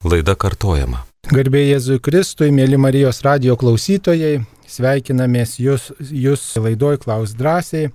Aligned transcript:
Laida 0.00 0.32
kartojama. 0.32 1.02
Garbė 1.28 1.60
Jėzui 1.60 1.98
Kristui, 2.00 2.46
mėly 2.56 2.78
Marijos 2.80 3.18
radio 3.20 3.52
klausytojai, 3.60 4.38
sveikinamės 4.64 5.58
jūs, 5.60 5.90
jūs 6.00 6.44
laidoj 6.56 6.96
Klaus 7.02 7.34
drąsiai. 7.36 7.90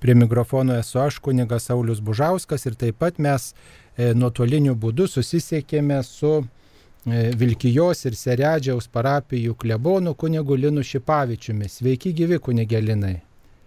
Prie 0.00 0.14
mikrofono 0.16 0.78
esu 0.80 1.02
aš, 1.02 1.18
kunigas 1.20 1.68
Saulis 1.68 2.00
Bužauskas 2.00 2.64
ir 2.64 2.78
taip 2.80 2.96
pat 3.04 3.20
mes 3.20 3.50
e, 3.52 4.14
nuotoliniu 4.16 4.72
būdu 4.72 5.04
susisiekėme 5.12 6.00
su 6.08 6.32
e, 6.40 7.28
Vilkijos 7.36 8.06
ir 8.08 8.16
Seredžiaus 8.16 8.88
parapijų 8.88 9.58
klebonu 9.60 10.16
kunigu 10.16 10.56
Linu 10.56 10.80
Šipavičiumi. 10.80 11.68
Sveiki 11.68 12.14
gyvi 12.16 12.40
kunigelinai. 12.40 13.18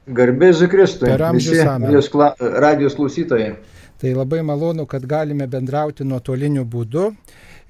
Garbė 0.09 0.49
Jėzui 0.49 0.73
Kristui. 0.73 1.13
Per 1.13 1.27
amžius. 1.29 1.61
Marijos 1.77 2.09
kla- 2.09 2.33
radijos 2.41 2.97
klausytojai. 2.97 3.53
Tai 4.01 4.17
labai 4.17 4.41
malonu, 4.41 4.89
kad 4.89 5.05
galime 5.05 5.45
bendrauti 5.47 6.03
nuotoliniu 6.03 6.65
būdu. 6.65 7.11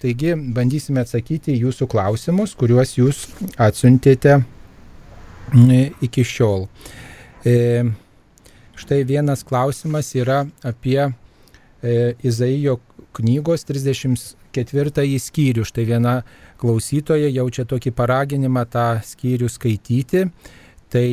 Taigi 0.03 0.33
bandysime 0.35 0.99
atsakyti 0.99 1.55
jūsų 1.55 1.87
klausimus, 1.87 2.57
kuriuos 2.59 2.97
jūs 2.97 3.21
atsiuntėte 3.55 4.41
mm, 4.41 5.93
iki 6.03 6.25
šiol. 6.27 6.65
E, 7.47 7.85
štai 8.75 9.03
vienas 9.07 9.45
klausimas 9.47 10.09
yra 10.19 10.41
apie 10.67 10.99
e, 11.07 11.13
Izaijo 12.19 12.81
knygos 13.15 13.63
34 13.69 15.07
skyrių. 15.23 15.63
Štai 15.71 15.85
viena 15.87 16.17
klausytoja 16.59 17.31
jaučia 17.31 17.63
tokį 17.69 17.93
paraginimą 17.95 18.65
tą 18.75 18.87
skyrių 19.07 19.47
skaityti. 19.55 20.25
Tai 20.91 21.07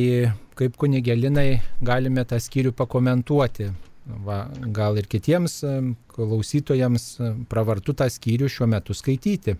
kaip 0.59 0.75
kunigelinai 0.77 1.61
galime 1.79 2.27
tą 2.27 2.41
skyrių 2.43 2.75
pakomentuoti. 2.75 3.71
Va, 4.25 4.43
gal 4.73 4.97
ir 4.97 5.05
kitiems 5.07 5.61
em, 5.63 5.91
klausytojams 6.29 7.05
em, 7.19 7.43
pravartu 7.49 7.95
tą 7.97 8.07
skyrių 8.11 8.49
šiuo 8.51 8.67
metu 8.71 8.95
skaityti. 8.97 9.57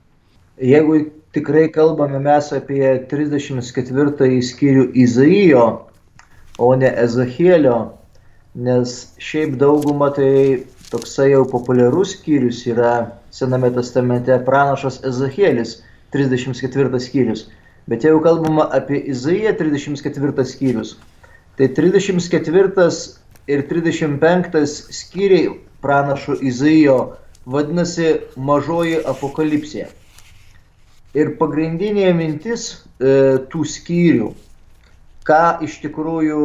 Jeigu 0.62 0.98
tikrai 1.34 1.70
kalbame 1.74 2.20
mes 2.22 2.52
apie 2.54 2.84
34 3.10 4.42
skyrių 4.46 4.90
Izaijo, 5.04 5.66
o 6.62 6.70
ne 6.78 6.92
Ezachielio, 7.04 7.78
nes 8.54 9.16
šiaip 9.18 9.56
dauguma 9.58 10.12
tai 10.14 10.68
toksai 10.92 11.32
jau 11.32 11.46
populiarus 11.50 12.18
skyrius 12.18 12.66
yra 12.68 12.94
Sename 13.32 13.72
testamente 13.72 14.36
pranašas 14.46 15.00
Ezachielis, 15.08 15.80
34 16.12 17.00
skyrius. 17.00 17.48
Bet 17.88 18.04
jeigu 18.04 18.20
kalbama 18.22 18.68
apie 18.76 19.00
Izaiją 19.10 19.56
34 19.58 20.46
skyrius, 20.46 20.98
tai 21.58 21.72
34 21.72 23.00
ir 23.48 23.64
35 23.72 24.66
skyriai 25.00 25.56
pranašo 25.82 26.38
Izaijo 26.42 26.98
vadinasi 27.46 28.14
mažoji 28.38 29.02
apokalipsė. 29.08 29.88
Ir 31.18 31.34
pagrindinė 31.40 32.12
mintis 32.16 32.68
e, 32.72 33.42
tų 33.52 33.66
skyrių, 33.68 34.30
ką 35.28 35.44
iš 35.66 35.82
tikrųjų 35.84 36.44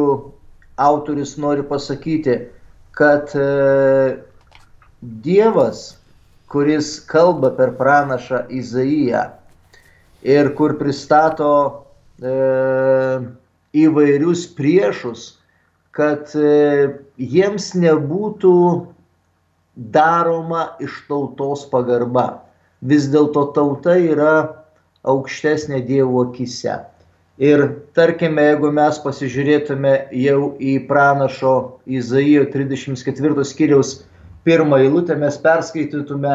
autoris 0.77 1.37
nori 1.39 1.63
pasakyti, 1.63 2.41
kad 2.97 3.31
e, 3.37 4.17
Dievas, 5.23 5.97
kuris 6.49 6.97
kalba 7.05 7.51
per 7.53 7.75
pranašą 7.77 8.47
Izaiją 8.49 9.27
ir 10.25 10.49
kur 10.57 10.73
pristato 10.79 11.51
e, 12.19 12.33
įvairius 13.77 14.47
priešus, 14.57 15.37
kad 15.93 16.33
e, 16.35 16.97
jiems 17.17 17.71
nebūtų 17.77 18.53
daroma 19.77 20.67
iš 20.81 21.03
tautos 21.07 21.65
pagarba. 21.69 22.43
Vis 22.81 23.07
dėlto 23.13 23.51
tauta 23.55 23.95
yra 23.97 24.33
aukštesnė 25.07 25.81
Dievo 25.85 26.27
akise. 26.27 26.79
Ir 27.37 27.63
tarkime, 27.93 28.41
jeigu 28.49 28.71
mes 28.73 28.97
pasižiūrėtume 29.03 29.93
jau 30.17 30.55
į 30.57 30.79
pranašo 30.89 31.53
Izaijo 31.85 32.47
34 32.53 33.45
skyriaus 33.45 33.91
pirmą 34.47 34.79
eilutę, 34.81 35.13
mes 35.21 35.37
perskaitytume, 35.43 36.33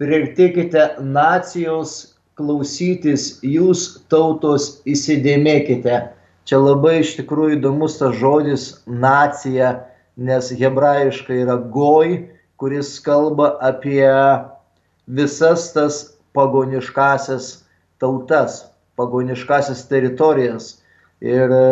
priartėkite 0.00 0.86
nacijos 1.04 2.14
klausytis, 2.40 3.34
jūs 3.44 4.06
tautos 4.08 4.78
įsidėmėkite. 4.88 6.00
Čia 6.48 6.60
labai 6.60 6.98
iš 7.02 7.14
tikrųjų 7.20 7.58
įdomus 7.58 7.98
tas 8.00 8.16
žodis 8.16 8.64
nacija, 8.88 9.74
nes 10.16 10.50
hebrajiškai 10.56 11.42
yra 11.44 11.56
goj, 11.74 12.16
kuris 12.64 12.98
kalba 13.04 13.58
apie 13.60 14.08
visas 15.06 15.72
tas 15.74 16.16
pagoniškasias 16.32 17.60
tautas, 18.00 18.64
pagoniškasias 18.96 19.82
teritorijas. 19.90 20.70
Ir 21.20 21.52
e, 21.52 21.66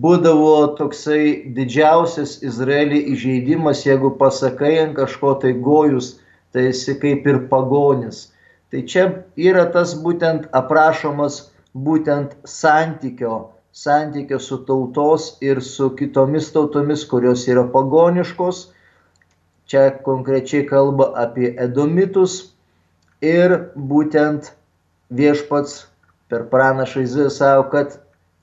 būdavo 0.00 0.54
toksai 0.78 1.52
didžiausias 1.58 2.38
Izraelį 2.40 3.02
įžeidimas, 3.12 3.84
jeigu 3.84 4.14
pasakai 4.16 4.78
ant 4.86 4.96
kažko 4.96 5.34
tai 5.42 5.52
gojus, 5.66 6.14
tai 6.56 6.70
esi 6.70 6.96
kaip 7.02 7.28
ir 7.28 7.44
pagonis. 7.52 8.30
Tai 8.72 8.80
čia 8.88 9.10
yra 9.36 9.66
tas 9.76 9.92
būtent 9.92 10.48
aprašomas 10.56 11.50
būtent 11.76 12.32
santykio, 12.48 13.50
santykio 13.76 14.40
su 14.40 14.62
tautos 14.64 15.34
ir 15.44 15.60
su 15.60 15.90
kitomis 16.00 16.48
tautomis, 16.56 17.04
kurios 17.12 17.44
yra 17.44 17.68
pagoniškos. 17.76 18.70
Čia 19.66 19.90
konkrečiai 20.04 20.66
kalba 20.68 21.12
apie 21.16 21.54
edomitus 21.56 22.54
ir 23.24 23.54
būtent 23.74 24.50
viešpats 25.08 25.86
per 26.28 26.44
pranašą 26.52 27.04
Izaiją 27.06 27.30
savo, 27.32 27.68
kad 27.72 27.96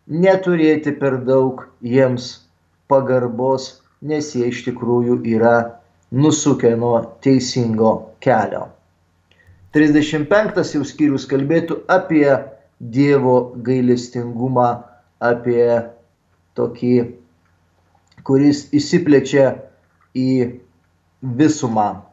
neturėti 0.07 0.93
per 0.97 1.19
daug 1.27 1.67
jiems 1.85 2.31
pagarbos, 2.89 3.81
nes 4.01 4.33
jie 4.35 4.49
iš 4.49 4.63
tikrųjų 4.65 5.19
yra 5.35 5.55
nusukę 6.11 6.73
nuo 6.75 6.97
teisingo 7.23 7.93
kelio. 8.23 8.65
35 9.77 10.73
jau 10.75 10.83
skyrius 10.87 11.27
kalbėtų 11.29 11.83
apie 11.87 12.25
Dievo 12.81 13.53
gailestingumą, 13.61 14.81
apie 15.21 15.67
tokį, 16.57 16.95
kuris 18.25 18.63
įsiplečia 18.73 19.51
į 20.17 20.31
visumą. 21.21 22.11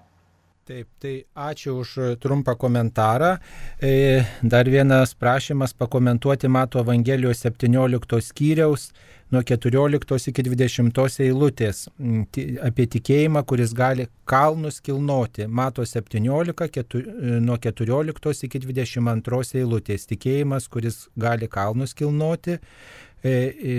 Taip, 0.68 0.88
tai 1.00 1.14
ačiū 1.32 1.78
už 1.80 1.92
trumpą 2.20 2.52
komentarą. 2.60 3.38
E, 3.80 4.24
Dar 4.42 4.68
vienas 4.68 5.14
prašymas 5.14 5.72
pakomentuoti 5.72 6.48
Mato 6.48 6.82
Evangelijos 6.82 7.40
17 7.40 8.20
skyriaus 8.20 8.90
nuo 9.30 9.42
14 9.42 10.28
iki 10.28 10.42
20 10.44 11.24
eilutės 11.24 11.88
mm, 11.96 12.22
apie 12.68 12.84
tikėjimą, 12.84 13.42
kuris 13.48 13.72
gali 13.72 14.10
kalnus 14.28 14.82
kilnoti. 14.84 15.46
Mato 15.48 15.84
17 15.88 16.68
ketu, 16.72 17.00
nuo 17.40 17.56
14 17.56 18.44
iki 18.48 18.60
22 18.68 19.62
eilutės. 19.62 20.04
Tikėjimas, 20.12 20.68
kuris 20.68 21.06
gali 21.16 21.48
kalnus 21.48 21.96
kilnoti 21.96 22.58
e, 22.58 23.32
e, 23.32 23.78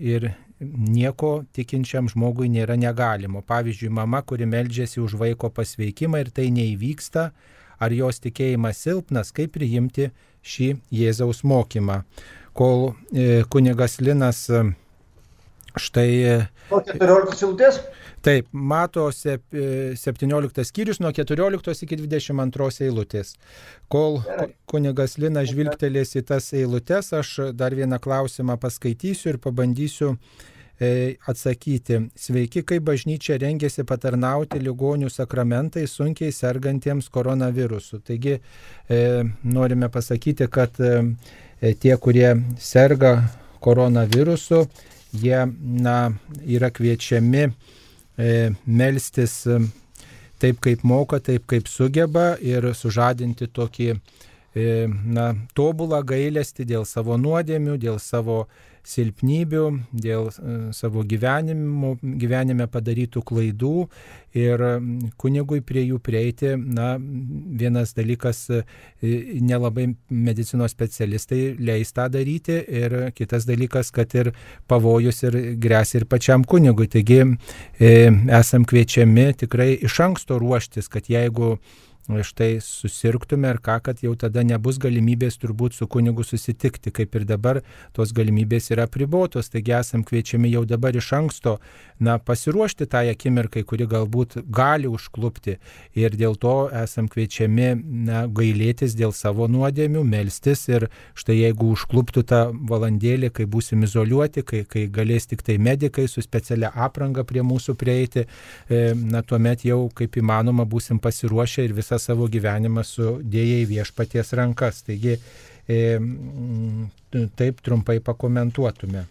ir 0.00 0.32
nieko 0.60 1.44
tikinčiam 1.54 2.08
žmogui 2.10 2.48
nėra 2.52 2.76
negalimo. 2.78 3.42
Pavyzdžiui, 3.46 3.90
mama, 3.92 4.22
kuri 4.22 4.46
meldžiasi 4.46 5.02
už 5.02 5.16
vaiko 5.20 5.50
pasveikimą 5.54 6.22
ir 6.22 6.30
tai 6.34 6.48
neįvyksta, 6.54 7.28
ar 7.82 7.92
jos 7.92 8.22
tikėjimas 8.22 8.80
silpnas, 8.84 9.32
kaip 9.34 9.54
priimti 9.56 10.10
šį 10.44 10.70
Jėzaus 10.94 11.42
mokymą. 11.44 12.02
Kol 12.54 12.92
e, 13.10 13.42
kunigas 13.50 13.98
Linas 14.00 14.46
štai 15.76 16.10
e, 16.22 16.34
O 16.70 16.80
14 16.80 17.34
siltės? 17.38 17.80
Taip, 18.24 18.46
mato 18.52 19.08
sep- 19.12 19.52
e, 19.52 19.92
17 20.00 20.64
skyrius 20.64 21.00
nuo 21.02 21.10
14 21.12 21.82
iki 21.84 21.96
22 22.00 22.80
eilutės. 22.86 23.34
Kol 23.92 24.20
ku- 24.24 24.48
kunigas 24.72 25.18
Linas 25.20 25.50
žvilgtelės 25.52 26.14
į 26.16 26.22
tas 26.30 26.48
eilutes, 26.56 27.12
aš 27.12 27.34
dar 27.52 27.74
vieną 27.76 27.98
klausimą 28.00 28.56
paskaitysiu 28.62 29.34
ir 29.34 29.38
pabandysiu 29.44 30.14
e, 30.80 31.16
atsakyti. 31.28 32.00
Sveiki, 32.16 32.64
kaip 32.66 32.82
bažnyčia 32.88 33.36
rengiasi 33.38 33.84
patarnauti 33.86 34.58
ligonių 34.64 35.10
sakramentai 35.12 35.84
sunkiai 35.86 36.32
sergantiems 36.32 37.10
koronavirusu. 37.12 38.00
Taigi 38.02 38.38
norime 39.44 39.88
pasakyti, 39.92 40.48
kad 40.50 40.74
tie, 41.80 41.94
kurie 41.96 42.32
serga 42.58 43.12
koronavirusu, 43.64 44.64
jie 45.14 45.46
na, 45.62 46.12
yra 46.46 46.70
kviečiami 46.74 47.46
e, 47.46 48.52
melstis 48.66 49.44
e, 49.46 49.60
taip, 50.42 50.60
kaip 50.64 50.84
moka, 50.84 51.20
taip, 51.22 51.46
kaip 51.50 51.70
sugeba 51.70 52.34
ir 52.42 52.66
sužadinti 52.74 53.48
tokį 53.54 53.90
e, 53.94 53.98
na, 54.88 55.32
tobulą 55.54 56.02
gailestį 56.06 56.68
dėl 56.74 56.86
savo 56.88 57.18
nuodėmių, 57.20 57.78
dėl 57.80 58.00
savo 58.02 58.44
silpnybių, 58.84 59.64
dėl 59.92 60.28
e, 60.28 60.56
savo 60.76 61.04
gyvenime 61.08 62.66
padarytų 62.70 63.22
klaidų 63.24 63.86
ir 64.36 64.64
kunigui 65.20 65.60
prie 65.64 65.84
jų 65.86 66.00
prieiti, 66.04 66.54
na, 66.58 66.94
vienas 66.98 67.94
dalykas, 67.96 68.42
e, 68.50 68.62
nelabai 69.40 69.88
medicinos 70.08 70.74
specialistai 70.74 71.54
leis 71.58 71.94
tą 71.96 72.08
daryti 72.12 72.58
ir 72.82 72.98
kitas 73.16 73.48
dalykas, 73.48 73.92
kad 73.94 74.14
ir 74.18 74.34
pavojus 74.68 75.24
ir 75.28 75.38
grės 75.62 75.94
ir 75.96 76.08
pačiam 76.10 76.44
kunigui. 76.44 76.90
Taigi 76.90 77.22
e, 77.24 77.94
esam 78.40 78.68
kviečiami 78.68 79.30
tikrai 79.44 79.72
iš 79.86 80.00
anksto 80.08 80.38
ruoštis, 80.42 80.90
kad 80.92 81.08
jeigu 81.10 81.56
štai 82.08 82.58
susirgtume 82.64 83.48
ar 83.48 83.62
ką, 83.62 83.78
kad 83.86 84.02
jau 84.04 84.16
tada 84.18 84.42
nebus 84.44 84.80
galimybės 84.82 85.38
turbūt 85.38 85.78
su 85.78 85.86
kunigu 85.86 86.26
susitikti, 86.26 86.92
kaip 86.94 87.14
ir 87.14 87.28
dabar 87.28 87.62
tos 87.96 88.12
galimybės 88.16 88.72
yra 88.74 88.88
pribotos, 88.90 89.52
taigi 89.54 89.76
esam 89.78 90.04
kviečiami 90.04 90.50
jau 90.52 90.64
dabar 90.68 90.96
iš 90.96 91.12
anksto, 91.16 91.58
na, 92.00 92.18
pasiruošti 92.18 92.88
tą 92.90 93.04
tai 93.04 93.12
akimirkai, 93.12 93.64
kuri 93.66 93.86
galbūt 93.90 94.38
gali 94.54 94.88
užklupti. 94.90 95.58
Ir 95.98 96.14
dėl 96.16 96.36
to 96.40 96.68
esam 96.74 97.08
kviečiami, 97.10 97.68
na, 98.08 98.24
gailėtis 98.26 98.96
dėl 98.98 99.12
savo 99.16 99.48
nuodėmių, 99.50 100.04
melstis. 100.06 100.66
Ir 100.70 100.88
štai 101.18 101.38
jeigu 101.40 101.72
užkluptų 101.74 102.24
tą 102.30 102.40
valandėlį, 102.70 103.30
kai 103.34 103.46
būsim 103.50 103.84
izoliuoti, 103.86 104.44
kai, 104.46 104.64
kai 104.68 104.86
galės 104.92 105.28
tik 105.30 105.44
tai 105.46 105.58
medikai 105.58 106.06
su 106.10 106.22
specialia 106.24 106.72
apranga 106.74 107.24
prie 107.24 107.44
mūsų 107.44 107.76
prieiti, 107.78 108.26
e, 108.68 108.82
na, 108.94 109.22
tuomet 109.22 109.66
jau 109.66 109.88
kaip 109.94 110.18
įmanoma 110.20 110.66
būsim 110.68 111.00
pasiruošę 111.02 111.66
ir 111.68 111.76
visą 111.76 111.93
visą 111.94 112.14
savo 112.14 112.28
gyvenimą 112.28 112.82
sudėję 112.84 113.62
į 113.62 113.68
viešpaties 113.70 114.32
rankas. 114.34 114.82
Taigi 114.82 115.16
e, 115.68 115.98
taip 117.36 117.60
trumpai 117.62 118.00
pakomentuotume. 118.00 119.06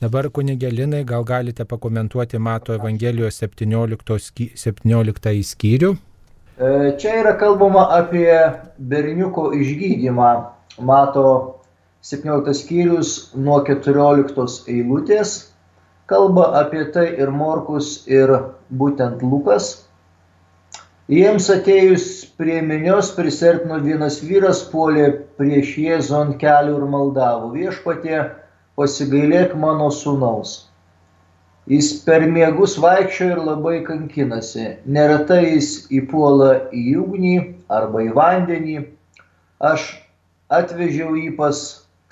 Dabar 0.00 0.30
kunigelinai 0.30 1.04
gal 1.04 1.24
galite 1.24 1.64
pakomentuoti 1.64 2.38
Mato 2.38 2.74
Evangelijos 2.74 3.38
17, 3.38 4.50
17 4.56 5.42
skyrių. 5.42 5.92
E, 6.58 6.96
čia 6.98 7.20
yra 7.22 7.36
kalbama 7.38 7.88
apie 7.98 8.30
berniuko 8.78 9.52
išgydymą. 9.54 10.32
Mato 10.80 11.60
17 12.02 12.54
skyrius 12.54 13.32
nuo 13.34 13.62
14 13.64 14.68
eilutės. 14.68 15.48
Kalba 16.06 16.50
apie 16.58 16.82
tai 16.92 17.14
ir 17.14 17.30
Morkus, 17.30 18.02
ir 18.10 18.28
būtent 18.68 19.22
Lukas. 19.22 19.81
Jiems 21.12 21.44
atėjus 21.52 22.04
prie 22.40 22.62
minios 22.64 23.10
prisertino 23.12 23.76
vienas 23.84 24.14
vyras, 24.24 24.62
puolė 24.70 25.08
prieš 25.36 25.72
Jėzų 25.82 26.14
ant 26.16 26.36
kelių 26.40 26.76
ir 26.78 26.86
maldavo 26.94 27.50
viešpatie, 27.52 28.20
pasigailėk 28.80 29.52
mano 29.64 29.90
sūnaus. 29.92 30.52
Jis 31.68 31.90
per 32.06 32.24
miegus 32.36 32.78
vaikščio 32.84 33.28
ir 33.34 33.42
labai 33.48 33.74
kankinasi. 33.90 34.70
Neretai 34.86 35.42
jis 35.50 35.68
įpuola 36.00 36.48
į 36.72 36.86
ugnį 37.02 37.34
arba 37.80 38.06
į 38.06 38.08
vandenį. 38.16 38.78
Aš 39.72 39.84
atvežiau 40.62 41.12
jį 41.18 41.34
pas 41.42 41.60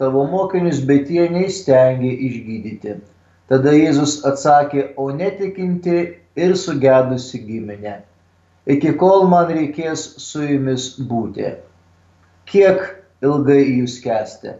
tavo 0.02 0.26
mokinius, 0.34 0.84
bet 0.92 1.08
jie 1.08 1.24
neįstengė 1.38 2.12
išgydyti. 2.28 3.00
Tada 3.48 3.72
Jėzus 3.78 4.20
atsakė, 4.28 4.90
o 5.00 5.08
netikinti 5.24 5.98
ir 6.36 6.56
sugedusi 6.66 7.46
giminė 7.48 8.00
iki 8.74 8.94
kol 9.00 9.26
man 9.30 9.50
reikės 9.52 10.06
su 10.22 10.44
jumis 10.46 10.92
būti. 11.10 11.54
Kiek 12.50 12.82
ilgai 13.24 13.62
jūs 13.62 13.98
kesti? 14.04 14.56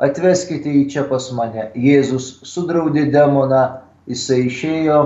Atveskite 0.00 0.72
jį 0.72 0.84
čia 0.92 1.04
pas 1.08 1.26
mane. 1.36 1.68
Jėzus 1.76 2.38
sudraudė 2.48 3.06
demoną, 3.12 3.64
jisai 4.08 4.46
išėjo 4.48 5.00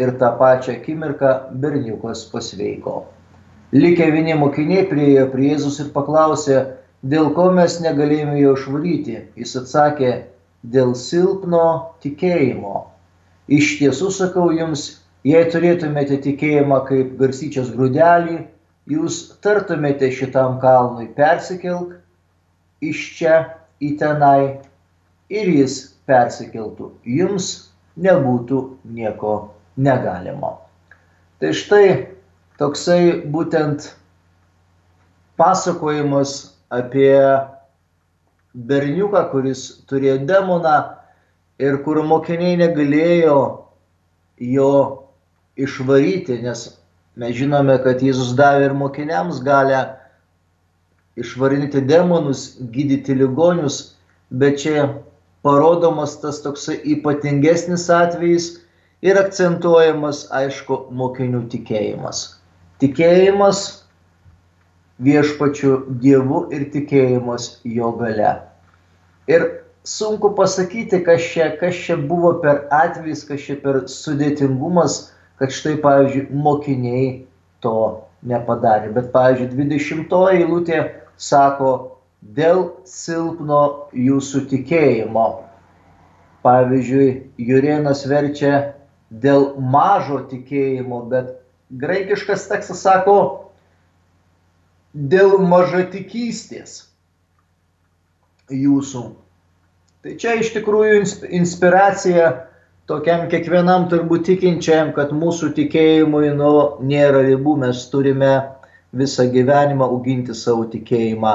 ir 0.00 0.14
tą 0.20 0.30
pačią 0.38 0.76
akimirką 0.78 1.32
berniukas 1.62 2.26
pasveiko. 2.32 3.04
Likę 3.74 4.10
vieni 4.12 4.36
mokiniai 4.38 4.84
priejo 4.90 5.24
prie 5.32 5.48
Jėzus 5.54 5.80
ir 5.82 5.88
paklausė, 5.94 6.58
dėl 7.02 7.32
ko 7.34 7.48
mes 7.56 7.80
negalėjome 7.82 8.36
jo 8.38 8.52
išvalyti. 8.58 9.16
Jis 9.40 9.56
atsakė, 9.62 10.12
dėl 10.62 10.94
silpno 10.98 11.94
tikėjimo. 12.04 12.84
Iš 13.50 13.78
tiesų 13.80 14.12
sakau 14.14 14.50
jums, 14.54 14.84
Jei 15.24 15.46
turėtumėte 15.48 16.18
tikėjimą 16.20 16.82
kaip 16.88 17.14
garsyčios 17.16 17.70
grūdelį, 17.72 18.42
jūs 18.92 19.20
tartumėte 19.44 20.10
šitam 20.12 20.58
kalnui 20.60 21.06
persikelk 21.16 21.94
iš 22.84 23.04
čia 23.16 23.38
į 23.80 23.94
tenai 24.02 24.60
ir 25.32 25.48
jis 25.48 25.78
persikeltų. 26.04 26.90
Jums 27.08 27.70
nebūtų 27.96 28.60
nieko 28.92 29.36
negalimo. 29.80 30.58
Tai 31.40 31.52
štai 31.56 31.86
toksai 32.60 33.24
būtent 33.32 33.88
pasakojimas 35.40 36.54
apie 36.68 37.16
berniuką, 38.54 39.24
kuris 39.32 39.64
turėjo 39.88 40.20
demoną 40.28 40.76
ir 41.64 41.80
kur 41.86 42.02
mokiniai 42.04 42.58
negalėjo 42.60 43.38
jo 44.52 44.70
išvaryti, 45.56 46.40
nes 46.42 46.66
mes 47.16 47.34
žinome, 47.36 47.76
kad 47.84 48.02
Jėzus 48.02 48.34
davė 48.38 48.70
ir 48.70 48.76
mokiniams 48.78 49.40
galę 49.44 49.82
išvarinti 51.20 51.84
demonus, 51.86 52.56
gydyti 52.58 53.14
ligonius, 53.14 53.94
bet 54.30 54.58
čia 54.64 54.88
parodomas 55.46 56.18
tas 56.22 56.40
toksai 56.42 56.80
ypatingesnis 56.96 57.86
atvejis 57.92 58.50
ir 59.04 59.20
akcentuojamas, 59.20 60.24
aišku, 60.34 60.86
mokinių 60.90 61.44
tikėjimas. 61.52 62.24
Tikėjimas 62.82 63.60
viešpačiu 65.04 65.84
Dievu 66.02 66.46
ir 66.54 66.66
tikėjimas 66.72 67.58
jo 67.68 67.92
gale. 68.00 68.32
Ir 69.30 69.46
sunku 69.86 70.32
pasakyti, 70.34 71.02
kas 71.04 71.22
čia, 71.32 71.50
kas 71.60 71.76
čia 71.76 71.96
buvo 72.00 72.34
per 72.42 72.64
atvejis, 72.74 73.24
kas 73.28 73.44
čia 73.46 73.58
per 73.60 73.84
sudėtingumas, 73.90 75.13
kad 75.40 75.54
štai, 75.54 75.76
pavyzdžiui, 75.82 76.28
mokiniai 76.30 77.08
to 77.64 77.76
nepadarė. 78.26 78.92
Bet, 78.94 79.10
pavyzdžiui, 79.14 79.50
20 79.54 80.14
eilutė 80.34 80.80
sako, 81.20 81.72
dėl 82.24 82.64
silpno 82.88 83.90
jūsų 83.92 84.46
tikėjimo. 84.52 85.26
Pavyzdžiui, 86.44 87.08
Jurienas 87.40 88.04
verčia 88.08 88.74
dėl 89.10 89.54
mažo 89.60 90.20
tikėjimo, 90.28 91.04
bet 91.08 91.36
graikiškas 91.80 92.48
tekstas 92.50 92.82
sako 92.84 93.18
dėl 94.94 95.38
mažatikystės 95.40 96.84
jūsų. 98.52 99.04
Tai 100.04 100.16
čia 100.20 100.36
iš 100.40 100.52
tikrųjų 100.54 101.00
inspiracija 101.32 102.43
tokiam 102.90 103.28
kiekvienam 103.32 103.88
turbūt 103.92 104.26
tikinčiam, 104.28 104.92
kad 104.96 105.12
mūsų 105.16 105.52
tikėjimui 105.56 106.34
nu, 106.36 106.52
nėra 106.84 107.24
ribų, 107.28 107.56
mes 107.64 107.86
turime 107.92 108.34
visą 108.94 109.26
gyvenimą 109.32 109.88
auginti 109.88 110.36
savo 110.36 110.66
tikėjimą. 110.70 111.34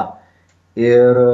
Ir 0.80 1.18
e, 1.20 1.32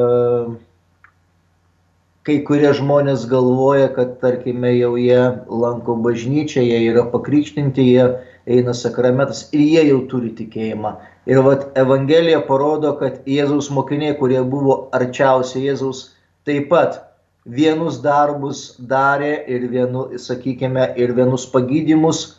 kai 2.26 2.38
kurie 2.48 2.72
žmonės 2.74 3.26
galvoja, 3.30 3.90
kad 3.94 4.16
tarkime 4.22 4.72
jau 4.74 4.94
jie 4.98 5.20
lanko 5.46 5.98
bažnyčią, 6.06 6.64
jie 6.64 6.80
yra 6.88 7.04
pakrikštinti, 7.12 7.84
jie 7.92 8.08
eina 8.46 8.74
sakramentas 8.74 9.46
ir 9.52 9.62
jie 9.66 9.84
jau 9.90 10.00
turi 10.10 10.32
tikėjimą. 10.38 10.96
Ir 11.28 11.42
vat 11.44 11.68
Evangelija 11.78 12.40
parodo, 12.46 12.94
kad 12.98 13.20
Jėzaus 13.28 13.68
mokiniai, 13.74 14.16
kurie 14.18 14.40
buvo 14.46 14.86
arčiausiai 14.96 15.66
Jėzaus, 15.68 16.06
taip 16.46 16.70
pat 16.72 17.02
vienus 17.46 18.00
darbus 18.02 18.74
darė 18.78 19.32
ir 19.46 19.68
vienu, 19.70 20.08
sakykime, 20.18 20.90
ir 20.98 21.14
vienus 21.14 21.46
pagydymus 21.50 22.36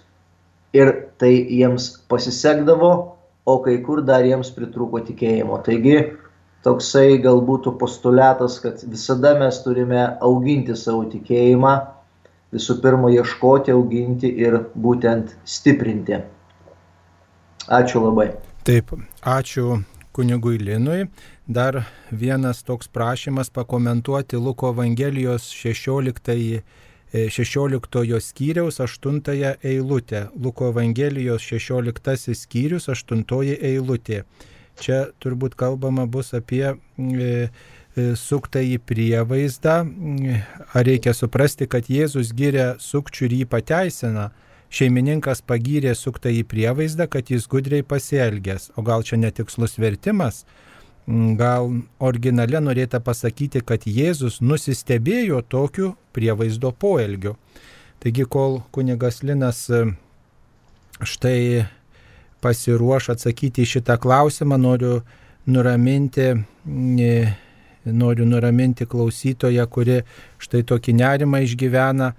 ir 0.76 0.94
tai 1.18 1.34
jiems 1.48 1.90
pasisekdavo, 2.12 2.92
o 3.48 3.60
kai 3.64 3.78
kur 3.84 4.04
dar 4.04 4.26
jiems 4.28 4.52
pritruko 4.52 5.00
tikėjimo. 5.08 5.62
Taigi 5.64 5.98
toksai 6.68 7.20
galbūt 7.24 7.70
postuliatas, 7.80 8.60
kad 8.64 8.84
visada 8.92 9.34
mes 9.40 9.62
turime 9.64 10.04
auginti 10.22 10.76
savo 10.76 11.06
tikėjimą, 11.08 11.76
visų 12.56 12.80
pirma 12.84 13.12
ieškoti, 13.16 13.72
auginti 13.76 14.32
ir 14.44 14.60
būtent 14.76 15.36
stiprinti. 15.48 16.20
Ačiū 17.68 18.04
labai. 18.04 18.32
Taip, 18.68 18.92
ačiū 19.24 19.80
kunigui 20.16 20.60
Linui. 20.60 21.08
Dar 21.48 21.84
vienas 22.12 22.64
toks 22.64 22.88
prašymas 22.88 23.50
pakomentuoti 23.50 24.36
Luko 24.36 24.70
Evangelijos 24.70 25.52
16, 25.52 26.62
16 27.30 28.16
e, 28.18 28.20
skyriaus 28.22 28.80
8 28.80 29.22
eilutę. 29.64 30.28
Luko 30.44 30.68
Evangelijos 30.68 31.42
16 31.42 32.36
skyrius 32.36 32.90
8 32.90 33.24
eilutė. 33.62 34.24
Čia 34.76 35.06
turbūt 35.24 35.56
kalbama 35.56 36.06
bus 36.06 36.34
apie 36.34 36.76
e, 36.76 37.50
suktą 38.16 38.60
į 38.60 38.78
prievaizdą, 38.84 39.80
ar 40.74 40.86
reikia 40.86 41.16
suprasti, 41.16 41.66
kad 41.68 41.88
Jėzus 41.88 42.36
giria 42.36 42.74
sukčių 42.76 43.26
ir 43.26 43.40
jį 43.40 43.46
pateisina. 43.56 44.30
Šeimininkas 44.68 45.42
pagyrė 45.48 45.96
suktą 45.96 46.28
į 46.28 46.44
prievaizdą, 46.44 47.08
kad 47.08 47.32
jis 47.32 47.48
gudriai 47.48 47.88
pasielgęs. 47.88 48.74
O 48.76 48.84
gal 48.84 49.08
čia 49.08 49.16
netikslus 49.16 49.80
vertimas? 49.80 50.44
Gal 51.08 51.70
originale 52.04 52.60
norėta 52.60 53.00
pasakyti, 53.00 53.62
kad 53.64 53.86
Jėzus 53.88 54.42
nusistebėjo 54.44 55.40
tokiu 55.48 55.94
prievaizdo 56.12 56.74
poelgiu. 56.76 57.38
Taigi, 58.04 58.26
kol 58.28 58.60
kunigas 58.76 59.22
Linas 59.24 59.62
štai 61.00 61.64
pasiruoš 62.44 63.14
atsakyti 63.16 63.64
į 63.64 63.70
šitą 63.78 63.96
klausimą, 64.04 64.60
noriu 64.60 65.00
nuraminti, 65.48 66.28
noriu 67.86 68.28
nuraminti 68.28 68.86
klausytoją, 68.86 69.64
kuri 69.72 70.02
štai 70.44 70.66
tokį 70.68 70.98
nerimą 71.00 71.42
išgyvena 71.48 72.12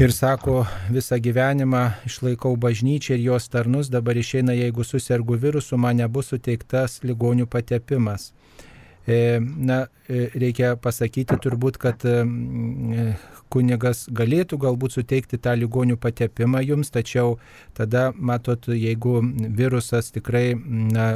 ir 0.00 0.12
sako, 0.12 0.66
visą 0.92 1.16
gyvenimą 1.22 1.82
išlaikau 2.04 2.56
bažnyčią 2.60 3.16
ir 3.16 3.22
jos 3.30 3.48
tarnus, 3.48 3.88
dabar 3.88 4.16
išeina, 4.16 4.52
jeigu 4.52 4.84
susirgu 4.84 5.38
virusu, 5.40 5.78
man 5.80 5.96
nebus 6.02 6.32
suteiktas 6.34 7.00
ligonių 7.06 7.46
patepimas. 7.48 8.32
E, 9.06 9.38
na, 9.40 9.86
e, 10.10 10.26
reikia 10.34 10.74
pasakyti 10.82 11.38
turbūt, 11.38 11.78
kad 11.78 12.02
e, 12.04 12.16
kunigas 13.54 14.04
galėtų 14.10 14.58
galbūt 14.64 14.96
suteikti 14.98 15.38
tą 15.38 15.54
ligonių 15.54 15.96
patepimą 16.02 16.64
jums, 16.66 16.90
tačiau 16.90 17.36
tada, 17.78 18.10
matot, 18.18 18.66
jeigu 18.66 19.20
virusas 19.60 20.10
tikrai 20.10 20.58
na, 20.58 21.12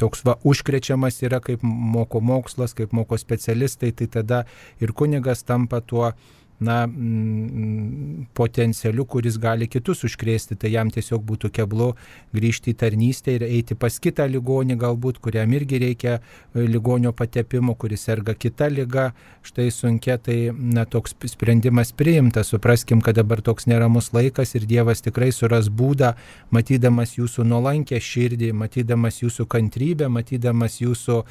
toks 0.00 0.24
va 0.24 0.38
užkrečiamas 0.48 1.20
yra, 1.22 1.42
kaip 1.44 1.62
moko 1.62 2.24
mokslas, 2.24 2.72
kaip 2.74 2.96
moko 2.96 3.20
specialistai, 3.20 3.92
tai 3.92 4.08
tada 4.08 4.44
ir 4.80 4.96
kunigas 4.96 5.44
tampa 5.44 5.84
tuo 5.84 6.14
na, 6.62 6.82
mm, 6.86 8.28
potencialiu, 8.34 9.04
kuris 9.04 9.36
gali 9.42 9.68
kitus 9.70 10.04
užkrėsti, 10.06 10.56
tai 10.60 10.72
jam 10.72 10.90
tiesiog 10.92 11.22
būtų 11.26 11.50
keblu 11.58 11.92
grįžti 12.36 12.72
į 12.72 12.78
tarnystę 12.82 13.36
ir 13.36 13.44
eiti 13.48 13.76
pas 13.78 13.98
kitą 14.02 14.26
ligonį 14.30 14.78
galbūt, 14.80 15.20
kuriam 15.24 15.52
irgi 15.56 15.80
reikia 15.82 16.14
e, 16.18 16.64
ligonio 16.66 17.12
patepimo, 17.16 17.74
kuris 17.74 18.06
serga 18.08 18.34
kita 18.34 18.70
lyga, 18.72 19.10
štai 19.46 19.68
sunkia, 19.74 20.18
tai 20.22 20.38
na, 20.52 20.86
toks 20.86 21.16
sprendimas 21.34 21.92
priimtas, 21.92 22.52
supraskim, 22.54 23.02
kad 23.04 23.18
dabar 23.18 23.42
toks 23.44 23.68
neramus 23.70 24.12
laikas 24.16 24.54
ir 24.56 24.66
Dievas 24.70 25.02
tikrai 25.04 25.32
suras 25.34 25.68
būdą, 25.68 26.14
matydamas 26.54 27.16
jūsų 27.18 27.46
nuolankę 27.48 28.00
širdį, 28.00 28.52
matydamas 28.56 29.22
jūsų 29.22 29.48
kantrybę, 29.50 30.08
matydamas 30.12 30.80
jūsų 30.82 31.22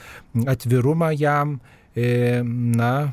atvirumą 0.51 1.13
jam 1.17 1.59
na, 1.95 3.11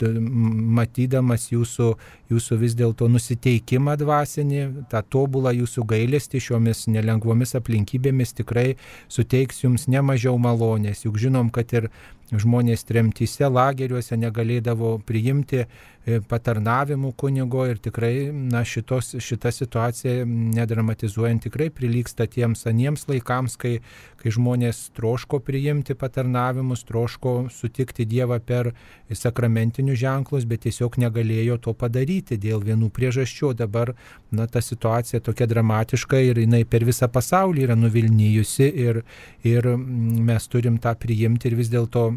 matydamas 0.00 1.48
jūsų, 1.52 1.94
jūsų 2.32 2.58
vis 2.62 2.76
dėlto 2.78 3.08
nusiteikimą 3.12 3.96
dvasinį, 4.00 4.62
tą 4.92 5.04
tobulą 5.14 5.52
jūsų 5.60 5.86
gailestį 5.92 6.42
šiomis 6.48 6.86
nelengvomis 6.92 7.54
aplinkybėmis 7.58 8.34
tikrai 8.40 8.72
suteiks 9.12 9.62
jums 9.64 9.88
nemažiau 9.92 10.34
malonės. 10.40 11.04
Juk 11.06 11.20
žinom, 11.22 11.52
kad 11.54 11.72
ir 11.76 11.92
žmonės 12.40 12.84
tremtyse, 12.88 13.44
lageriuose 13.50 14.16
negalėdavo 14.16 14.94
priimti 15.06 15.62
e, 15.62 16.20
patarnavimų 16.28 17.12
kunigo 17.18 17.66
ir 17.68 17.80
tikrai 17.82 18.30
na, 18.32 18.62
šitos, 18.64 19.12
šita 19.20 19.52
situacija, 19.52 20.24
nedramatizuojant, 20.26 21.44
tikrai 21.48 21.68
prilyksta 21.74 22.26
tiems 22.30 22.64
aniems 22.70 23.04
laikams, 23.10 23.58
kai, 23.60 23.74
kai 24.22 24.32
žmonės 24.32 24.86
troško 24.96 25.42
priimti 25.44 25.96
patarnavimus, 25.98 26.86
troško 26.88 27.34
sutikti 27.52 28.06
Dievą 28.08 28.40
per 28.44 28.72
sakramentinius 29.12 30.00
ženklus, 30.00 30.48
bet 30.48 30.64
tiesiog 30.66 30.98
negalėjo 31.02 31.60
to 31.66 31.76
padaryti 31.76 32.21
dėl 32.30 32.62
vienų 32.64 32.90
priežasčių. 32.94 33.52
Dabar 33.58 33.94
na, 34.30 34.46
ta 34.46 34.62
situacija 34.62 35.20
tokia 35.20 35.46
dramatiška 35.50 36.20
ir 36.22 36.42
jinai 36.42 36.64
per 36.64 36.86
visą 36.88 37.08
pasaulį 37.12 37.66
yra 37.66 37.76
nuvilnyjusi 37.78 38.68
ir, 38.86 39.02
ir 39.44 39.72
mes 39.76 40.48
turim 40.48 40.78
tą 40.78 40.94
priimti 40.98 41.50
ir 41.50 41.58
vis 41.58 41.72
dėlto 41.72 42.12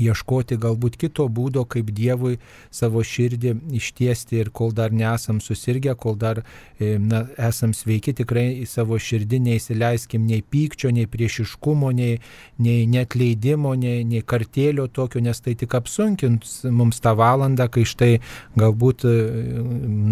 ieškoti 0.00 0.56
galbūt 0.60 0.96
kito 1.00 1.26
būdo, 1.28 1.64
kaip 1.68 1.90
Dievui 1.92 2.38
savo 2.72 3.02
širdį 3.04 3.54
ištiesti 3.76 4.40
ir 4.40 4.50
kol 4.54 4.72
dar 4.72 4.92
nesam 4.92 5.40
susirgę, 5.44 5.94
kol 6.00 6.16
dar 6.16 6.42
e, 6.42 6.96
na, 6.98 7.24
esam 7.36 7.74
sveiki, 7.76 8.14
tikrai 8.22 8.46
į 8.62 8.66
savo 8.70 8.98
širdį 9.00 9.42
neįsileiskim 9.48 10.24
nei 10.28 10.42
pykčio, 10.42 10.92
nei 10.94 11.08
priešiškumo, 11.10 11.92
nei, 11.96 12.18
nei 12.62 12.86
netleidimo, 12.90 13.74
nei, 13.78 14.02
nei 14.08 14.22
kartėlio 14.24 14.88
tokio, 14.88 15.22
nes 15.24 15.42
tai 15.44 15.56
tik 15.58 15.76
apsunkins 15.76 16.62
mums 16.70 17.02
tą 17.04 17.14
valandą, 17.18 17.68
kai 17.72 17.84
štai 17.88 18.12
galbūt, 18.58 19.06
e, 19.08 19.16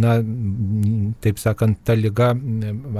na, 0.04 0.18
taip 1.24 1.40
sakant, 1.40 1.80
ta 1.84 1.96
lyga 1.96 2.32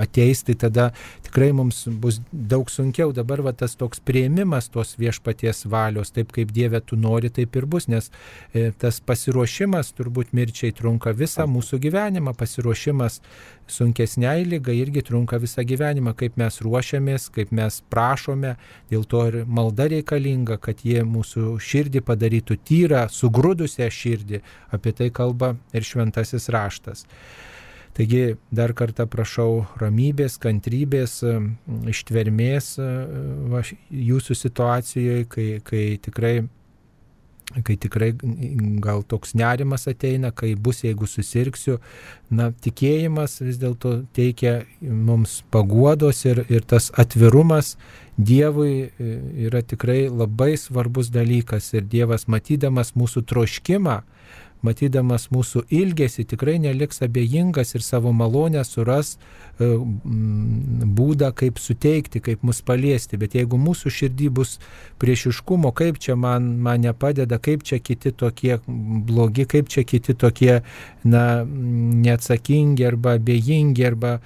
ateis, 0.00 0.44
tai 0.46 0.56
tada 0.60 0.90
tikrai 1.26 1.52
mums 1.56 1.84
bus 2.00 2.20
daug 2.32 2.70
sunkiau. 2.72 3.12
Dabar 3.16 3.42
va 3.44 3.52
tas 3.56 3.76
toks 3.78 4.00
prieimimas 4.04 4.70
tos 4.72 4.96
viešpaties 5.00 5.66
valios, 5.70 6.12
taip 6.14 6.32
kaip 6.34 6.52
Dievas 6.54 6.69
Dieve 6.70 6.80
tu 6.86 6.96
nori, 6.96 7.30
taip 7.30 7.56
ir 7.56 7.66
bus, 7.66 7.88
nes 7.90 8.10
e, 8.54 8.70
tas 8.78 9.00
pasiruošimas 9.02 9.90
turbūt 9.98 10.30
mirčiai 10.36 10.70
trunka 10.76 11.12
visą 11.16 11.46
mūsų 11.50 11.80
gyvenimą, 11.82 12.34
pasiruošimas 12.38 13.18
sunkesniai 13.70 14.46
lygai 14.46 14.76
irgi 14.78 15.02
trunka 15.08 15.40
visą 15.42 15.64
gyvenimą, 15.66 16.14
kaip 16.18 16.38
mes 16.38 16.60
ruošiamės, 16.62 17.28
kaip 17.34 17.50
mes 17.56 17.80
prašome, 17.90 18.54
dėl 18.92 19.04
to 19.10 19.26
ir 19.32 19.40
malda 19.46 19.88
reikalinga, 19.90 20.60
kad 20.62 20.84
jie 20.86 21.02
mūsų 21.02 21.58
širdį 21.58 22.04
padarytų 22.06 22.60
tyrą, 22.70 23.04
sugrūdusią 23.10 23.90
širdį, 23.90 24.42
apie 24.70 24.94
tai 24.94 25.10
kalba 25.14 25.56
ir 25.74 25.86
šventasis 25.86 26.50
raštas. 26.54 27.06
Taigi 27.96 28.36
dar 28.54 28.70
kartą 28.78 29.04
prašau 29.10 29.64
ramybės, 29.80 30.36
kantrybės, 30.40 31.18
ištvermės 31.90 32.76
va, 33.50 33.64
jūsų 33.90 34.36
situacijoje, 34.38 35.26
kai, 35.32 35.48
kai 35.66 35.84
tikrai 36.02 36.34
kai 37.64 37.76
tikrai 37.80 38.12
gal 38.82 39.02
toks 39.06 39.34
nerimas 39.38 39.88
ateina, 39.90 40.30
kai 40.30 40.54
bus, 40.54 40.84
jeigu 40.86 41.08
susirksiu. 41.10 41.78
Na, 42.30 42.50
tikėjimas 42.64 43.40
vis 43.42 43.58
dėlto 43.60 44.00
teikia 44.16 44.60
mums 44.80 45.40
paguodos 45.50 46.24
ir, 46.30 46.44
ir 46.48 46.66
tas 46.66 46.90
atvirumas 46.98 47.76
Dievui 48.20 48.74
e, 48.84 49.10
yra 49.46 49.62
tikrai 49.64 50.10
labai 50.12 50.52
svarbus 50.60 51.08
dalykas 51.08 51.70
ir 51.72 51.86
Dievas 51.88 52.26
matydamas 52.28 52.92
mūsų 52.92 53.22
troškimą, 53.30 53.94
matydamas 54.66 55.28
mūsų 55.32 55.64
ilgesį, 55.72 56.24
tikrai 56.32 56.58
neliks 56.62 57.02
abejingas 57.04 57.74
ir 57.74 57.84
savo 57.84 58.12
malonę 58.16 58.62
suras 58.66 59.14
e, 59.16 59.70
būdą, 61.00 61.30
kaip 61.36 61.60
suteikti, 61.62 62.22
kaip 62.24 62.44
mus 62.46 62.62
paliesti. 62.66 63.18
Bet 63.20 63.36
jeigu 63.38 63.60
mūsų 63.60 63.92
širdį 63.98 64.30
bus 64.40 64.58
priešiškumo, 65.02 65.72
kaip 65.76 66.00
čia 66.02 66.16
man, 66.20 66.52
man 66.64 66.84
nepadeda, 66.84 67.40
kaip 67.42 67.64
čia 67.66 67.80
kiti 67.82 68.12
tokie 68.12 68.58
blogi, 68.66 69.46
kaip 69.48 69.70
čia 69.72 69.84
kiti 69.88 70.14
tokie 70.14 70.60
na, 71.04 71.24
neatsakingi 71.46 72.86
arba 72.86 73.16
abejingi 73.20 73.86
arba 73.86 74.18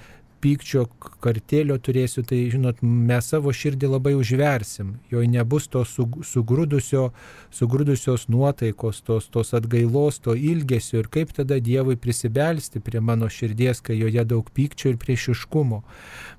pykčio, 0.45 0.85
kartėlio 1.23 1.77
turėsiu, 1.81 2.21
tai 2.27 2.43
žinot, 2.53 2.83
mes 2.85 3.29
savo 3.31 3.53
širdį 3.55 3.89
labai 3.95 4.13
užversim, 4.17 4.95
jo 5.09 5.23
nebus 5.25 5.65
to 5.73 5.81
sugrūdusio, 5.85 7.07
sugrūdusios 7.55 8.27
nuotaikos, 8.29 9.01
tos, 9.07 9.29
tos 9.33 9.55
atgailos, 9.57 10.21
to 10.21 10.35
ilgesio 10.37 11.01
ir 11.01 11.09
kaip 11.09 11.33
tada 11.33 11.57
Dievui 11.65 11.97
prisibelsti 11.97 12.83
prie 12.85 13.01
mano 13.01 13.29
širdies, 13.31 13.81
kai 13.81 13.97
joje 13.97 14.25
daug 14.29 14.51
pykčio 14.53 14.93
ir 14.93 15.01
priešiškumo. 15.01 15.81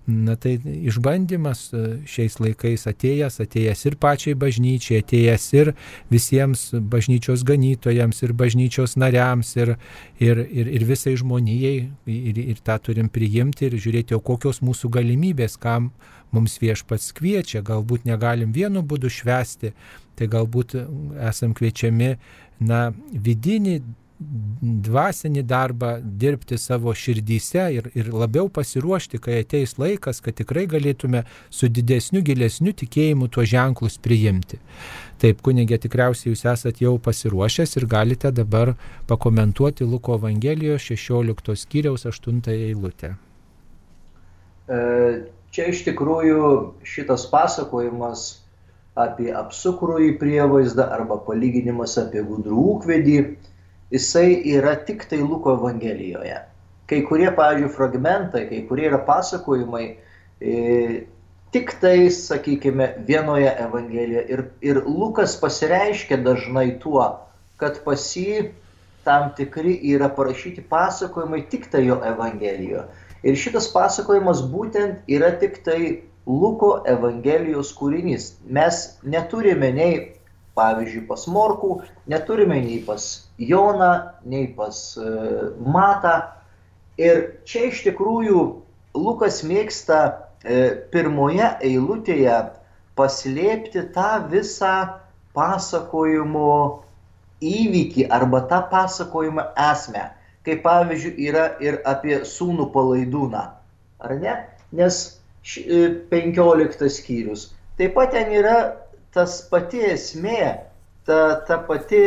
Na 0.06 0.36
tai 0.38 0.52
išbandymas 0.62 1.60
e, 1.74 1.78
šiais 2.06 2.36
laikais 2.38 2.86
atėjęs, 2.86 3.40
atėjęs 3.42 3.80
ir 3.88 3.96
pačiai 3.98 4.36
bažnyčiai, 4.38 5.00
atėjęs 5.02 5.46
ir 5.58 5.72
visiems 6.14 6.62
bažnyčios 6.78 7.42
ganytojams, 7.46 8.22
ir 8.22 8.34
bažnyčios 8.38 8.94
nariams, 9.02 9.50
ir, 9.58 9.74
ir, 10.22 10.44
ir, 10.46 10.70
ir 10.78 10.86
visai 10.86 11.16
žmonijai, 11.18 11.74
ir, 12.06 12.38
ir 12.54 12.62
tą 12.62 12.78
turim 12.86 13.10
priimti 13.10 13.66
ir 13.66 13.74
žiūrėti, 13.82 14.14
o 14.14 14.22
kokios 14.22 14.62
mūsų 14.62 14.92
galimybės, 14.94 15.58
kam 15.58 15.90
mums 16.30 16.54
viešpats 16.62 17.10
kviečia, 17.18 17.66
galbūt 17.66 18.06
negalim 18.06 18.54
vienu 18.54 18.86
būdu 18.86 19.10
švesti, 19.10 19.74
tai 20.14 20.30
galbūt 20.30 20.78
esam 21.26 21.50
kviečiami, 21.56 22.14
na, 22.62 22.92
vidinį 23.10 23.80
dvasinį 24.18 25.42
darbą 25.44 25.90
dirbti 26.00 26.56
savo 26.58 26.94
širdyse 26.96 27.66
ir, 27.74 27.88
ir 27.94 28.08
labiau 28.14 28.48
pasiruošti, 28.48 29.20
kai 29.20 29.42
ateis 29.42 29.76
laikas, 29.76 30.22
kad 30.24 30.38
tikrai 30.38 30.64
galėtume 30.70 31.24
su 31.52 31.68
didesniu, 31.68 32.22
gilesniu 32.24 32.72
tikėjimu 32.72 33.28
tuos 33.28 33.50
ženklus 33.52 33.98
priimti. 34.00 34.58
Taip, 35.20 35.42
kunigė, 35.44 35.78
tikriausiai 35.80 36.32
jūs 36.32 36.46
esate 36.48 36.84
jau 36.84 36.94
pasiruošęs 37.02 37.76
ir 37.76 37.86
galite 37.92 38.32
dabar 38.32 38.74
pakomentuoti 39.08 39.84
Luko 39.84 40.16
Evangelijos 40.16 40.88
16 40.88 41.56
skyriaus 41.60 42.06
8 42.08 42.40
eilutę. 42.52 43.14
E, 44.66 44.78
čia 45.52 45.68
iš 45.72 45.84
tikrųjų 45.90 46.48
šitas 46.88 47.28
pasakojimas 47.32 48.24
apie 48.96 49.28
apsukrųjį 49.36 50.16
prievaizdą 50.20 50.88
arba 50.96 51.20
palyginimas 51.26 51.98
apie 52.00 52.24
gudrų 52.24 52.64
ūkvedį, 52.72 53.18
jisai 53.90 54.42
yra 54.56 54.76
tik 54.86 55.06
tai 55.08 55.20
Luko 55.22 55.54
Evangelijoje. 55.56 56.40
Kai 56.86 57.02
kurie, 57.02 57.30
pavyzdžiui, 57.34 57.72
fragmentai, 57.74 58.44
kai 58.50 58.62
kurie 58.68 58.86
yra 58.90 59.00
pasakojimai, 59.06 59.86
e, 60.40 60.52
tik 61.54 61.72
tai, 61.80 62.10
sakykime, 62.14 62.92
vienoje 63.06 63.50
Evangelijoje. 63.50 64.26
Ir, 64.30 64.44
ir 64.62 64.82
Lukas 64.86 65.36
pasireiškia 65.40 66.20
dažnai 66.22 66.76
tuo, 66.82 67.08
kad 67.58 67.82
pas 67.84 68.04
jį 68.14 68.50
tam 69.06 69.30
tikri 69.38 69.78
yra 69.94 70.08
parašyti 70.10 70.66
pasakojimai 70.70 71.46
tik 71.50 71.70
tai 71.70 71.86
jo 71.86 72.00
Evangelijoje. 72.04 72.86
Ir 73.26 73.38
šitas 73.38 73.66
pasakojimas 73.72 74.42
būtent 74.52 75.06
yra 75.10 75.32
tik 75.40 75.62
tai 75.66 75.80
Luko 76.26 76.82
Evangelijos 76.86 77.72
kūrinys. 77.78 78.34
Mes 78.50 78.82
neturime 79.06 79.70
nei, 79.74 79.94
pavyzdžiui, 80.56 81.04
pas 81.08 81.26
Morkų, 81.30 81.72
neturime 82.10 82.58
nei 82.64 82.78
pas 82.84 83.06
Joną, 83.38 83.92
nei 84.24 84.48
pas 84.56 84.78
uh, 85.00 85.52
Matą. 85.60 86.16
Ir 87.00 87.42
čia 87.48 87.68
iš 87.70 87.82
tikrųjų 87.86 88.44
Lukas 88.96 89.42
mėgsta 89.44 90.00
uh, 90.08 90.70
pirmoje 90.92 91.50
eilutėje 91.68 92.38
paslėpti 92.96 93.84
tą 93.92 94.10
visą 94.32 94.74
pasakojimo 95.36 96.50
įvykį 97.44 98.08
arba 98.16 98.40
tą 98.50 98.62
pasakojimo 98.70 99.44
esmę. 99.70 100.08
Kaip 100.46 100.62
pavyzdžiui 100.64 101.28
yra 101.28 101.46
ir 101.60 101.80
apie 101.84 102.22
sūnų 102.24 102.70
palaidūną. 102.72 103.42
Ar 104.06 104.16
ne? 104.22 104.36
Nes 104.76 105.18
15 105.46 106.86
e, 106.86 106.90
skyrius. 106.90 107.50
Taip 107.78 107.94
pat 107.98 108.14
ten 108.14 108.32
yra 108.32 108.56
tas 109.16 109.40
pati 109.50 109.80
esmė, 109.88 110.40
ta, 111.08 111.18
ta 111.48 111.56
pati 111.68 112.00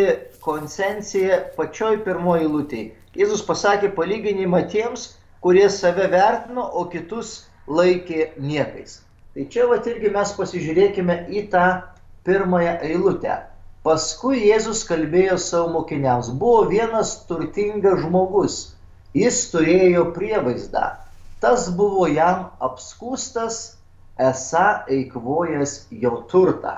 konsencija 0.46 1.40
pačioj 1.58 2.00
pirmoji 2.06 2.50
lūtėje. 2.54 2.92
Jėzus 3.20 3.44
pasakė 3.48 3.90
palyginimą 3.98 4.62
tiems, 4.72 5.06
kurie 5.44 5.66
save 5.74 6.08
vertino, 6.14 6.64
o 6.64 6.86
kitus 6.94 7.34
laikė 7.68 8.30
niekais. 8.38 9.00
Tai 9.34 9.46
čia 9.54 9.66
va 9.72 9.80
irgi 9.92 10.14
mes 10.14 10.32
pasižiūrėkime 10.38 11.18
į 11.34 11.46
tą 11.54 11.66
pirmąją 12.30 12.78
eilutę. 12.92 13.42
Paskui 13.84 14.46
Jėzus 14.46 14.86
kalbėjo 14.88 15.38
savo 15.42 15.74
mokiniams. 15.80 16.30
Buvo 16.40 16.66
vienas 16.72 17.18
turtingas 17.30 18.02
žmogus. 18.06 18.62
Jis 19.18 19.46
turėjo 19.54 20.10
prievaizdą 20.14 20.88
tas 21.40 21.70
buvo 21.76 22.08
jam 22.12 22.50
apskūstas, 22.60 23.60
esą 24.20 24.66
eikvojęs 24.92 25.76
jo 26.04 26.24
turtą. 26.32 26.76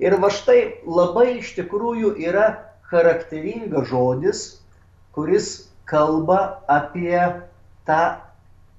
Ir 0.00 0.16
va 0.22 0.30
štai 0.32 0.80
labai 0.86 1.40
iš 1.40 1.52
tikrųjų 1.58 2.14
yra 2.24 2.46
charakteringas 2.90 3.90
žodis, 3.90 4.40
kuris 5.14 5.50
kalba 5.90 6.62
apie 6.70 7.18
tą 7.88 8.02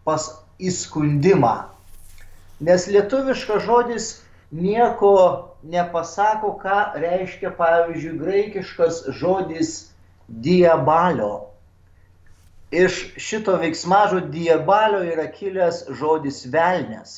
pas 0.08 0.28
įskundimą. 0.60 1.54
Nes 2.62 2.88
lietuviškas 2.90 3.64
žodis 3.68 4.10
nieko 4.52 5.14
nepasako, 5.64 6.56
ką 6.62 6.82
reiškia, 7.02 7.54
pavyzdžiui, 7.58 8.18
graikiškas 8.22 9.06
žodis 9.22 9.94
diabalio 10.28 11.52
iš 12.72 13.14
šito 13.18 13.58
veiksmažo 13.60 14.20
diebalio 14.32 15.04
yra 15.04 15.28
kilęs 15.36 15.84
žodis 16.00 16.46
velnės. 16.54 17.18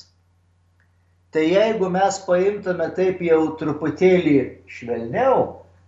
Tai 1.33 1.43
jeigu 1.49 1.89
mes 1.89 2.17
paimtume 2.27 2.91
taip 2.93 3.21
jau 3.25 3.39
truputėlį 3.57 4.35
švelniau, 4.69 5.45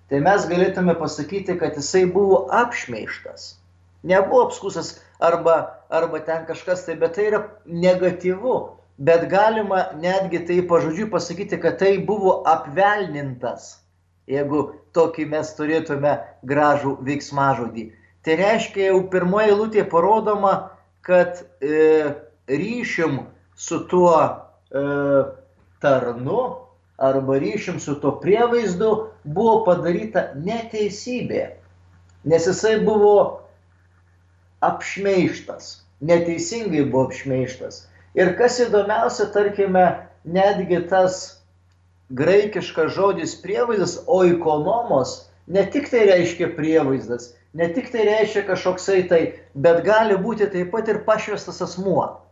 tai 0.09 0.21
mes 0.25 0.45
galėtume 0.49 0.95
pasakyti, 0.97 1.53
kad 1.59 1.75
jisai 1.77 2.07
buvo 2.09 2.47
apšmeištas. 2.49 3.51
Nebuvo 4.09 4.47
apskusas 4.47 4.95
arba, 5.21 5.57
arba 5.93 6.21
ten 6.25 6.47
kažkas 6.49 6.81
tai, 6.87 6.95
bet 6.97 7.13
tai 7.17 7.27
yra 7.29 7.43
negatyvu. 7.65 8.55
Bet 8.97 9.27
galima 9.29 9.83
netgi 9.99 10.39
tai 10.47 10.57
pažodžiui 10.65 11.11
pasakyti, 11.11 11.59
kad 11.61 11.77
tai 11.77 11.97
buvo 12.07 12.39
apvelnintas, 12.47 13.83
jeigu 14.31 14.63
tokį 14.95 15.27
mes 15.33 15.51
turėtume 15.57 16.13
gražų 16.47 16.95
veiksmažodį. 17.05 17.89
Tai 18.25 18.39
reiškia 18.39 18.87
jau 18.87 19.03
pirmoje 19.11 19.51
eilutėje 19.51 19.85
parodoma, 19.91 20.53
kad 21.05 21.43
e, 21.61 22.15
ryšim 22.49 23.19
su 23.53 23.83
tuo 23.91 24.15
tarnu 25.81 26.41
arba 26.97 27.39
ryšim 27.39 27.79
su 27.79 27.95
tuo 28.01 28.15
prievaizdu 28.21 28.91
buvo 29.23 29.63
padaryta 29.65 30.29
neteisybė, 30.39 31.43
nes 32.25 32.47
jisai 32.47 32.77
buvo 32.85 33.41
apšmeištas, 34.65 35.83
neteisingai 36.01 36.85
buvo 36.89 37.09
apšmeištas. 37.09 37.85
Ir 38.15 38.31
kas 38.39 38.61
įdomiausia, 38.63 39.27
tarkime, 39.35 39.85
netgi 40.23 40.79
tas 40.89 41.41
graikiškas 42.15 42.93
žodis 42.95 43.35
prievaizdas, 43.43 43.97
oikonomos, 44.07 45.25
ne 45.47 45.65
tik 45.71 45.89
tai 45.91 46.05
reiškia 46.09 46.53
prievaizdas, 46.55 47.33
ne 47.53 47.67
tik 47.75 47.91
tai 47.91 48.05
reiškia 48.07 48.45
kažkoksai 48.47 49.01
tai, 49.09 49.21
bet 49.53 49.83
gali 49.85 50.15
būti 50.21 50.47
taip 50.51 50.71
pat 50.71 50.89
ir 50.91 51.03
pašvestas 51.07 51.61
asmuo. 51.65 52.24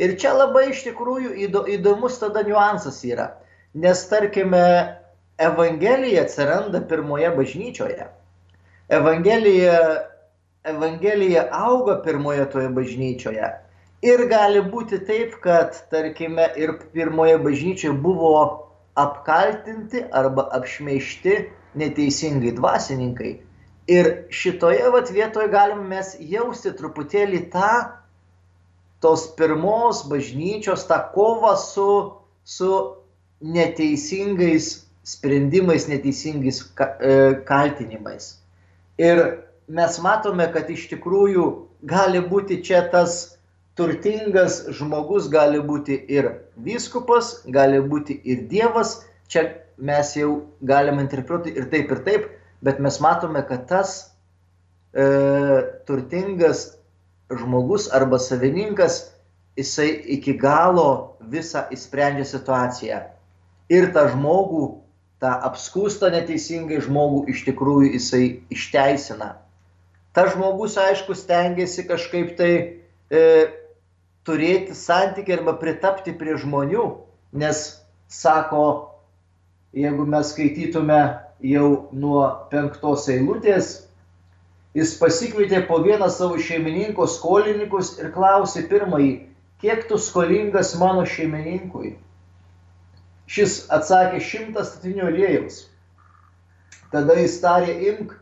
Ir 0.00 0.16
čia 0.18 0.32
labai 0.34 0.68
iš 0.72 0.82
tikrųjų 0.88 1.34
įdomus 1.76 2.18
tada 2.22 2.42
niuansas 2.46 2.98
yra, 3.06 3.30
nes 3.74 4.02
tarkime, 4.10 4.64
Evangelija 5.38 6.22
atsiranda 6.22 6.78
pirmoje 6.86 7.30
bažnyčioje. 7.34 8.04
Evangelija, 8.88 9.78
Evangelija 10.64 11.48
auga 11.50 11.96
pirmoje 12.04 12.44
toje 12.52 12.68
bažnyčioje. 12.76 13.48
Ir 14.04 14.22
gali 14.30 14.60
būti 14.70 15.00
taip, 15.08 15.34
kad, 15.42 15.74
tarkime, 15.90 16.46
ir 16.60 16.76
pirmoje 16.94 17.40
bažnyčioje 17.42 17.96
buvo 18.04 18.34
apkaltinti 18.94 20.04
arba 20.14 20.46
apšmeišti 20.54 21.38
neteisingai 21.80 22.54
dvasininkai, 22.54 23.32
Ir 23.86 24.06
šitoje 24.32 24.88
vat 24.92 25.10
vietoje 25.12 25.50
galim 25.52 25.82
mes 25.90 26.14
jausti 26.16 26.70
truputėlį 26.72 27.40
tą 27.52 27.70
tos 29.04 29.26
pirmos 29.36 30.02
bažnyčios, 30.08 30.86
tą 30.88 31.02
kovą 31.12 31.54
su, 31.60 31.88
su 32.44 32.70
neteisingais 33.44 34.86
sprendimais, 35.04 35.86
neteisingais 35.88 36.62
e, 37.00 37.34
kaltinimais. 37.44 38.38
Ir 38.98 39.20
mes 39.68 39.98
matome, 40.00 40.46
kad 40.54 40.70
iš 40.72 40.86
tikrųjų 40.92 41.44
gali 41.84 42.22
būti 42.24 42.62
čia 42.64 42.86
tas 42.92 43.34
turtingas 43.76 44.62
žmogus, 44.72 45.28
gali 45.28 45.60
būti 45.60 45.98
ir 46.08 46.30
vyskupas, 46.56 47.42
gali 47.44 47.82
būti 47.84 48.16
ir 48.24 48.46
Dievas, 48.48 49.02
čia 49.28 49.50
mes 49.76 50.14
jau 50.16 50.46
galime 50.62 51.02
interpretuoti 51.04 51.52
ir 51.58 51.68
taip, 51.72 51.90
ir 51.92 52.00
taip, 52.06 52.26
bet 52.64 52.80
mes 52.80 53.00
matome, 53.02 53.42
kad 53.44 53.66
tas 53.68 53.96
e, 54.94 55.04
turtingas 55.84 56.70
žmogus 57.32 57.88
arba 57.92 58.18
savininkas, 58.18 59.14
jisai 59.56 59.90
iki 60.16 60.34
galo 60.38 61.16
visą 61.20 61.64
įsprendžia 61.72 62.26
situaciją. 62.28 63.00
Ir 63.72 63.92
tą 63.94 64.08
žmogų, 64.12 64.64
tą 65.22 65.32
apskūstą 65.48 66.10
neteisingai 66.12 66.82
žmogų 66.84 67.24
iš 67.32 67.44
tikrųjų 67.48 67.94
jisai 67.94 68.24
išteisina. 68.52 69.34
Ta 70.14 70.26
žmogus, 70.30 70.76
aišku, 70.78 71.14
stengiasi 71.16 71.86
kažkaip 71.88 72.34
tai 72.38 72.52
e, 73.10 73.22
turėti 74.26 74.76
santykių 74.76 75.38
arba 75.38 75.56
pritapti 75.58 76.14
prie 76.14 76.36
žmonių, 76.38 76.84
nes 77.34 77.64
sako, 78.10 78.66
jeigu 79.74 80.06
mes 80.06 80.30
skaitytume 80.30 81.00
jau 81.44 81.68
nuo 81.92 82.28
penktos 82.52 83.08
eilutės, 83.10 83.72
jis 84.74 84.96
pasikvietė 84.98 85.62
po 85.68 85.78
vieną 85.84 86.08
savo 86.10 86.38
šeimininko 86.42 87.06
skolininkus 87.10 87.94
ir 88.00 88.10
klausė 88.14 88.64
pirmąjį, 88.70 89.12
kiek 89.62 89.86
tu 89.88 89.98
skolingas 90.02 90.74
mano 90.80 91.06
šeimininkui. 91.06 91.94
Šis 93.30 93.62
atsakė 93.72 94.20
šimtas 94.20 94.74
statinių 94.74 95.06
aliejaus. 95.08 95.62
Tada 96.92 97.16
jis 97.18 97.38
tarė, 97.42 97.78
imk 97.90 98.12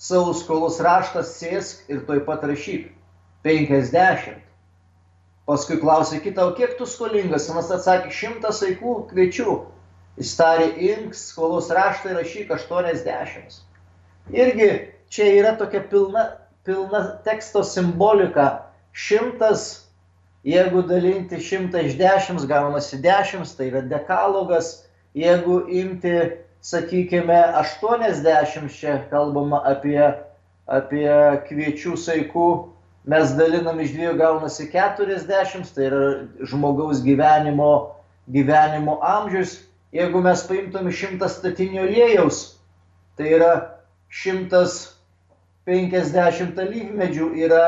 savo 0.00 0.32
skolos 0.34 0.80
raštas, 0.82 1.36
sėsk 1.38 1.86
ir 1.92 2.02
toj 2.08 2.24
pat 2.26 2.42
rašyk. 2.48 2.90
50. 3.46 4.40
Paskui 5.48 5.78
klausė 5.80 6.18
kitą, 6.20 6.50
kiek 6.58 6.74
tu 6.76 6.88
skolingas? 6.88 7.46
Anas 7.52 7.70
atsakė, 7.72 8.10
šimtas 8.12 8.60
vaikų 8.64 8.96
kviečių. 9.12 9.54
Jis 10.18 10.34
tarė, 10.40 10.72
imk 10.90 11.14
skolos 11.16 11.70
raštą 11.72 12.10
ir 12.10 12.18
rašyk 12.18 12.50
80. 12.56 13.60
Irgi 14.34 14.70
čia 15.08 15.30
yra 15.40 15.54
tokia 15.58 15.80
pilna, 15.90 16.24
pilna 16.64 17.04
teksto 17.24 17.62
simbolika. 17.64 18.68
Šimtas, 18.92 19.86
jeigu 20.44 20.82
dalinti 20.82 21.38
šimtą 21.42 21.84
iš 21.86 21.96
dešimt, 22.00 22.46
gaunasi 22.50 22.98
dešimt, 23.02 23.56
tai 23.56 23.70
yra 23.72 23.82
dekalogas. 23.86 24.88
jeigu 25.14 25.68
imti, 25.68 26.30
sakykime, 26.60 27.54
80, 27.54 28.68
čia 28.80 28.98
kalbama 29.10 29.62
apie, 29.66 30.02
apie 30.66 31.08
kviečių 31.48 31.96
saikų, 31.98 32.48
mes 33.08 33.32
dalinam 33.38 33.80
iš 33.80 33.94
dviejų 33.96 34.16
gaunasi 34.20 34.68
40, 34.72 35.72
tai 35.74 35.88
yra 35.88 36.02
žmogaus 36.46 37.02
gyvenimo, 37.02 37.96
gyvenimo 38.28 38.98
amžius. 39.02 39.58
Jeigu 39.96 40.20
mes 40.20 40.42
paimtum 40.44 40.90
100 40.92 41.30
statinio 41.32 41.86
lėjaus, 41.88 42.58
tai 43.16 43.32
yra 43.38 43.52
150 45.68 46.58
alyvmedžių, 46.64 47.32
yra 47.44 47.64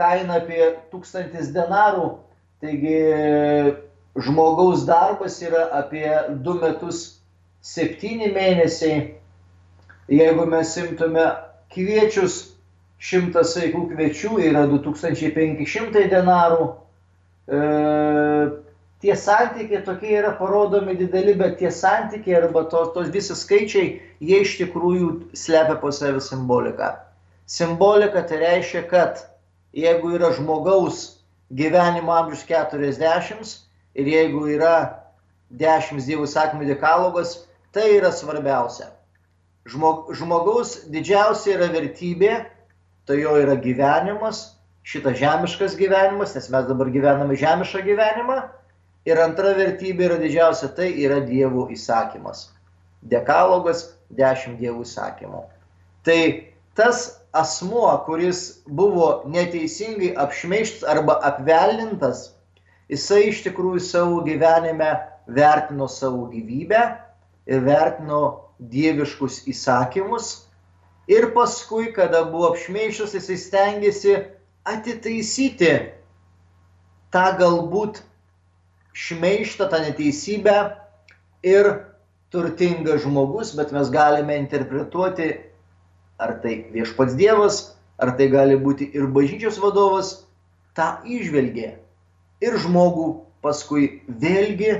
kaina 0.00 0.40
apie 0.40 0.72
1000 0.92 1.52
denarų, 1.54 2.06
taigi 2.64 3.00
žmogaus 4.24 4.86
darbas 4.88 5.40
yra 5.42 5.68
apie 5.80 6.08
2 6.46 6.56
metus 6.62 7.04
7 7.64 8.32
mėnesiai. 8.32 9.14
Jeigu 10.08 10.46
mes 10.48 10.72
imtume 10.80 11.24
kviečius, 11.72 12.54
100 13.04 13.44
saikų 13.44 13.86
kviečių 13.92 14.38
yra 14.48 14.64
2500 14.70 16.08
denarų. 16.12 16.68
E, 17.48 17.62
tie 19.04 19.16
santykiai 19.20 19.82
tokie 19.84 20.14
yra 20.20 20.32
parodomi 20.38 20.96
dideli, 20.96 21.34
bet 21.36 21.58
tie 21.60 21.72
santykiai 21.72 22.38
arba 22.40 22.64
tos 22.72 22.94
to 22.94 23.04
visi 23.12 23.36
skaičiai, 23.36 23.98
jie 24.24 24.40
iš 24.44 24.56
tikrųjų 24.62 25.10
slepia 25.36 25.76
po 25.80 25.92
savį 25.92 26.22
simboliką. 26.24 26.94
Simbolika 27.46 28.22
tai 28.26 28.40
reiškia, 28.40 28.84
kad 28.88 29.24
jeigu 29.76 30.14
yra 30.16 30.32
žmogaus 30.32 31.20
gyvenimo 31.52 32.12
amžius 32.12 32.46
40 32.48 33.56
ir 33.94 34.06
jeigu 34.08 34.46
yra 34.56 35.04
10 35.52 36.00
dievų 36.06 36.26
sakymų 36.26 36.70
dekalogas, 36.72 37.44
tai 37.72 37.98
yra 37.98 38.10
svarbiausia. 38.12 38.88
Žmog, 39.68 40.10
žmogaus 40.16 40.82
didžiausia 40.92 41.56
yra 41.58 41.68
vertybė 41.72 42.34
tai 43.06 43.20
jo 43.20 43.36
yra 43.40 43.54
gyvenimas, 43.60 44.54
šitas 44.84 45.18
žemiškas 45.20 45.76
gyvenimas, 45.76 46.34
nes 46.36 46.48
mes 46.52 46.68
dabar 46.68 46.90
gyvename 46.92 47.36
žemišką 47.36 47.84
gyvenimą. 47.84 48.38
Ir 49.04 49.20
antra 49.20 49.52
vertybė 49.56 50.08
yra 50.08 50.16
didžiausia, 50.20 50.70
tai 50.76 50.88
yra 51.04 51.20
dievų 51.24 51.68
įsakymas. 51.74 52.48
Dekalogas- 53.04 53.90
dešimt 54.20 54.56
dievų 54.60 54.86
įsakymų. 54.86 55.42
Tai 56.04 56.20
tas 56.74 57.24
asmuo, 57.34 57.90
kuris 58.06 58.62
buvo 58.66 59.24
neteisingai 59.26 60.14
apšmeištas 60.18 60.86
arba 60.88 61.18
apvelintas, 61.26 62.30
jisai 62.90 63.28
iš 63.30 63.42
tikrųjų 63.48 63.82
savo 63.82 64.22
gyvenime 64.26 64.90
vertino 65.26 65.88
savo 65.90 66.28
gyvybę 66.30 66.82
ir 67.50 67.64
vertino 67.66 68.22
dieviškus 68.58 69.44
įsakymus. 69.50 70.44
Ir 71.10 71.32
paskui, 71.36 71.90
kada 71.92 72.24
buvo 72.30 72.54
apšmeišęs, 72.54 73.16
jisai 73.18 73.36
stengiasi 73.40 74.14
atitaisyti 74.64 75.72
tą 77.12 77.24
galbūt 77.40 78.00
šmeištą, 78.94 79.68
tą 79.68 79.82
neteisybę 79.84 80.54
ir 81.44 81.68
turtingas 82.32 83.02
žmogus, 83.04 83.52
bet 83.58 83.74
mes 83.74 83.90
galime 83.92 84.38
interpretuoti, 84.40 85.28
ar 86.18 86.38
tai 86.42 86.56
viešpats 86.74 87.16
Dievas, 87.18 87.60
ar 87.98 88.14
tai 88.18 88.28
gali 88.32 88.56
būti 88.60 88.90
ir 88.94 89.06
bažnyčios 89.14 89.60
vadovas, 89.62 90.24
tą 90.76 90.88
išvelgė. 91.06 91.74
Ir 92.44 92.58
žmogų 92.64 93.08
paskui 93.44 94.02
vėlgi 94.08 94.72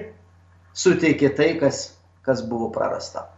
suteikė 0.74 1.30
tai, 1.36 1.54
kas, 1.60 1.86
kas 2.26 2.42
buvo 2.46 2.70
prarasta. 2.74 3.28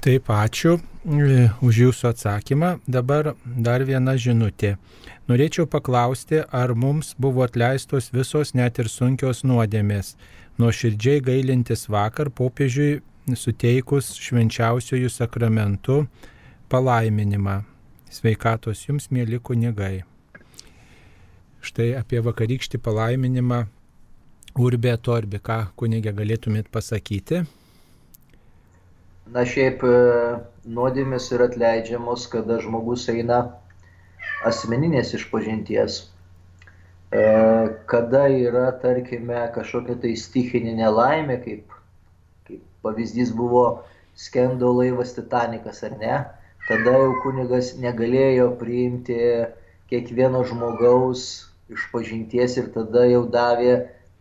Taip, 0.00 0.30
ačiū 0.32 0.78
e, 0.80 1.50
už 1.60 1.78
Jūsų 1.84 2.06
atsakymą. 2.08 2.70
Dabar 2.88 3.34
dar 3.44 3.84
viena 3.84 4.14
žinutė. 4.16 4.78
Norėčiau 5.28 5.66
paklausti, 5.68 6.40
ar 6.40 6.72
mums 6.72 7.12
buvo 7.20 7.44
atleistos 7.44 8.08
visos 8.14 8.54
net 8.56 8.80
ir 8.80 8.88
sunkios 8.88 9.44
nuodėmės. 9.44 10.14
Nuo 10.56 10.72
širdžiai 10.72 11.20
gailintis 11.24 11.84
vakar 11.92 12.32
popiežiui 12.32 13.02
suteikus 13.38 14.12
švenčiausiojų 14.20 15.10
sakramentų 15.12 16.04
palaiminimą. 16.70 17.60
Sveikatos 18.10 18.86
jums, 18.88 19.10
mėly 19.14 19.38
kunigai. 19.38 20.02
Štai 21.62 21.92
apie 21.98 22.22
vakarykštį 22.24 22.80
palaiminimą 22.82 23.64
Urbė 24.58 24.96
Torbi, 24.98 25.38
ką 25.38 25.60
kunigė 25.78 26.10
galėtumėt 26.16 26.70
pasakyti? 26.74 27.44
Na 29.30 29.44
šiaip 29.46 29.84
e, 29.86 29.92
nuodėmės 30.66 31.28
yra 31.36 31.46
atleidžiamos, 31.46 32.24
kada 32.32 32.56
žmogus 32.64 33.04
eina 33.12 33.44
asmeninės 34.48 35.12
išpažinties. 35.20 36.00
E, 37.14 37.22
kada 37.92 38.24
yra, 38.30 38.66
tarkime, 38.82 39.44
kažkokia 39.54 40.00
tai 40.02 40.16
stichinė 40.18 40.74
nelaimė, 40.80 41.38
kaip, 41.44 41.62
kaip 41.68 41.79
pavyzdys 42.82 43.32
buvo 43.36 43.64
skendo 44.16 44.72
laivas 44.78 45.14
Titanikas 45.16 45.82
ar 45.86 45.96
ne, 46.00 46.16
tada 46.68 46.96
jau 46.98 47.14
kunigas 47.22 47.74
negalėjo 47.80 48.50
priimti 48.60 49.20
kiekvieno 49.90 50.42
žmogaus 50.48 51.24
išpažinties 51.70 52.58
ir 52.60 52.68
tada 52.74 53.06
jau 53.10 53.24
davė 53.30 53.74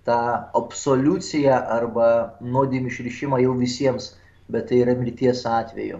tą 0.07 0.21
absoliuciją 0.57 1.57
arba 1.77 2.09
nuodėmį 2.41 2.93
išrišimą 2.93 3.41
jau 3.43 3.53
visiems 3.59 4.13
bet 4.49 4.69
tai 4.69 4.81
yra 4.83 4.95
mirties 4.97 5.43
atveju. 5.45 5.99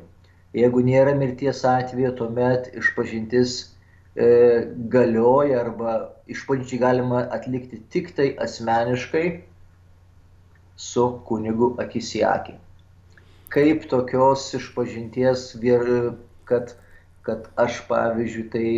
Jeigu 0.58 0.82
nėra 0.86 1.14
mirties 1.18 1.62
atveju, 1.70 2.16
tuomet 2.18 2.72
išpažintis 2.80 3.58
e, 3.62 4.30
galioja 4.96 5.60
arba 5.62 5.98
išpažinčiai 6.34 6.82
galima 6.82 7.22
atlikti 7.38 7.82
tik 7.94 8.10
tai 8.18 8.32
asmeniškai 8.46 9.26
su 10.80 11.06
kunigu 11.28 11.74
akis 11.84 12.14
į 12.20 12.24
akį. 12.30 12.56
Kaip 13.54 13.88
tokios 13.92 14.46
išpažinties, 14.56 15.50
kad, 16.50 16.76
kad 17.26 17.50
aš 17.60 17.82
pavyzdžiui 17.90 18.46
tai 18.54 18.70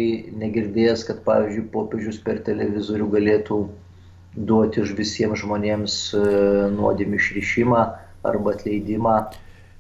negirdėjęs, 0.44 1.06
kad 1.10 1.22
pavyzdžiui 1.28 1.68
popiežius 1.76 2.20
per 2.24 2.42
televizorių 2.48 3.10
galėtų 3.16 3.62
duoti 4.36 4.82
už 4.82 4.96
visiems 4.98 5.44
žmonėms 5.44 5.96
e, 6.16 6.26
nuodėmį 6.72 7.20
išrišimą 7.20 7.82
arba 8.32 8.54
atleidimą, 8.56 9.18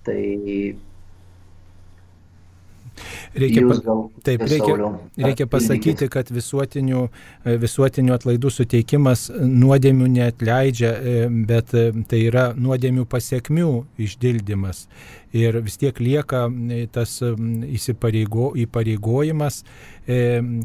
Tai 0.03 0.21
Reikia, 3.31 3.61
pa, 3.63 3.95
taip, 4.27 4.41
reikia, 4.43 4.89
reikia 5.23 5.45
pasakyti, 5.47 6.07
kad 6.11 6.27
visuotinių, 6.35 7.05
e, 7.45 7.53
visuotinių 7.61 8.15
atlaidų 8.17 8.51
suteikimas 8.51 9.29
nuodėmių 9.31 10.09
neatleidžia, 10.17 10.91
e, 10.91 11.15
bet 11.47 11.71
e, 11.71 11.85
tai 12.11 12.25
yra 12.27 12.49
nuodėmių 12.57 13.07
pasiekmių 13.07 13.71
išdildymas 14.03 14.83
ir 15.33 15.57
vis 15.63 15.77
tiek 15.79 15.99
lieka 15.99 16.45
e, 16.49 16.85
tas 16.91 17.17
įsipareigo, 17.21 18.51
įpareigojimas, 18.65 19.61
e, 20.05 20.19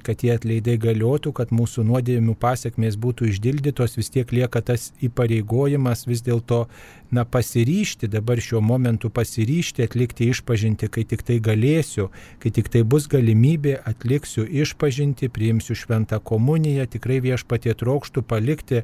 kad 0.04 0.18
tie 0.22 0.32
atleidai 0.34 0.76
galiotų, 0.82 1.32
kad 1.36 1.52
mūsų 1.54 1.86
nuodėmių 1.86 2.34
pasiekmės 2.40 2.98
būtų 3.00 3.30
išdildytos, 3.30 3.96
vis 3.98 4.10
tiek 4.10 4.32
lieka 4.34 4.62
tas 4.66 4.90
įpareigojimas 5.06 6.06
vis 6.10 6.24
dėlto 6.26 6.66
na, 7.14 7.22
pasiryšti, 7.24 8.10
dabar 8.10 8.40
šiuo 8.42 8.60
momentu 8.64 9.10
pasiryšti, 9.14 9.84
atlikti 9.86 10.30
išpažinti, 10.32 10.90
kai 10.90 11.06
tik 11.06 11.22
tai 11.26 11.38
galėsiu, 11.42 12.08
kai 12.42 12.50
tik 12.50 12.70
tai 12.72 12.82
bus 12.82 13.06
galimybė, 13.10 13.76
atliksiu 13.86 14.46
išpažinti, 14.46 15.30
priimsiu 15.30 15.78
šventą 15.78 16.18
komuniją, 16.18 16.88
tikrai 16.90 17.20
viešpatie 17.22 17.76
trokštų 17.78 18.24
palikti 18.26 18.82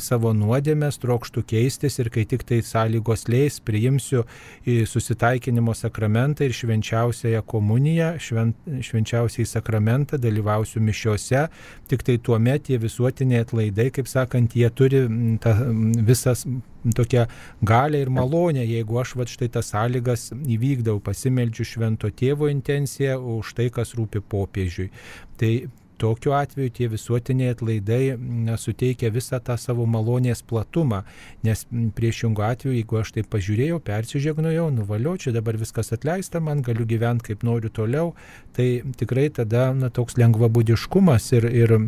savo 0.00 0.32
nuodėmės, 0.36 1.00
trokštų 1.00 1.44
keistis 1.48 1.98
ir 2.00 2.12
kai 2.12 2.26
tik 2.28 2.44
tai 2.44 2.60
sąlygos 2.64 3.26
leis, 3.32 3.60
priimsiu 3.64 4.24
susitikimą 4.64 5.13
susitaikinimo 5.14 5.74
sakramentą 5.74 6.44
ir 6.44 6.52
švenčiausiąją 6.52 7.42
komuniją, 7.42 8.18
švent, 8.18 8.56
švenčiausiai 8.82 9.46
sakramentą, 9.46 10.18
dalyvausiu 10.18 10.80
mišiuose, 10.80 11.48
tik 11.88 12.02
tai 12.02 12.18
tuo 12.18 12.38
metu 12.38 12.64
tie 12.64 12.78
visuotiniai 12.78 13.44
atlaidai, 13.44 13.90
kaip 13.90 14.08
sakant, 14.08 14.54
jie 14.56 14.70
turi 14.70 15.04
ta, 15.40 15.54
visas 16.06 16.46
tokią 16.96 17.26
galę 17.62 18.00
ir 18.00 18.10
malonę, 18.10 18.64
jeigu 18.64 18.98
aš 19.00 19.14
va 19.16 19.26
štai 19.26 19.48
tas 19.48 19.70
sąlygas 19.72 20.32
įvykdau, 20.32 21.00
pasimeldžiu 21.00 21.64
švento 21.64 22.10
tėvo 22.10 22.48
intenciją 22.48 23.18
už 23.38 23.54
tai, 23.54 23.70
kas 23.70 23.94
rūpi 23.94 24.20
popiežiui. 24.20 24.90
Tai 25.36 25.52
Tokiu 26.04 26.34
atveju 26.36 26.72
tie 26.76 26.88
visuotiniai 26.92 27.54
atlaidai 27.54 28.16
na, 28.20 28.58
suteikia 28.60 29.08
visą 29.14 29.40
tą 29.40 29.56
savo 29.60 29.86
malonės 29.88 30.42
platumą, 30.44 31.00
nes 31.46 31.64
priešingų 31.96 32.44
atveju, 32.44 32.76
jeigu 32.76 33.00
aš 33.00 33.14
taip 33.16 33.30
pažiūrėjau, 33.32 33.80
persižegnojau, 33.86 34.68
nuvaliau, 34.74 35.16
čia 35.16 35.32
dabar 35.32 35.56
viskas 35.60 35.94
atleista, 35.96 36.44
man 36.44 36.60
galiu 36.66 36.84
gyventi 36.90 37.30
kaip 37.30 37.46
noriu 37.48 37.72
toliau, 37.72 38.12
tai 38.56 38.68
tikrai 39.00 39.30
tada 39.32 39.70
na, 39.72 39.88
toks 39.88 40.18
lengvabudiškumas 40.20 41.30
ir, 41.38 41.48
ir 41.48 41.78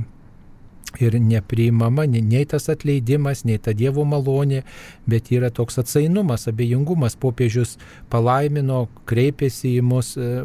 ir 1.02 1.18
nepriimama 1.20 2.06
nei 2.06 2.44
tas 2.48 2.68
atleidimas, 2.72 3.44
nei 3.44 3.58
ta 3.58 3.74
Dievo 3.76 4.04
malonė, 4.08 4.62
bet 5.06 5.30
yra 5.34 5.50
toks 5.54 5.80
atsainumas, 5.82 6.46
abejingumas. 6.50 7.16
Popiežius 7.20 7.76
palaimino, 8.12 8.86
kreipėsi 9.08 9.76
į 9.78 9.84
mus, 9.86 10.14
e, 10.16 10.42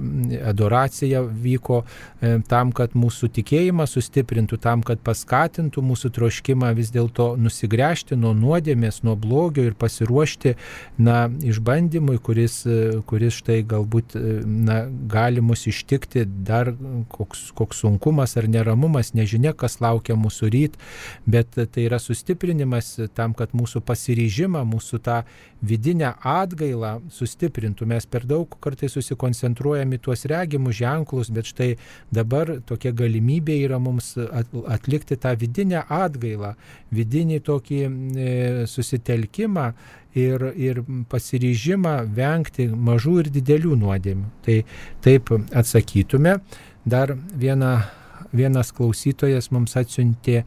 adoracija 0.47 1.21
vyko 1.21 1.81
e, 1.83 2.37
tam, 2.49 2.71
kad 2.75 2.95
mūsų 2.97 3.31
tikėjimą 3.37 3.87
sustiprintų, 3.89 4.59
tam, 4.61 4.83
kad 4.85 5.01
paskatintų 5.05 5.83
mūsų 5.85 6.11
troškimą 6.17 6.71
vis 6.77 6.91
dėlto 6.93 7.31
nusigręžti 7.41 8.17
nuo 8.19 8.33
nuodėmės, 8.37 9.01
nuo 9.07 9.15
blogio 9.19 9.65
ir 9.69 9.77
pasiruošti 9.79 10.55
na, 11.01 11.25
išbandymui, 11.27 12.17
kuris, 12.23 12.61
e, 12.65 13.01
kuris 13.07 13.39
štai 13.41 13.61
galbūt 13.67 14.17
na, 14.45 14.83
gali 15.11 15.41
mus 15.43 15.65
ištikti 15.69 16.25
dar 16.25 16.73
koks, 17.11 17.49
koks 17.57 17.81
sunkumas 17.83 18.35
ar 18.39 18.47
neramumas, 18.51 19.13
nežinia, 19.17 19.53
kas 19.57 19.79
laukia 19.83 20.17
mūsų 20.19 20.40
mūsų 20.41 20.49
ryt, 20.51 20.77
bet 21.25 21.53
tai 21.55 21.85
yra 21.85 21.99
sustiprinimas 21.99 22.99
tam, 23.15 23.33
kad 23.33 23.53
mūsų 23.53 23.81
pasiryžimą, 23.85 24.63
mūsų 24.65 24.99
tą 25.03 25.23
vidinę 25.61 26.15
atgailą 26.23 27.01
sustiprintų. 27.11 27.85
Mes 27.85 28.05
per 28.05 28.25
daug 28.25 28.47
kartais 28.59 28.91
susikoncentruojame 28.93 29.97
į 29.97 30.01
tuos 30.01 30.25
regimus 30.25 30.75
ženklus, 30.75 31.29
bet 31.29 31.45
štai 31.45 31.77
dabar 32.11 32.61
tokia 32.65 32.91
galimybė 32.91 33.61
yra 33.65 33.79
mums 33.79 34.17
atlikti 34.17 35.17
tą 35.17 35.35
vidinę 35.37 35.85
atgailą, 35.87 36.55
vidinį 36.91 37.39
tokį 37.45 37.81
e, 37.85 38.67
susitelkimą 38.67 39.73
ir, 40.15 40.51
ir 40.57 40.83
pasiryžimą 41.09 42.01
vengti 42.15 42.67
mažų 42.67 43.19
ir 43.21 43.31
didelių 43.31 43.77
nuodėmių. 43.77 44.27
Tai 44.45 44.59
taip 45.01 45.31
atsakytume. 45.53 46.39
Dar 46.81 47.13
vieną 47.13 48.00
vienas 48.33 48.71
klausytojas 48.75 49.51
mums 49.51 49.75
atsiuntė 49.79 50.43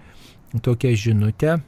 tokią 0.62 0.94
žinutę 0.96 1.58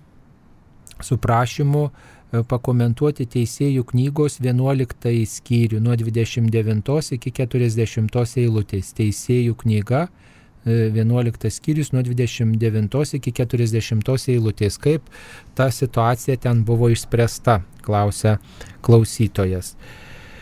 su 1.01 1.19
prašymu 1.21 1.83
e, 1.87 2.43
pakomentuoti 2.49 3.27
teisėjų 3.31 3.85
knygos 3.91 4.39
11 4.41 5.13
skyrių 5.31 5.81
nuo 5.85 5.97
29 5.99 7.13
iki 7.19 7.33
40 7.41 8.39
eilutės. 8.43 8.93
Teisėjų 8.97 9.57
knyga 9.63 10.07
11 10.67 11.47
e, 11.47 11.53
skyrius 11.53 11.93
nuo 11.93 12.03
29 12.07 13.17
iki 13.21 13.33
40 13.33 14.29
eilutės. 14.35 14.79
Kaip 14.83 15.11
ta 15.55 15.71
situacija 15.71 16.39
ten 16.43 16.65
buvo 16.65 16.91
išspręsta, 16.93 17.61
klausia 17.87 18.39
klausytojas. 18.87 19.75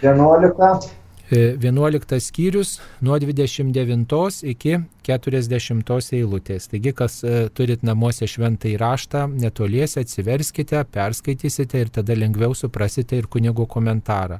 11. 0.04 1.03
11 1.30 2.20
skyrius 2.20 2.80
nuo 3.00 3.18
29 3.18 4.42
iki 4.44 4.78
40 5.02 6.12
eilutės. 6.12 6.68
Taigi, 6.68 6.92
kas 6.92 7.24
e, 7.24 7.48
turit 7.48 7.82
namuose 7.82 8.26
šventą 8.28 8.68
įraštą, 8.74 9.28
netoliese 9.32 10.00
atsiverskite, 10.04 10.84
perskaitysite 10.84 11.80
ir 11.80 11.88
tada 11.88 12.14
lengviau 12.16 12.54
suprasite 12.54 13.16
ir 13.16 13.26
kunigo 13.26 13.66
komentarą. 13.66 14.38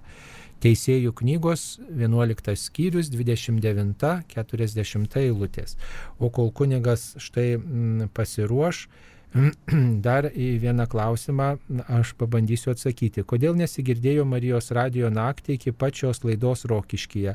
Teisėjų 0.60 1.12
knygos 1.16 1.80
11 1.88 2.56
skyrius 2.60 3.08
29-40 3.12 5.16
eilutės. 5.24 5.76
O 6.20 6.28
kol 6.28 6.50
kunigas 6.52 7.16
štai 7.20 7.58
pasiruoš, 8.12 8.88
Dar 10.06 10.28
į 10.30 10.48
vieną 10.62 10.86
klausimą 10.90 11.48
aš 11.90 12.12
pabandysiu 12.20 12.70
atsakyti. 12.70 13.24
Kodėl 13.26 13.56
nesigirdėjo 13.58 14.26
Marijos 14.30 14.70
radio 14.76 15.10
naktį 15.10 15.56
iki 15.58 15.72
pačios 15.74 16.22
laidos 16.22 16.62
Rokiškyje? 16.70 17.34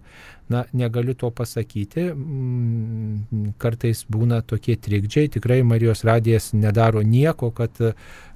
Na, 0.50 0.64
negaliu 0.74 1.14
to 1.14 1.30
pasakyti. 1.30 2.08
Mm, 2.10 3.52
kartais 3.62 4.02
būna 4.10 4.42
tokie 4.42 4.74
trikdžiai. 4.82 5.30
Tikrai 5.36 5.60
Marijos 5.62 6.02
radijas 6.08 6.50
nedaro 6.58 7.04
nieko, 7.06 7.52
kad 7.54 7.78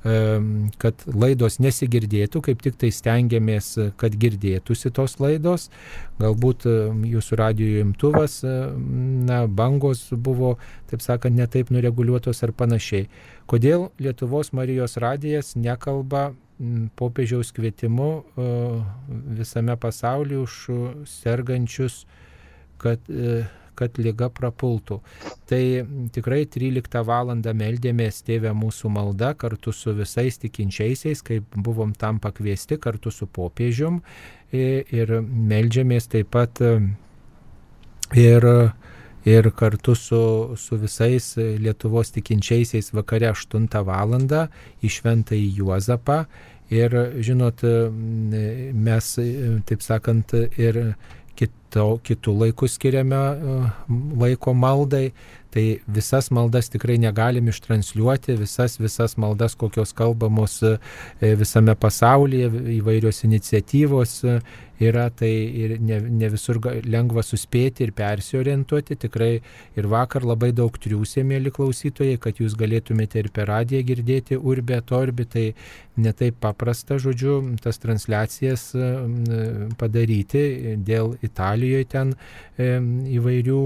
kad 0.03 1.03
laidos 1.07 1.61
nesigirdėtų, 1.63 2.41
kaip 2.43 2.63
tik 2.63 2.75
tai 2.81 2.89
stengiamės, 2.91 3.69
kad 3.99 4.15
girdėtųsi 4.19 4.91
tos 4.91 5.15
laidos. 5.23 5.69
Galbūt 6.19 6.67
jūsų 7.07 7.39
radio 7.39 7.85
imtuvas, 7.85 8.41
na, 8.43 9.45
bangos 9.47 10.09
buvo, 10.11 10.57
taip 10.91 11.03
sakant, 11.05 11.37
netaip 11.39 11.71
nureguliuotos 11.71 12.43
ar 12.43 12.51
panašiai. 12.51 13.07
Kodėl 13.47 13.91
Lietuvos 14.03 14.51
Marijos 14.51 14.99
radijas 14.99 15.55
nekalba 15.55 16.33
popiežiaus 16.99 17.51
kvietimu 17.55 18.09
visame 19.39 19.75
pasaulyje 19.79 20.39
už 20.43 20.59
sergančius, 21.09 22.03
kad 22.77 23.01
kad 23.77 23.97
lyga 23.97 24.29
prapultų. 24.33 24.99
Tai 25.49 25.61
tikrai 26.13 26.43
13 26.49 27.01
val. 27.07 27.33
meldėmės 27.33 28.21
tėvę 28.27 28.53
mūsų 28.57 28.91
maldą 28.93 29.33
kartu 29.37 29.73
su 29.73 29.93
visais 29.97 30.37
tikinčiaisiais, 30.37 31.21
kaip 31.25 31.43
buvom 31.55 31.93
tam 31.97 32.19
pakviesti 32.19 32.77
kartu 32.77 33.11
su 33.11 33.27
popiežium 33.27 34.01
ir 34.51 35.21
meldžiamės 35.21 36.09
taip 36.11 36.29
pat 36.31 36.61
ir 38.13 38.45
ir 39.25 39.51
kartu 39.55 39.95
su, 39.95 40.55
su 40.57 40.77
visais 40.77 41.33
Lietuvos 41.37 42.11
tikinčiaisiais 42.15 42.93
vakare 42.93 43.31
8 43.31 43.67
val. 43.87 44.17
į 44.83 44.89
Šventąjį 44.89 45.49
Juozapą. 45.59 46.25
Ir 46.73 46.93
žinot, 47.21 47.61
mes, 48.73 49.09
taip 49.67 49.81
sakant, 49.85 50.33
ir 50.57 50.79
kito, 51.73 51.99
kitų 52.05 52.33
laikų 52.39 52.67
skiriame 52.69 53.15
e, 53.15 53.61
laiko 54.19 54.53
maldai, 54.53 55.11
tai 55.53 55.79
visas 55.87 56.31
maldas 56.33 56.69
tikrai 56.73 56.97
negalim 56.97 57.47
ištransliuoti, 57.51 58.37
visas, 58.39 58.79
visas 58.79 59.17
maldas, 59.17 59.55
kokios 59.55 59.93
kalbamos 59.93 60.61
e, 60.63 60.77
visame 61.37 61.75
pasaulyje, 61.75 62.49
įvairios 62.79 63.23
iniciatyvos 63.27 64.23
e, 64.25 64.39
yra, 64.81 65.09
tai 65.13 65.29
ir 65.29 65.77
ne, 65.79 65.99
ne 66.09 66.29
visur 66.33 66.57
lengva 66.89 67.23
suspėti 67.23 67.85
ir 67.85 67.93
persiorientuoti. 67.95 68.97
Tikrai 69.05 69.31
ir 69.77 69.87
vakar 69.91 70.25
labai 70.25 70.51
daug 70.55 70.73
triūsė, 70.73 71.23
mėly 71.27 71.53
klausytojai, 71.53 72.17
kad 72.21 72.41
jūs 72.41 72.57
galėtumėte 72.59 73.21
ir 73.21 73.29
per 73.33 73.51
radiją 73.51 73.83
girdėti 73.93 74.39
urbę, 74.39 74.81
torbį, 74.89 75.27
tai 75.29 75.45
netaip 76.01 76.39
paprasta, 76.41 76.97
žodžiu, 76.97 77.37
tas 77.61 77.77
transliacijas 77.77 78.71
padaryti 79.77 80.75
dėl 80.81 81.13
Italijoje 81.63 81.85
ten 81.89 82.13
įvairių 82.53 83.59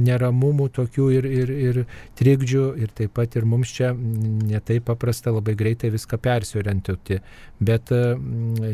neramumų 0.00 0.68
tokių 0.72 1.06
ir, 1.18 1.26
ir, 1.28 1.50
ir 1.50 1.80
trikdžių 2.16 2.64
ir 2.80 2.92
taip 2.96 3.14
pat 3.18 3.36
ir 3.36 3.44
mums 3.44 3.72
čia 3.74 3.92
netaip 3.94 4.86
paprasta 4.88 5.32
labai 5.34 5.54
greitai 5.58 5.90
viską 5.92 6.18
persiorientuoti. 6.22 7.20
Bet 7.64 7.92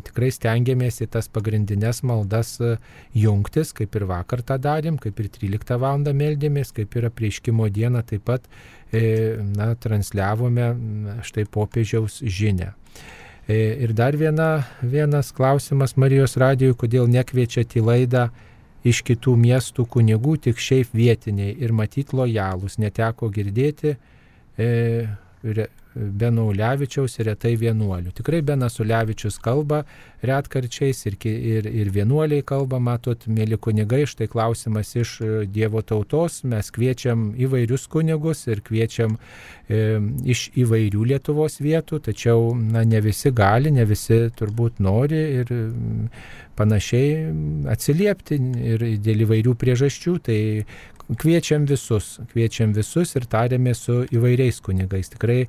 tikrai 0.07 0.31
stengiamės 0.35 1.01
į 1.03 1.11
tas 1.17 1.29
pagrindinės 1.29 2.03
maldas 2.07 2.57
e, 2.61 2.77
jungtis, 3.15 3.75
kaip 3.77 3.95
ir 3.99 4.07
vakar 4.09 4.43
tą 4.47 4.57
darėm, 4.63 4.99
kaip 4.99 5.19
ir 5.21 5.31
13 5.31 5.79
val. 5.81 6.01
meldėmės, 6.01 6.73
kaip 6.73 6.95
ir 6.97 7.11
prieškimo 7.11 7.69
dieną 7.69 8.03
taip 8.07 8.25
pat 8.25 8.47
e, 8.93 9.37
na, 9.57 9.75
transliavome 9.75 10.71
štai 11.27 11.45
popiežiaus 11.51 12.23
žinę. 12.23 12.73
E, 13.51 13.83
ir 13.83 13.93
dar 13.93 14.17
viena, 14.17 14.65
vienas 14.83 15.33
klausimas 15.35 15.97
Marijos 15.99 16.37
radijui, 16.39 16.77
kodėl 16.79 17.09
nekviečiate 17.11 17.81
į 17.81 17.83
laidą 17.83 18.29
iš 18.87 19.03
kitų 19.07 19.35
miestų 19.37 19.85
kunigų, 19.91 20.37
tik 20.47 20.61
šiaip 20.61 20.95
vietiniai 20.97 21.53
ir 21.61 21.75
matyt 21.77 22.15
lojalūs, 22.17 22.79
neteko 22.81 23.29
girdėti 23.33 23.97
e, 24.57 24.71
Beno 25.95 26.47
Ulevičiaus 26.51 27.17
ir 27.19 27.27
retai 27.33 27.57
vienuolių. 27.59 28.13
Tikrai 28.15 28.41
Benas 28.47 28.79
Ulevičius 28.83 29.41
kalba 29.43 29.83
retkarčiais 30.23 31.01
ir, 31.09 31.17
ir, 31.27 31.67
ir 31.67 31.91
vienuoliai 31.95 32.45
kalba, 32.47 32.79
matot, 32.79 33.25
mėly 33.27 33.59
kunigai, 33.59 34.05
štai 34.09 34.29
klausimas 34.31 34.93
iš 34.95 35.17
e, 35.21 35.31
Dievo 35.51 35.83
tautos, 35.83 36.43
mes 36.45 36.71
kviečiam 36.75 37.31
įvairius 37.41 37.89
kunigus 37.91 38.45
ir 38.47 38.63
kviečiam 38.67 39.17
e, 39.17 39.99
iš 40.31 40.51
įvairių 40.61 41.09
Lietuvos 41.15 41.59
vietų, 41.65 42.03
tačiau 42.11 42.53
na, 42.55 42.85
ne 42.85 43.01
visi 43.03 43.33
gali, 43.35 43.73
ne 43.75 43.89
visi 43.89 44.23
turbūt 44.37 44.79
nori 44.85 45.25
ir 45.41 45.53
panašiai 46.61 47.67
atsiliepti 47.73 48.41
ir 48.75 48.89
dėl 49.03 49.27
įvairių 49.27 49.57
priežasčių. 49.59 50.17
Tai 50.27 50.41
kviečiam 51.19 51.65
visus, 51.67 52.19
kviečiam 52.31 52.75
visus 52.77 53.17
ir 53.19 53.27
tarėmės 53.31 53.85
su 53.87 54.01
įvairiais 54.15 54.61
kunigais. 54.63 55.11
Tikrai 55.11 55.41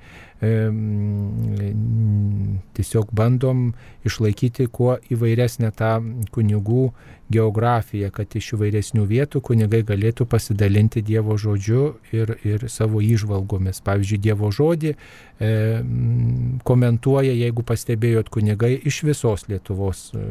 tiesiog 2.74 3.12
bandom 3.14 3.74
išlaikyti 4.06 4.68
kuo 4.74 4.98
įvairesnę 5.14 5.70
tą 5.78 6.02
kunigų 6.34 6.92
geografiją, 7.32 8.10
kad 8.12 8.34
iš 8.36 8.54
įvairesnių 8.58 9.06
vietų 9.08 9.42
kunigai 9.46 9.82
galėtų 9.88 10.26
pasidalinti 10.30 11.04
Dievo 11.06 11.38
žodžiu 11.40 11.94
ir, 12.12 12.34
ir 12.44 12.66
savo 12.72 13.02
įžvalgomis. 13.04 13.80
Pavyzdžiui, 13.86 14.20
Dievo 14.26 14.50
žodį 14.52 14.92
e, 14.92 14.98
komentuoja, 16.68 17.32
jeigu 17.38 17.64
pastebėjot 17.68 18.32
kunigai 18.34 18.74
iš 18.76 19.02
visos 19.08 19.48
Lietuvos 19.48 20.10
e, 20.12 20.26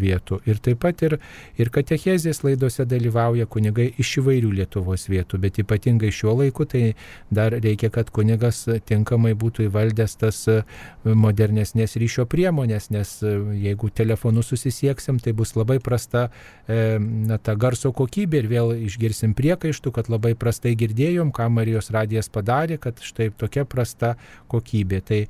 vietų. 0.00 0.40
Ir 0.48 0.62
taip 0.64 0.80
pat 0.86 1.04
ir, 1.04 1.18
ir 1.60 1.72
katechezės 1.74 2.40
laidose 2.46 2.86
dalyvauja 2.88 3.48
kunigai 3.50 3.90
iš 4.00 4.18
įvairių 4.22 4.54
Lietuvos 4.62 5.08
vietų, 5.12 5.42
bet 5.44 5.60
ypatingai 5.60 6.12
šiuo 6.14 6.38
laiku 6.42 6.64
tai 6.70 6.94
dar 7.28 7.52
reikia, 7.58 7.92
kad 7.92 8.08
kunigas 8.14 8.64
tinkamai 8.88 9.34
būtų 9.36 9.47
įvaldęs 9.68 10.16
tas 10.20 10.42
e, 10.50 10.60
modernesnės 11.04 11.96
ryšio 12.00 12.26
priemonės, 12.30 12.90
nes 12.94 13.18
e, 13.22 13.34
jeigu 13.68 13.90
telefonu 13.90 14.44
susisieksim, 14.46 15.20
tai 15.22 15.34
bus 15.36 15.56
labai 15.58 15.78
prasta 15.82 16.28
E, 16.68 16.98
na, 17.00 17.38
ta 17.40 17.54
garso 17.56 17.94
kokybė 17.96 18.42
ir 18.42 18.46
vėl 18.50 18.74
išgirsim 18.76 19.32
priekaištų, 19.36 19.92
kad 19.96 20.10
labai 20.12 20.34
prastai 20.36 20.74
girdėjom, 20.76 21.30
ką 21.32 21.46
Marijos 21.48 21.88
radijas 21.94 22.28
padarė, 22.28 22.76
kad 22.82 23.00
štai 23.00 23.30
tokia 23.40 23.64
prasta 23.64 24.10
kokybė. 24.52 24.98
Tai 25.08 25.20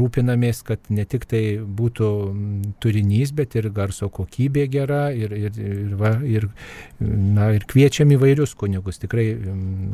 rūpinamės, 0.00 0.64
kad 0.66 0.90
ne 0.90 1.04
tik 1.06 1.28
tai 1.30 1.44
būtų 1.62 2.08
turinys, 2.82 3.30
bet 3.38 3.54
ir 3.60 3.68
garso 3.70 4.08
kokybė 4.10 4.66
gera 4.72 5.04
ir, 5.14 5.30
ir, 5.30 5.60
ir, 5.62 5.94
va, 6.00 6.16
ir, 6.26 6.48
na, 6.98 7.52
ir 7.54 7.68
kviečiam 7.70 8.10
įvairius 8.16 8.56
kunigus. 8.58 8.98
Tikrai 9.04 9.28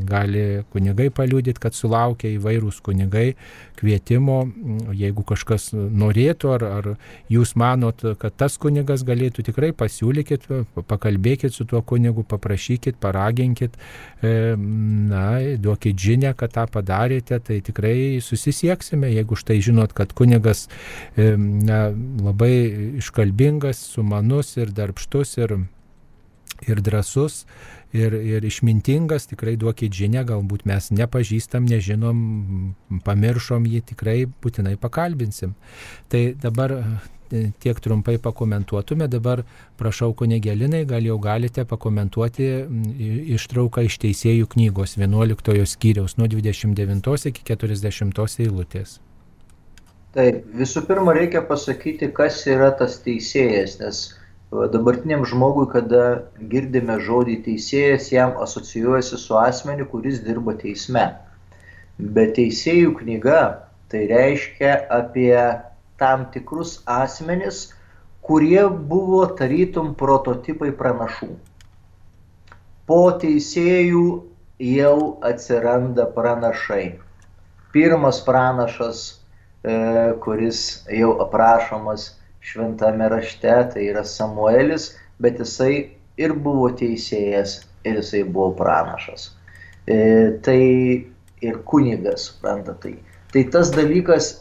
gali 0.08 0.46
kunigai 0.72 1.10
paliūdyti, 1.12 1.60
kad 1.60 1.76
sulaukia 1.76 2.32
įvairūs 2.38 2.80
kunigai 2.88 3.17
kvietimo, 3.78 4.40
jeigu 4.96 5.22
kažkas 5.26 5.70
norėtų 5.72 6.50
ar, 6.56 6.64
ar 6.66 6.88
jūs 7.30 7.54
manot, 7.58 8.02
kad 8.18 8.34
tas 8.38 8.58
kunigas 8.60 9.04
galėtų 9.06 9.44
tikrai 9.46 9.70
pasiūlykit, 9.76 10.48
pakalbėkit 10.90 11.54
su 11.54 11.66
tuo 11.68 11.82
kunigu, 11.86 12.24
paprašykit, 12.28 12.98
paraginkit, 13.02 13.78
e, 14.22 14.34
na, 14.58 15.26
duokit 15.62 15.98
žinę, 15.98 16.34
kad 16.38 16.54
tą 16.56 16.66
padarėte, 16.74 17.38
tai 17.44 17.60
tikrai 17.64 18.18
susisieksime, 18.24 19.12
jeigu 19.14 19.38
štai 19.38 19.60
žinot, 19.64 19.94
kad 19.96 20.14
kunigas 20.18 20.66
e, 21.14 21.34
na, 21.38 21.88
labai 22.24 22.54
iškalbingas, 23.02 23.82
sumanus 23.94 24.56
ir 24.58 24.74
darbštus 24.74 25.38
ir, 25.42 25.58
ir 26.66 26.82
drasus 26.82 27.44
ir, 27.96 28.14
ir 28.14 28.48
išmintingas, 28.48 29.28
tikrai 29.30 29.56
duokit 29.60 29.94
žinę, 29.94 30.24
galbūt 30.28 30.66
mes 30.68 30.90
nepažįstam, 30.94 31.68
nežinom, 31.68 32.24
pamiršom 33.06 33.68
jį, 33.68 33.84
tikrai 33.92 34.18
būtinai 34.42 34.76
pakalbinsim. 34.80 35.54
Tai 36.08 36.24
dabar 36.40 36.76
E, 37.32 37.52
tiek 37.60 37.80
trumpai 37.80 38.18
pakomentuotume. 38.18 39.08
Dabar 39.08 39.42
prašau, 39.76 40.14
kunegelinai, 40.16 40.84
gal 40.88 41.04
jau 41.04 41.18
galite 41.20 41.64
pakomentuoti 41.68 42.46
ištrauką 43.36 43.84
iš 43.84 43.98
teisėjų 44.04 44.48
knygos 44.54 44.96
11 44.96 45.66
skyriaus 45.68 46.16
nuo 46.16 46.28
29 46.32 47.28
iki 47.32 47.44
40 47.50 48.40
eilutės. 48.46 48.96
Taip, 50.16 50.40
visų 50.56 50.86
pirma, 50.88 51.12
reikia 51.12 51.44
pasakyti, 51.44 52.08
kas 52.16 52.40
yra 52.48 52.70
tas 52.78 52.96
teisėjas, 53.04 53.76
nes 53.82 54.00
dabartiniam 54.50 55.24
žmogui, 55.28 55.66
kada 55.72 56.04
girdime 56.50 56.98
žodį 57.04 57.36
teisėjas, 57.44 58.10
jam 58.12 58.36
asocijuojasi 58.40 59.18
su 59.20 59.36
asmeniu, 59.36 59.86
kuris 59.90 60.22
dirba 60.24 60.54
teisme. 60.56 61.04
Bet 61.98 62.36
teisėjų 62.38 62.94
knyga 63.02 63.40
tai 63.92 64.06
reiškia 64.08 64.86
apie 64.94 65.36
tam 66.00 66.28
tikrus 66.32 66.78
asmenis, 66.86 67.74
kurie 68.24 68.64
buvo 68.68 69.24
tarytum 69.36 69.94
prototipai 69.98 70.70
pranašų. 70.80 71.30
Po 72.88 73.00
teisėjų 73.20 74.04
jau 74.64 74.98
atsiranda 75.28 76.06
pranašai. 76.14 76.98
Pirmas 77.72 78.20
pranašas, 78.24 79.20
e, 79.60 79.74
kuris 80.24 80.62
jau 80.88 81.18
aprašomas 81.20 82.14
šventame 82.48 83.08
rašte, 83.12 83.54
tai 83.74 83.86
yra 83.90 84.04
Samuelis, 84.04 84.92
bet 85.22 85.40
jisai 85.42 85.72
ir 86.18 86.34
buvo 86.34 86.70
teisėjas, 86.78 87.60
ir 87.86 88.00
jisai 88.00 88.24
buvo 88.24 88.52
pranašas. 88.58 89.30
E, 89.88 89.98
tai 90.44 90.60
ir 91.44 91.62
kunigas, 91.64 92.30
suprantate. 92.30 92.96
Tai, 92.96 93.24
tai 93.32 93.44
tas 93.52 93.72
dalykas 93.74 94.32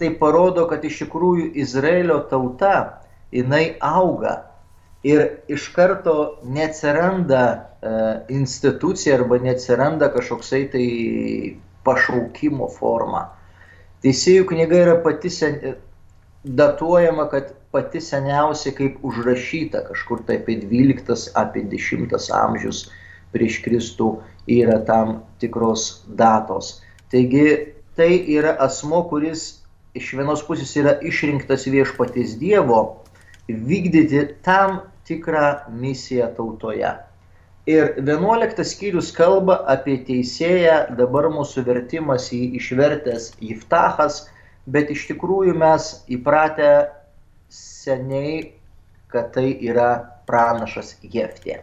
tai 0.00 0.14
parodo, 0.16 0.64
kad 0.70 0.84
iš 0.84 1.02
tikrųjų 1.04 1.50
Izraelio 1.60 2.22
tauta, 2.30 3.02
jinai 3.32 3.76
auga 3.84 4.38
ir 5.06 5.26
iš 5.48 5.68
karto 5.74 6.40
neatsiranda 6.44 7.42
e, 7.52 7.92
institucija 8.36 9.18
arba 9.18 9.38
neatsiranda 9.44 10.10
kažkoksai 10.12 10.64
tai 10.72 10.86
pašaukimo 11.84 12.68
forma. 12.72 13.28
Teisėjų 14.04 14.46
knyga 14.48 14.82
yra 14.86 14.96
pati 15.04 15.30
sen, 15.32 15.58
datuojama, 16.44 17.28
kad 17.28 17.52
pati 17.70 18.00
seniausia 18.00 18.72
kaip 18.76 19.04
užrašyta, 19.06 19.84
kažkur 19.88 20.24
tai 20.26 20.40
apie 20.40 20.58
12, 20.62 21.30
apie 21.38 21.64
10 21.68 22.30
amžius 22.34 22.88
prieš 23.34 23.60
Kristų 23.64 24.10
yra 24.50 24.80
tam 24.86 25.20
tikros 25.42 26.02
datos. 26.06 26.80
Taigi 27.12 27.74
tai 27.96 28.10
yra 28.34 28.56
asmo, 28.58 29.04
kuris 29.10 29.60
iš 29.94 30.14
vienos 30.18 30.42
pusės 30.46 30.72
yra 30.78 30.96
išrinktas 31.02 31.66
viešpaties 31.70 32.36
Dievo 32.40 32.80
vykdyti 33.50 34.26
tam 34.46 34.80
tikrą 35.06 35.70
misiją 35.74 36.30
tautoje. 36.36 36.90
Ir 37.70 37.94
11 38.00 38.64
skyrius 38.66 39.10
kalba 39.14 39.60
apie 39.68 39.98
teisėją, 40.06 40.96
dabar 40.98 41.28
mūsų 41.30 41.62
vertimas 41.66 42.30
jį 42.32 42.56
išvertęs 42.58 43.34
Jiftachas, 43.42 44.24
bet 44.66 44.90
iš 44.92 45.06
tikrųjų 45.10 45.54
mes 45.58 45.90
įpratę 46.12 46.70
seniai, 47.50 48.52
kad 49.10 49.32
tai 49.34 49.52
yra 49.66 49.92
pranašas 50.28 50.94
Jeftė. 51.02 51.60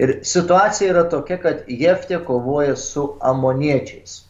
Ir 0.00 0.18
situacija 0.24 0.94
yra 0.94 1.04
tokia, 1.12 1.38
kad 1.40 1.68
Jeftė 1.68 2.20
kovoja 2.24 2.76
su 2.76 3.06
amoniečiais. 3.20 4.24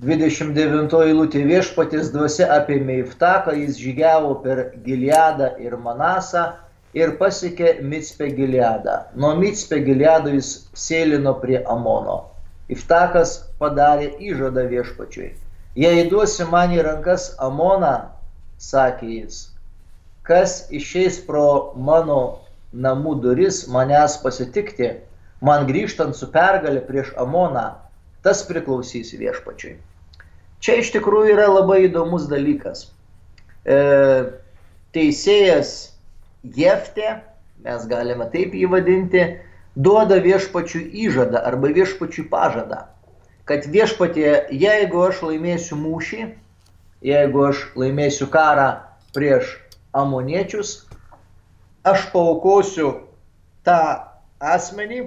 29 0.00 0.96
eilutė 1.04 1.42
viešpatės 1.44 2.08
dvasia 2.14 2.46
apėmė 2.54 3.02
Iftaką, 3.02 3.52
jis 3.52 3.76
žygiavo 3.76 4.38
per 4.44 4.62
Gileadą 4.86 5.50
ir 5.60 5.76
Manasą 5.76 6.46
ir 6.96 7.12
pasiekė 7.20 7.74
Mitspę 7.84 8.30
Gileadą. 8.38 8.96
Nuo 9.14 9.34
Mitspę 9.36 9.82
Gileado 9.84 10.32
jis 10.32 10.54
sėlino 10.72 11.34
prie 11.42 11.60
Amono. 11.74 12.16
Iftakas 12.72 13.36
padarė 13.60 14.14
įžadą 14.30 14.64
viešpačiui. 14.72 15.34
Jei 15.78 16.08
duosi 16.10 16.42
man 16.50 16.72
į 16.74 16.82
rankas 16.82 17.28
Amoną, 17.38 18.10
sakė 18.58 19.06
jis, 19.06 19.36
kas 20.26 20.64
išeis 20.74 21.20
pro 21.22 21.72
mano 21.78 22.40
namų 22.74 23.14
duris 23.22 23.62
manęs 23.70 24.16
pasitikti, 24.24 24.90
man 25.40 25.68
grįžtant 25.70 26.18
su 26.18 26.26
pergalė 26.34 26.82
prieš 26.88 27.12
Amoną, 27.22 27.68
tas 28.26 28.42
priklausys 28.48 29.14
viešpačiui. 29.14 29.76
Čia 30.60 30.80
iš 30.82 30.90
tikrųjų 30.96 31.36
yra 31.36 31.46
labai 31.48 31.84
įdomus 31.86 32.26
dalykas. 32.28 32.88
E, 33.64 33.78
teisėjas 34.92 35.92
Jeftė, 36.42 37.20
mes 37.64 37.86
galime 37.86 38.26
taip 38.32 38.58
jį 38.58 38.68
vadinti, 38.74 39.24
duoda 39.76 40.18
viešpačių 40.24 40.82
įžadą 41.06 41.46
arba 41.46 41.70
viešpačių 41.78 42.26
pažadą, 42.32 42.84
kad 43.50 43.64
viešpatė, 43.66 44.26
jeigu 44.54 45.00
aš 45.08 45.24
laimėsiu 45.26 45.74
mūšį, 45.74 46.20
jeigu 47.02 47.40
aš 47.48 47.64
laimėsiu 47.74 48.28
karą 48.30 48.66
prieš 49.10 49.56
amoniečius, 49.90 50.84
aš 51.82 52.04
paukosiu 52.12 52.92
tą 53.66 53.80
asmenį, 54.38 55.00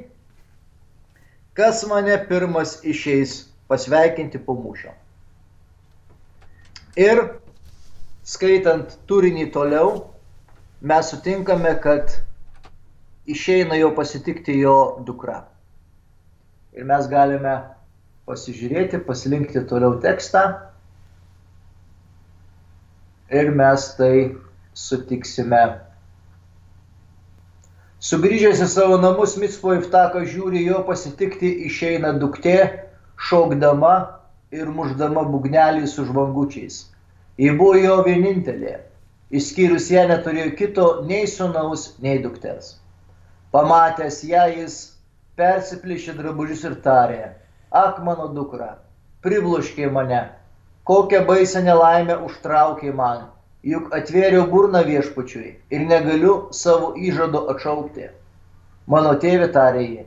kas 1.56 1.86
mane 1.88 2.18
pirmas 2.28 2.82
išeis 2.84 3.46
pasveikinti 3.72 4.42
po 4.44 4.58
mūšio. 4.60 4.92
Ir 7.00 7.22
skaitant 8.28 8.98
turinį 9.08 9.54
toliau, 9.56 10.10
mes 10.84 11.14
sutinkame, 11.14 11.72
kad 11.80 12.12
išeina 13.24 13.80
jo 13.80 13.94
pasitikti 13.96 14.60
jo 14.60 15.00
dukra. 15.08 15.46
Ir 16.76 16.84
mes 16.92 17.08
galime 17.08 17.56
pasižiūrėti, 18.30 19.02
paslinkti 19.08 19.64
toliau 19.70 19.98
tekstą. 20.04 20.44
Ir 23.34 23.50
mes 23.56 23.88
tai 23.98 24.16
sutiksime. 24.78 25.64
Sugrįžęs 28.04 28.60
į 28.66 28.68
savo 28.68 28.98
namus, 29.00 29.38
Mitspo 29.40 29.78
Iftaka 29.78 30.26
žiūri 30.28 30.66
jo 30.66 30.82
pasitikti, 30.88 31.54
išeina 31.70 32.12
duktė, 32.20 32.58
šaukdama, 33.30 33.94
ir 34.54 34.70
muždama 34.70 35.24
bugnelį 35.34 35.88
su 35.90 36.06
žvangučiais. 36.08 36.84
Ji 37.42 37.54
buvo 37.58 37.78
jo 37.80 38.02
vienintelė, 38.06 38.76
išskyrus 39.34 39.90
ją 39.94 40.04
neturėjo 40.12 40.50
kito 40.60 40.88
nei 41.10 41.26
sunaus, 41.30 41.94
nei 42.04 42.20
dukters. 42.22 42.76
Pamatęs 43.56 44.20
ją 44.30 44.44
jis 44.52 44.76
persiplišė 45.40 46.18
drabužius 46.20 46.68
ir 46.70 46.76
tarė, 46.86 47.24
ak 47.74 48.04
mano 48.06 48.28
dukra, 48.30 48.76
pribloškė 49.26 49.88
mane, 49.90 50.22
kokią 50.86 51.24
baisę 51.26 51.64
nelaimę 51.66 52.20
užtraukė 52.28 52.92
man, 52.94 53.24
juk 53.66 53.88
atvėriau 53.98 54.44
burną 54.52 54.84
viešpačiui 54.86 55.54
ir 55.74 55.86
negaliu 55.90 56.34
savo 56.54 56.92
įžado 57.10 57.48
atšaukti. 57.54 58.12
Mano 58.94 59.14
tėvė 59.24 59.48
tarė 59.56 59.86
jį, 59.86 60.04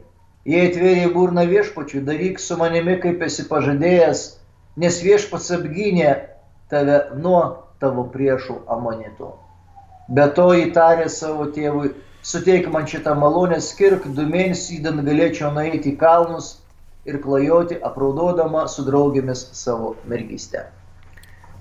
jei 0.52 0.68
atvėrė 0.68 1.08
burną 1.14 1.46
viešpačiui, 1.50 2.04
daryk 2.06 2.38
su 2.38 2.58
manimi, 2.60 2.98
kaip 3.02 3.24
esi 3.26 3.46
pažadėjęs, 3.48 4.22
nes 4.78 5.00
viešpats 5.02 5.50
apgynė 5.56 6.12
tave 6.70 7.00
nuo 7.18 7.40
tavo 7.82 8.04
priešų 8.12 8.60
amonitų. 8.76 9.32
Be 10.14 10.28
to 10.38 10.52
įtarė 10.54 11.08
savo 11.10 11.48
tėvui, 11.56 11.90
suteik 12.22 12.70
man 12.70 12.86
šitą 12.86 13.16
malonę, 13.18 13.58
skirk 13.58 14.06
du 14.06 14.28
mėnesius, 14.28 14.76
įdant 14.78 15.02
galėčiau 15.08 15.50
nueiti 15.56 15.96
į 15.96 15.98
kalnus 16.04 16.52
ir 17.06 17.20
klajoti, 17.22 17.78
apraudodama 17.82 18.66
su 18.68 18.84
draugėmis 18.86 19.46
savo 19.56 19.94
mergystę. 20.10 20.66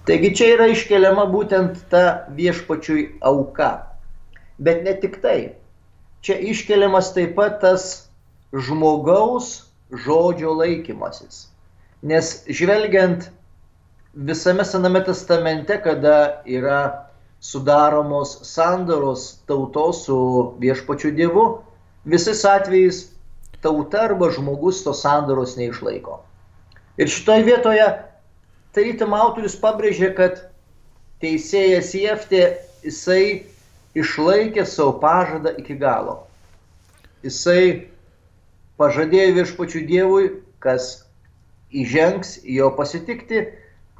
Taigi 0.05 0.33
čia 0.37 0.51
yra 0.55 0.67
iškeliama 0.73 1.25
būtent 1.33 1.85
ta 1.89 2.25
viešpačiui 2.37 3.05
auka. 3.25 3.71
Bet 4.57 4.83
ne 4.85 4.93
tik 5.01 5.21
tai 5.23 5.55
čia 6.25 6.37
iškeliamas 6.51 7.11
taip 7.13 7.35
pat 7.37 7.59
tas 7.61 8.07
žmogaus 8.53 9.65
žodžio 10.05 10.53
laikymasis. 10.57 11.47
Nes 12.01 12.43
žvelgiant 12.49 13.29
visame 14.15 14.65
Sename 14.65 15.01
testamente, 15.05 15.77
kada 15.81 16.41
yra 16.45 17.09
sudaromos 17.39 18.39
sandoros 18.47 19.41
tautos 19.45 20.05
su 20.05 20.17
viešpačiu 20.59 21.11
Dievu, 21.17 21.45
visais 22.05 22.45
atvejais 22.45 23.14
tauta 23.65 24.05
arba 24.05 24.29
žmogus 24.33 24.83
tos 24.85 25.01
sandoros 25.01 25.57
neišlaiko. 25.57 26.19
Ir 27.01 27.11
šitoje 27.11 27.43
vietoje 27.49 27.87
tarytum 28.75 29.15
autorius 29.17 29.57
pabrėžė, 29.59 30.11
kad 30.15 30.45
teisėjas 31.23 31.91
Jeftė, 31.97 32.43
jisai 32.85 33.47
išlaikė 33.97 34.65
savo 34.67 34.97
pažadą 35.01 35.55
iki 35.59 35.77
galo. 35.79 36.21
Jisai 37.25 37.87
pažadėjo 38.79 39.35
viešpačių 39.39 39.83
Dievui, 39.89 40.29
kas 40.63 41.05
įžengs 41.75 42.37
jo 42.47 42.69
pasitikti, 42.77 43.47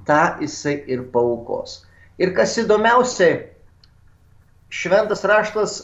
tą 0.05 0.37
jisai 0.43 0.77
ir 0.91 1.07
paukos. 1.11 1.81
Ir 2.21 2.35
kas 2.35 2.55
įdomiausia, 2.61 3.47
šventas 4.69 5.25
raštas 5.27 5.79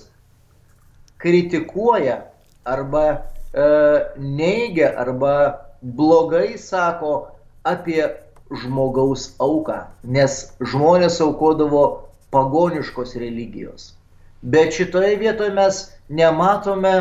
kritikuoja 1.22 2.22
arba 2.68 3.31
neigia 3.54 4.94
arba 4.98 5.34
blogai 5.82 6.58
sako 6.58 7.32
apie 7.64 8.06
žmogaus 8.52 9.32
auką, 9.40 9.86
nes 10.04 10.52
žmonės 10.60 11.20
aukodavo 11.24 11.84
pagoniškos 12.32 13.16
religijos. 13.20 13.94
Bet 14.42 14.74
šitoje 14.76 15.16
vietoje 15.22 15.54
mes 15.56 15.84
nematome 16.10 16.94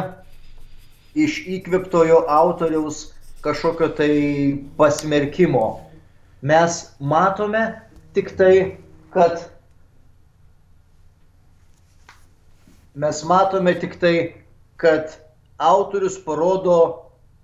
iš 1.15 1.41
įkveptojo 1.59 2.25
autoriaus 2.29 3.11
kažkokio 3.43 3.89
tai 3.97 4.13
pasmerkimo. 4.77 5.81
Mes 6.43 6.83
matome 7.01 7.65
tik 8.15 8.35
tai, 8.37 8.77
kad 9.15 9.41
mes 12.95 13.25
matome 13.25 13.75
tik 13.81 13.99
tai, 14.01 14.15
kad 14.77 15.17
autorius 15.61 16.17
parodo 16.25 16.77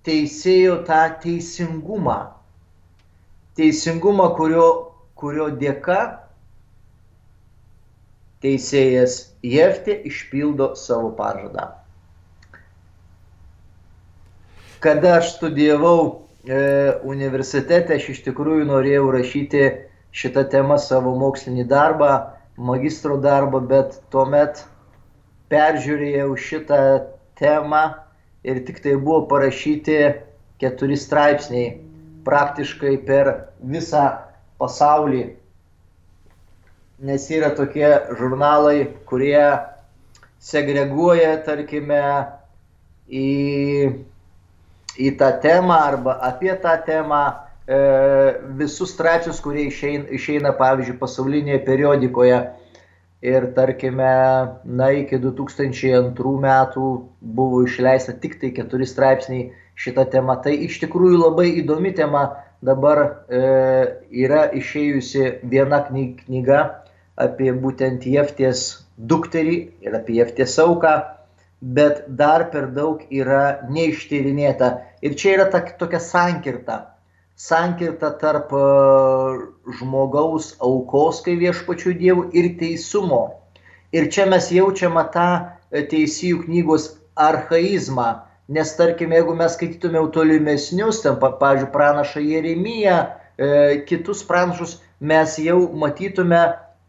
teisėjo 0.07 0.81
tą 0.87 1.01
teisingumą. 1.21 2.17
Teisingumą, 3.57 4.31
kurio, 4.37 4.67
kurio 5.17 5.49
dėka 5.61 5.99
teisėjas 8.43 9.17
Jeftė 9.45 9.97
išpildo 10.09 10.73
savo 10.77 11.11
pažadą. 11.17 11.71
Kada 14.83 15.17
aš 15.17 15.33
studijavau 15.35 16.27
e, 16.45 16.59
universitete, 17.01 17.97
aš 17.97 18.11
iš 18.13 18.23
tikrųjų 18.27 18.67
norėjau 18.69 19.07
rašyti 19.15 19.63
šitą 20.13 20.45
temą 20.53 20.77
savo 20.81 21.15
mokslinį 21.17 21.65
darbą, 21.69 22.11
magistro 22.57 23.17
darbą, 23.21 23.63
bet 23.65 23.97
tuomet 24.13 24.61
peržiūrėjau 25.49 26.35
šitą 26.37 26.81
temą 27.41 27.83
ir 28.47 28.63
tik 28.67 28.79
tai 28.83 28.95
buvo 28.95 29.25
parašyti 29.31 29.97
keturi 30.61 30.97
straipsniai 30.97 31.75
praktiškai 32.27 32.95
per 33.07 33.33
visą 33.75 34.05
pasaulį 34.61 35.25
nes 36.99 37.29
yra 37.29 37.51
tokie 37.53 37.89
žurnalai, 38.17 38.87
kurie 39.05 39.41
segreguoja, 40.41 41.35
tarkime, 41.45 42.01
į, 43.07 43.27
į 44.97 45.11
tą 45.19 45.29
temą 45.43 45.77
arba 45.77 46.17
apie 46.25 46.55
tą 46.63 46.73
temą 46.87 47.21
e, 47.69 47.77
visus 48.57 48.95
straipsnius, 48.95 49.41
kurie 49.45 49.67
išeina, 49.69 50.09
išeina, 50.17 50.55
pavyzdžiui, 50.57 50.97
pasaulinėje 51.01 51.61
periodikoje. 51.67 52.41
Ir 53.25 53.47
tarkime, 53.55 54.09
na, 54.63 54.87
iki 54.93 55.17
2002 55.17 56.33
metų 56.43 56.89
buvo 57.21 57.63
išleista 57.65 58.13
tik 58.13 58.37
tai 58.41 58.51
keturi 58.53 58.85
straipsniai 58.85 59.47
šitą 59.77 60.05
temą. 60.13 60.35
Tai 60.43 60.53
iš 60.67 60.77
tikrųjų 60.83 61.23
labai 61.23 61.47
įdomi 61.63 61.95
tema. 61.97 62.27
Dabar 62.61 62.99
e, 63.29 63.39
yra 64.09 64.47
išėjusi 64.57 65.43
viena 65.45 65.83
knyga 65.85 66.61
apie 67.17 67.51
būtent 67.53 68.05
Jefties 68.09 68.63
dukterį 68.97 69.57
ir 69.85 69.97
apie 69.97 70.17
Jefties 70.17 70.57
auką, 70.61 70.93
bet 71.61 72.03
dar 72.09 72.47
per 72.53 72.69
daug 72.73 73.03
yra 73.13 73.59
neištyrinėta. 73.69 74.71
Ir 75.05 75.17
čia 75.17 75.35
yra 75.37 75.49
ta, 75.53 75.61
tokia 75.81 76.01
sankirta. 76.01 76.96
Sankirta 77.37 78.09
tarp 78.17 78.49
e, 78.57 78.61
žmogaus 79.77 80.55
aukos, 80.63 81.21
kai 81.21 81.35
viešpačių 81.37 81.93
dievų, 81.99 82.23
ir 82.33 82.47
teisumo. 82.57 83.21
Ir 83.93 84.09
čia 84.13 84.25
mes 84.25 84.49
jaučiame 84.51 85.03
tą 85.13 85.27
e, 85.37 85.83
teisėjų 85.91 86.47
knygos 86.47 86.89
archaizmą. 87.13 88.07
Nes 88.49 88.71
tarkim, 88.79 89.13
jeigu 89.13 89.35
mes 89.37 89.53
skaitytume 89.53 90.01
tolimesnius, 90.15 91.03
ten, 91.03 91.19
pavyzdžiui, 91.21 91.69
pranašą 91.75 92.25
Jeremiją, 92.25 92.97
e, 93.37 93.49
kitus 93.85 94.25
pranašus, 94.25 94.79
mes 94.99 95.37
jau 95.37 95.59
matytume 95.77 96.41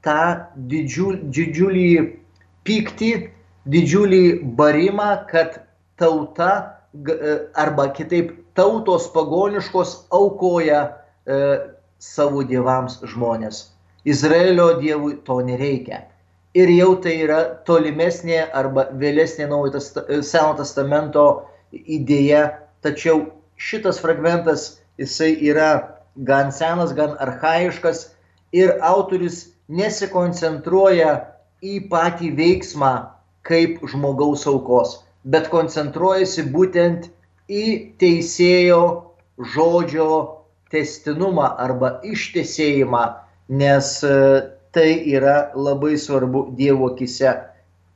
tą 0.07 0.49
didžiulį, 0.73 1.21
didžiulį 1.35 1.87
pyktį, 2.65 3.13
didžiulį 3.69 4.25
barimą, 4.57 5.13
kad 5.29 5.61
tauta 6.01 6.51
e, 6.97 7.37
arba 7.53 7.91
kitaip 7.93 8.33
tautos 8.59 9.09
pagoniškos 9.15 9.95
aukoja 10.15 10.81
e, 10.87 11.41
savo 12.03 12.43
dievams 12.47 12.99
žmonės. 13.07 13.69
Izraelio 14.09 14.73
dievui 14.81 15.19
to 15.27 15.39
nereikia. 15.47 16.05
Ir 16.59 16.71
jau 16.73 16.95
tai 17.05 17.15
yra 17.23 17.41
tolimesnė 17.69 18.41
arba 18.57 18.89
vėlesnė 18.99 19.47
e, 19.47 20.23
Seno 20.23 20.55
testamento 20.59 21.27
idėja, 21.73 22.43
tačiau 22.83 23.27
šitas 23.59 24.01
fragmentas 24.03 24.79
jisai 24.99 25.35
yra 25.51 25.71
gan 26.17 26.51
senas, 26.53 26.95
gan 26.97 27.15
arhaiškas 27.21 28.09
ir 28.53 28.75
autorius 28.83 29.45
nesikoncentruoja 29.69 31.13
į 31.63 31.85
patį 31.93 32.33
veiksmą 32.39 32.95
kaip 33.47 33.79
žmogaus 33.93 34.47
aukos, 34.51 34.99
bet 35.25 35.51
koncentruojasi 35.53 36.49
būtent 36.55 37.11
į 37.49 37.65
teisėjo 38.01 38.81
žodžio 39.55 40.09
testinumą 40.73 41.49
arba 41.65 41.99
ištesėjimą, 42.05 43.05
nes 43.49 43.93
e, 44.05 44.15
tai 44.77 44.89
yra 45.17 45.51
labai 45.57 45.97
svarbu 45.99 46.49
Dievo 46.59 46.93
akise. 46.93 47.33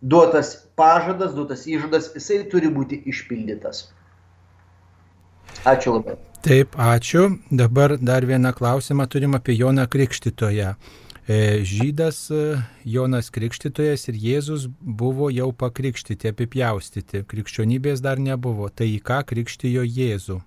Duotas 0.02 0.54
pažadas, 0.76 1.34
duotas 1.36 1.66
įžadas, 1.68 2.10
jisai 2.16 2.42
turi 2.50 2.72
būti 2.72 3.02
išpildytas. 3.12 3.84
Ačiū 5.68 5.98
labai. 5.98 6.16
Taip, 6.42 6.74
ačiū. 6.74 7.28
Dabar 7.54 7.98
dar 8.02 8.26
vieną 8.26 8.50
klausimą 8.56 9.06
turim 9.06 9.36
apie 9.38 9.54
Joną 9.54 9.86
Krikštytoją. 9.86 10.74
E, 11.28 11.62
žydas 11.62 12.30
e, 12.30 12.58
Jonas 12.84 13.28
Krikštytojas 13.30 14.08
ir 14.10 14.16
Jėzus 14.18 14.64
buvo 14.82 15.28
jau 15.30 15.52
pakrikštyti, 15.54 16.32
apipjaustyti. 16.32 17.22
Krikščionybės 17.30 18.02
dar 18.02 18.18
nebuvo. 18.18 18.66
Tai 18.66 18.88
į 18.90 18.98
ką 19.06 19.20
krikštijo 19.30 19.84
Jėzų? 19.86 20.40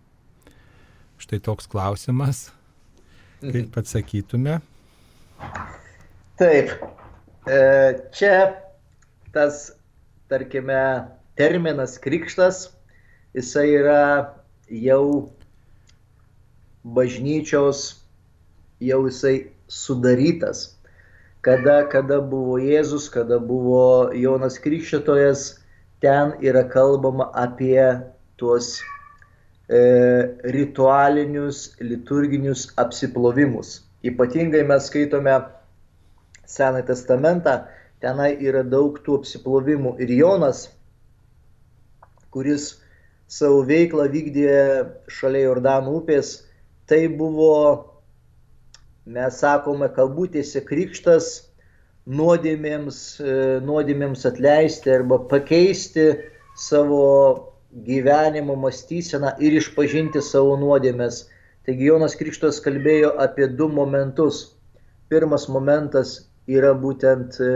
Štai 1.23 1.39
toks 1.39 1.71
klausimas. 1.71 2.49
Kaip 3.39 3.77
atsakytume? 3.79 4.57
Taip, 6.35 6.75
e, 7.47 7.61
čia 8.11 8.35
tas, 9.31 9.69
tarkime, 10.27 11.07
terminas 11.39 11.95
krikštas, 12.03 12.65
jisai 13.31 13.69
yra 13.79 14.03
jau 14.67 15.31
bažnyčios, 16.83 17.93
jau 18.83 19.05
jisai 19.07 19.37
sudarytas. 19.67 20.75
Kada, 21.45 21.85
kada 21.89 22.19
buvo 22.21 22.57
Jėzus, 22.57 23.09
kada 23.13 23.37
buvo 23.39 24.11
Jonas 24.17 24.57
Krikščitojas, 24.61 25.59
ten 26.01 26.33
yra 26.41 26.63
kalbama 26.69 27.29
apie 27.37 27.81
tuos 28.37 28.79
e, 29.69 29.81
ritualinius, 30.55 31.75
liturginius 31.81 32.71
apsiplovimus. 32.81 33.81
Ypatingai 34.05 34.65
mes 34.65 34.89
skaitome 34.89 35.37
Seną 36.45 36.83
testamentą, 36.85 37.63
tenai 38.01 38.35
yra 38.37 38.61
daug 38.61 38.99
tų 39.01 39.19
apsiplovimų. 39.21 39.95
Ir 40.05 40.11
Jonas, 40.13 40.67
kuris 42.29 42.75
savo 43.25 43.63
veiklą 43.65 44.05
vykdė 44.13 44.51
šalia 45.09 45.47
Jordano 45.47 45.95
upės, 45.97 46.35
tai 46.85 47.07
buvo, 47.09 47.94
mes 49.05 49.37
sakome, 49.41 49.89
kabutėse 49.93 50.61
krikštas 50.65 51.27
nuodėmėms, 52.05 52.99
e, 53.21 53.35
nuodėmėms 53.65 54.25
atleisti 54.29 54.93
arba 54.93 55.19
pakeisti 55.29 56.07
savo 56.57 57.01
gyvenimo 57.85 58.55
mąstyseną 58.55 59.35
ir 59.39 59.57
išpažinti 59.59 60.21
savo 60.21 60.55
nuodėmės. 60.61 61.25
Taigi 61.65 61.89
Jonas 61.89 62.15
Krikštas 62.15 62.61
kalbėjo 62.61 63.15
apie 63.21 63.47
du 63.47 63.67
momentus. 63.67 64.55
Pirmas 65.09 65.47
momentas 65.49 66.15
yra 66.47 66.73
būtent 66.77 67.39
e, 67.41 67.51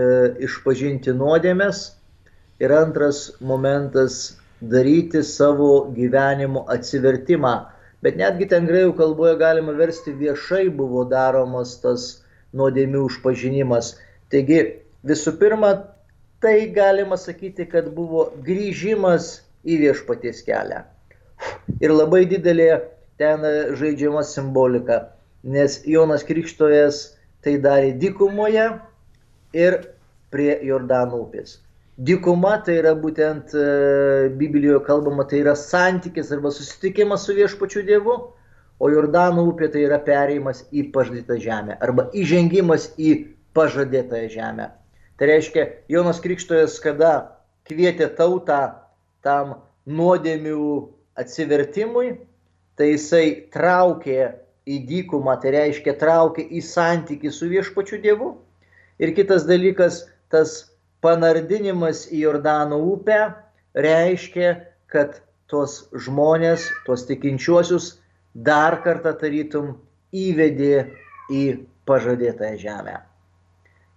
išpažinti 0.45 1.13
nuodėmės 1.13 1.83
ir 2.59 2.73
antras 2.73 3.29
momentas 3.39 4.39
daryti 4.61 5.21
savo 5.23 5.89
gyvenimo 5.95 6.65
atsivertimą. 6.73 7.53
Bet 8.05 8.15
netgi 8.19 8.47
ten 8.51 8.67
greikų 8.69 8.93
kalboje 8.99 9.35
galima 9.39 9.73
versti 9.75 10.13
viešai 10.15 10.69
buvo 10.71 11.03
daromas 11.09 11.75
tas 11.83 12.05
nuodėmių 12.55 13.03
užpažinimas. 13.09 13.93
Taigi 14.31 14.61
visų 15.09 15.35
pirma, 15.41 15.73
tai 16.39 16.69
galima 16.75 17.17
sakyti, 17.19 17.67
kad 17.67 17.91
buvo 17.95 18.29
grįžimas 18.45 19.41
į 19.67 19.81
viešpaties 19.83 20.41
kelią. 20.47 20.85
Ir 21.83 21.91
labai 21.91 22.23
didelė 22.29 22.69
ten 23.19 23.43
žaidžiama 23.79 24.23
simbolika, 24.27 25.01
nes 25.43 25.81
Jonas 25.87 26.23
Krikštojas 26.27 27.01
tai 27.43 27.57
darė 27.63 27.91
dykumoje 27.99 28.69
ir 29.55 29.79
prie 30.31 30.53
Jordano 30.67 31.25
upės. 31.25 31.57
Dykuma 31.99 32.53
tai 32.63 32.77
yra 32.79 32.93
būtent 32.95 33.51
e, 33.51 33.63
Biblijoje 34.39 34.85
kalbama, 34.85 35.25
tai 35.27 35.41
yra 35.41 35.55
santykis 35.59 36.29
arba 36.31 36.51
susitikimas 36.55 37.25
su 37.27 37.35
viešpačiu 37.35 37.83
Dievu, 37.83 38.15
o 38.79 38.87
Jordano 38.87 39.43
upė 39.49 39.67
tai 39.73 39.83
yra 39.83 39.97
perėjimas 40.05 40.63
į 40.71 40.85
pažadytą 40.95 41.35
žemę 41.43 41.75
arba 41.83 42.07
įžengimas 42.15 42.93
į 42.95 43.11
pažadėtąją 43.57 44.29
žemę. 44.31 44.69
Tai 45.19 45.27
reiškia, 45.27 45.65
Jonas 45.91 46.21
Krikštojas, 46.23 46.77
kada 46.79 47.11
kvietė 47.67 48.07
tautą 48.15 48.61
tam 49.25 49.57
nuodėmių 49.83 50.63
atsivertimui, 51.19 52.13
tai 52.79 52.93
jisai 52.93 53.25
traukė 53.51 54.31
į 54.63 54.79
dykumą, 54.87 55.35
tai 55.43 55.51
reiškia 55.57 55.97
traukė 55.99 56.47
į 56.47 56.63
santykių 56.63 57.35
su 57.35 57.51
viešpačiu 57.51 57.99
Dievu. 57.99 58.37
Ir 59.03 59.11
kitas 59.19 59.43
dalykas, 59.49 60.05
tas 60.31 60.68
panardinimas 61.05 62.05
į 62.11 62.23
Jordano 62.25 62.79
upę 62.93 63.19
reiškia, 63.77 64.55
kad 64.91 65.21
tos 65.49 65.87
žmonės, 65.93 66.67
tos 66.85 67.05
tikinčiuosius 67.09 67.95
dar 68.33 68.79
kartą 68.83 69.13
tarytum 69.17 69.77
įvedė 70.13 70.89
į 71.33 71.43
pažadėtąją 71.89 72.59
žemę. 72.61 72.97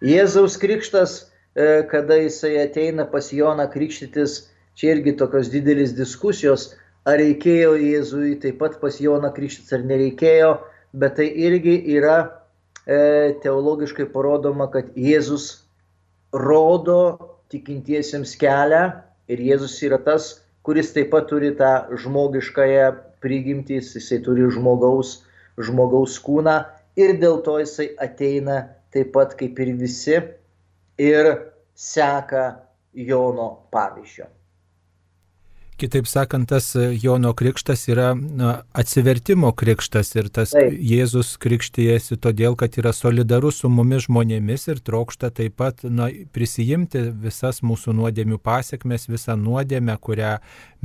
Jėzaus 0.03 0.57
krikštas, 0.59 1.33
e, 1.55 1.83
kada 1.91 2.19
jisai 2.23 2.57
ateina 2.65 3.05
pas 3.07 3.31
Joną 3.33 3.69
krikštytis, 3.71 4.49
čia 4.75 4.97
irgi 4.97 5.17
tokios 5.19 5.51
didelis 5.53 5.93
diskusijos, 5.95 6.73
ar 7.05 7.21
reikėjo 7.21 7.75
Jėzui 7.79 8.39
taip 8.43 8.59
pat 8.63 8.81
pas 8.81 8.99
Joną 9.01 9.33
krikštytis 9.35 9.77
ar 9.77 9.85
nereikėjo, 9.87 10.53
bet 10.93 11.17
tai 11.21 11.29
irgi 11.29 11.77
yra 11.97 12.19
e, 12.87 13.37
teologiškai 13.45 14.09
parodoma, 14.13 14.69
kad 14.73 14.91
Jėzus 14.97 15.63
rodo 16.33 16.99
tikintiesiems 17.53 18.35
kelią 18.41 18.83
ir 19.29 19.43
Jėzus 19.49 19.77
yra 19.87 19.99
tas, 20.03 20.43
kuris 20.65 20.93
taip 20.95 21.11
pat 21.13 21.29
turi 21.31 21.53
tą 21.59 21.73
žmogiškąją 22.03 22.89
prigimtį, 23.23 23.81
jisai 23.81 24.21
turi 24.25 24.49
žmogaus, 24.51 25.23
žmogaus 25.61 26.19
kūną 26.25 26.57
ir 26.99 27.17
dėl 27.21 27.41
to 27.47 27.59
jisai 27.63 27.93
ateina 28.01 28.63
taip 28.93 29.13
pat 29.17 29.37
kaip 29.39 29.59
ir 29.61 29.75
visi 29.81 30.19
ir 31.01 31.33
seka 31.75 32.47
Jono 32.93 33.69
pavyzdžio. 33.73 34.27
Kitaip 35.83 36.07
sakant, 36.07 36.47
tas 36.47 36.77
Jono 37.03 37.33
krikštas 37.35 37.89
yra 37.91 38.13
na, 38.15 38.53
atsivertimo 38.79 39.49
krikštas 39.59 40.13
ir 40.15 40.29
tas 40.31 40.53
taip. 40.55 40.77
Jėzus 40.79 41.33
krikštyjasi 41.43 42.21
todėl, 42.23 42.55
kad 42.61 42.79
yra 42.79 42.93
solidarus 42.95 43.59
su 43.65 43.71
mumis 43.73 44.05
žmonėmis 44.07 44.69
ir 44.71 44.79
trokšta 44.79 45.33
taip 45.35 45.57
pat 45.59 45.83
na, 45.83 46.07
prisijimti 46.31 47.03
visas 47.25 47.65
mūsų 47.67 47.97
nuodėmių 47.99 48.39
pasiekmes, 48.39 49.09
visą 49.11 49.35
nuodėmę, 49.35 49.99
kurią 49.99 50.37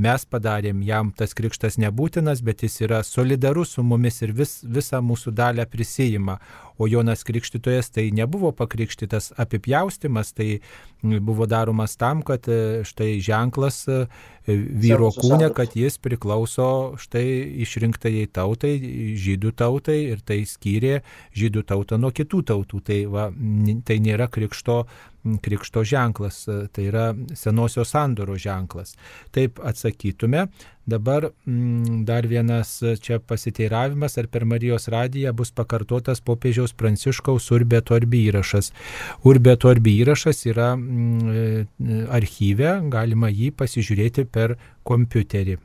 mes 0.02 0.26
padarėm. 0.26 0.82
Jam 0.82 1.14
tas 1.14 1.36
krikštas 1.38 1.78
nebūtinas, 1.78 2.42
bet 2.42 2.66
jis 2.66 2.80
yra 2.88 3.04
solidarus 3.06 3.76
su 3.78 3.86
mumis 3.86 4.18
ir 4.26 4.34
vis, 4.34 4.58
visą 4.66 4.98
mūsų 4.98 5.36
dalę 5.38 5.68
prisijima 5.70 6.40
o 6.78 6.86
Jonas 6.86 7.24
Krikštytojas 7.26 7.90
tai 7.90 8.08
nebuvo 8.14 8.52
pakrikštytas 8.54 9.32
apipjaustimas, 9.36 10.32
tai 10.32 10.60
buvo 11.02 11.46
daromas 11.46 11.96
tam, 11.96 12.22
kad 12.22 12.48
e, 12.48 12.84
štai 12.86 13.18
ženklas 13.22 13.82
e, 13.90 13.98
vyro 14.48 15.10
kūne, 15.14 15.50
kad 15.54 15.74
jis 15.76 15.98
priklauso 16.02 16.96
štai 16.98 17.26
išrinktai 17.66 18.24
tautai, 18.32 18.72
žydų 19.18 19.52
tautai 19.58 19.98
ir 20.14 20.22
tai 20.24 20.40
skyrė 20.48 21.02
žydų 21.36 21.66
tautą 21.68 21.98
nuo 22.00 22.10
kitų 22.14 22.42
tautų. 22.52 22.82
Tai, 22.88 22.98
va, 23.12 23.28
tai 23.86 23.98
nėra 24.02 24.30
krikšto 24.32 24.84
krikšto 25.42 25.84
ženklas, 25.84 26.42
e, 26.48 26.66
tai 26.72 26.88
yra 26.90 27.12
senosios 27.36 27.92
sandoro 27.94 28.36
ženklas. 28.38 28.96
Taip 29.34 29.60
atsakytume. 29.64 30.46
Dabar 30.88 31.28
m, 31.46 32.04
dar 32.08 32.26
vienas 32.26 32.78
čia 33.04 33.18
pasiteiravimas, 33.20 34.16
ar 34.18 34.30
per 34.32 34.46
Marijos 34.48 34.88
radiją 34.88 35.34
bus 35.36 35.52
pakartotas 35.52 36.22
popiežiaus 36.24 36.72
Pranciškaus 36.72 37.50
Urbeto 37.52 37.96
arbi 37.98 38.24
įrašas. 38.30 38.72
Urbeto 39.28 39.68
arbi 39.68 39.98
įrašas 40.00 40.46
yra 40.48 40.72
m, 40.78 41.28
e, 41.28 42.02
archyve, 42.08 42.78
galima 42.88 43.28
jį 43.28 43.52
pasižiūrėti 43.60 44.24
per 44.32 44.56
kompiuterį. 44.88 45.58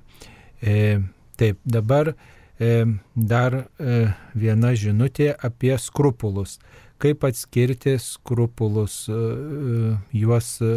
E, 0.64 1.00
taip, 1.40 1.60
dabar 1.66 2.14
e, 2.60 2.86
dar 3.16 3.58
e, 3.80 4.06
viena 4.36 4.72
žinutė 4.80 5.34
apie 5.36 5.76
skrupulus 5.80 6.60
kaip 7.04 7.26
atskirti 7.28 7.98
skrupulus, 8.00 9.10
e, 9.10 9.14
e, 9.14 9.96
juos 10.24 10.56
e, 10.64 10.72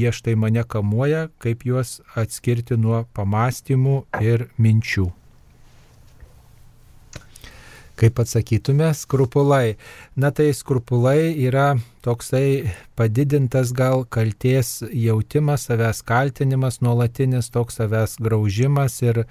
jie 0.00 0.12
štai 0.16 0.36
mane 0.40 0.64
kamuoja, 0.64 1.26
kaip 1.42 1.66
juos 1.68 1.98
atskirti 2.16 2.78
nuo 2.80 3.02
pamastymų 3.16 4.00
ir 4.24 4.46
minčių. 4.56 5.10
Kaip 7.98 8.20
atsakytume, 8.22 8.92
skrupulai. 8.94 9.76
Na 10.16 10.30
tai 10.30 10.52
skrupulai 10.54 11.34
yra 11.48 11.72
toksai 12.02 12.70
padidintas 12.98 13.72
gal 13.76 14.04
kalties 14.04 14.82
jautimas, 14.92 15.68
savęs 15.68 16.02
kaltinimas, 16.06 16.80
nuolatinis 16.84 17.50
toks 17.54 17.78
savęs 17.80 18.16
graužimas 18.22 19.00
ir, 19.02 19.24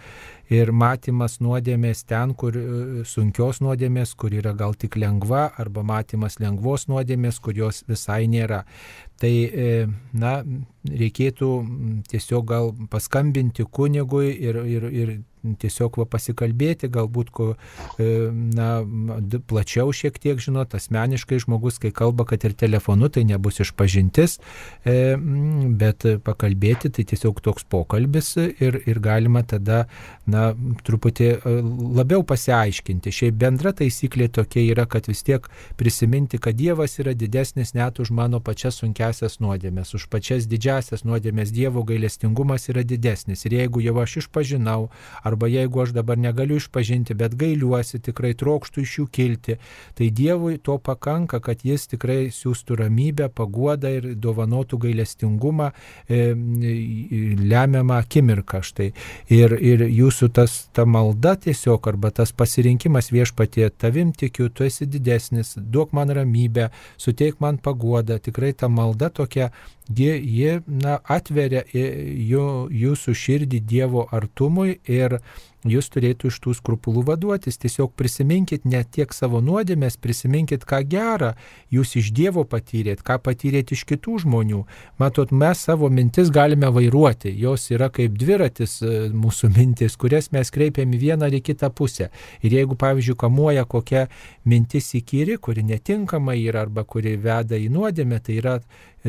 ir 0.54 0.72
matymas 0.72 1.40
nuodėmės 1.44 2.06
ten, 2.08 2.34
kur 2.40 2.56
e, 2.60 2.66
sunkios 3.08 3.62
nuodėmės, 3.64 4.16
kur 4.20 4.36
yra 4.36 4.54
gal 4.58 4.76
tik 4.80 4.96
lengva, 5.00 5.48
arba 5.60 5.84
matymas 5.84 6.40
lengvos 6.44 6.88
nuodėmės, 6.92 7.42
kur 7.44 7.58
jos 7.58 7.84
visai 7.88 8.26
nėra. 8.32 8.64
Tai, 9.18 9.34
e, 9.34 9.88
na, 10.14 10.34
reikėtų 10.88 11.50
tiesiog 12.12 12.46
gal 12.48 12.76
paskambinti 12.92 13.66
kunigui 13.66 14.30
ir, 14.30 14.62
ir, 14.70 14.92
ir 14.94 15.18
tiesiog 15.62 15.98
va, 16.02 16.06
pasikalbėti, 16.10 16.90
galbūt 16.92 17.32
ko, 17.34 17.48
e, 18.02 18.10
na, 18.32 18.70
plačiau 19.50 19.94
šiek 19.96 20.20
tiek, 20.22 20.42
žinot, 20.44 20.76
asmeniškai 20.78 21.40
žmogus, 21.44 21.80
kai 21.82 21.94
kalba, 21.96 22.28
kad 22.30 22.46
ir 22.48 22.57
telefonu, 22.60 23.10
tai 23.14 23.26
nebus 23.28 23.48
bus 23.48 23.62
išpažintis, 23.64 24.38
e, 24.84 25.16
bet 25.80 26.06
pakalbėti 26.26 26.92
tai 26.92 27.06
tiesiog 27.08 27.40
toks 27.44 27.66
pokalbis 27.70 28.36
ir, 28.38 28.82
ir 28.86 29.00
galima 29.04 29.44
tada, 29.48 29.86
na, 30.28 30.52
truputį 30.88 31.30
e, 31.32 31.54
labiau 31.98 32.26
pasiaiškinti. 32.28 33.14
Šiaip 33.14 33.38
bendra 33.40 33.74
taisyklė 33.78 34.30
tokia 34.34 34.66
yra, 34.74 34.88
kad 34.90 35.08
vis 35.08 35.24
tiek 35.24 35.48
prisiminti, 35.80 36.42
kad 36.42 36.58
Dievas 36.58 36.98
yra 37.00 37.14
didesnis 37.14 37.74
net 37.78 38.02
už 38.02 38.12
mano 38.12 38.42
pačias 38.44 38.82
sunkesias 38.82 39.40
nuodėmės, 39.44 39.94
už 39.96 40.08
pačias 40.12 40.50
didžiasias 40.50 41.06
nuodėmės 41.08 41.54
Dievo 41.56 41.86
gailestingumas 41.88 42.68
yra 42.74 42.84
didesnis. 42.88 43.46
Ir 43.48 43.58
jeigu 43.62 43.84
jau 43.86 43.96
aš 44.04 44.18
išpažinau, 44.24 44.90
arba 45.24 45.50
jeigu 45.52 45.84
aš 45.86 45.94
dabar 45.96 46.20
negaliu 46.20 46.60
išpažinti, 46.60 47.16
bet 47.18 47.38
gailiuosi, 47.40 48.02
tikrai 48.04 48.34
trokštų 48.38 48.84
iš 48.84 48.98
jų 49.00 49.08
kilti, 49.14 49.60
tai 49.98 50.12
Dievui 50.18 50.58
to 50.58 50.78
pakanka, 50.82 51.40
kad 51.44 51.64
jis 51.66 51.88
tikrai 51.94 52.28
siūstų 52.48 52.80
ramybę, 52.82 53.30
paguodą 53.36 53.92
ir 53.98 54.10
dovanotų 54.16 54.80
gailestingumą 54.88 55.72
e, 56.08 56.34
lemiamą 57.44 58.00
akimirką. 58.02 58.62
Štai. 58.64 58.92
Ir, 59.30 59.54
ir 59.60 59.86
jūsų 59.88 60.32
tas, 60.34 60.58
ta 60.74 60.86
malda 60.86 61.36
tiesiog, 61.36 61.88
arba 61.92 62.12
tas 62.12 62.32
pasirinkimas 62.32 63.12
viešpatie, 63.12 63.70
tavim 63.70 64.14
tikiu, 64.16 64.50
tu 64.50 64.66
esi 64.68 64.88
didesnis, 64.88 65.56
duok 65.58 65.94
man 65.98 66.14
ramybę, 66.16 66.70
suteik 66.98 67.42
man 67.44 67.60
paguodą, 67.60 68.20
tikrai 68.24 68.54
ta 68.54 68.70
malda 68.72 69.10
tokia 69.10 69.52
ji, 69.90 70.12
ji 70.24 70.60
na, 70.68 70.98
atveria 71.04 71.64
jūsų 71.74 73.14
širdį 73.16 73.62
Dievo 73.68 74.08
artumui 74.12 74.80
ir 74.88 75.20
jūs 75.66 75.90
turėtų 75.90 76.30
iš 76.30 76.38
tų 76.44 76.54
skrupulų 76.58 77.04
vaduotis. 77.08 77.58
Tiesiog 77.58 77.94
prisiminkit 77.98 78.66
ne 78.70 78.84
tiek 78.84 79.14
savo 79.16 79.42
nuodėmės, 79.42 79.98
prisiminkit, 80.02 80.66
ką 80.68 80.84
gerą 80.86 81.34
jūs 81.74 81.96
iš 81.98 82.12
Dievo 82.16 82.44
patyrėt, 82.48 83.02
ką 83.06 83.18
patyrėt 83.24 83.74
iš 83.74 83.86
kitų 83.90 84.20
žmonių. 84.26 84.64
Matot, 85.02 85.32
mes 85.32 85.64
savo 85.68 85.90
mintis 85.90 86.30
galime 86.34 86.70
vairuoti, 86.74 87.34
jos 87.42 87.70
yra 87.74 87.90
kaip 87.94 88.18
dviratis 88.20 88.80
e, 88.82 88.96
mūsų 89.14 89.52
mintis, 89.56 89.98
kurias 90.00 90.32
mes 90.36 90.54
kreipiam 90.54 90.94
į 90.94 91.02
vieną 91.08 91.30
ar 91.30 91.38
į 91.38 91.44
kitą 91.50 91.72
pusę. 91.74 92.12
Ir 92.46 92.60
jeigu, 92.60 92.78
pavyzdžiui, 92.80 93.18
kamuoja 93.20 93.66
kokia 93.66 94.08
mintis 94.46 94.94
įkyri, 95.00 95.40
kuri 95.42 95.66
netinkama 95.68 96.38
yra 96.38 96.68
arba 96.68 96.86
kuri 96.88 97.18
veda 97.22 97.58
į 97.58 97.72
nuodėmę, 97.74 98.22
tai 98.24 98.40
yra 98.42 98.60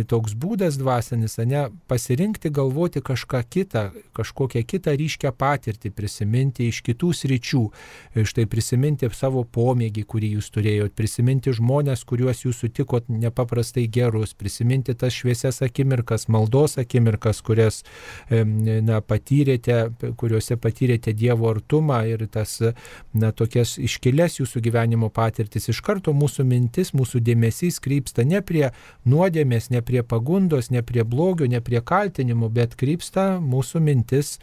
toks 0.06 0.34
būdas 0.38 0.76
dvasinis, 0.78 1.38
ne, 1.48 1.68
pasirinkti 1.90 2.50
galvoti 2.54 3.00
kažką 3.04 3.42
kitą, 3.50 3.84
kažkokią 4.16 4.62
kitą 4.68 4.94
ryškę 4.98 5.32
patirtį, 5.32 5.90
prisiminti 5.94 6.68
iš 6.68 6.82
kitų 6.86 7.12
sričių, 7.16 7.62
štai 8.28 8.46
prisiminti 8.50 9.08
savo 9.14 9.44
pomėgį, 9.44 10.04
kurį 10.08 10.32
jūs 10.36 10.50
turėjot, 10.54 10.94
prisiminti 10.98 11.54
žmonės, 11.56 12.04
kuriuos 12.08 12.44
jūs 12.44 12.60
sutikot 12.62 13.08
nepaprastai 13.08 13.86
gerus, 13.88 14.34
prisiminti 14.38 14.94
tas 14.94 15.16
šviesias 15.16 15.62
akimirkas, 15.64 16.28
maldos 16.28 16.78
akimirkas, 16.78 17.40
kurias 17.42 17.82
na, 18.30 19.00
patyrėte, 19.00 19.80
kuriuose 20.20 20.58
patyrėte 20.60 21.14
Dievo 21.16 21.48
artumą 21.50 22.02
ir 22.10 22.26
tas 22.30 22.58
na, 23.14 23.32
tokias 23.32 23.76
iškilės 23.80 24.40
jūsų 24.42 24.62
gyvenimo 24.68 25.10
patirtis. 25.14 25.70
Iš 25.72 25.80
karto 25.86 26.12
mūsų 26.16 26.44
mintis, 26.48 26.92
mūsų 26.96 27.22
dėmesys 27.24 27.80
krypsta 27.82 28.26
ne 28.28 28.42
prie 28.44 28.68
nuodėmės, 29.08 29.70
ne 29.72 29.82
prie 29.88 30.02
pagundos, 30.04 30.68
ne 30.74 30.82
prie 30.84 31.04
blogio, 31.08 31.48
ne 31.48 31.60
prie 31.64 31.80
kaltinimų, 31.84 32.50
bet 32.52 32.76
krypsta 32.78 33.26
mūsų 33.40 33.82
mintis 33.84 34.34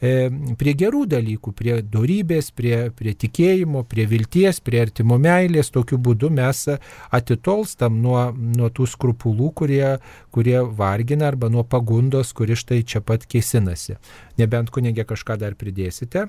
e, 0.00 0.30
prie 0.60 0.74
gerų 0.80 1.04
dalykų, 1.12 1.54
prie 1.56 1.78
darybės, 1.82 2.50
prie, 2.56 2.88
prie 2.96 3.14
tikėjimo, 3.24 3.84
prie 3.90 4.08
vilties, 4.10 4.62
prie 4.64 4.80
artimo 4.86 5.18
meilės. 5.20 5.72
Tokiu 5.74 5.98
būdu 6.00 6.30
mes 6.34 6.64
atitolstam 7.14 8.00
nuo, 8.04 8.30
nuo 8.34 8.70
tų 8.72 8.88
skrupulų, 8.94 9.50
kurie, 9.60 9.96
kurie 10.34 10.60
vargina, 10.64 11.28
arba 11.32 11.50
nuo 11.52 11.66
pagundos, 11.68 12.32
kuri 12.36 12.56
štai 12.58 12.82
čia 12.86 13.04
pat 13.04 13.28
kėsinasi. 13.28 13.98
Nebent 14.40 14.72
kunigė 14.74 15.06
kažką 15.08 15.38
dar 15.40 15.58
pridėsite. 15.58 16.28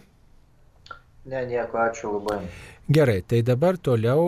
Ne, 1.25 1.41
nieko, 1.49 1.79
ačiū 1.81 2.11
labai. 2.13 2.43
Gerai, 2.85 3.21
tai 3.25 3.39
dabar 3.41 3.79
toliau 3.81 4.25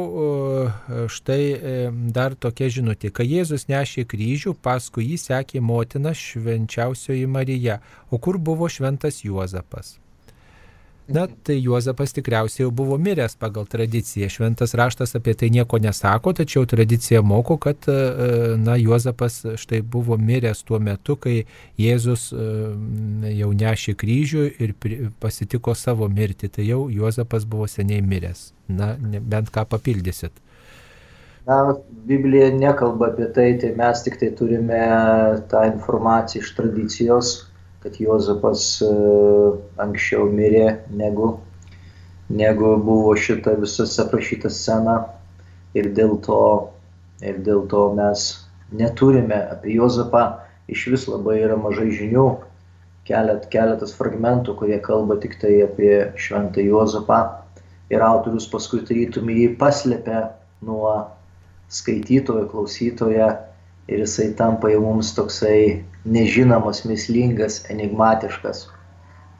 štai 1.13 1.43
e, 1.53 1.73
dar 2.15 2.33
tokia 2.33 2.71
žinutė. 2.73 3.11
Kai 3.13 3.27
Jėzus 3.29 3.67
nešė 3.69 4.07
kryžių, 4.09 4.55
paskui 4.65 5.05
jį 5.11 5.19
sekė 5.27 5.61
motina 5.61 6.15
švenčiausioji 6.17 7.29
Marija. 7.29 7.77
O 8.09 8.17
kur 8.17 8.41
buvo 8.41 8.65
šventas 8.65 9.21
Juozapas? 9.21 9.99
Na, 11.07 11.27
tai 11.43 11.55
Juozapas 11.63 12.11
tikriausiai 12.11 12.65
jau 12.65 12.71
buvo 12.75 12.97
miręs 12.99 13.37
pagal 13.39 13.63
tradiciją. 13.71 14.27
Šventas 14.27 14.73
raštas 14.75 15.15
apie 15.15 15.37
tai 15.39 15.47
nieko 15.55 15.79
nesako, 15.79 16.33
tačiau 16.35 16.65
tradicija 16.67 17.21
moko, 17.23 17.55
kad, 17.63 17.87
e, 17.87 18.57
na, 18.59 18.75
Juozapas 18.75 19.39
štai 19.55 19.79
buvo 19.81 20.17
miręs 20.19 20.65
tuo 20.67 20.81
metu, 20.83 21.15
kai 21.15 21.45
Jėzus 21.79 22.27
e, 22.35 22.49
jau 23.37 23.53
nešė 23.55 23.95
kryžių 24.03 24.43
ir 24.59 24.75
pasitiko 25.23 25.77
savo 25.79 26.11
mirtį. 26.11 26.51
Tai 26.57 26.67
jau 26.67 26.81
Juozapas 26.91 27.47
buvo 27.47 27.71
seniai 27.71 28.03
miręs. 28.03 28.51
Na, 28.67 28.91
bent 28.99 29.53
ką 29.55 29.63
papildysit. 29.63 30.43
Na, 31.47 31.61
Biblija 32.07 32.51
nekalba 32.51 33.13
apie 33.13 33.31
tai, 33.31 33.53
tai 33.61 33.71
mes 33.79 34.03
tik 34.03 34.19
tai 34.19 34.35
turime 34.35 34.83
tą 35.47 35.63
informaciją 35.71 36.43
iš 36.43 36.57
tradicijos 36.59 37.37
kad 37.83 37.99
Jozapas 38.01 38.63
e, 38.81 38.89
anksčiau 39.83 40.27
mirė 40.33 40.65
negu, 40.89 41.35
negu 42.29 42.73
buvo 42.83 43.13
šita 43.15 43.55
visas 43.61 43.97
aprašyta 44.03 44.51
scena. 44.53 44.97
Ir 45.77 45.91
dėl 45.93 46.15
to, 46.25 46.41
ir 47.21 47.41
dėl 47.45 47.67
to 47.69 47.89
mes 47.93 48.29
neturime 48.73 49.37
apie 49.51 49.75
Jozapą 49.77 50.23
iš 50.67 50.87
vis 50.91 51.07
labai 51.07 51.37
yra 51.45 51.57
mažai 51.59 51.89
žinių, 51.95 52.27
kelet, 53.07 53.47
keletas 53.53 53.93
fragmentų, 53.95 54.55
kurie 54.59 54.79
kalba 54.83 55.17
tik 55.21 55.37
tai 55.41 55.53
apie 55.63 55.91
šventą 56.19 56.63
Jozapą 56.65 57.21
ir 57.93 58.03
autorius 58.03 58.49
paskui 58.51 58.81
tarytum 58.87 59.31
jį 59.31 59.53
paslėpia 59.59 60.25
nuo 60.67 60.91
skaitytojo, 61.71 62.47
klausytojo 62.51 63.29
ir 63.87 64.03
jisai 64.03 64.33
tampa 64.35 64.71
jau 64.71 64.81
mums 64.83 65.13
toksai 65.15 65.83
nežinomas, 66.05 66.83
mislingas, 66.85 67.61
enigmatiškas. 67.71 68.67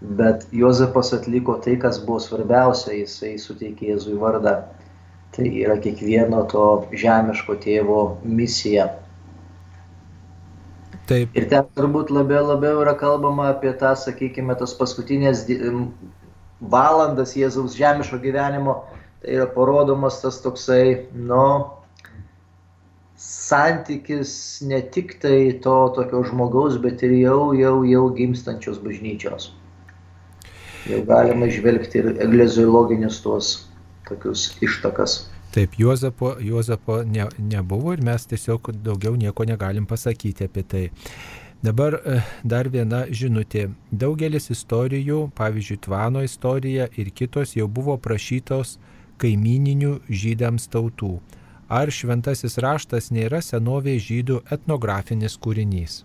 Bet 0.02 0.46
Jozapas 0.52 1.14
atliko 1.14 1.58
tai, 1.64 1.76
kas 1.82 2.00
buvo 2.06 2.20
svarbiausia, 2.22 2.94
jisai 3.00 3.36
suteikė 3.42 3.92
Jėzui 3.92 4.18
vardą. 4.22 4.60
Tai 5.36 5.48
yra 5.50 5.76
kiekvieno 5.82 6.44
to 6.52 6.68
žemiško 6.94 7.58
tėvo 7.64 8.02
misija. 8.24 8.88
Taip. 11.08 11.32
Ir 11.40 11.48
ten 11.50 11.68
turbūt 11.76 12.12
labiau, 12.12 12.44
labiau 12.50 12.82
yra 12.84 12.94
kalbama 13.00 13.50
apie 13.54 13.72
tą, 13.80 13.94
sakykime, 13.96 14.56
tas 14.60 14.76
paskutinės 14.78 15.46
valandas 16.62 17.36
Jėzaus 17.38 17.78
žemiško 17.80 18.20
gyvenimo. 18.24 18.82
Tai 19.24 19.34
yra 19.40 19.48
parodomas 19.50 20.22
tas 20.22 20.38
toksai, 20.44 21.08
nu, 21.16 21.44
santykis 23.18 24.62
ne 24.62 24.82
tik 24.82 25.18
tai 25.22 25.60
to 25.64 25.78
tokio 25.96 26.24
žmogaus, 26.24 26.78
bet 26.82 27.02
ir 27.04 27.16
jau, 27.18 27.54
jau, 27.58 27.82
jau 27.86 28.04
gimstančios 28.14 28.78
bažnyčios. 28.84 29.50
Jau 30.88 31.02
galima 31.08 31.50
žvelgti 31.50 32.04
ir 32.04 32.12
egleziologinius 32.24 33.18
tuos 33.24 33.50
tokius 34.08 34.52
ištakas. 34.62 35.26
Taip, 35.52 35.74
Juozapo, 35.80 36.36
Juozapo 36.40 37.02
ne, 37.04 37.26
nebuvo 37.40 37.96
ir 37.96 38.04
mes 38.06 38.28
tiesiog 38.30 38.70
daugiau 38.86 39.16
nieko 39.18 39.48
negalim 39.50 39.88
pasakyti 39.90 40.46
apie 40.46 40.64
tai. 40.64 40.84
Dabar 41.64 41.98
e, 41.98 42.20
dar 42.46 42.70
viena 42.70 43.08
žinutė. 43.10 43.72
Daugelis 43.90 44.52
istorijų, 44.54 45.32
pavyzdžiui, 45.36 45.80
Tvano 45.88 46.22
istorija 46.22 46.86
ir 46.94 47.10
kitos 47.10 47.56
jau 47.58 47.66
buvo 47.68 47.98
prašytos 47.98 48.78
kaimininių 49.18 49.96
žydams 50.06 50.70
tautų 50.70 51.16
ar 51.70 51.92
šventasis 51.92 52.58
raštas 52.64 53.12
nėra 53.12 53.42
senovės 53.44 54.04
žydų 54.08 54.42
etnografinis 54.52 55.38
kūrinys? 55.42 56.02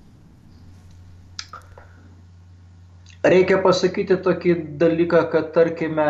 Reikia 3.23 3.61
pasakyti 3.63 4.17
tokį 4.19 4.55
dalyką, 4.83 5.27
kad 5.31 5.53
tarkime, 5.55 6.07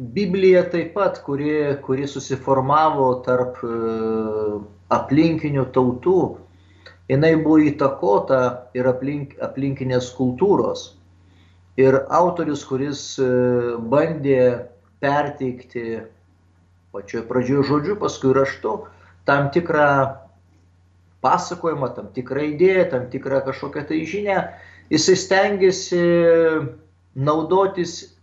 Biblija 0.00 0.62
taip 0.72 0.94
pat, 0.96 1.18
kuri, 1.24 1.76
kuri 1.84 2.06
susiformavo 2.08 3.08
tarp 3.24 3.58
e, 3.60 3.72
aplinkinių 4.96 5.66
tautų, 5.74 6.20
jinai 7.12 7.34
buvo 7.42 7.58
įtakota 7.68 8.38
ir 8.72 8.88
aplink, 8.88 9.34
aplinkinės 9.44 10.08
kultūros. 10.16 10.86
Ir 11.76 11.98
autorius, 12.08 12.64
kuris 12.64 13.02
e, 13.20 13.28
bandė 13.92 14.40
perteikti 15.00 16.00
pačioje 16.92 17.24
pradžioje 17.28 17.68
žodžiu, 17.68 17.96
paskui 18.00 18.34
raštu 18.36 18.74
tam 19.28 19.50
tikrą 19.54 19.86
pasakojimą, 21.24 21.90
tam 21.96 22.08
tikrą 22.14 22.46
idėją, 22.54 22.86
tam 22.92 23.08
tikrą 23.12 23.42
kažkokią 23.46 23.84
tai 23.88 24.00
žinę, 24.08 24.38
jisai 24.90 25.16
stengiasi 25.20 26.00
naudotis 27.14 28.16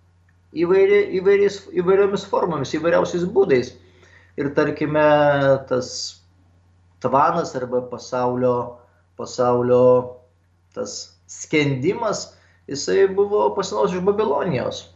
įvairi, 0.57 1.03
įvairiais, 1.19 1.61
įvairiomis 1.77 2.25
formomis, 2.27 2.73
įvairiausiais 2.75 3.27
būdais, 3.29 3.73
ir 4.37 4.51
tarkime 4.57 5.05
tas 5.69 5.89
tvanas 7.03 7.53
arba 7.55 7.83
pasaulio, 7.91 8.79
pasaulio 9.17 10.17
tas 10.73 11.17
skendimas, 11.29 12.33
jisai 12.67 13.07
buvo 13.07 13.49
pasinaudos 13.55 13.95
iš 13.95 14.05
Babilonijos. 14.05 14.87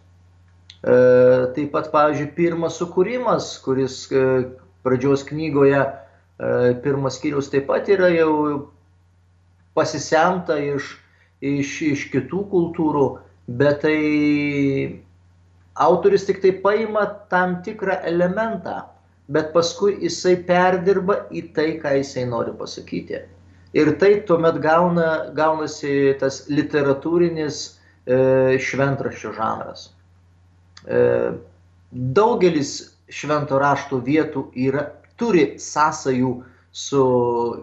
E, 0.82 0.94
taip 1.56 1.70
pat, 1.76 1.92
pavyzdžiui, 1.94 2.32
pirmas 2.34 2.80
sukūrimas, 2.82 3.52
kuris 3.62 4.08
e, 4.10 4.22
pradžios 4.82 5.22
knygoje, 5.28 5.82
e, 5.86 6.72
pirmas 6.82 7.20
skyrius 7.20 7.52
taip 7.54 7.68
pat 7.70 7.92
yra 7.94 8.10
jau 8.10 8.32
pasisemta 9.78 10.58
iš, 10.58 10.96
iš, 11.46 11.76
iš 11.92 12.08
kitų 12.16 12.48
kultūrų, 12.56 13.06
bet 13.62 13.84
tai 13.86 14.00
autoris 15.86 16.26
tik 16.26 16.42
tai 16.42 16.56
paima 16.66 17.06
tam 17.30 17.60
tikrą 17.62 18.02
elementą, 18.10 18.82
bet 19.30 19.54
paskui 19.54 20.00
jisai 20.02 20.34
perdirba 20.50 21.28
į 21.30 21.46
tai, 21.54 21.70
ką 21.78 21.94
jisai 22.02 22.26
nori 22.34 22.58
pasakyti. 22.58 23.22
Ir 23.78 23.94
tai 24.02 24.16
tuomet 24.26 24.58
gauna, 24.66 25.30
gaunasi 25.38 26.18
tas 26.20 26.48
literatūrinis 26.50 27.64
e, 27.70 28.58
šventraščio 28.60 29.38
žanras. 29.38 29.92
E, 30.86 31.02
daugelis 31.92 32.74
švento 33.12 33.60
rašto 33.60 34.00
vietų 34.06 34.48
yra, 34.56 34.88
turi 35.20 35.58
sąsajų 35.62 36.32
su 36.72 37.04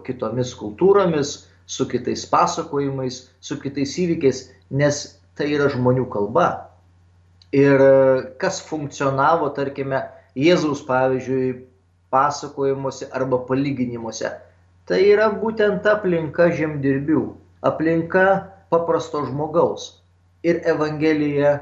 kitomis 0.07 0.53
kultūromis, 0.59 1.49
su 1.69 1.89
kitais 1.89 2.25
pasakojimais, 2.29 3.29
su 3.41 3.59
kitais 3.61 3.97
įvykiais, 4.01 4.45
nes 4.71 5.01
tai 5.37 5.51
yra 5.57 5.69
žmonių 5.73 6.07
kalba. 6.13 6.69
Ir 7.57 7.81
kas 8.41 8.61
funkcionavo, 8.69 9.49
tarkime, 9.57 10.03
Jėzaus, 10.39 10.85
pavyzdžiui, 10.87 11.65
pasakojimuose 12.13 13.09
arba 13.17 13.41
palyginimuose, 13.49 14.31
tai 14.89 15.01
yra 15.09 15.29
būtent 15.33 15.87
aplinka 15.89 16.51
žemdirbių, 16.57 17.23
aplinka 17.69 18.27
paprasto 18.73 19.25
žmogaus. 19.27 19.91
Ir 20.47 20.61
Evangelija, 20.69 21.57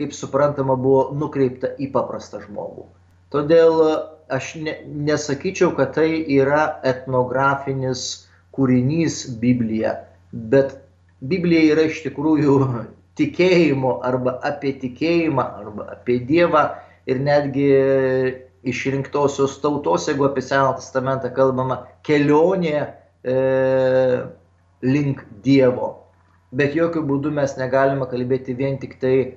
kaip 0.00 0.16
suprantama, 0.16 0.76
buvo 0.80 1.10
nukreipta 1.16 1.74
į 1.78 1.90
paprastą 1.94 2.40
žmogų. 2.46 2.88
Todėl 3.30 3.76
aš 4.32 4.54
ne, 4.64 4.76
nesakyčiau, 5.08 5.74
kad 5.76 5.94
tai 5.98 6.08
yra 6.34 6.80
etnografinis 6.86 8.06
kūrinys 8.56 9.22
Biblija, 9.42 9.94
bet 10.32 10.78
Biblija 11.20 11.74
yra 11.74 11.86
iš 11.90 12.00
tikrųjų 12.06 12.56
tikėjimo 13.20 13.98
arba 14.06 14.38
apie 14.46 14.72
tikėjimą 14.80 15.44
arba 15.62 15.90
apie 15.96 16.20
Dievą 16.26 16.64
ir 17.10 17.20
netgi 17.20 17.68
išrinktosios 18.70 19.58
tautos, 19.62 20.06
jeigu 20.08 20.26
apie 20.28 20.42
Seną 20.44 20.74
testamentą 20.76 21.30
kalbama, 21.36 21.82
kelionė 22.06 22.76
e, 22.80 23.36
link 24.84 25.24
Dievo. 25.44 25.94
Bet 26.50 26.74
jokių 26.76 27.04
būdų 27.06 27.32
mes 27.36 27.54
negalime 27.60 28.08
kalbėti 28.10 28.56
vien 28.58 28.76
tik 28.82 28.98
tai 29.00 29.14
e, 29.20 29.30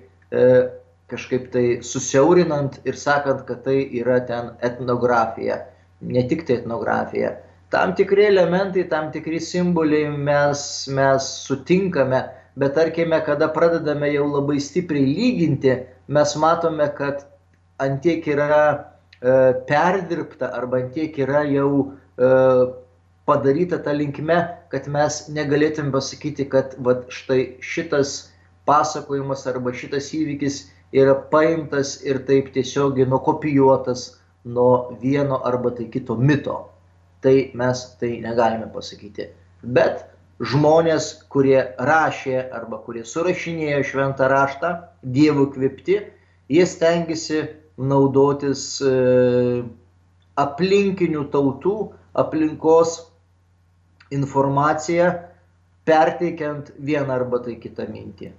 kažkaip 1.13 1.49
tai 1.53 1.65
susiaurinant 1.85 2.79
ir 2.89 2.97
sakant, 2.97 3.43
kad 3.47 3.63
tai 3.65 3.83
yra 3.99 4.19
ten 4.27 4.53
etnografija. 4.65 5.59
Ne 6.01 6.23
tik 6.27 6.47
tai 6.47 6.61
etnografija. 6.61 7.35
Tam 7.73 7.93
tikri 7.97 8.25
elementai, 8.29 8.87
tam 8.89 9.11
tikri 9.13 9.39
simboliai 9.41 10.09
mes, 10.13 10.63
mes 10.93 11.27
sutinkame, 11.47 12.23
bet 12.57 12.75
tarkime, 12.77 13.19
kada 13.25 13.49
pradedame 13.53 14.11
jau 14.13 14.25
labai 14.29 14.59
stipriai 14.61 15.05
lyginti, 15.09 15.77
mes 16.07 16.35
matome, 16.41 16.89
kad 16.97 17.23
antiek 17.81 18.27
yra 18.29 18.65
E, 19.23 19.31
perdirbta 19.67 20.51
arba 20.51 20.81
tiek 20.91 21.15
yra 21.23 21.45
jau 21.47 21.93
e, 22.19 22.29
padaryta 23.25 23.79
ta 23.83 23.93
linkme, 23.95 24.35
kad 24.71 24.89
mes 24.91 25.19
negalėtum 25.31 25.93
pasakyti, 25.95 26.49
kad 26.51 26.75
vat, 26.83 27.05
štai 27.07 27.55
šitas 27.63 28.32
pasakojimas 28.69 29.45
arba 29.49 29.73
šitas 29.75 30.11
įvykis 30.15 30.59
yra 30.93 31.15
paimtas 31.31 31.97
ir 32.05 32.21
taip 32.27 32.51
tiesiogiai 32.55 33.09
nukopijuotas 33.09 34.05
nuo 34.45 34.95
vieno 35.01 35.39
arba 35.43 35.71
tai 35.71 35.89
kito 35.91 36.15
mito. 36.15 36.69
Tai 37.23 37.35
mes 37.55 37.83
tai 37.99 38.17
negalime 38.21 38.67
pasakyti. 38.73 39.29
Bet 39.63 40.03
žmonės, 40.43 41.23
kurie 41.31 41.59
rašė 41.79 42.49
arba 42.51 42.81
kurie 42.83 43.05
surašinėjo 43.07 43.83
šventą 43.87 44.27
raštą, 44.31 44.73
dievų 45.03 45.47
kvipti, 45.55 45.99
jie 46.51 46.65
stengiasi 46.67 47.45
naudotis 47.77 48.81
e, 48.83 49.63
aplinkinių 50.39 51.25
tautų, 51.33 51.77
aplinkos 52.13 52.99
informaciją, 54.13 55.09
perteikiant 55.87 56.73
vieną 56.77 57.15
arba 57.15 57.39
tai 57.45 57.55
kitą 57.61 57.87
mintį. 57.89 58.33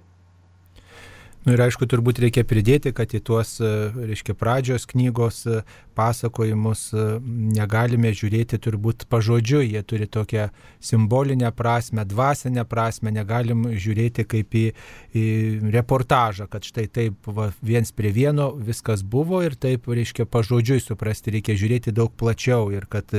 Nu 1.45 1.53
ir 1.53 1.61
aišku, 1.61 1.85
turbūt 1.85 2.17
reikia 2.23 2.41
pridėti, 2.41 2.89
kad 2.97 3.11
į 3.13 3.19
tuos, 3.21 3.59
e, 3.61 3.69
reiškia, 3.93 4.33
pradžios 4.33 4.87
knygos 4.89 5.43
e, 5.45 5.59
pasakojimus 5.93 6.87
e, 6.89 7.03
negalime 7.53 8.09
žiūrėti 8.17 8.57
turbūt 8.65 9.05
pažodžiui, 9.13 9.67
jie 9.75 9.83
turi 9.85 10.07
tokią 10.09 10.47
simbolinę 10.81 11.51
prasme, 11.53 12.01
dvasinę 12.09 12.63
prasme, 12.65 13.13
negalim 13.13 13.67
žiūrėti 13.77 14.25
kaip 14.31 14.57
į, 14.57 14.63
į 15.13 15.25
reportažą, 15.75 16.47
kad 16.49 16.65
štai 16.65 16.87
taip 16.89 17.29
va, 17.29 17.51
viens 17.61 17.93
prie 17.93 18.09
vieno 18.15 18.49
viskas 18.57 19.05
buvo 19.05 19.43
ir 19.45 19.53
taip, 19.53 19.85
reiškia, 19.85 20.25
pažodžiui 20.25 20.81
suprasti 20.81 21.35
reikia 21.37 21.53
žiūrėti 21.61 21.93
daug 21.93 22.09
plačiau 22.17 22.73
ir 22.73 22.89
kad 22.89 23.13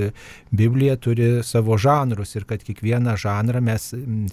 Biblija 0.50 0.98
turi 0.98 1.30
savo 1.46 1.78
žanrus 1.78 2.34
ir 2.34 2.50
kad 2.50 2.66
kiekvieną 2.66 3.14
žanrą 3.22 3.62
mes 3.70 3.92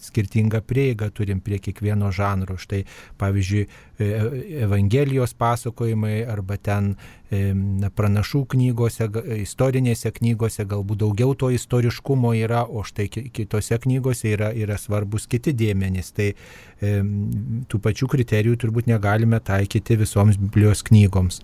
skirtingą 0.10 0.66
prieigą 0.66 1.14
turim 1.14 1.46
prie 1.46 1.62
kiekvieno 1.62 2.10
žanro. 2.10 2.58
Štai, 2.58 2.88
pavyzdžiui, 3.22 3.70
Evangelijos 3.99 5.36
pasakojimai 5.38 6.23
arba 6.25 6.57
ten 6.57 6.95
na, 7.31 7.89
pranašų 7.93 8.41
knygose, 8.53 9.05
istorinėse 9.38 10.09
knygose 10.17 10.65
galbūt 10.69 11.03
daugiau 11.03 11.36
to 11.38 11.51
istoriškumo 11.53 12.34
yra, 12.38 12.63
o 12.65 12.81
štai 12.86 13.07
kitose 13.09 13.77
knygose 13.84 14.34
yra, 14.34 14.49
yra 14.57 14.79
svarbus 14.81 15.27
kiti 15.29 15.53
dėmenys. 15.53 16.09
Tai 16.17 16.31
e, 16.34 16.93
tų 17.69 17.81
pačių 17.86 18.09
kriterijų 18.15 18.59
turbūt 18.65 18.89
negalime 18.89 19.39
taikyti 19.39 19.97
visoms 20.01 20.41
Biblijos 20.41 20.81
knygoms. 20.89 21.41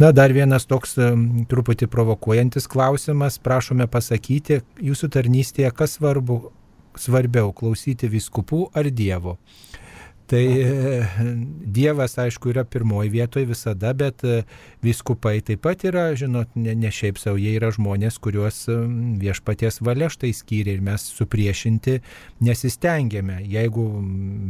Na, 0.00 0.12
dar 0.12 0.32
vienas 0.36 0.68
toks 0.68 0.96
e, 1.00 1.10
truputį 1.48 1.88
provokuojantis 1.92 2.68
klausimas. 2.68 3.40
Prašome 3.42 3.88
pasakyti, 3.88 4.62
jūsų 4.80 5.12
tarnystėje 5.16 5.72
kas 5.76 5.98
svarbu, 5.98 6.42
svarbiau 7.00 7.52
klausyti 7.56 8.12
viskupų 8.12 8.68
ar 8.76 8.92
Dievo? 8.92 9.38
Tai 10.26 10.42
e, 10.42 11.06
Dievas, 11.66 12.14
aišku, 12.18 12.52
yra 12.52 12.64
pirmoji 12.64 13.10
vietoje 13.12 13.46
visada, 13.48 13.92
bet 13.96 14.24
e, 14.24 14.42
viskupai 14.84 15.40
taip 15.44 15.62
pat 15.66 15.84
yra, 15.88 16.06
žinot, 16.18 16.54
ne, 16.56 16.74
ne 16.78 16.90
šiaip 16.94 17.20
savo, 17.20 17.40
jie 17.40 17.54
yra 17.58 17.72
žmonės, 17.74 18.18
kuriuos 18.22 18.62
e, 18.72 18.78
viešpaties 19.22 19.80
valia 19.84 20.08
štai 20.12 20.32
skyrė 20.36 20.76
ir 20.78 20.84
mes 20.84 21.04
supriešinti 21.18 21.98
nesistengėme. 22.44 23.40
Jeigu 23.50 23.86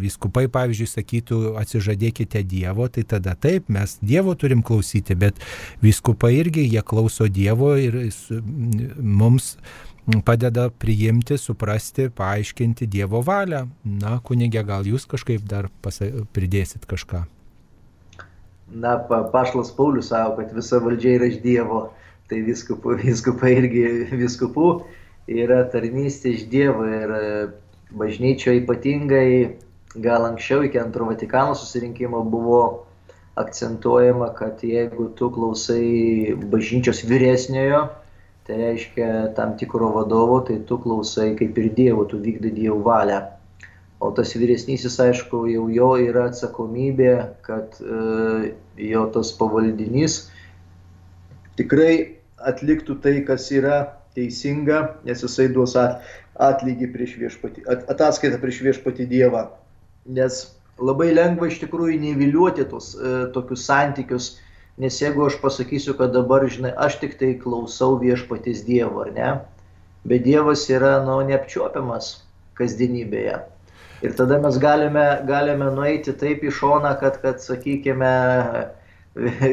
viskupai, 0.02 0.46
pavyzdžiui, 0.52 0.90
sakytų, 0.92 1.40
atsižadėkite 1.62 2.44
Dievo, 2.46 2.88
tai 2.92 3.06
tada 3.08 3.34
taip, 3.34 3.70
mes 3.72 3.96
Dievo 4.02 4.36
turim 4.38 4.62
klausyti, 4.66 5.16
bet 5.18 5.40
viskupai 5.82 6.34
irgi 6.40 6.68
jie 6.68 6.84
klauso 6.86 7.30
Dievo 7.32 7.74
ir 7.80 7.98
mums 8.98 9.56
padeda 10.24 10.68
priimti, 10.70 11.38
suprasti, 11.38 12.08
paaiškinti 12.10 12.86
Dievo 12.90 13.22
valią. 13.22 13.66
Na, 13.84 14.18
kunigė, 14.24 14.64
gal 14.66 14.86
jūs 14.88 15.06
kažkaip 15.10 15.44
dar 15.48 15.70
pasa, 15.82 16.10
pridėsit 16.34 16.86
kažką? 16.90 17.24
Na, 18.72 18.96
pa, 18.96 19.22
pašlas 19.30 19.70
Paulius 19.76 20.10
savo, 20.10 20.38
kad 20.40 20.52
visa 20.56 20.80
valdžia 20.82 21.18
yra 21.18 21.28
iš 21.30 21.38
Dievo, 21.44 21.82
tai 22.30 22.42
viskupų, 22.46 22.96
viskupai 23.04 23.56
irgi 23.60 23.84
viskupų 24.24 24.68
yra 25.30 25.62
tarnystė 25.70 26.34
iš 26.36 26.46
Dievo 26.50 26.86
ir 26.88 27.12
e, 27.14 27.26
bažnyčioje 27.94 28.62
ypatingai, 28.62 29.28
gal 30.02 30.26
anksčiau 30.26 30.64
iki 30.66 30.80
antro 30.80 31.06
Vatikano 31.10 31.54
susirinkimo 31.54 32.24
buvo 32.24 32.62
akcentuojama, 33.36 34.32
kad 34.36 34.64
jeigu 34.64 35.10
tu 35.16 35.30
klausai 35.32 36.34
bažnyčios 36.52 37.04
vyresniojo, 37.08 37.86
Tai 38.52 38.58
reiškia 38.60 39.32
tam 39.32 39.54
tikro 39.56 39.86
vadovo, 39.94 40.42
tai 40.44 40.58
tu 40.68 40.76
klausai 40.76 41.30
kaip 41.38 41.56
ir 41.56 41.70
Dievo, 41.72 42.02
tu 42.04 42.18
vykdai 42.20 42.50
Dievo 42.52 42.82
valią. 42.84 43.22
O 43.96 44.10
tas 44.12 44.34
vyresnysis, 44.36 44.98
aišku, 45.00 45.46
jau 45.48 45.70
jo 45.72 45.88
yra 45.96 46.26
atsakomybė, 46.28 47.14
kad 47.46 47.78
e, 47.80 48.50
jo 48.90 49.06
tas 49.14 49.30
pavaldinys 49.38 50.18
tikrai 51.56 51.94
atliktų 52.52 52.98
tai, 53.00 53.14
kas 53.24 53.48
yra 53.56 53.78
teisinga, 54.12 54.82
nes 55.08 55.24
jisai 55.24 55.48
duos 55.54 55.72
atlygį 55.80 56.92
prieš 56.92 57.16
viešpatį, 57.22 57.64
at, 57.72 57.88
ataskaitą 57.96 58.42
prieš 58.42 58.60
viešpatį 58.68 59.08
Dievą. 59.14 59.46
Nes 60.12 60.42
labai 60.76 61.08
lengva 61.16 61.48
iš 61.48 61.62
tikrųjų 61.64 62.02
neviliuoti 62.04 62.68
tos 62.68 62.92
e, 63.00 63.16
tokius 63.32 63.64
santykius 63.64 64.34
Nes 64.82 64.98
jeigu 64.98 65.28
aš 65.28 65.36
pasakysiu, 65.38 65.94
kad 65.94 66.10
dabar, 66.14 66.42
žinai, 66.50 66.72
aš 66.74 66.98
tik 66.98 67.14
tai 67.20 67.32
klausau 67.38 67.94
viešpatis 68.00 68.64
Dievo, 68.66 69.04
ar 69.04 69.12
ne? 69.14 69.30
Bet 70.08 70.24
Dievas 70.26 70.64
yra, 70.72 70.96
nu, 71.06 71.20
neapčiuopiamas 71.28 72.16
kasdienybėje. 72.58 73.36
Ir 74.02 74.14
tada 74.18 74.40
mes 74.42 74.58
galime, 74.58 75.04
galime 75.28 75.68
nueiti 75.76 76.14
taip 76.18 76.42
į 76.42 76.50
šoną, 76.56 76.96
kad, 76.98 77.20
kad 77.22 77.38
sakykime, 77.44 78.10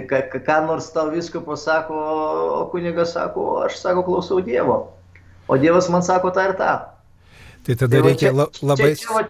ką, 0.10 0.22
ką 0.34 0.58
nors 0.66 0.90
tau 0.96 1.12
visko 1.14 1.44
pasako, 1.46 2.00
o 2.58 2.64
kunigas 2.74 3.14
sako, 3.14 3.50
aš 3.68 3.78
sako, 3.84 4.08
klausau 4.08 4.42
Dievo. 4.42 4.80
O 5.46 5.58
Dievas 5.62 5.90
man 5.94 6.02
sako 6.06 6.34
tą 6.34 6.50
ir 6.50 6.58
tą. 6.58 6.74
Tai 7.68 7.76
tada 7.76 8.00
tai 8.00 8.02
reikia 8.08 8.32
čia, 8.32 8.50
labai 8.66 8.96
čia, 8.96 9.06
čia, 9.06 9.30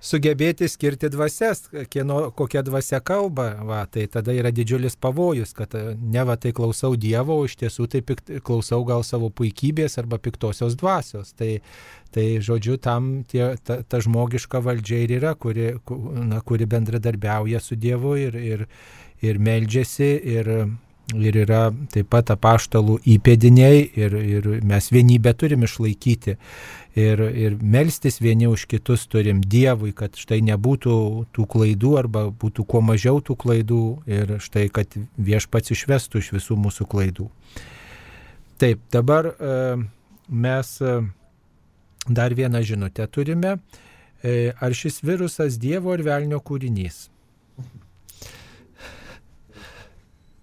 sugebėti 0.00 0.68
skirti 0.70 1.10
dvasias, 1.10 1.64
kieno, 1.90 2.28
kokia 2.36 2.62
dvasia 2.66 3.00
kalba, 3.04 3.48
va, 3.66 3.80
tai 3.90 4.06
tada 4.10 4.34
yra 4.36 4.52
didžiulis 4.54 4.96
pavojus, 5.00 5.52
kad 5.56 5.74
e, 5.74 5.96
ne 5.98 6.24
va 6.28 6.38
tai 6.40 6.52
klausau 6.56 6.94
Dievo, 6.96 7.40
o 7.40 7.48
iš 7.48 7.58
tiesų 7.62 7.88
tai 7.90 8.02
pikt, 8.06 8.30
klausau 8.46 8.84
gal 8.88 9.04
savo 9.06 9.30
puikybės 9.30 9.98
arba 10.00 10.20
piktosios 10.22 10.78
dvasios. 10.78 11.34
Tai, 11.38 11.58
tai 12.14 12.26
žodžiu, 12.44 12.78
tam 12.82 13.10
tie, 13.28 13.56
ta, 13.64 13.80
ta 13.82 14.02
žmogiška 14.04 14.62
valdžia 14.64 15.02
ir 15.04 15.16
yra, 15.18 15.34
kuri, 15.34 15.72
na, 16.30 16.42
kuri 16.46 16.68
bendradarbiauja 16.70 17.62
su 17.62 17.78
Dievu 17.78 18.14
ir, 18.22 18.38
ir, 18.38 18.68
ir 19.22 19.42
meldžiasi 19.42 20.12
ir 20.36 20.54
ir 21.16 21.36
yra 21.44 21.68
taip 21.92 22.10
pat 22.12 22.30
apaštalų 22.34 22.98
įpėdiniai 23.16 23.80
ir, 23.96 24.16
ir 24.18 24.48
mes 24.66 24.90
vienybę 24.92 25.32
turim 25.38 25.64
išlaikyti 25.64 26.36
ir, 26.98 27.22
ir 27.22 27.56
melstis 27.62 28.20
vieni 28.20 28.48
už 28.48 28.66
kitus 28.68 29.06
turim 29.08 29.40
Dievui, 29.40 29.94
kad 29.96 30.18
štai 30.18 30.40
nebūtų 30.50 30.94
tų 31.32 31.46
klaidų 31.48 31.94
arba 32.00 32.26
būtų 32.28 32.66
kuo 32.68 32.82
mažiau 32.84 33.22
tų 33.24 33.38
klaidų 33.40 33.82
ir 34.06 34.36
štai, 34.42 34.68
kad 34.68 34.98
viešpats 35.16 35.72
išvestų 35.74 36.22
iš 36.22 36.32
visų 36.36 36.58
mūsų 36.60 36.88
klaidų. 36.90 37.28
Taip, 38.58 38.80
dabar 38.92 39.30
e, 39.30 39.52
mes 40.28 40.72
e, 40.82 40.96
dar 42.08 42.34
vieną 42.34 42.62
žinutę 42.66 43.06
turime. 43.06 43.58
E, 44.24 44.52
ar 44.60 44.74
šis 44.74 45.00
virusas 45.06 45.60
Dievo 45.62 45.94
ar 45.94 46.02
velnio 46.02 46.42
kūrinys? 46.42 47.06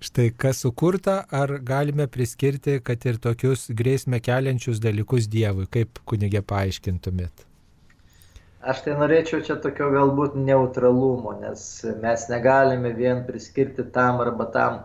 Štai 0.06 0.30
kas 0.38 0.60
sukurta, 0.62 1.24
ar 1.34 1.56
galime 1.66 2.06
priskirti, 2.12 2.78
kad 2.86 3.06
ir 3.10 3.18
tokius 3.22 3.66
grėsmę 3.74 4.20
keliančius 4.22 4.78
dalykus 4.84 5.26
Dievui, 5.34 5.66
kaip 5.72 5.97
kunigė 6.06 6.43
paaiškintumėt? 6.45 7.45
Aš 8.66 8.84
tai 8.86 8.93
norėčiau 8.99 9.41
čia 9.47 9.56
tokio 9.64 9.88
galbūt 9.93 10.36
neutralumo, 10.38 11.34
nes 11.41 11.64
mes 12.03 12.28
negalime 12.30 12.91
vien 12.97 13.24
priskirti 13.26 13.88
tam 13.97 14.22
arba 14.22 14.47
tam. 14.53 14.78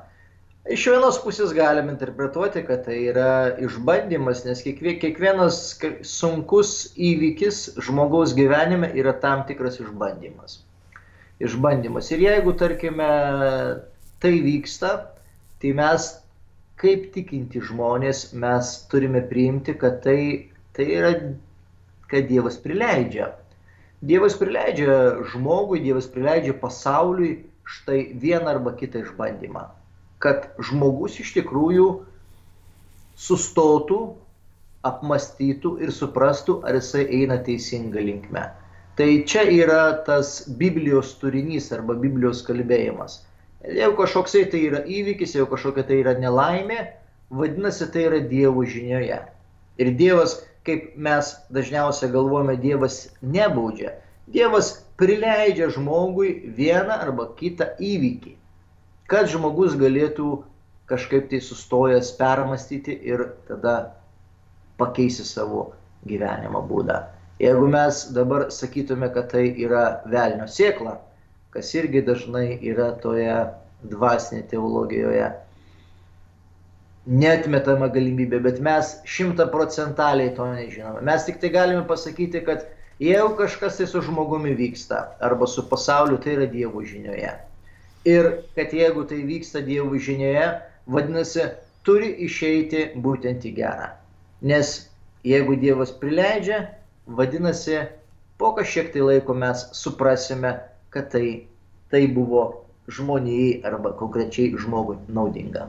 Iš 0.68 0.86
vienos 0.94 1.20
pusės 1.20 1.52
galime 1.56 1.92
interpretuoti, 1.92 2.64
kad 2.64 2.86
tai 2.88 2.98
yra 3.12 3.28
išbandymas, 3.60 4.46
nes 4.48 4.64
kiekvienas 4.64 5.60
sunkus 6.04 6.74
įvykis 6.96 7.62
žmogaus 7.88 8.32
gyvenime 8.36 8.88
yra 9.00 9.16
tam 9.20 9.44
tikras 9.48 9.80
išbandymas. 9.84 10.62
Išbandymas. 11.44 12.08
Ir 12.12 12.24
jeigu, 12.24 12.56
tarkime, 12.60 13.08
tai 14.20 14.36
vyksta, 14.44 15.09
tai 15.60 15.72
mes 15.76 16.08
kaip 16.80 17.10
tikinti 17.14 17.60
žmonės 17.60 18.30
mes 18.40 18.72
turime 18.92 19.20
priimti, 19.30 19.74
kad 19.76 20.00
tai, 20.04 20.48
tai 20.76 20.86
yra, 20.96 21.12
kad 22.10 22.28
Dievas 22.30 22.56
prileidžia. 22.62 23.34
Dievas 24.00 24.36
prileidžia 24.40 24.94
žmogui, 25.32 25.82
Dievas 25.84 26.08
prileidžia 26.08 26.56
pasauliui 26.62 27.34
štai 27.68 28.00
vieną 28.22 28.54
arba 28.54 28.72
kitą 28.78 29.04
išbandymą. 29.04 29.66
Kad 30.24 30.48
žmogus 30.70 31.18
iš 31.20 31.34
tikrųjų 31.36 31.90
sustotų, 33.20 34.00
apmastytų 34.88 35.76
ir 35.84 35.92
suprastų, 35.92 36.62
ar 36.64 36.80
jisai 36.80 37.04
eina 37.20 37.36
teisinga 37.44 38.00
linkme. 38.00 38.46
Tai 38.96 39.08
čia 39.28 39.44
yra 39.52 39.82
tas 40.06 40.48
Biblijos 40.60 41.12
turinys 41.20 41.68
arba 41.76 41.94
Biblijos 42.00 42.40
kalbėjimas. 42.46 43.20
Jeigu 43.68 43.96
kažkoksai 43.98 44.46
tai 44.52 44.62
yra 44.70 44.80
įvykis, 44.88 45.34
jeigu 45.36 45.50
kažkokia 45.50 45.84
tai 45.88 46.00
yra 46.00 46.14
nelaimė, 46.16 46.78
vadinasi, 47.30 47.90
tai 47.92 48.06
yra 48.08 48.20
Dievo 48.24 48.64
žinioje. 48.64 49.18
Ir 49.80 49.90
Dievas, 49.98 50.38
kaip 50.64 50.94
mes 50.96 51.34
dažniausiai 51.52 52.12
galvojame, 52.12 52.56
Dievas 52.60 53.02
nebaudžia. 53.20 53.92
Dievas 54.32 54.72
prileidžia 55.00 55.70
žmogui 55.74 56.52
vieną 56.56 56.96
arba 57.04 57.28
kitą 57.36 57.70
įvykį, 57.80 58.34
kad 59.10 59.28
žmogus 59.32 59.76
galėtų 59.80 60.32
kažkaip 60.90 61.28
tai 61.30 61.40
sustojęs 61.44 62.14
permastyti 62.18 62.96
ir 63.12 63.28
tada 63.48 63.76
pakeisti 64.80 65.26
savo 65.26 65.70
gyvenimo 66.08 66.62
būdą. 66.66 67.02
Jeigu 67.40 67.68
mes 67.72 68.02
dabar 68.16 68.48
sakytume, 68.52 69.08
kad 69.14 69.30
tai 69.32 69.46
yra 69.64 70.02
velnio 70.08 70.48
sėkla, 70.48 70.98
kas 71.54 71.74
irgi 71.74 72.02
dažnai 72.06 72.58
yra 72.72 72.90
toje 73.02 73.34
dvasinėje 73.90 74.48
teologijoje. 74.52 75.30
Netmetama 77.10 77.88
galimybė, 77.90 78.42
bet 78.44 78.60
mes 78.62 78.92
šimtaprocentaliai 79.08 80.34
to 80.36 80.46
nežinome. 80.52 81.00
Mes 81.06 81.24
tik 81.26 81.40
tai 81.42 81.50
galime 81.54 81.82
pasakyti, 81.88 82.44
kad 82.46 82.66
jeigu 83.02 83.32
kažkas 83.38 83.80
tai 83.80 83.88
su 83.90 84.02
žmogumi 84.04 84.52
vyksta 84.58 85.00
arba 85.24 85.48
su 85.48 85.64
pasauliu, 85.68 86.20
tai 86.22 86.36
yra 86.36 86.46
Dievo 86.50 86.84
žinioje. 86.84 87.32
Ir 88.08 88.30
kad 88.56 88.74
jeigu 88.76 89.06
tai 89.08 89.22
vyksta 89.26 89.64
Dievo 89.64 89.98
žinioje, 89.98 90.46
vadinasi, 90.86 91.48
turi 91.84 92.12
išeiti 92.26 92.90
būtent 93.00 93.48
į 93.48 93.54
gerą. 93.56 93.90
Nes 94.44 94.76
jeigu 95.26 95.56
Dievas 95.60 95.92
prileidžia, 95.96 96.66
vadinasi, 97.08 97.80
po 98.40 98.52
kažkiek 98.56 98.92
tai 98.92 99.04
laiko 99.04 99.34
mes 99.36 99.66
suprasime, 99.76 100.54
kad 100.90 101.10
tai, 101.12 101.26
tai 101.90 102.06
buvo 102.10 102.48
žmonijai 102.90 103.60
arba 103.66 103.94
konkrečiai 103.98 104.56
žmogui 104.58 104.98
naudinga. 105.08 105.68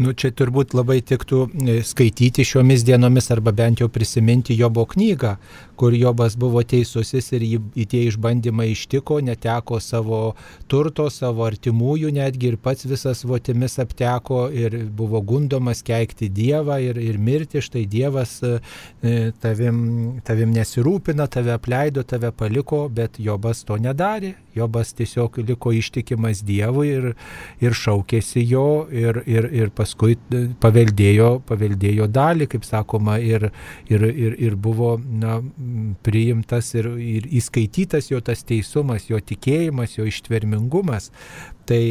Nu, 0.00 0.14
čia 0.16 0.30
turbūt 0.32 0.72
labai 0.72 1.02
tiktų 1.04 1.38
e, 1.52 1.74
skaityti 1.84 2.46
šiomis 2.48 2.84
dienomis 2.88 3.28
arba 3.34 3.52
bent 3.52 3.82
jau 3.82 3.90
prisiminti 3.92 4.56
Jobo 4.56 4.86
knygą, 4.88 5.34
kur 5.82 5.94
Jobas 5.98 6.36
buvo 6.38 6.60
teisusis 6.62 7.32
ir 7.34 7.42
jį, 7.42 7.58
tie 7.90 8.04
išbandymai 8.06 8.68
ištiko, 8.70 9.16
neteko 9.26 9.80
savo 9.82 10.20
turto, 10.70 11.08
savo 11.10 11.42
artimųjų 11.48 12.12
netgi 12.14 12.52
ir 12.52 12.56
pats 12.62 12.86
visas 12.86 13.24
votimis 13.26 13.74
apteko 13.82 14.44
ir 14.54 14.76
buvo 14.94 15.18
gundomas 15.26 15.82
keikti 15.82 16.28
Dievą 16.30 16.76
ir, 16.86 17.00
ir 17.02 17.18
mirti. 17.18 17.58
Štai 17.66 17.82
Dievas 17.90 18.36
e, 18.46 18.52
tavim, 19.42 19.80
tavim 20.22 20.54
nesirūpina, 20.54 21.26
tave 21.26 21.56
apleido, 21.56 22.06
tave 22.06 22.30
paliko, 22.30 22.84
bet 22.86 23.18
Jobas 23.18 23.64
to 23.66 23.80
nedarė. 23.82 24.36
Jobas 24.54 24.94
tiesiog 24.94 25.40
liko 25.48 25.72
ištikimas 25.74 26.44
Dievui 26.46 26.92
ir, 26.92 27.10
ir 27.64 27.74
šaukėsi 27.74 28.46
jo 28.46 28.86
ir, 28.92 29.22
ir, 29.26 29.50
ir 29.50 29.74
paskui 29.74 30.14
e, 30.14 30.44
paveldėjo, 30.62 31.32
paveldėjo 31.50 32.06
dalį, 32.06 32.52
kaip 32.54 32.70
sakoma, 32.70 33.18
ir, 33.18 33.50
ir, 33.90 34.06
ir, 34.06 34.38
ir 34.46 34.54
buvo 34.54 34.94
na, 35.02 35.40
priimtas 36.06 36.72
ir, 36.76 36.88
ir 37.00 37.26
įskaitytas 37.40 38.10
jo 38.10 38.20
tas 38.24 38.44
teisumas, 38.48 39.08
jo 39.10 39.20
tikėjimas, 39.20 39.96
jo 39.98 40.06
ištvermingumas. 40.08 41.10
Tai 41.68 41.82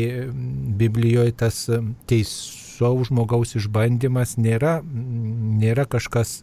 Biblijoje 0.82 1.36
tas 1.44 1.64
teisaus 2.10 3.12
žmogaus 3.12 3.56
išbandymas 3.60 4.36
nėra, 4.42 4.80
nėra 4.84 5.86
kažkas 5.90 6.40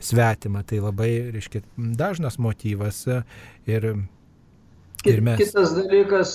svetima, 0.00 0.62
tai 0.62 0.82
labai, 0.84 1.10
reiškia, 1.34 1.64
dažnas 1.76 2.38
motyvas. 2.38 3.04
Ir, 3.68 3.92
Ir 5.06 5.20
mes. 5.22 5.38
Kitas 5.38 5.76
dalykas, 5.76 6.32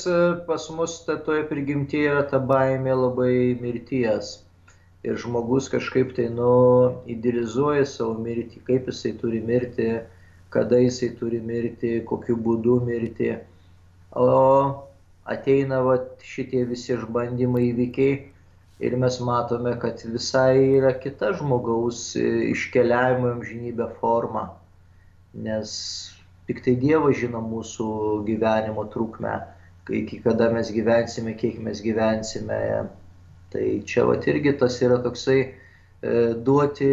pas 0.48 0.66
mus 0.72 0.94
toje 1.04 1.42
prigimtyje 1.50 2.08
yra 2.08 2.22
ta 2.24 2.40
baimė 2.40 2.94
labai 2.96 3.34
mirties 3.60 4.38
ir 5.04 5.20
žmogus 5.20 5.68
kažkaip 5.72 6.14
tai, 6.16 6.30
nu, 6.32 6.50
idealizuoja 7.12 7.86
savo 7.88 8.16
mirtį, 8.24 8.62
kaip 8.68 8.88
jisai 8.88 9.14
turi 9.20 9.42
mirti, 9.44 9.90
kada 10.54 10.80
jisai 10.82 11.10
turi 11.20 11.40
mirti, 11.52 11.94
kokiu 12.10 12.38
būdu 12.48 12.80
mirti. 12.88 13.32
O 14.24 14.30
ateina 15.36 15.82
va, 15.88 15.98
šitie 16.34 16.64
visi 16.70 16.94
išbandymai 16.96 17.66
įvykiai 17.72 18.18
ir 18.86 18.98
mes 19.02 19.20
matome, 19.26 19.76
kad 19.82 20.04
visai 20.16 20.58
yra 20.80 20.94
kita 21.06 21.34
žmogaus 21.40 22.06
iškeliavimo 22.20 23.32
amžinybė 23.36 23.90
forma. 24.02 24.48
Nes 25.34 25.72
tik 26.48 26.62
tai 26.66 26.76
Dievas 26.80 27.18
žino 27.22 27.42
mūsų 27.42 27.88
gyvenimo 28.28 28.86
trukmę, 28.94 29.40
iki 30.02 30.20
kada 30.26 30.52
mes 30.54 30.70
gyvensime, 30.76 31.34
kiek 31.40 31.58
mes 31.64 31.82
gyvensime 31.82 32.60
Tai 33.54 33.84
čia 33.86 34.08
vat 34.10 34.26
irgi 34.26 34.56
tas 34.58 34.80
yra 34.82 34.96
toksai 35.04 35.42
e, 35.42 35.50
duoti 36.44 36.88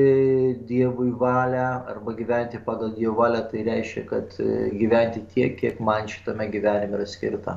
Dievui 0.69 1.11
valią 1.19 1.67
arba 1.91 2.15
gyventi 2.15 2.61
pagal 2.65 2.95
Dievo 2.95 3.17
valią, 3.23 3.43
tai 3.51 3.65
reiškia, 3.67 4.05
kad 4.07 4.37
e, 4.39 4.71
gyventi 4.79 5.25
tiek, 5.35 5.57
kiek 5.59 5.81
man 5.81 6.07
šitame 6.09 6.47
gyvenime 6.53 6.99
yra 7.01 7.07
skirta. 7.11 7.57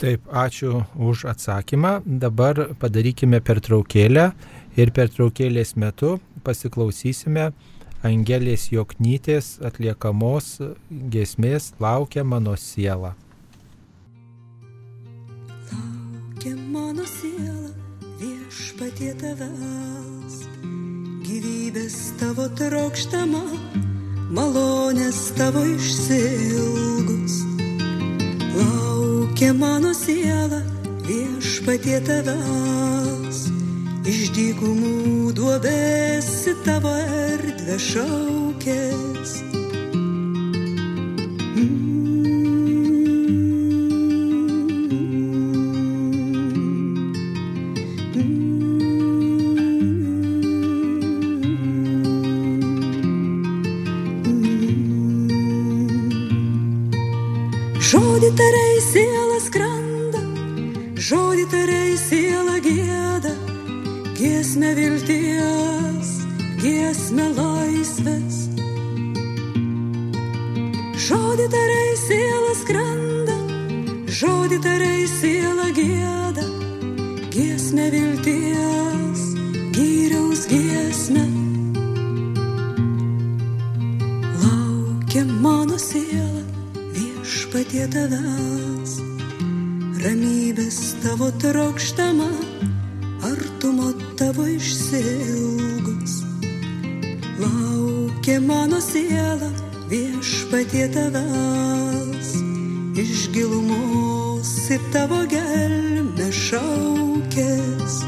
Taip, 0.00 0.24
ačiū 0.32 0.80
už 0.96 1.26
atsakymą. 1.28 2.00
Dabar 2.04 2.70
padarykime 2.80 3.42
pertraukėlę 3.44 4.30
ir 4.80 4.92
pertraukėlės 4.96 5.76
metu 5.76 6.16
pasiklausysime 6.42 7.50
Angelės 8.00 8.70
Joknytės 8.72 9.58
atliekamos 9.60 10.54
gesmės 11.12 11.74
Laukia 11.84 12.24
mano 12.24 12.56
siela. 12.56 13.12
Laukia 15.68 16.56
mano 16.72 17.04
siela 17.04 17.68
viešpatie 18.20 19.12
tavęs, 19.20 20.29
gyvybės 21.70 22.14
tavo 22.18 22.48
trokštama, 22.58 23.42
malonės 24.34 25.30
tavo 25.38 25.62
išsilgus. 25.70 27.44
Laukia 28.56 29.52
mano 29.54 29.92
siela 29.94 30.62
viešpatie 31.06 32.00
tavęs, 32.02 33.44
iš 34.02 34.32
dykumų 34.34 35.30
duobėsi 35.38 36.56
tavo 36.66 36.90
erdvė 36.90 37.78
šaukės. 37.78 39.38
Žodį 41.54 42.59
tariai 58.40 58.80
siela 58.80 59.38
skrenda, 59.42 60.20
žodį 61.08 61.44
tariai 61.52 61.96
siela 62.00 62.56
gėda, 62.64 63.32
giesmė 64.16 64.70
vilties, 64.78 66.12
giesmė 66.62 67.26
laisvės. 67.36 68.38
Žodį 71.08 71.48
tariai 71.56 71.92
siela 72.04 72.54
skrenda, 72.62 73.36
žodį 74.20 74.60
tariai 74.68 75.04
siela 75.18 75.68
gėda, 75.76 76.46
giesmė 77.34 77.90
vilties, 77.96 79.28
gyriaus 79.76 80.48
giesmė. 80.48 81.39
Viešpatie 87.80 87.88
tavęs, 87.88 89.00
ramybės 90.02 90.96
tavo 91.00 91.30
trokštama, 91.40 92.28
artumo 93.24 93.92
tavo 94.16 94.44
išsilgus. 94.44 96.24
Laukia 97.40 98.40
mano 98.40 98.80
siela 98.80 99.48
viešpatie 99.88 100.90
tavęs, 100.92 102.34
iš 102.96 103.30
gilumos 103.32 104.52
į 104.70 104.78
tavo 104.92 105.24
gelmę 105.30 106.28
šaukės. 106.32 108.04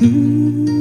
Sulaukiau 0.00 0.79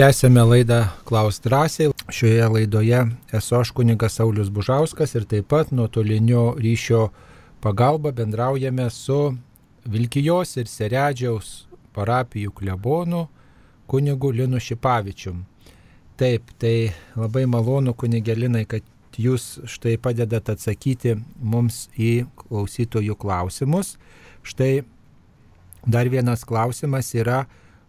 Tęsėme 0.00 0.40
laidą 0.48 0.76
Klaus 1.04 1.36
drąsiai. 1.44 1.90
Šioje 2.08 2.46
laidoje 2.48 3.00
esu 3.36 3.56
aš 3.58 3.68
kunigas 3.76 4.14
Saulis 4.16 4.48
Bužauskas 4.48 5.10
ir 5.12 5.26
taip 5.28 5.50
pat 5.52 5.74
nuotolinio 5.76 6.54
ryšio 6.56 7.00
pagalba 7.60 8.08
bendraujame 8.08 8.86
su 8.90 9.18
Vilkijos 9.84 10.56
ir 10.56 10.70
Seredžiaus 10.72 11.50
parapijų 11.92 12.54
klebonu 12.56 13.26
kunigu 13.92 14.30
Linu 14.38 14.56
Šipavičium. 14.56 15.42
Taip, 16.16 16.48
tai 16.56 16.94
labai 17.20 17.44
malonu 17.44 17.92
kunigelinai, 17.92 18.64
kad 18.64 18.80
jūs 19.20 19.58
štai 19.68 19.98
padedat 20.00 20.48
atsakyti 20.48 21.18
mums 21.36 21.90
į 21.92 22.24
klausytojų 22.40 23.18
klausimus. 23.20 23.98
Štai 24.40 24.72
Dar 25.86 26.08
vienas 26.12 26.44
klausimas 26.44 27.14
yra, 27.16 27.46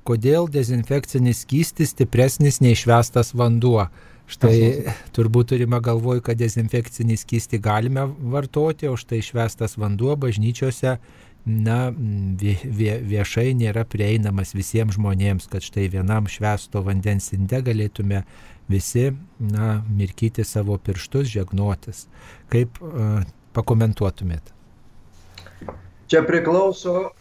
kodėl 0.08 0.48
dezinfekcinis 0.52 1.44
skystis 1.46 1.94
stipresnis 1.96 2.62
nei 2.64 2.78
švestas 2.78 3.34
vanduo. 3.38 3.88
Štai 4.32 4.94
turbūt 5.16 5.50
turime 5.52 5.82
galvoj, 5.84 6.22
kad 6.24 6.40
dezinfekcinį 6.40 7.18
skystį 7.20 7.60
galime 7.64 8.06
vartoti, 8.32 8.88
o 8.88 8.96
štai 8.96 9.20
švestas 9.26 9.76
vanduo 9.82 10.16
bažnyčiose 10.16 10.96
na, 11.46 11.78
vie, 11.92 12.94
viešai 13.12 13.52
nėra 13.58 13.84
prieinamas 13.90 14.54
visiems 14.56 14.96
žmonėms, 14.98 15.50
kad 15.52 15.66
štai 15.66 15.88
vienam 15.92 16.30
švesto 16.30 16.84
vandens 16.86 17.32
inde 17.36 17.62
galėtume 17.66 18.24
visi, 18.72 19.10
na, 19.42 19.82
mirkyti 19.90 20.46
savo 20.48 20.78
pirštus, 20.78 21.28
žegnotis. 21.34 22.06
Kaip 22.54 22.78
uh, 22.86 23.26
pakomentuotumėt? 23.58 24.54
Čia 26.12 26.24
priklauso 26.28 27.12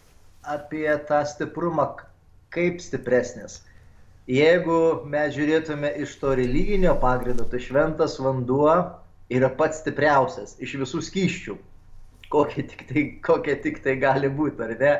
apie 0.47 0.87
tą 1.09 1.25
stiprumą, 1.27 1.91
kaip 2.55 2.81
stipresnis. 2.83 3.61
Jeigu 4.31 5.03
mes 5.11 5.33
žiūrėtume 5.35 5.91
iš 6.05 6.15
to 6.21 6.35
religinio 6.39 6.95
pagrindo, 7.03 7.47
tai 7.51 7.59
šventas 7.63 8.19
vanduo 8.23 8.73
yra 9.31 9.51
pats 9.59 9.81
stipriausias 9.83 10.57
iš 10.63 10.77
visų 10.83 11.01
skyščių, 11.07 11.57
kokie 12.31 12.67
tik 12.71 12.85
tai, 12.91 13.07
kokie 13.27 13.57
tik 13.65 13.81
tai 13.85 13.97
gali 14.03 14.31
būti, 14.31 14.63
ar 14.67 14.77
ne? 14.79 14.93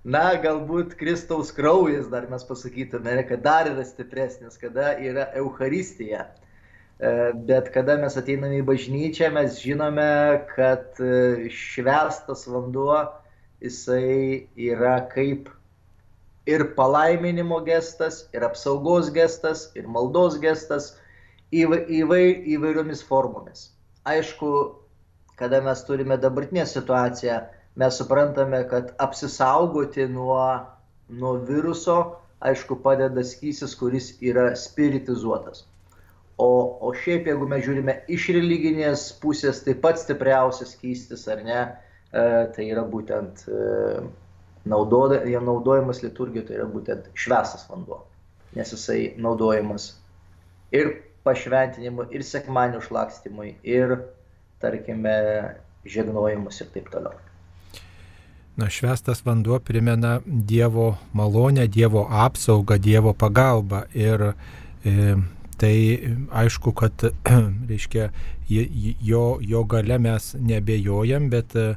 Na, 0.00 0.30
galbūt 0.40 0.94
Kristaus 0.96 1.50
kraujas, 1.52 2.06
dar 2.08 2.24
mes 2.30 2.44
pasakytume, 2.48 3.18
kad 3.28 3.42
dar 3.44 3.68
yra 3.68 3.82
stipresnis, 3.84 4.56
kada 4.56 4.94
yra 4.96 5.26
Euharistija. 5.36 6.24
E, 7.00 7.10
bet 7.48 7.68
kada 7.74 7.98
mes 8.00 8.16
ateiname 8.16 8.62
į 8.62 8.66
bažnyčią, 8.70 9.28
mes 9.34 9.58
žinome, 9.60 10.08
kad 10.54 10.96
e, 11.04 11.50
švestas 11.52 12.46
vanduo, 12.48 13.02
jisai 13.60 14.48
yra 14.56 15.02
kaip 15.12 15.50
ir 16.50 16.66
palaiminimo 16.76 17.60
gestas, 17.66 18.24
ir 18.34 18.44
apsaugos 18.46 19.10
gestas, 19.14 19.68
ir 19.78 19.86
maldos 19.86 20.38
gestas 20.42 20.92
įvai, 21.52 22.24
įvairiomis 22.56 23.02
formomis. 23.06 23.68
Aišku, 24.08 24.50
kada 25.40 25.60
mes 25.64 25.82
turime 25.86 26.18
dabartinę 26.20 26.66
situaciją, 26.66 27.40
mes 27.80 27.98
suprantame, 28.00 28.64
kad 28.70 28.94
apsisaugoti 28.98 30.06
nuo, 30.10 30.44
nuo 31.08 31.34
viruso, 31.48 31.98
aišku, 32.40 32.80
padeda 32.84 33.24
skysis, 33.24 33.76
kuris 33.76 34.14
yra 34.20 34.50
spiritizuotas. 34.56 35.66
O, 36.40 36.48
o 36.80 36.92
šiaip, 36.96 37.28
jeigu 37.28 37.46
mes 37.48 37.64
žiūrime 37.66 37.98
iš 38.16 38.30
religinės 38.32 39.10
pusės, 39.20 39.60
tai 39.66 39.74
pats 39.76 40.06
stipriausias 40.06 40.72
skystis, 40.72 41.26
ar 41.28 41.42
ne, 41.44 41.60
e, 42.12 42.22
tai 42.54 42.70
yra 42.72 42.86
būtent 42.88 43.44
e, 43.44 43.58
naudoda, 44.64 45.22
jam 45.28 45.44
naudojamas 45.48 46.02
liturgijoje, 46.02 46.48
tai 46.48 46.58
yra 46.58 46.66
būtent 46.70 47.08
švesas 47.14 47.66
vanduo, 47.70 48.02
nes 48.56 48.72
jisai 48.74 49.14
naudojamas 49.18 49.94
ir 50.74 50.92
pašventinimui, 51.24 52.08
ir 52.14 52.24
sekmanių 52.24 52.80
šlakstymui, 52.84 53.54
ir, 53.66 53.98
tarkime, 54.60 55.16
žegnojimus 55.88 56.60
ir 56.60 56.70
taip 56.74 56.88
toliau. 56.92 57.16
Na, 58.60 58.68
švestas 58.68 59.22
vanduo 59.24 59.60
primena 59.64 60.18
Dievo 60.26 60.98
malonę, 61.16 61.68
Dievo 61.68 62.06
apsaugą, 62.10 62.76
Dievo 62.78 63.14
pagalbą. 63.16 63.84
Ir 63.96 64.32
e, 64.84 65.14
tai 65.56 65.76
aišku, 66.42 66.74
kad 66.76 67.04
reiškia, 67.70 68.10
jo, 68.50 69.24
jo 69.40 69.64
gale 69.64 69.98
mes 69.98 70.34
nebejojam, 70.34 71.30
bet 71.32 71.56
e, 71.56 71.74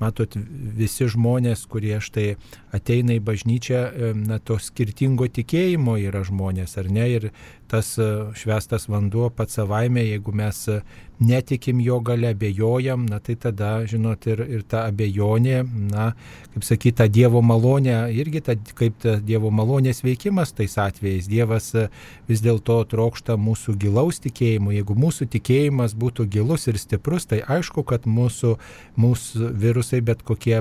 matot, 0.00 0.36
visi 0.78 1.08
žmonės, 1.10 1.66
kurie 1.70 1.98
štai 2.02 2.34
ateina 2.74 3.16
į 3.18 3.22
bažnyčią, 3.24 3.80
e, 3.80 4.12
na, 4.18 4.38
to 4.38 4.58
skirtingo 4.62 5.28
tikėjimo 5.28 5.96
yra 6.02 6.24
žmonės, 6.26 6.78
ar 6.80 6.90
ne? 6.92 7.08
Ir 7.16 7.28
tas 7.70 7.94
e, 7.98 8.10
švestas 8.38 8.88
vanduo 8.88 9.30
pats 9.30 9.60
savaime, 9.60 10.04
jeigu 10.04 10.34
mes 10.36 10.66
netikim 11.18 11.80
jo 11.80 12.00
gale, 12.00 12.28
abejojam, 12.28 13.06
na 13.06 13.18
tai 13.22 13.36
tada, 13.36 13.84
žinot, 13.86 14.26
ir, 14.26 14.40
ir 14.50 14.62
ta 14.68 14.84
abejonė, 14.88 15.60
na, 15.92 16.08
kaip 16.54 16.66
sakyt, 16.66 16.96
ta 16.98 17.06
Dievo 17.10 17.42
malonė, 17.44 17.94
irgi 18.14 18.42
ta, 18.44 18.56
kaip 18.78 18.98
ta 19.02 19.16
Dievo 19.22 19.52
malonės 19.54 20.02
veikimas 20.04 20.52
tais 20.56 20.74
atvejais. 20.80 21.28
Dievas 21.30 21.70
e, 21.78 21.86
vis 22.28 22.42
dėlto 22.44 22.80
trokšta 22.90 23.38
mūsų 23.40 23.76
gilaus 23.84 24.18
tikėjimo. 24.24 24.74
Jeigu 24.74 24.96
mūsų 24.98 25.28
tikėjimas 25.36 25.94
būtų 25.98 26.26
gilus 26.34 26.66
ir 26.70 26.80
stiprus, 26.82 27.28
tai 27.30 27.42
aišku, 27.46 27.86
kad 27.86 28.08
mūsų, 28.10 28.56
mūsų 28.98 29.52
virusai 29.64 30.02
bet 30.04 30.24
kokie 30.26 30.60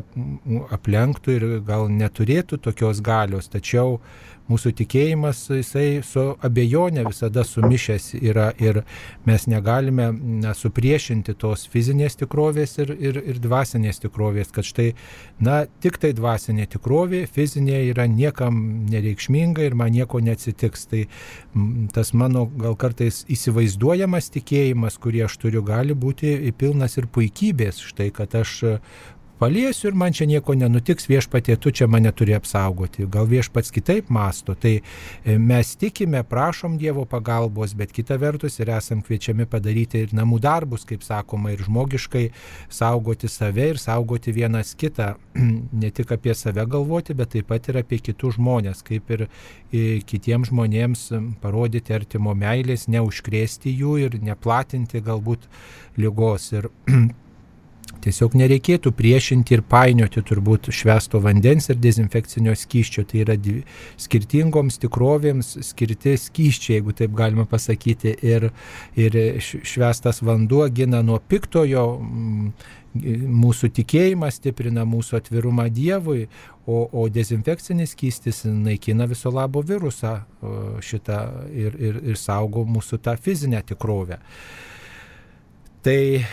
aplenktų 0.74 1.40
ir 1.40 1.48
gal 1.66 1.90
neturėtų 1.90 2.62
tokios 2.62 3.02
galios. 3.04 3.50
Tačiau 3.54 4.00
mūsų 4.52 4.74
tikėjimas, 4.80 5.46
jisai 5.54 6.02
su 6.06 6.24
abejonė 6.44 7.06
visada 7.08 7.46
sumišęs 7.48 8.10
yra 8.20 8.50
ir 8.62 8.82
mes 9.28 9.48
negalime 9.48 10.10
na, 10.44 10.54
supriešinti 10.58 11.36
tos 11.40 11.66
fizinės 11.72 12.18
tikrovės 12.20 12.78
ir, 12.84 12.94
ir, 12.94 13.20
ir 13.34 13.40
dvasinės 13.44 14.04
tikrovės, 14.04 14.52
kad 14.56 14.68
štai, 14.68 14.90
na, 15.44 15.64
tik 15.84 16.00
tai 16.02 16.14
dvasinė 16.18 16.68
tikrovė, 16.76 17.24
fizinė 17.32 17.84
yra 17.92 18.08
niekam 18.12 18.86
nereikšminga 18.92 19.68
ir 19.68 19.78
man 19.80 19.94
nieko 19.96 20.22
neatsitiks. 20.24 20.88
Tai 20.92 21.06
tas 21.96 22.14
mano 22.18 22.46
gal 22.60 22.76
kartais 22.80 23.24
įsivaizduojamas 23.32 24.32
tikėjimas, 24.34 25.00
kurį 25.02 25.26
aš 25.28 25.38
turiu, 25.42 25.64
gali 25.66 25.96
būti 25.96 26.36
pilnas 26.58 26.98
ir 27.00 27.08
puikybės, 27.14 27.82
štai 27.94 28.10
kad 28.16 28.36
aš 28.38 28.58
paliesiu 29.44 29.90
ir 29.90 29.96
man 30.00 30.14
čia 30.16 30.24
nieko 30.30 30.54
nenutiks, 30.56 31.10
viešpatie, 31.12 31.58
tu 31.60 31.72
čia 31.76 31.88
mane 31.92 32.12
turi 32.16 32.32
apsaugoti. 32.38 33.04
Gal 33.12 33.28
viešpats 33.28 33.74
kitaip 33.76 34.08
masto. 34.14 34.56
Tai 34.56 34.72
e, 34.80 35.36
mes 35.38 35.74
tikime, 35.76 36.22
prašom 36.24 36.78
Dievo 36.80 37.04
pagalbos, 37.10 37.74
bet 37.76 37.92
kita 37.92 38.16
vertus 38.22 38.56
ir 38.64 38.72
esam 38.72 39.02
kviečiami 39.04 39.44
padaryti 39.52 40.06
ir 40.06 40.14
namų 40.16 40.40
darbus, 40.46 40.86
kaip 40.88 41.04
sakoma, 41.04 41.52
ir 41.52 41.64
žmogiškai 41.68 42.30
saugoti 42.72 43.28
save 43.28 43.66
ir 43.74 43.82
saugoti 43.84 44.32
vienas 44.32 44.72
kitą. 44.80 45.10
ne 45.84 45.92
tik 45.92 46.14
apie 46.16 46.36
save 46.40 46.64
galvoti, 46.64 47.16
bet 47.18 47.34
taip 47.36 47.52
pat 47.52 47.68
ir 47.68 47.82
apie 47.82 48.00
kitus 48.00 48.38
žmonės, 48.38 48.84
kaip 48.88 49.12
ir 49.12 49.26
e, 49.28 50.00
kitiems 50.08 50.54
žmonėms 50.54 51.10
parodyti 51.44 51.98
artimo 51.98 52.32
meilės, 52.32 52.88
neužkrėsti 52.88 53.76
jų 53.76 53.98
ir 54.06 54.18
neplatinti 54.24 55.04
galbūt 55.04 55.50
lygos. 56.00 56.48
Ir 56.56 56.72
Tiesiog 58.04 58.36
nereikėtų 58.36 58.92
priešinti 58.98 59.56
ir 59.56 59.64
painioti 59.70 60.24
turbūt 60.28 60.68
švesto 60.76 61.22
vandens 61.24 61.70
ir 61.72 61.80
dezinfekcinio 61.80 62.56
skyščio. 62.60 63.06
Tai 63.08 63.22
yra 63.24 63.38
skirtingoms 64.02 64.80
tikrovėms 64.84 65.54
skirti 65.70 66.18
skyščiai, 66.20 66.78
jeigu 66.80 66.96
taip 67.00 67.16
galima 67.16 67.48
pasakyti. 67.50 68.16
Ir, 68.28 68.50
ir 69.00 69.20
švestas 69.42 70.20
vanduo 70.26 70.66
gina 70.68 71.00
nuo 71.06 71.20
piktojo, 71.20 71.86
mūsų 72.94 73.70
tikėjimą 73.80 74.30
stiprina 74.32 74.84
mūsų 74.86 75.18
atvirumą 75.22 75.70
Dievui, 75.74 76.28
o, 76.68 76.84
o 76.92 77.08
dezinfekcinis 77.10 77.96
skystis 77.96 78.44
naikina 78.46 79.08
viso 79.10 79.32
labo 79.34 79.64
virusą 79.66 80.20
šitą 80.84 81.24
ir, 81.50 81.80
ir, 81.80 82.04
ir 82.12 82.20
saugo 82.20 82.66
mūsų 82.68 83.02
tą 83.04 83.18
fizinę 83.18 83.64
tikrovę. 83.66 84.20
Tai 85.84 86.24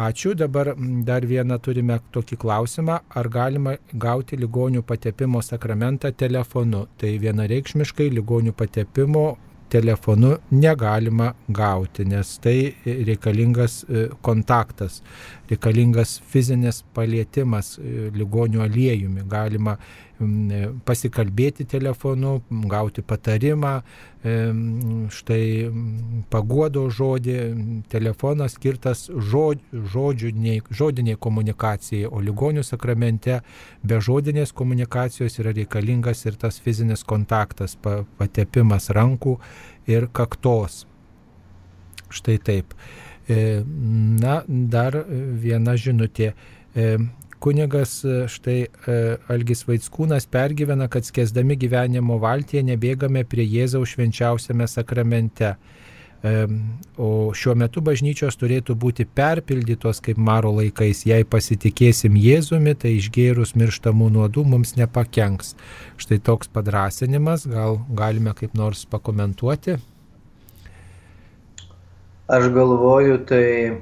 ačiū. 0.00 0.30
Dabar 0.32 0.70
dar 1.04 1.26
vieną 1.28 1.58
turime 1.60 1.98
tokį 2.16 2.38
klausimą. 2.40 2.94
Ar 3.20 3.26
galima 3.28 3.74
gauti 3.92 4.38
ligonių 4.40 4.80
patepimo 4.88 5.42
sakramentą 5.44 6.08
telefonu? 6.16 6.86
Tai 6.96 7.10
vienareikšmiškai 7.20 8.06
ligonių 8.16 8.54
patepimo 8.56 9.26
telefonu 9.74 10.30
negalima 10.56 11.34
gauti, 11.48 12.06
nes 12.08 12.32
tai 12.40 12.56
reikalingas 12.84 13.82
e, 13.84 14.06
kontaktas, 14.22 15.00
reikalingas 15.50 16.18
fizinis 16.30 16.82
palietimas 16.96 17.76
e, 17.78 18.08
ligonių 18.14 18.64
aliejumi. 18.64 19.26
Galima 19.28 19.78
pasikalbėti 20.86 21.64
telefonu, 21.66 22.36
gauti 22.70 23.02
patarimą, 23.02 23.72
štai 25.12 25.44
paguodo 26.30 26.84
žodį, 26.94 27.34
telefonas 27.90 28.54
skirtas 28.54 29.08
žodžiai, 29.10 30.60
žodiniai 30.70 31.18
komunikacijai, 31.18 32.06
o 32.06 32.22
ligonių 32.22 32.62
sakramente 32.64 33.40
be 33.82 33.98
žodinės 34.00 34.54
komunikacijos 34.54 35.40
yra 35.42 35.52
reikalingas 35.56 36.24
ir 36.28 36.38
tas 36.40 36.60
fizinis 36.62 37.04
kontaktas, 37.04 37.76
patepimas 38.18 38.90
rankų 38.94 39.38
ir 39.90 40.08
kaktos. 40.14 40.84
Štai 42.14 42.38
taip. 42.38 42.78
E, 43.28 43.64
na, 44.20 44.42
dar 44.48 44.96
viena 45.08 45.76
žinutė. 45.80 46.34
E, 46.76 46.96
Kunigas 47.44 47.98
e, 48.04 48.24
štai 48.28 48.58
Algis 49.32 49.64
Vaitskūnas 49.68 50.28
pergyvena, 50.32 50.88
kad 50.92 51.08
skėsdami 51.08 51.56
gyvenimo 51.60 52.18
valtyje 52.20 52.64
nebėgame 52.68 53.24
prie 53.28 53.46
Jėzaus 53.48 53.96
švenčiausiame 53.96 54.68
sakramente. 54.68 55.54
O 56.96 57.08
šiuo 57.36 57.52
metu 57.60 57.82
bažnyčios 57.84 58.38
turėtų 58.40 58.72
būti 58.80 59.04
perpildytos 59.04 59.98
kaip 60.00 60.16
maro 60.16 60.54
laikais. 60.56 61.02
Jei 61.04 61.26
pasitikėsim 61.28 62.16
Jėzumi, 62.16 62.72
tai 62.80 62.94
išgėrus 62.96 63.52
mirštamų 63.60 64.08
nuodų 64.14 64.46
mums 64.48 64.72
nepakenks. 64.80 65.52
Štai 66.00 66.22
toks 66.24 66.48
padrasinimas, 66.48 67.44
gal 67.44 67.82
galime 67.92 68.32
kaip 68.40 68.56
nors 68.56 68.86
pakomentuoti. 68.88 69.76
Aš 72.24 72.46
galvoju, 72.54 73.18
tai 73.28 73.76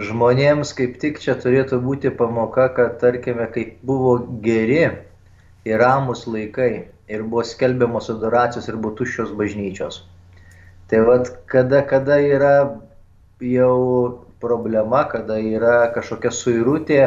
žmonėms 0.00 0.70
kaip 0.78 0.94
tik 1.00 1.18
čia 1.20 1.34
turėtų 1.36 1.76
būti 1.84 2.08
pamoka, 2.08 2.70
kad 2.72 2.94
tarkime, 3.02 3.44
kaip 3.52 3.82
buvo 3.84 4.14
geri 4.40 4.78
ir 5.68 5.82
ramus 5.82 6.22
laikai 6.24 6.86
ir 7.12 7.24
buvo 7.28 7.42
skelbiamos 7.44 8.08
adoracijos 8.08 8.70
ir 8.72 8.78
buvo 8.80 8.96
tuščios 8.96 9.34
bažnyčios. 9.36 9.98
Tai 10.88 11.02
vad, 11.04 11.28
kada, 11.52 11.82
kada 11.84 12.16
yra 12.16 12.54
jau 13.44 14.24
problema, 14.40 15.02
kada 15.10 15.36
yra 15.36 15.90
kažkokia 15.92 16.32
suirutė, 16.32 17.02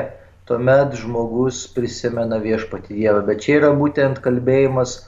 tuomet 0.46 0.94
žmogus 1.02 1.64
prisimena 1.74 2.38
viešpati 2.44 2.94
Dievą. 2.94 3.24
Bet 3.26 3.42
čia 3.42 3.58
yra 3.64 3.74
būtent 3.74 4.22
kalbėjimas, 4.22 5.00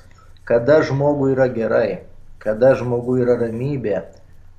kada 0.50 0.82
žmogui 0.82 1.36
yra 1.36 1.52
gerai, 1.54 2.02
kada 2.42 2.74
žmogui 2.82 3.22
yra 3.28 3.38
ramybė. 3.44 4.02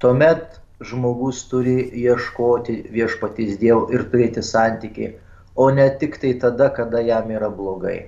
Tuomet 0.03 0.59
žmogus 0.83 1.45
turi 1.51 1.77
ieškoti 2.03 2.81
viešpatys 2.91 3.55
Dievo 3.61 3.87
ir 3.95 4.09
turėti 4.11 4.43
santykiai, 4.43 5.13
o 5.55 5.69
ne 5.71 5.87
tik 6.01 6.19
tai 6.23 6.33
tada, 6.43 6.73
kada 6.75 7.03
jam 7.07 7.31
yra 7.31 7.51
blogai. 7.55 8.01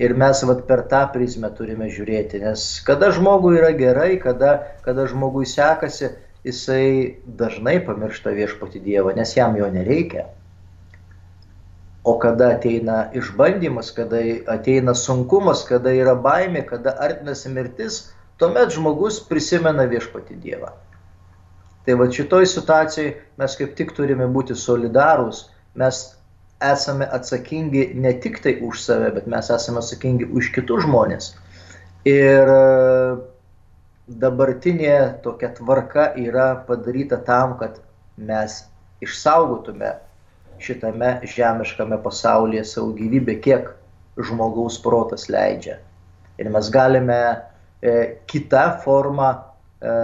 Ir 0.00 0.14
mes 0.16 0.40
vat, 0.48 0.62
per 0.66 0.86
tą 0.88 1.02
prizmę 1.12 1.50
turime 1.56 1.90
žiūrėti, 1.92 2.40
nes 2.40 2.64
kada 2.86 3.10
žmogui 3.12 3.58
yra 3.58 3.72
gerai, 3.76 4.14
kada, 4.22 4.54
kada 4.86 5.04
žmogui 5.10 5.44
sekasi, 5.46 6.08
jisai 6.48 7.18
dažnai 7.26 7.76
pamiršta 7.84 8.32
viešpati 8.34 8.80
Dievą, 8.82 9.12
nes 9.16 9.36
jam 9.36 9.58
jo 9.60 9.68
nereikia. 9.70 10.30
O 12.02 12.16
kada 12.18 12.48
ateina 12.56 13.10
išbandymas, 13.14 13.92
kada 13.94 14.24
ateina 14.56 14.96
sunkumas, 14.98 15.62
kada 15.68 15.92
yra 15.94 16.16
baimė, 16.18 16.64
kada 16.66 16.96
artinasi 16.98 17.52
mirtis, 17.52 18.00
tuomet 18.42 18.74
žmogus 18.74 19.20
prisimena 19.28 19.86
viešpati 19.86 20.34
Dievą. 20.42 20.72
Tai 21.86 21.94
va 21.98 22.08
šitoj 22.10 22.46
situacijai 22.50 23.12
mes 23.38 23.54
kaip 23.58 23.76
tik 23.78 23.94
turime 23.94 24.26
būti 24.30 24.56
solidarūs, 24.58 25.44
mes 25.78 26.00
esame 26.62 27.06
atsakingi 27.18 27.88
ne 27.94 28.12
tik 28.22 28.40
tai 28.42 28.56
už 28.62 28.82
save, 28.82 29.10
bet 29.14 29.26
mes 29.30 29.50
esame 29.50 29.82
atsakingi 29.82 30.26
už 30.30 30.50
kitus 30.54 30.86
žmonės. 30.86 31.32
Ir 32.06 32.50
e, 32.50 32.62
dabartinė 34.22 35.22
tokia 35.22 35.52
tvarka 35.58 36.08
yra 36.18 36.48
padaryta 36.66 37.18
tam, 37.26 37.56
kad 37.58 37.78
mes 38.16 38.64
išsaugotume 39.02 39.94
šitame 40.62 41.14
žemiškame 41.26 41.98
pasaulyje 42.02 42.64
savo 42.74 42.92
gyvybę, 42.98 43.38
kiek 43.42 43.70
žmogaus 44.18 44.78
protas 44.82 45.28
leidžia. 45.30 45.78
Ir 46.38 46.50
mes 46.50 46.70
galime 46.70 47.22
e, 47.82 47.92
kitą 48.26 48.64
formą 48.84 49.30
e, 49.82 49.96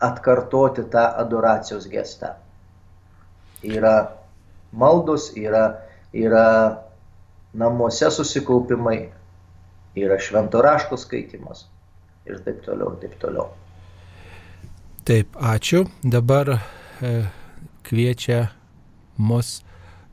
atkartoti 0.00 0.84
tą 0.92 1.04
adoracijos 1.22 1.86
gestą. 1.88 2.34
Yra 3.64 3.94
maldos, 4.72 5.30
yra, 5.36 5.64
yra 6.12 6.46
namuose 7.54 8.10
susikaupimai, 8.10 8.98
yra 9.96 10.18
švento 10.20 10.62
rašto 10.62 10.98
skaitimas 11.00 11.66
ir 12.26 12.40
taip 12.44 12.64
toliau, 12.64 12.96
taip 13.00 13.16
toliau. 13.20 13.48
Taip, 15.04 15.36
ačiū. 15.36 15.84
Dabar 16.02 16.54
e, 16.56 17.10
kviečia 17.84 18.46
mus 19.20 19.58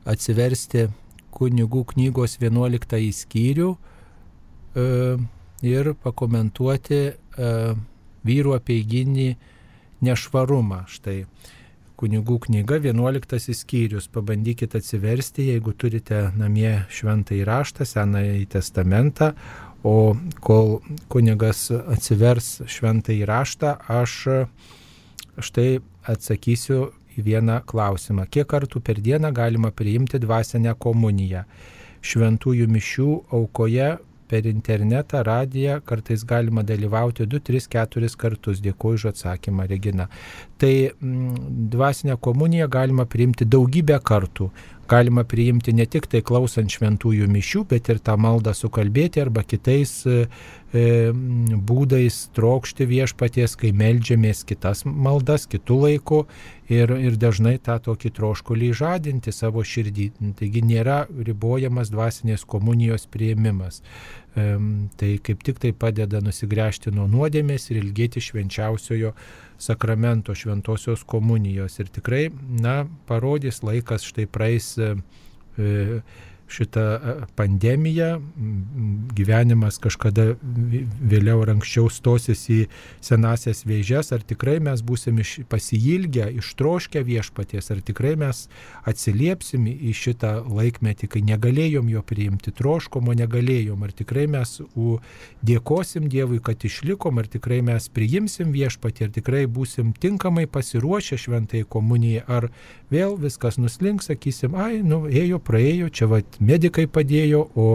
atsiversti 0.04 0.90
kunigų 1.32 1.86
knygos 1.94 2.36
11 2.42 3.00
skyrių 3.16 3.70
e, 3.72 4.84
ir 5.62 5.92
pakomentuoti 6.02 7.00
e, 7.08 7.14
vyrų 8.26 8.54
apieiginį 8.58 9.28
nešvarumą. 10.02 10.84
Štai 10.90 11.22
kunigų 12.02 12.40
knyga 12.48 12.80
11 12.82 13.54
skyrius. 13.54 14.08
Pabandykite 14.10 14.80
atsiversti, 14.82 15.46
jeigu 15.52 15.74
turite 15.78 16.24
namie 16.38 16.82
šventą 16.90 17.36
įraštą, 17.38 17.86
senąjį 17.86 18.48
testamentą, 18.56 19.32
o 19.86 20.14
kol 20.42 20.80
kunigas 21.10 21.68
atsivers 21.74 22.60
šventą 22.70 23.14
įraštą, 23.14 23.76
aš 23.90 24.18
štai 25.42 25.80
atsakysiu 26.10 26.90
į 27.18 27.24
vieną 27.26 27.60
klausimą. 27.68 28.26
Kiek 28.30 28.48
kartų 28.50 28.82
per 28.82 28.98
dieną 29.02 29.30
galima 29.34 29.70
priimti 29.74 30.20
dvasinę 30.22 30.74
komuniją? 30.78 31.44
Šventųjų 32.02 32.66
mišių 32.66 33.10
aukoje 33.30 33.92
per 34.32 34.48
internetą, 34.48 35.22
radiją, 35.28 35.78
kartais 35.84 36.24
galima 36.24 36.64
dalyvauti 36.64 37.28
2, 37.28 37.42
3, 37.52 37.68
4 37.76 38.12
kartus. 38.24 38.64
Dėkuoju 38.64 39.00
už 39.02 39.08
atsakymą, 39.12 39.68
Regina. 39.68 40.08
Tai 40.58 40.74
mm, 40.88 41.34
dvasinę 41.74 42.16
komuniją 42.28 42.68
galima 42.72 43.08
priimti 43.16 43.48
daugybę 43.56 44.00
kartų 44.00 44.50
galima 44.92 45.24
priimti 45.24 45.72
ne 45.72 45.86
tik 45.88 46.08
tai 46.10 46.20
klausant 46.26 46.72
šventųjų 46.72 47.28
mišių, 47.30 47.64
bet 47.70 47.88
ir 47.92 48.00
tą 48.04 48.18
maldą 48.20 48.52
sukalbėti 48.56 49.22
arba 49.22 49.44
kitais 49.46 49.92
e, 50.04 50.26
e, 50.74 50.84
būdais 51.70 52.18
trokšti 52.36 52.88
viešpaties, 52.90 53.56
kai 53.60 53.72
melžiamės 53.76 54.42
kitas 54.48 54.84
maldas, 54.84 55.46
kitų 55.50 55.78
laikų 55.86 56.20
ir, 56.72 56.92
ir 57.08 57.18
dažnai 57.20 57.56
tą 57.62 57.78
tokį 57.86 58.12
troškulį 58.18 58.72
žadinti 58.82 59.32
savo 59.34 59.64
širdį. 59.64 60.10
Taigi 60.40 60.64
nėra 60.66 61.04
ribojamas 61.30 61.92
dvasinės 61.94 62.44
komunijos 62.48 63.08
prieimimas. 63.12 63.80
Tai 64.32 65.10
kaip 65.20 65.42
tik 65.44 65.58
tai 65.60 65.74
padeda 65.76 66.22
nusigręžti 66.24 66.92
nuo 66.96 67.04
nuodėmės 67.10 67.68
ir 67.68 67.82
ilgėti 67.82 68.22
švenčiausiojo 68.24 69.10
sakramento 69.60 70.32
šventosios 70.32 71.04
komunijos. 71.04 71.76
Ir 71.82 71.90
tikrai, 71.92 72.22
na, 72.64 72.86
parodys 73.10 73.60
laikas 73.62 74.06
štai 74.08 74.24
praeis 74.32 74.72
e, 74.80 74.94
šitą 76.52 76.82
e, 76.82 77.14
pandemiją, 77.38 78.10
gyvenimas 79.16 79.78
kažkada 79.82 80.32
vėliau 80.42 81.42
ar 81.44 81.54
anksčiau 81.56 81.88
stosis 81.92 82.44
į 82.52 82.58
senasias 83.04 83.64
vėžes, 83.68 84.12
ar 84.14 84.24
tikrai 84.26 84.58
mes 84.64 84.82
būsim 84.84 85.20
iš, 85.22 85.34
pasilgę, 85.50 86.28
ištroškę 86.42 87.02
viešpaties, 87.06 87.70
ar 87.72 87.82
tikrai 87.84 88.14
mes 88.20 88.44
atsiliepsim 88.88 89.66
į 89.72 89.94
šitą 89.96 90.34
laikmetį, 90.46 91.10
kai 91.12 91.24
negalėjom 91.32 91.90
jo 91.92 92.04
priimti, 92.06 92.54
troškomo 92.56 93.16
negalėjom, 93.22 93.82
ar 93.82 93.96
tikrai 93.96 94.28
mes 94.30 94.58
dėkosim 95.42 96.08
Dievui, 96.12 96.42
kad 96.44 96.64
išlikom, 96.66 97.20
ar 97.22 97.30
tikrai 97.30 97.62
mes 97.64 97.88
priimsim 97.92 98.52
viešpatį, 98.54 99.08
ar 99.08 99.16
tikrai 99.16 99.44
būsim 99.46 99.94
tinkamai 99.96 100.46
pasiruošę 100.50 101.18
šventai 101.20 101.64
komunijai, 101.68 102.24
ar 102.26 102.50
vėl 102.92 103.16
viskas 103.20 103.58
nuslinks, 103.60 104.10
sakysim, 104.10 104.56
ai, 104.58 104.82
nu, 104.86 105.04
ėjo, 105.08 105.40
praėjo, 105.42 105.90
čia 105.92 106.08
va, 106.10 106.20
medikai 106.40 106.86
padėjo, 106.90 107.42
o, 107.56 107.68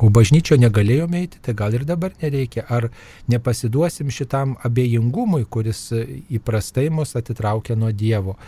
o 0.00 0.10
bažnyčio 0.16 0.58
negalėjome 0.60 1.22
eiti, 1.24 1.42
tai 1.44 1.54
gal 1.58 1.76
ir 1.76 1.86
dabar 1.88 2.16
nereikia. 2.22 2.64
Ar 2.68 2.88
nepasiduosim 3.30 4.10
šitam 4.14 4.56
abejingumui, 4.66 5.44
kuris 5.44 5.88
įprastai 6.32 6.88
mus 6.94 7.16
atitraukia 7.20 7.78
nuo 7.78 7.92
Dievo. 7.92 8.38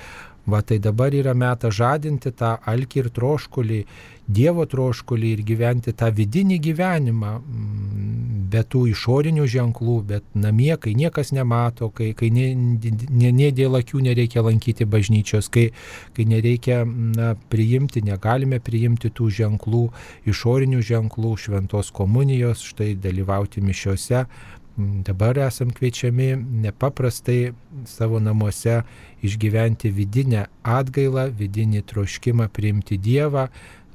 Va 0.45 0.61
tai 0.67 0.79
dabar 0.83 1.15
yra 1.15 1.37
metas 1.39 1.77
žadinti 1.79 2.33
tą 2.35 2.57
alkį 2.67 3.05
ir 3.05 3.11
troškulį, 3.15 3.85
Dievo 4.33 4.63
troškulį 4.71 5.33
ir 5.35 5.41
gyventi 5.43 5.93
tą 5.99 6.09
vidinį 6.15 6.61
gyvenimą, 6.63 7.33
mm, 7.43 8.43
be 8.53 8.63
tų 8.63 8.85
išorinių 8.93 9.47
ženklų, 9.51 9.97
bet 10.07 10.25
namie, 10.39 10.71
kai 10.79 10.95
niekas 10.95 11.33
nemato, 11.35 11.89
kai, 11.91 12.13
kai 12.15 12.31
ne, 12.31 12.47
ne, 12.55 13.33
ne 13.33 13.51
dėl 13.51 13.81
akių 13.81 14.05
nereikia 14.07 14.45
lankyti 14.47 14.87
bažnyčios, 14.87 15.51
kai, 15.53 15.67
kai 16.15 16.29
nereikia 16.29 16.85
na, 16.87 17.35
priimti, 17.51 18.05
negalime 18.07 18.61
priimti 18.63 19.11
tų 19.11 19.29
ženklų, 19.41 19.85
išorinių 20.31 20.81
ženklų, 20.87 21.35
šventos 21.37 21.91
komunijos, 21.91 22.63
štai 22.73 22.93
dalyvauti 22.95 23.65
mišiuose, 23.65 24.27
Dabar 24.77 25.37
esam 25.37 25.71
kviečiami 25.71 26.37
nepaprastai 26.65 27.53
savo 27.85 28.21
namuose 28.21 28.81
išgyventi 29.21 29.91
vidinę 29.93 30.47
atgailą, 30.65 31.27
vidinį 31.37 31.83
troškimą 31.91 32.49
priimti 32.49 32.97
Dievą. 32.97 33.49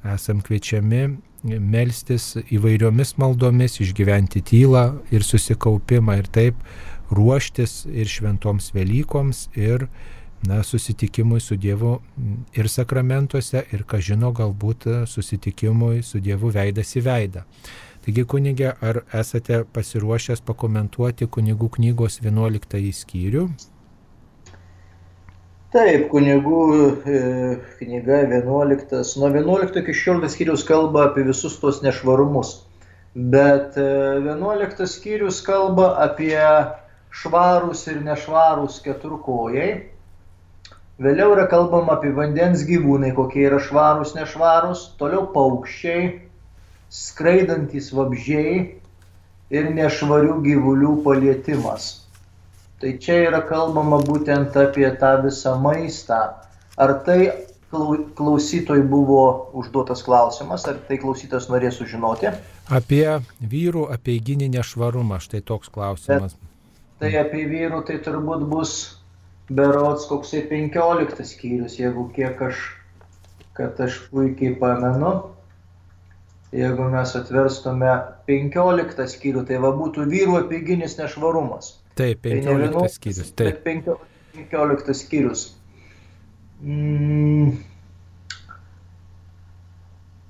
Esam 0.06 0.44
kviečiami 0.46 1.02
melstis 1.44 2.36
įvairiomis 2.54 3.16
maldomis, 3.18 3.80
išgyventi 3.82 4.44
tylą 4.46 4.86
ir 5.10 5.26
susikaupimą 5.26 6.20
ir 6.22 6.30
taip 6.30 6.62
ruoštis 7.10 7.88
ir 7.90 8.06
šventoms 8.12 8.70
Velykoms 8.76 9.48
ir 9.58 9.88
na, 10.46 10.62
susitikimui 10.64 11.42
su 11.42 11.58
Dievu 11.58 11.98
ir 12.54 12.70
sakramentuose 12.70 13.66
ir, 13.74 13.84
ką 13.90 13.98
žino, 14.04 14.30
galbūt 14.30 14.86
susitikimui 15.10 16.04
su 16.06 16.22
Dievu 16.22 16.54
veidas 16.54 16.94
į 17.00 17.06
veidą. 17.08 17.48
Taigi 18.08 18.24
kunigė, 18.24 18.70
ar 18.80 19.02
esate 19.20 19.58
pasiruošęs 19.76 20.40
pakomentuoti 20.48 21.26
kunigų 21.28 21.68
knygos 21.74 22.14
11 22.24 22.94
skyrių? 22.96 23.42
Taip, 25.76 26.06
kunigų 26.14 26.62
e, 27.04 27.18
knyga 27.82 28.22
11. 28.22 29.02
Nuo 29.20 29.28
11 29.34 29.82
iki 29.82 29.96
16 30.06 30.32
skyrius 30.38 30.64
kalba 30.70 31.10
apie 31.10 31.26
visus 31.28 31.58
tos 31.60 31.82
nešvarumus. 31.84 32.54
Bet 33.36 33.76
11 33.76 34.80
e, 34.86 34.88
skyrius 34.88 35.42
kalba 35.44 35.90
apie 36.06 36.40
švarus 37.12 37.82
ir 37.92 38.00
nešvarus 38.08 38.80
keturkojai. 38.88 39.68
Vėliau 41.04 41.36
yra 41.36 41.50
kalbama 41.52 42.00
apie 42.00 42.16
vandens 42.16 42.64
gyvūnai, 42.72 43.12
kokie 43.20 43.44
yra 43.52 43.60
švarus, 43.68 44.16
nešvarus. 44.16 44.94
Toliau 44.96 45.28
paukščiai, 45.36 46.08
skraidantis 46.94 47.92
vabžiai 47.96 48.58
ir 49.54 49.70
nešvarių 49.76 50.42
gyvulių 50.44 50.94
palietimas. 51.06 51.90
Tai 52.82 52.94
čia 53.02 53.24
yra 53.30 53.42
kalbama 53.50 53.98
būtent 54.06 54.56
apie 54.60 54.88
tą 55.02 55.16
visą 55.24 55.56
maistą. 55.62 56.20
Ar 56.78 56.94
tai 57.08 57.48
klausytojai 57.72 58.84
buvo 58.88 59.50
užduotas 59.58 60.04
klausimas, 60.06 60.68
ar 60.70 60.78
tai 60.88 61.00
klausytas 61.02 61.50
norės 61.52 61.80
sužinoti? 61.82 62.30
Apie 62.70 63.18
vyrų 63.42 63.88
apeiginį 63.96 64.52
nešvarumą, 64.56 65.20
štai 65.24 65.42
toks 65.42 65.72
klausimas. 65.74 66.38
Bet, 66.38 67.02
tai 67.02 67.12
apie 67.20 67.48
vyrų 67.50 67.82
tai 67.88 67.98
turbūt 68.06 68.46
bus 68.48 68.78
berots 69.50 70.06
koksai 70.08 70.46
15 70.52 71.26
skyrius, 71.26 71.80
jeigu 71.80 72.08
kiek 72.16 72.40
aš, 72.46 72.62
kad 73.58 73.80
aš 73.84 74.00
puikiai 74.12 74.56
pamenu. 74.60 75.16
Jeigu 76.56 76.88
mes 76.94 77.12
atverstume 77.20 77.92
15 78.30 79.08
skyrių, 79.12 79.44
tai 79.50 79.58
va 79.64 79.74
būtų 79.76 80.06
vyrų 80.08 80.38
apeiginis 80.46 80.96
nešvarumas. 81.00 81.74
Taip, 82.00 82.22
15 82.24 82.78
tai 82.78 82.92
skyrius. 82.94 83.32
Taip. 83.36 83.66
15 84.38 84.96
skyrius. 84.96 85.48
Mm. 86.64 87.58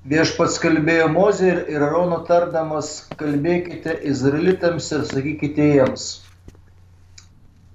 Viešpats 0.07 0.55
kalbėjo 0.63 1.09
Mozė 1.11 1.47
ir, 1.51 1.57
ir 1.75 1.83
Arono 1.83 2.21
tardamas, 2.27 2.91
kalbėkite 3.19 3.97
izraelitams 4.07 4.87
ir 4.95 5.03
sakykite 5.09 5.65
jiems. 5.75 6.05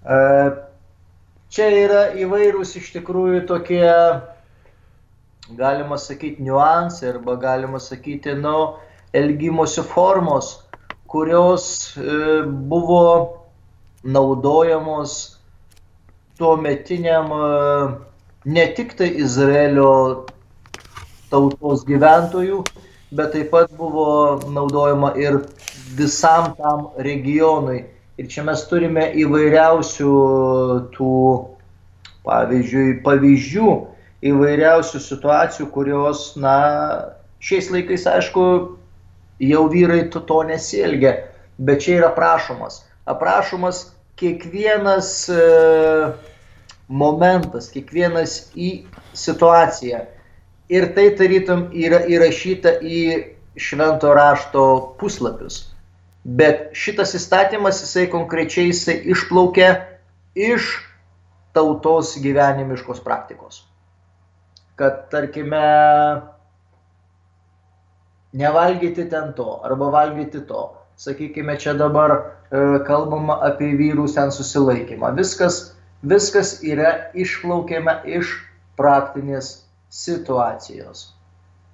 E, 0.02 0.18
čia 1.52 1.66
yra 1.82 2.06
įvairūs 2.24 2.72
iš 2.80 2.88
tikrųjų 2.94 3.42
tokie, 3.50 3.84
galima 5.50 5.98
sakyti, 5.98 6.42
niuansai 6.42 7.08
arba 7.08 7.36
galima 7.36 7.80
sakyti, 7.80 8.34
nu, 8.34 8.74
elgimosi 9.12 9.82
formos, 9.82 10.60
kurios 11.06 11.96
e, 11.96 12.42
buvo 12.46 13.38
naudojamos 14.04 15.38
tuo 16.38 16.56
metiniam 16.56 17.26
e, 17.32 17.94
ne 18.44 18.66
tik 18.74 18.96
tai 18.96 19.10
Izraelio 19.20 20.26
tautos 21.30 21.84
gyventojų, 21.88 22.62
bet 23.12 23.32
taip 23.36 23.50
pat 23.52 23.72
buvo 23.76 24.40
naudojama 24.48 25.12
ir 25.20 25.42
visam 25.96 26.54
tam 26.56 26.88
regionui. 26.96 27.84
Ir 28.20 28.28
čia 28.28 28.44
mes 28.44 28.64
turime 28.68 29.06
įvairiausių 29.16 30.12
tų, 30.96 31.12
pavyzdžiui, 32.26 33.00
pavyzdžių, 33.04 33.70
įvairiausių 34.22 35.00
situacijų, 35.02 35.66
kurios, 35.74 36.32
na, 36.38 36.54
šiais 37.42 37.72
laikais, 37.74 38.06
aišku, 38.06 38.46
jau 39.42 39.66
vyrai 39.72 40.06
to, 40.14 40.22
to 40.22 40.42
nesielgia, 40.46 41.16
bet 41.58 41.82
čia 41.82 41.98
yra 41.98 42.14
prašomas 42.14 42.82
aprašomas 43.04 43.92
kiekvienas 44.16 45.28
e, 45.28 45.42
momentas, 46.88 47.70
kiekvienas 47.72 48.52
į 48.54 48.84
situaciją. 49.16 50.04
Ir 50.72 50.88
tai 50.96 51.10
tarytum 51.18 51.66
yra 51.76 52.02
įrašyta 52.08 52.78
į 52.80 53.02
švento 53.60 54.12
rašto 54.16 54.64
puslapius. 55.00 55.66
Bet 56.22 56.70
šitas 56.78 57.16
įstatymas, 57.18 57.82
jisai 57.82 58.06
konkrečiai 58.12 58.70
jisai 58.70 59.00
išplaukia 59.10 59.72
iš 60.38 60.76
tautos 61.52 62.14
gyvenimiškos 62.22 63.02
praktikos. 63.04 63.64
Kad, 64.80 65.08
tarkime, 65.12 65.62
nevalgyti 68.32 69.08
ten 69.10 69.32
to, 69.36 69.60
arba 69.64 69.90
valgyti 69.92 70.40
to, 70.48 70.70
sakykime, 70.96 71.56
čia 71.60 71.74
dabar 71.76 72.14
e, 72.14 72.22
kalbama 72.86 73.38
apie 73.44 73.72
vyrų 73.76 74.08
sen 74.08 74.32
susilaikymą. 74.32 75.12
Viskas, 75.18 75.60
viskas 76.02 76.56
yra 76.64 76.94
išplaukiama 77.18 78.00
iš 78.08 78.32
praktinės 78.80 79.54
situacijos. 79.92 81.10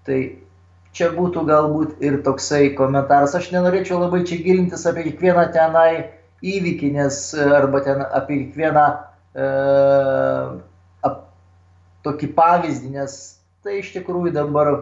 Tai 0.06 0.20
čia 0.96 1.10
būtų 1.14 1.44
galbūt 1.46 2.02
ir 2.02 2.20
toksai 2.26 2.72
komentaras. 2.78 3.36
Aš 3.38 3.52
nenorėčiau 3.54 4.00
labai 4.02 4.24
čia 4.26 4.40
gilintis 4.42 4.86
apie 4.88 5.06
kiekvieną 5.10 5.46
tenai 5.54 5.90
įvykį, 6.42 6.90
nes 6.96 7.20
arba 7.38 7.82
ten 7.86 8.02
apie 8.02 8.42
kiekvieną 8.42 8.86
e, 8.88 9.46
tokį 12.06 12.30
pavyzdį, 12.36 12.92
nes 12.98 13.18
tai 13.64 13.80
iš 13.80 13.92
tikrųjų 13.96 14.34
dabar 14.36 14.72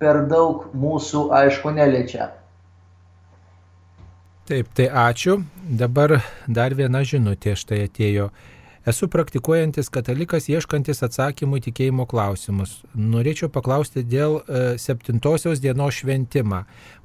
per 0.00 0.24
daug 0.30 0.68
mūsų 0.76 1.28
aišku 1.36 1.72
neliečia. 1.76 2.30
Taip, 4.50 4.70
tai 4.74 4.88
ačiū. 4.90 5.42
Dabar 5.62 6.18
dar 6.48 6.74
viena 6.74 7.04
žinutė 7.06 7.54
štai 7.58 7.84
atėjo. 7.86 8.30
Esu 8.90 9.06
praktikuojantis 9.12 9.90
katalikas 9.92 10.48
ieškantis 10.48 11.04
atsakymų 11.04 11.58
į 11.60 11.62
tikėjimo 11.66 12.06
klausimus. 12.08 12.78
Norėčiau 12.96 13.50
paklausti 13.52 14.00
dėl 14.02 14.38
e, 14.40 14.62
septintosios 14.80 15.60
dienos 15.60 15.98
šventimą. 16.00 16.62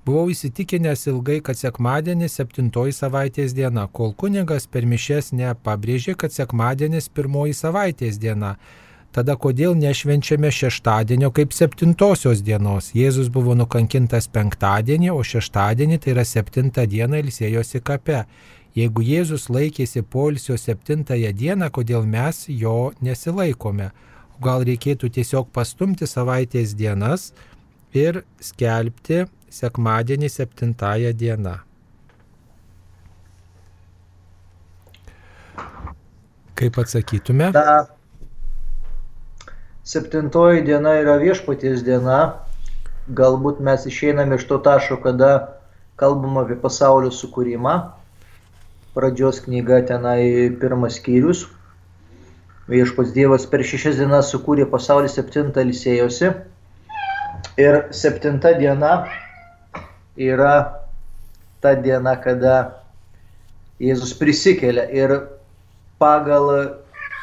Buvau 0.08 0.32
įsitikinęs 0.32 1.04
ilgai, 1.12 1.42
kad 1.44 1.60
sekmadienis 1.60 2.40
septintoji 2.40 2.96
savaitės 2.96 3.54
diena, 3.58 3.90
kol 3.92 4.16
kunigas 4.16 4.70
per 4.72 4.88
mišes 4.88 5.34
nepabrėžė, 5.36 6.16
kad 6.16 6.32
sekmadienis 6.34 7.12
pirmoji 7.12 7.54
savaitės 7.60 8.18
diena. 8.24 8.56
Tada 9.16 9.38
kodėl 9.40 9.78
nešvenčiame 9.80 10.50
šeštadienio 10.52 11.30
kaip 11.32 11.54
septintosios 11.56 12.42
dienos? 12.44 12.90
Jėzus 12.92 13.30
buvo 13.32 13.54
nukankintas 13.56 14.28
penktadienį, 14.28 15.14
o 15.16 15.22
šeštadienį 15.24 16.00
tai 16.04 16.12
yra 16.12 16.26
septintą 16.28 16.84
dieną 16.92 17.22
ilsėjosi 17.24 17.80
kape. 17.80 18.26
Jeigu 18.76 19.06
Jėzus 19.08 19.48
laikėsi 19.48 20.04
polisio 20.04 20.58
septintąją 20.60 21.32
dieną, 21.32 21.72
kodėl 21.72 22.04
mes 22.04 22.44
jo 22.52 22.92
nesilaikome? 23.00 23.94
Gal 24.44 24.68
reikėtų 24.68 25.14
tiesiog 25.16 25.48
pastumti 25.56 26.12
savaitės 26.12 26.76
dienas 26.76 27.30
ir 27.96 28.26
skelbti 28.44 29.24
sekmadienį 29.48 30.34
septintąją 30.36 31.16
dieną? 31.16 31.58
Kaip 36.60 36.84
atsakytume? 36.84 37.54
Ta 37.56 37.95
septintoji 39.86 40.64
diena 40.66 40.96
yra 40.98 41.20
viešpaties 41.22 41.84
diena, 41.86 42.42
galbūt 43.14 43.62
mes 43.62 43.86
išeiname 43.86 44.40
iš 44.40 44.48
to 44.50 44.58
taško, 44.66 44.98
kada 45.04 45.32
kalbam 46.02 46.40
apie 46.42 46.58
pasaulio 46.60 47.12
sukūrimą. 47.14 47.76
Pradžios 48.96 49.44
knyga 49.46 49.84
tenai 49.86 50.50
pirmas 50.60 50.98
skyrius. 50.98 51.46
Viešpats 52.66 53.12
Dievas 53.14 53.46
per 53.46 53.62
šešias 53.62 54.00
dienas 54.00 54.32
sukūrė 54.34 54.66
pasaulį, 54.72 55.12
septintą 55.12 55.62
ilsėjosi. 55.68 56.32
Ir 57.62 57.78
septinta 57.94 58.56
diena 58.58 59.06
yra 60.18 60.56
ta 61.62 61.76
diena, 61.78 62.16
kada 62.18 62.82
Jėzus 63.78 64.16
prisikelia. 64.18 64.88
Ir 64.90 65.14
pagal 66.02 66.50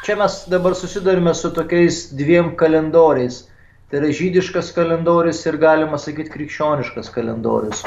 Čia 0.03 0.17
mes 0.19 0.45
dabar 0.51 0.75
susidurime 0.75 1.35
su 1.35 1.53
tokiais 1.55 2.09
dviem 2.19 2.57
kalendoriais. 2.59 3.45
Tai 3.87 4.01
yra 4.01 4.09
žydiškas 4.11 4.73
kalendorius 4.75 5.45
ir 5.47 5.59
galima 5.63 5.99
sakyti 6.01 6.33
krikščioniškas 6.33 7.11
kalendorius. 7.15 7.85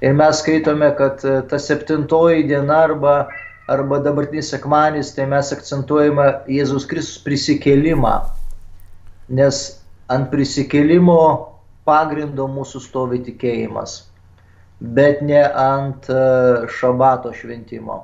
Ir 0.00 0.14
mes 0.16 0.40
skaitome, 0.40 0.88
kad 0.96 1.20
e, 1.20 1.34
ta 1.50 1.58
septintoji 1.60 2.46
diena 2.48 2.78
arba, 2.86 3.12
arba 3.68 3.98
dabartinis 4.06 4.48
sekmanis, 4.54 5.10
tai 5.18 5.26
mes 5.34 5.52
akcentuojame 5.52 6.30
Jėzus 6.54 6.88
Kristus 6.88 7.20
prisikėlimą. 7.26 8.14
Nes 9.28 9.60
ant 10.16 10.32
prisikėlimo 10.32 11.20
pagrindo 11.84 12.48
mūsų 12.48 12.80
stovi 12.86 13.20
tikėjimas, 13.28 13.98
bet 14.80 15.20
ne 15.20 15.44
ant 15.44 16.08
e, 16.08 16.24
šabato 16.78 17.36
šventimo. 17.36 18.00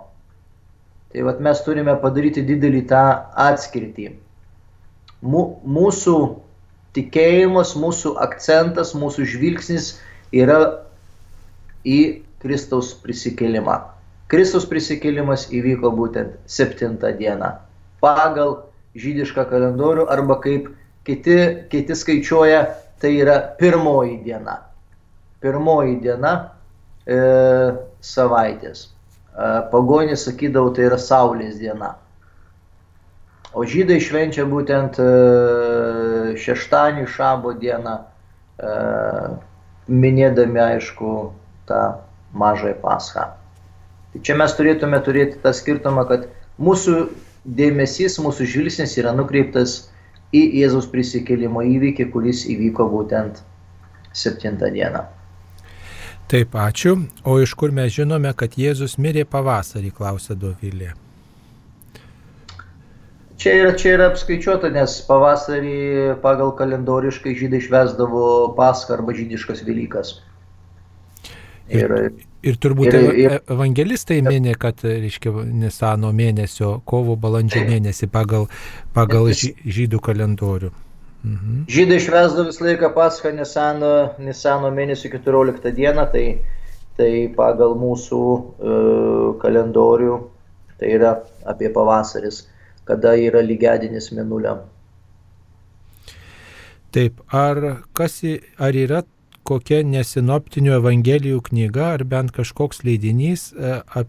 Tai 1.10 1.24
vat 1.26 1.40
mes 1.42 1.62
turime 1.66 1.96
padaryti 2.02 2.44
didelį 2.46 2.84
tą 2.90 3.04
atskirtį. 3.48 4.12
Mūsų 5.20 6.16
tikėjimas, 6.96 7.74
mūsų 7.78 8.14
akcentas, 8.22 8.94
mūsų 8.98 9.26
žvilgsnis 9.32 9.96
yra 10.34 10.60
į 11.84 12.22
Kristaus 12.42 12.92
prisikėlimą. 13.02 13.80
Kristaus 14.30 14.68
prisikėlimas 14.70 15.48
įvyko 15.50 15.90
būtent 15.96 16.38
septintą 16.46 17.10
dieną 17.18 17.56
pagal 18.00 18.56
žydišką 18.98 19.44
kalendorių 19.50 20.06
arba 20.10 20.38
kaip 20.42 20.70
kiti, 21.06 21.36
kiti 21.72 21.96
skaičiuoja, 21.96 22.62
tai 23.02 23.12
yra 23.20 23.36
pirmoji 23.58 24.20
diena. 24.24 24.60
Pirmoji 25.40 25.98
diena 26.04 26.32
e, 27.06 27.20
savaitės. 28.04 28.88
E, 29.40 29.70
pagonys 29.72 30.26
sakydavo, 30.26 30.72
tai 30.76 30.86
yra 30.90 30.98
Saulės 31.00 31.56
diena. 31.60 31.94
O 33.56 33.64
žydai 33.66 33.96
švenčia 34.04 34.44
būtent 34.50 34.98
e, 35.00 35.06
šeštąjį 36.42 37.06
šabo 37.14 37.54
dieną, 37.62 37.94
e, 38.60 38.74
minėdami, 39.88 40.60
aišku, 40.66 41.14
tą 41.70 41.80
mažąją 42.36 42.76
paschą. 42.82 43.30
Tai 44.12 44.20
čia 44.26 44.36
mes 44.36 44.54
turėtume 44.58 45.00
turėti 45.06 45.40
tą 45.42 45.54
skirtumą, 45.56 46.04
kad 46.10 46.28
mūsų 46.60 46.98
dėmesys, 47.60 48.18
mūsų 48.20 48.46
žvilgsnis 48.52 48.98
yra 49.00 49.14
nukreiptas 49.16 49.78
į 50.36 50.44
Jėzaus 50.60 50.90
prisikėlimo 50.92 51.64
įvykį, 51.64 52.10
kuris 52.12 52.44
įvyko 52.50 52.90
būtent 52.92 53.40
septintą 54.12 54.68
dieną. 54.74 55.06
Taip, 56.30 56.54
ačiū. 56.54 56.94
O 57.26 57.40
iš 57.42 57.56
kur 57.58 57.72
mes 57.74 57.90
žinome, 57.90 58.30
kad 58.38 58.54
Jėzus 58.54 58.94
mirė 59.02 59.24
pavasarį, 59.26 59.90
klausė 59.96 60.36
Dovilė. 60.38 60.92
Čia 63.40 63.54
yra, 63.56 63.70
čia 63.74 63.94
yra 63.96 64.10
apskaičiuota, 64.12 64.68
nes 64.70 64.98
pavasarį 65.08 65.78
pagal 66.22 66.52
kalendoriškai 66.58 67.32
žydai 67.38 67.62
švesdavo 67.64 68.24
Paschą 68.58 68.98
arba 68.98 69.14
žydiškas 69.16 69.64
Velykas. 69.66 70.18
Ir, 71.70 71.86
ir, 71.86 72.12
ir 72.46 72.60
turbūt 72.60 72.90
ir, 72.92 73.08
ir, 73.24 73.36
evangelistai 73.50 74.20
minė, 74.26 74.54
kad, 74.60 74.84
reiškia, 74.84 75.32
Nisano 75.64 76.12
mėnesio, 76.14 76.76
kovo 76.84 77.16
balandžio 77.18 77.64
mėnesį 77.66 78.10
pagal, 78.12 78.46
pagal 78.94 79.32
žydų 79.32 80.02
kalendorių. 80.04 80.70
Mhm. 81.24 81.64
Žydai 81.68 82.00
švesdavo 82.00 82.48
visą 82.48 82.64
laiką 82.64 82.92
Paschą 82.96 83.34
Nisano, 83.36 84.14
Nisano 84.18 84.70
mėnesio 84.72 85.10
14 85.12 85.74
dieną, 85.76 86.06
tai, 86.12 86.24
tai 86.96 87.10
pagal 87.36 87.76
mūsų 87.80 88.22
uh, 88.22 89.26
kalendorių 89.42 90.16
tai 90.80 90.94
yra 90.96 91.18
apie 91.44 91.68
pavasaris 91.74 92.46
kada 92.90 93.14
yra 93.28 93.42
lygiadienis 93.44 94.10
mėnuliam. 94.16 94.64
Taip, 96.90 97.20
ar, 97.30 97.60
kas, 97.94 98.18
ar 98.58 98.74
yra 98.74 99.04
kokia 99.50 99.80
nesinoptinių 99.86 100.76
evangelijų 100.78 101.40
knyga 101.50 101.90
ar 101.96 102.04
bent 102.08 102.30
kažkoks 102.36 102.84
leidinys, 102.86 103.48
e, 103.52 103.72
e, 104.00 104.04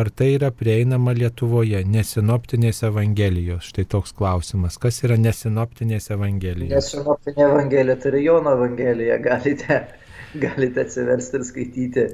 ar 0.00 0.10
tai 0.16 0.30
yra 0.38 0.48
prieinama 0.56 1.12
Lietuvoje, 1.16 1.82
nesinoptinės 1.84 2.82
evangelijos? 2.88 3.68
Štai 3.72 3.84
toks 3.92 4.14
klausimas. 4.16 4.78
Kas 4.80 5.02
yra 5.04 5.18
nesinoptinės 5.20 6.08
evangelijos? 6.16 6.72
Nesinoptinė 6.72 7.48
evangelija, 7.50 7.98
tai 8.00 8.14
yra 8.14 8.22
Jono 8.26 8.54
evangelija, 8.56 9.18
galite, 9.22 9.82
galite 10.46 10.86
atsiversti 10.86 11.38
ir 11.38 11.48
skaityti. 11.48 12.06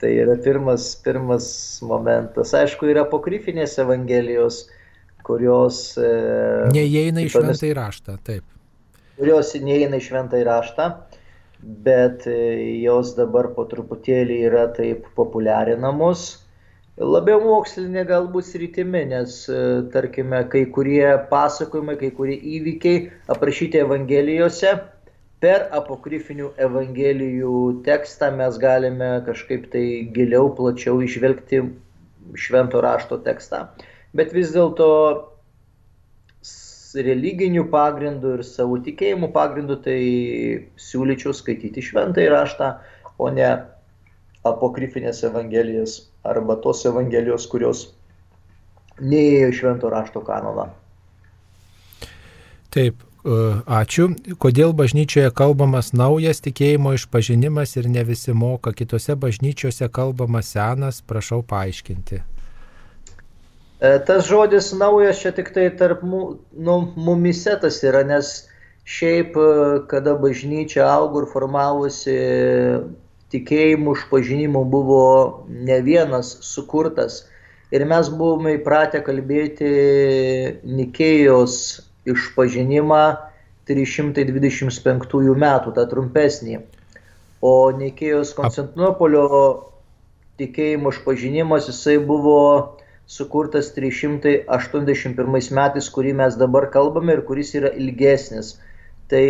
Tai 0.00 0.10
yra 0.10 0.36
pirmas, 0.42 0.88
pirmas 1.04 1.46
momentas. 1.86 2.52
Aišku, 2.56 2.88
yra 2.90 3.04
apokrifinės 3.06 3.76
evangelijos, 3.84 4.64
kurios... 5.24 5.84
E, 6.00 6.08
neįeina 6.74 7.24
į 7.24 7.30
šventą 7.32 7.68
įraštą, 7.70 8.16
taip. 8.26 8.48
Kurios 9.20 9.52
neįeina 9.54 10.00
į 10.00 10.08
šventą 10.08 10.40
įraštą, 10.42 10.88
bet 11.64 12.26
e, 12.26 12.38
jos 12.84 13.14
dabar 13.18 13.50
po 13.56 13.64
truputėlį 13.70 14.40
yra 14.50 14.66
taip 14.76 15.06
populiarinamos. 15.16 16.24
Labiau 17.00 17.40
mokslinė 17.42 18.04
galbūt 18.06 18.46
sritimi, 18.52 19.02
nes, 19.10 19.38
e, 19.50 19.60
tarkime, 19.94 20.44
kai 20.52 20.66
kurie 20.74 21.06
pasakojimai, 21.30 21.96
kai 21.98 22.12
kurie 22.14 22.36
įvykiai 22.58 23.08
aprašyti 23.34 23.80
Evangelijose 23.82 24.76
per 25.44 25.66
apokrifinių 25.76 26.52
evangelijų 26.66 27.56
tekstą 27.84 28.30
mes 28.38 28.56
galime 28.60 29.10
kažkaip 29.26 29.66
tai 29.72 29.84
giliau, 30.14 30.48
plačiau 30.56 31.02
išvelgti 31.04 31.60
švento 32.40 32.80
rašto 32.80 33.18
tekstą. 33.26 33.66
Bet 34.16 34.32
vis 34.32 34.54
dėlto 34.54 34.88
religinių 36.94 37.66
pagrindų 37.72 38.36
ir 38.38 38.42
savo 38.46 38.78
tikėjimų 38.84 39.30
pagrindų 39.34 39.78
tai 39.86 39.98
siūlyčiau 40.88 41.34
skaityti 41.36 41.84
šventąjį 41.84 42.28
raštą, 42.34 42.70
o 43.18 43.30
ne 43.34 43.48
apokrifinės 44.44 45.24
evangelijas 45.26 45.98
arba 46.24 46.58
tos 46.60 46.84
evangelijos, 46.88 47.48
kurios 47.50 47.88
neėjo 49.00 49.50
švento 49.60 49.90
rašto 49.90 50.22
kanoną. 50.24 50.68
Taip, 52.74 53.02
E, 53.24 53.36
ačiū. 53.64 54.10
Kodėl 54.36 54.74
bažnyčioje 54.76 55.30
kalbamas 55.32 55.94
naujas 55.96 56.44
tikėjimo 56.44 56.92
išpažinimas 56.98 57.72
ir 57.80 57.88
ne 57.88 58.04
visi 58.04 58.36
moka, 58.36 58.74
kitose 58.76 59.16
bažnyčiose 59.16 59.88
kalbamas 59.88 60.52
senas, 60.52 61.00
prašau 61.00 61.40
paaiškinti. 61.48 62.20
E, 63.84 63.98
tas 64.06 64.24
žodis 64.24 64.70
naujas 64.72 65.18
čia 65.20 65.32
tik 65.36 65.50
tai 65.52 65.68
tarp 65.76 66.02
mu, 66.06 66.20
nu, 66.56 66.76
mumise 66.96 67.52
tas 67.60 67.82
yra, 67.84 68.00
nes 68.06 68.28
šiaip, 68.88 69.34
e, 69.36 69.80
kada 69.90 70.14
bažnyčia 70.20 70.86
augo 70.88 71.24
ir 71.24 71.26
formavosi, 71.32 72.14
tikėjimų 73.34 73.96
išpažinimų 73.98 74.62
buvo 74.72 75.02
ne 75.48 75.80
vienas 75.84 76.30
sukurtas. 76.46 77.24
Ir 77.74 77.84
mes 77.90 78.08
buvome 78.08 78.54
įpratę 78.60 79.02
kalbėti 79.04 79.68
Nikėjos 80.62 81.56
išpažinimą 82.08 83.02
325 83.68 85.34
metų, 85.44 85.74
tą 85.76 85.84
trumpesnį. 85.90 86.62
O 87.44 87.52
Nikėjos 87.76 88.32
Konstantinopolio 88.38 89.26
tikėjimo 90.40 90.94
išpažinimas, 90.94 91.68
jisai 91.72 91.98
buvo 91.98 92.38
sukurtas 93.06 93.70
381 93.76 95.50
metais, 95.52 95.88
kurį 95.92 96.12
mes 96.20 96.36
dabar 96.40 96.70
kalbame 96.72 97.12
ir 97.18 97.22
kuris 97.28 97.54
yra 97.58 97.70
ilgesnis. 97.76 98.56
Tai 99.10 99.26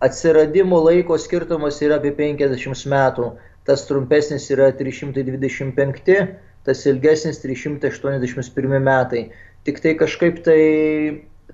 atsiradimo 0.00 0.80
laiko 0.82 1.18
skirtumas 1.18 1.82
yra 1.82 1.98
apie 2.02 2.12
50 2.18 2.86
metų. 2.90 3.32
Tas 3.68 3.84
trumpesnis 3.84 4.48
yra 4.54 4.70
325, 4.72 6.28
tas 6.64 6.86
ilgesnis 6.88 7.42
381 7.42 8.78
metai. 8.80 9.28
Tik 9.64 9.82
tai 9.84 9.92
kažkaip 10.00 10.40
tai 10.46 10.62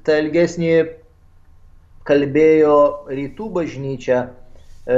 tą 0.06 0.20
ilgesnį 0.22 0.74
kalbėjo 2.06 2.76
rytų 3.10 3.48
bažnyčia. 3.56 4.28
E, 4.86 4.96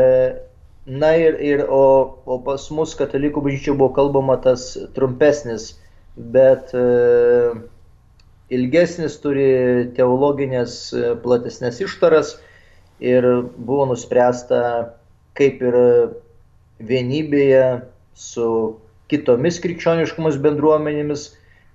na 0.86 1.14
ir, 1.18 1.38
ir 1.40 1.64
o, 1.70 1.82
o 2.26 2.38
pas 2.44 2.68
mus 2.74 2.94
katalikų 2.98 3.42
bažnyčia 3.46 3.74
buvo 3.78 3.94
kalbama 3.96 4.36
tas 4.42 4.74
trumpesnis, 4.94 5.72
bet 6.16 6.72
e, 6.74 6.84
ilgesnis 8.56 9.18
turi 9.20 9.90
teologinės 9.96 10.76
e, 10.92 11.14
platesnės 11.22 11.82
ištaras 11.84 12.36
ir 13.04 13.26
buvo 13.56 13.90
nuspręsta 13.92 14.60
kaip 15.36 15.60
ir 15.60 15.76
vienybėje 16.80 17.64
su 18.16 18.48
kitomis 19.12 19.60
krikščioniškomis 19.62 20.38
bendruomenėmis, 20.42 21.28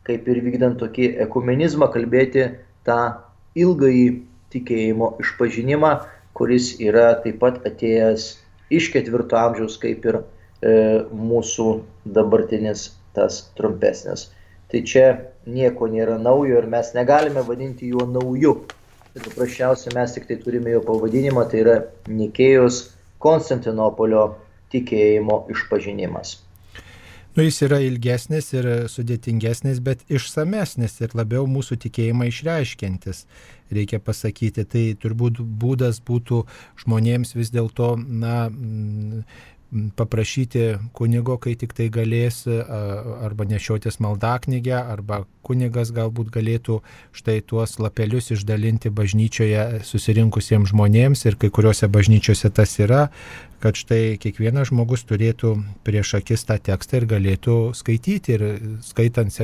kaip 0.08 0.26
ir 0.28 0.42
vykdant 0.44 0.80
tokį 0.82 1.12
ekumenizmą, 1.28 1.92
kalbėti 1.94 2.48
tą 2.88 3.00
ilgąjį 3.62 4.08
tikėjimo 4.52 5.14
išpažinimą, 5.22 5.92
kuris 6.34 6.74
yra 6.82 7.12
taip 7.24 7.38
pat 7.44 7.62
atėjęs 7.68 8.26
iš 8.74 8.90
ketvirto 8.96 9.38
amžiaus, 9.38 9.78
kaip 9.80 10.06
ir 10.10 10.18
e, 10.18 10.24
mūsų 11.14 11.68
dabartinis 12.18 12.90
tas 13.18 13.42
trumpesnis. 13.58 14.30
Tai 14.72 14.84
čia 14.88 15.08
nieko 15.52 15.90
nėra 15.92 16.16
naujo 16.22 16.62
ir 16.62 16.70
mes 16.72 16.94
negalime 16.96 17.44
vadinti 17.48 17.90
juo 17.92 18.06
nauju. 18.08 18.54
Tai 19.12 19.24
paprasčiausiai 19.26 19.96
mes 19.98 20.14
tik 20.16 20.30
tai 20.30 20.38
turime 20.40 20.72
jo 20.72 20.86
pavadinimą, 20.88 21.44
tai 21.52 21.66
yra 21.66 21.82
Nikėjos 22.08 22.86
Konstantinopolio 23.22 24.24
tikėjimo 24.72 25.44
išpažinimas. 25.52 26.38
Nu, 27.32 27.46
jis 27.46 27.62
yra 27.64 27.78
ilgesnis 27.80 28.50
ir 28.52 28.66
sudėtingesnis, 28.92 29.80
bet 29.84 30.02
išsamesnis 30.12 30.98
ir 31.00 31.14
labiau 31.16 31.46
mūsų 31.48 31.78
tikėjimą 31.86 32.28
išreiškiantis, 32.28 33.22
reikia 33.72 34.02
pasakyti. 34.04 34.66
Tai 34.68 34.82
turbūt 35.00 35.40
būdas 35.40 36.02
būtų 36.04 36.42
žmonėms 36.84 37.32
vis 37.38 37.54
dėlto, 37.56 37.94
na, 38.00 38.50
paprašyti 39.96 40.64
kunigo, 40.94 41.38
kai 41.40 41.54
tik 41.56 41.74
tai 41.78 41.88
galės, 41.94 42.44
arba 42.48 43.48
nešiotis 43.48 44.02
maldaknygę, 44.04 44.76
arba 44.76 45.24
kunigas 45.48 45.94
galbūt 45.96 46.32
galėtų 46.34 46.82
štai 47.16 47.40
tuos 47.48 47.78
lapelius 47.80 48.32
išdalinti 48.36 48.92
bažnyčioje 48.94 49.82
susirinkusiems 49.88 50.74
žmonėms 50.74 51.24
ir 51.26 51.40
kai 51.40 51.50
kuriuose 51.54 51.88
bažnyčiose 51.92 52.52
tas 52.52 52.76
yra, 52.84 53.08
kad 53.64 53.78
štai 53.78 54.18
kiekvienas 54.22 54.72
žmogus 54.72 55.06
turėtų 55.08 55.56
prieš 55.88 56.18
akis 56.20 56.44
tą 56.50 56.58
tekstą 56.60 57.02
ir 57.02 57.08
galėtų 57.16 57.58
skaityti 57.78 58.36
ir 58.36 58.48
skaitant 58.84 59.40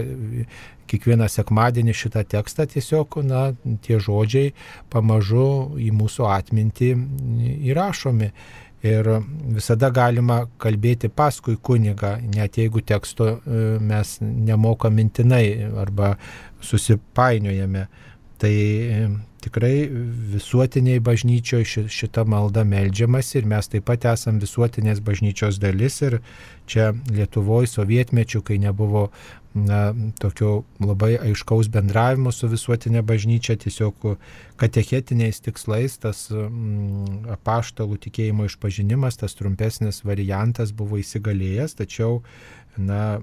kiekvieną 0.88 1.28
sekmadienį 1.32 1.96
šitą 1.96 2.24
tekstą 2.28 2.68
tiesiog, 2.72 3.20
na, 3.28 3.50
tie 3.84 4.00
žodžiai 4.04 4.54
pamažu 4.94 5.76
į 5.80 5.92
mūsų 5.96 6.30
atmintį 6.32 6.94
įrašomi. 7.72 8.32
Ir 8.86 9.08
visada 9.56 9.90
galima 9.90 10.44
kalbėti 10.62 11.10
paskui 11.10 11.56
kunigą, 11.58 12.18
net 12.36 12.60
jeigu 12.62 12.84
teksto 12.86 13.30
e, 13.40 13.62
mes 13.82 14.18
nemokam 14.22 14.94
mintinai 14.94 15.72
arba 15.82 16.12
susipainiojame. 16.62 17.88
Tai 18.38 18.54
e, 18.54 19.08
tikrai 19.42 19.88
visuotiniai 20.34 21.02
bažnyčioje 21.02 21.88
šita 21.90 22.26
malda 22.30 22.62
melžiamas 22.68 23.34
ir 23.40 23.50
mes 23.50 23.70
taip 23.72 23.88
pat 23.90 24.06
esam 24.14 24.38
visuotinės 24.44 25.02
bažnyčios 25.02 25.58
dalis 25.64 26.02
ir 26.06 26.20
čia 26.70 26.92
Lietuvoje 27.10 27.72
sovietmečių, 27.72 28.44
kai 28.46 28.60
nebuvo 28.62 29.08
na, 29.66 29.94
tokio 30.20 30.64
labai 30.84 31.16
aiškaus 31.18 31.70
bendravimo 31.74 32.32
su 32.36 32.50
visuotinė 32.52 33.02
bažnyčia, 33.08 33.58
tiesiog 33.60 34.14
katechetiniais 34.62 35.42
tikslais 35.46 35.98
tas 36.04 36.28
mm, 36.34 37.28
apaštalų 37.38 38.00
tikėjimo 38.08 38.48
išpažinimas, 38.50 39.20
tas 39.22 39.38
trumpesnis 39.38 40.04
variantas 40.08 40.74
buvo 40.76 41.00
įsigalėjęs, 41.02 41.78
tačiau 41.82 42.22
na, 42.78 43.18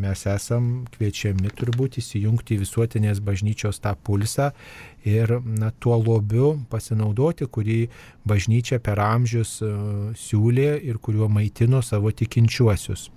mes 0.00 0.24
esam 0.28 0.86
kviečiami 0.94 1.52
turbūt 1.56 1.98
įsijungti 2.00 2.56
į 2.56 2.62
visuotinės 2.62 3.20
bažnyčios 3.24 3.80
tą 3.84 3.92
pulsą 4.04 4.50
ir 5.08 5.38
na, 5.44 5.70
tuo 5.70 5.98
lobiu 6.00 6.54
pasinaudoti, 6.72 7.48
kurį 7.52 7.80
bažnyčia 8.28 8.80
per 8.84 9.00
amžius 9.04 9.58
uh, 9.62 10.10
siūlė 10.16 10.78
ir 10.88 11.00
kuriuo 11.02 11.28
maitino 11.32 11.82
savo 11.84 12.12
tikinčiuosius. 12.12 13.08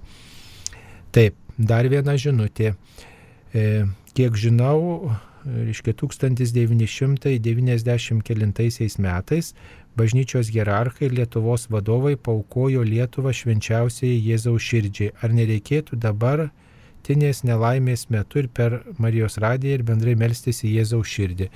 Taip, 1.11 1.35
Dar 1.61 1.85
viena 1.91 2.15
žinutė. 2.17 2.73
E, 3.53 3.85
kiek 4.17 4.33
žinau, 4.39 5.11
reiškia 5.45 5.93
1990 6.01 8.97
metais 9.01 9.53
bažnyčios 9.97 10.47
hierarchai 10.53 11.05
ir 11.09 11.13
Lietuvos 11.19 11.67
vadovai 11.69 12.15
paukojo 12.15 12.83
Lietuvą 12.87 13.31
švenčiausiai 13.35 14.23
Jėzaus 14.29 14.61
širdžiai. 14.63 15.11
Ar 15.21 15.29
nereikėtų 15.35 15.95
dabar 15.99 16.49
tinės 17.05 17.41
nelaimės 17.43 18.07
metu 18.13 18.43
ir 18.43 18.47
per 18.53 18.81
Marijos 19.01 19.37
radiją 19.41 19.79
ir 19.79 19.83
bendrai 19.85 20.13
melstis 20.15 20.61
į 20.65 20.75
Jėzaus 20.77 21.09
širdį. 21.09 21.49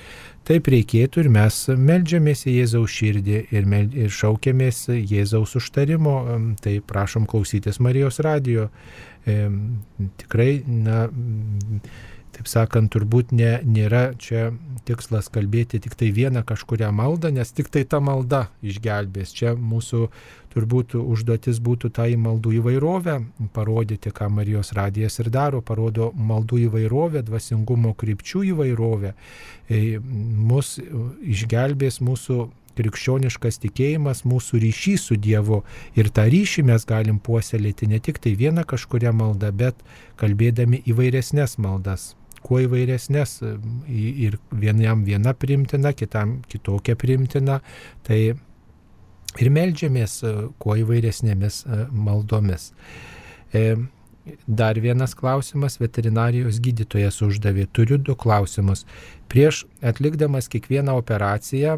Taip 0.45 0.69
reikėtų 0.73 1.23
ir 1.23 1.31
mes 1.33 1.59
melžiamės 1.69 2.45
į 2.49 2.57
Jėzaus 2.59 2.95
širdį 2.97 3.41
ir, 3.53 3.67
mel, 3.69 3.89
ir 3.93 4.13
šaukiamės 4.13 4.87
Jėzaus 4.95 5.55
užtarimo. 5.61 6.17
Tai 6.61 6.75
prašom 6.89 7.29
klausytis 7.29 7.79
Marijos 7.79 8.19
radijo 8.25 8.69
e, 9.25 9.37
tikrai, 10.21 10.51
na, 10.67 11.05
taip 12.35 12.49
sakant, 12.51 12.91
turbūt 12.91 13.31
ne, 13.35 13.57
nėra 13.63 14.09
čia 14.19 14.49
tikslas 14.87 15.29
kalbėti 15.33 15.79
tik 15.83 15.95
tai 15.97 16.11
vieną 16.15 16.43
kažkuria 16.47 16.91
maldą, 16.95 17.31
nes 17.33 17.51
tik 17.55 17.69
tai 17.71 17.85
ta 17.87 18.01
malda 18.03 18.45
išgelbės. 18.65 19.31
Čia 19.35 19.53
mūsų 19.55 20.01
turbūt 20.55 20.97
užduotis 20.99 21.61
būtų 21.63 21.91
tą 21.95 22.07
į 22.11 22.17
maldų 22.21 22.57
įvairovę 22.59 23.17
parodyti, 23.55 24.11
ką 24.15 24.29
Marijos 24.31 24.73
radijas 24.75 25.19
ir 25.23 25.31
daro, 25.33 25.61
parodo 25.65 26.11
maldų 26.15 26.65
įvairovę, 26.67 27.23
dvasingumo 27.27 27.95
krypčių 27.99 28.45
įvairovę. 28.51 29.15
E, 29.67 29.81
mus 29.99 30.75
išgelbės 30.79 32.01
mūsų 32.03 32.45
krikščioniškas 32.77 33.59
tikėjimas, 33.63 34.23
mūsų 34.27 34.61
ryšys 34.63 35.07
su 35.09 35.17
Dievu 35.21 35.61
ir 35.97 36.11
tą 36.15 36.27
ryšį 36.31 36.65
mes 36.71 36.85
galim 36.89 37.19
puoselėti 37.23 37.89
ne 37.91 37.99
tik 38.03 38.21
tai 38.23 38.35
vieną 38.39 38.65
kažkuria 38.67 39.13
maldą, 39.15 39.51
bet 39.51 39.81
kalbėdami 40.21 40.83
įvairesnės 40.85 41.57
maldas. 41.61 42.13
Kuo 42.45 42.59
įvairesnės 42.61 43.39
ir 43.89 44.37
vienam 44.53 45.01
viena 45.07 45.33
primtina, 45.33 45.95
kitam 45.97 46.41
kitokia 46.51 46.93
primtina, 46.99 47.61
tai 48.05 48.35
ir 49.41 49.51
melžiamės 49.51 50.19
kuo 50.61 50.77
įvairesnėmis 50.83 51.63
maldomis. 51.89 52.69
E, 53.55 53.75
dar 54.47 54.79
vienas 54.81 55.13
klausimas 55.15 55.77
veterinarijos 55.79 56.59
gydytojas 56.63 57.21
uždavė. 57.25 57.67
Turiu 57.71 57.97
du 58.01 58.15
klausimus. 58.17 58.85
Prieš 59.29 59.65
atlikdamas 59.85 60.49
kiekvieną 60.51 60.97
operaciją 61.01 61.77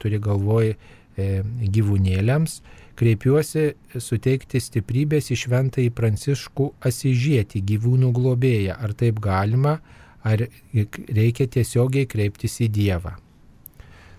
turi 0.00 0.20
galvoj 0.22 0.72
e, 0.72 1.28
gyvūnėliams, 1.76 2.60
kreipiuosi 2.96 3.66
suteikti 4.00 4.60
stiprybės 4.62 5.30
į 5.32 5.38
šventąjį 5.44 5.92
pranciškų 5.96 6.70
asižietį 6.88 7.62
gyvūnų 7.72 8.12
globėją. 8.16 8.78
Ar 8.80 8.96
taip 8.96 9.20
galima, 9.24 9.78
ar 10.24 10.46
reikia 10.72 11.48
tiesiogiai 11.58 12.08
kreiptis 12.10 12.60
į 12.64 12.70
Dievą? 12.78 13.16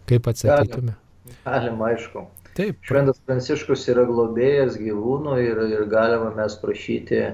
Kaip 0.08 0.30
atsakytume? 0.32 0.94
Galima, 0.94 1.40
galima 1.46 1.90
aišku. 1.92 2.28
Taip. 2.58 2.78
Šventas 2.86 3.20
pranciškus 3.26 3.84
yra 3.92 4.08
globėjas 4.10 4.80
gyvūnų 4.82 5.40
ir, 5.44 5.60
ir 5.76 5.84
galima 5.92 6.32
mes 6.38 6.56
prašyti 6.62 7.28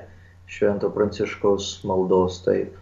švento 0.51 0.89
pranciškaus 0.91 1.77
maldos 1.87 2.41
taip 2.43 2.75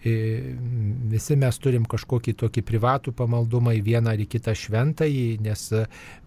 visi 0.00 1.36
mes 1.36 1.58
turim 1.60 1.84
kažkokį 1.84 2.32
tokį 2.40 2.62
privatų 2.64 3.12
pamaldumą 3.16 3.74
į 3.76 3.82
vieną 3.84 4.14
ar 4.14 4.20
į 4.22 4.26
kitą 4.32 4.54
šventąjį, 4.56 5.24
nes 5.44 5.64
e, 5.76 5.82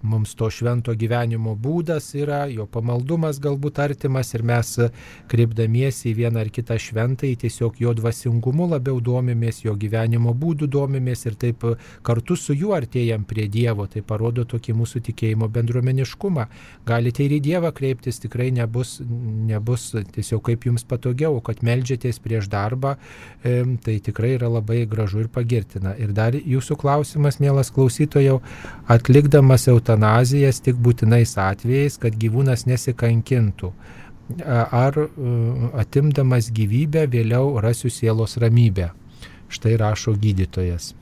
mums 0.05 0.35
to 0.37 0.49
švento 0.53 0.93
gyvenimo 0.93 1.55
būdas 1.57 2.11
yra, 2.13 2.43
jo 2.53 2.67
pamaldumas 2.69 3.39
galbūt 3.41 3.79
artimas 3.81 4.33
ir 4.37 4.43
mes 4.45 4.75
e, 4.77 4.89
kreipdamiesi 5.31 6.11
į 6.11 6.13
vieną 6.19 6.43
ar 6.43 6.51
kitą 6.53 6.77
šventąjį 6.77 7.39
tiesiog 7.45 7.79
jo 7.81 7.95
dvasingumu 7.97 8.67
labiau 8.75 9.01
domimės, 9.01 9.63
jo 9.65 9.73
gyvenimo 9.73 10.35
būdų 10.37 10.69
domimės 10.69 11.25
ir 11.25 11.39
taip 11.41 11.65
e, 11.65 11.73
kartu 12.05 12.37
su 12.37 12.53
juo 12.53 12.75
artėjam 12.77 13.25
prie 13.25 13.47
Dievo, 13.53 13.87
tai 13.89 14.05
parodo 14.05 14.45
tokį 14.45 14.77
mūsų 14.77 15.01
tikėjimo 15.09 15.49
bendruomeniškumą. 15.49 16.45
Galite 16.85 17.25
ir 17.25 17.39
į 17.39 17.41
Dievą 17.49 17.73
kreiptis, 17.73 18.21
tikrai 18.21 18.51
nebus, 18.53 18.99
nebus 19.01 19.89
tiesiog 20.13 20.45
kaip 20.51 20.69
jums 20.69 20.85
patogiau, 20.85 21.41
kad 21.41 21.65
melžiatės 21.65 22.21
prieš 22.21 22.51
darbą 22.53 22.95
tai 23.83 23.97
tikrai 24.03 24.33
yra 24.37 24.49
labai 24.51 24.83
gražu 24.89 25.23
ir 25.23 25.29
pagirtina. 25.33 25.95
Ir 25.99 26.13
dar 26.15 26.35
jūsų 26.37 26.77
klausimas, 26.79 27.39
mielas 27.43 27.71
klausytojau, 27.73 28.39
atlikdamas 28.91 29.67
eutanazijas 29.71 30.61
tik 30.63 30.79
būtinais 30.83 31.35
atvejais, 31.41 31.99
kad 32.01 32.17
gyvūnas 32.19 32.67
nesikankintų. 32.69 33.73
Ar 34.47 34.97
atimdamas 35.83 36.49
gyvybę 36.55 37.05
vėliau 37.11 37.59
rasiu 37.61 37.91
sielos 37.91 38.37
ramybę. 38.41 38.91
Štai 39.53 39.77
rašo 39.77 40.15
gydytojas. 40.17 40.93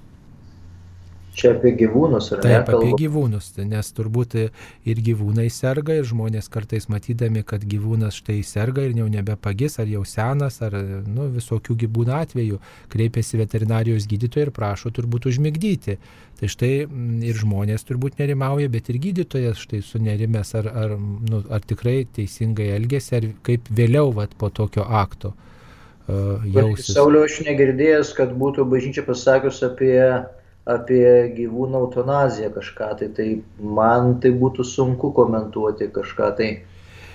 Čia 1.32 1.54
apie 1.56 1.72
gyvūnus, 1.80 2.26
ar 2.36 2.42
ne? 2.42 2.50
Taip, 2.50 2.70
apie 2.76 2.92
gyvūnus, 3.00 3.46
nes 3.64 3.90
turbūt 3.96 4.34
ir 4.36 5.00
gyvūnai 5.06 5.46
serga, 5.54 5.96
ir 5.96 6.08
žmonės 6.10 6.50
kartais 6.52 6.90
matydami, 6.92 7.46
kad 7.48 7.64
gyvūnas 7.64 8.18
štai 8.20 8.42
serga 8.44 8.84
ir 8.84 8.98
jau 9.00 9.08
nebepagis, 9.12 9.78
ar 9.80 9.88
jau 9.88 10.04
senas, 10.08 10.60
ar 10.66 10.76
nu, 11.08 11.30
visokių 11.32 11.78
gyvūnų 11.86 12.16
atveju, 12.18 12.60
kreipiasi 12.92 13.40
veterinarijos 13.40 14.10
gydytojai 14.12 14.50
ir 14.50 14.52
prašo 14.56 14.92
turbūt 14.92 15.30
užmigdyti. 15.32 15.96
Tai 16.42 16.50
štai 16.52 16.74
mm, 16.84 17.22
ir 17.30 17.40
žmonės 17.40 17.88
turbūt 17.88 18.20
nerimauja, 18.20 18.68
bet 18.74 18.92
ir 18.92 19.00
gydytojas 19.00 19.62
štai 19.62 19.80
sunerimęs, 19.88 20.52
ar, 20.60 20.68
ar, 20.84 20.98
nu, 21.00 21.46
ar 21.48 21.64
tikrai 21.64 22.02
teisingai 22.12 22.74
elgesi, 22.76 23.16
ar 23.22 23.30
kaip 23.48 23.72
vėliau 23.72 24.12
vat, 24.18 24.36
po 24.36 24.52
tokio 24.52 24.84
akto. 24.84 25.32
Uh. 26.12 26.76
Sauliau, 26.82 27.24
aš 27.24 27.40
negirdėjęs, 27.46 28.12
kad 28.18 28.34
būtų 28.36 28.66
bažnyčia 28.68 29.06
pasakius 29.08 29.62
apie 29.64 29.96
apie 30.70 31.06
gyvūnų 31.38 31.82
eutanaziją 31.86 32.52
kažką, 32.54 32.92
tai, 33.00 33.10
tai 33.18 33.28
man 33.58 34.20
tai 34.22 34.34
būtų 34.38 34.66
sunku 34.68 35.12
komentuoti 35.18 35.90
kažką 35.94 36.32
tai. 36.38 36.52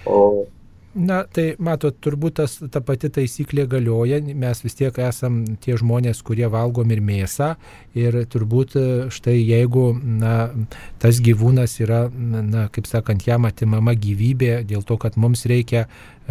O 0.07 0.47
Na, 0.97 1.19
tai 1.29 1.51
matot, 1.61 1.93
turbūt 2.01 2.39
tas, 2.39 2.55
ta 2.73 2.81
pati 2.81 3.11
taisyklė 3.13 3.67
galioja, 3.69 4.17
mes 4.25 4.63
vis 4.65 4.79
tiek 4.79 4.97
esam 5.05 5.43
tie 5.61 5.75
žmonės, 5.77 6.23
kurie 6.25 6.47
valgom 6.49 6.89
ir 6.95 7.03
mėsą 7.05 7.51
ir 7.93 8.17
turbūt 8.33 8.79
štai 9.13 9.35
jeigu 9.37 9.91
na, 9.93 10.49
tas 11.03 11.21
gyvūnas 11.21 11.77
yra, 11.85 12.07
na, 12.09 12.65
kaip 12.73 12.89
sakant, 12.89 13.27
jam 13.29 13.45
atimama 13.45 13.93
gyvybė 13.93 14.63
dėl 14.65 14.87
to, 14.89 14.97
kad 15.03 15.21
mums 15.21 15.45
reikia 15.45 15.85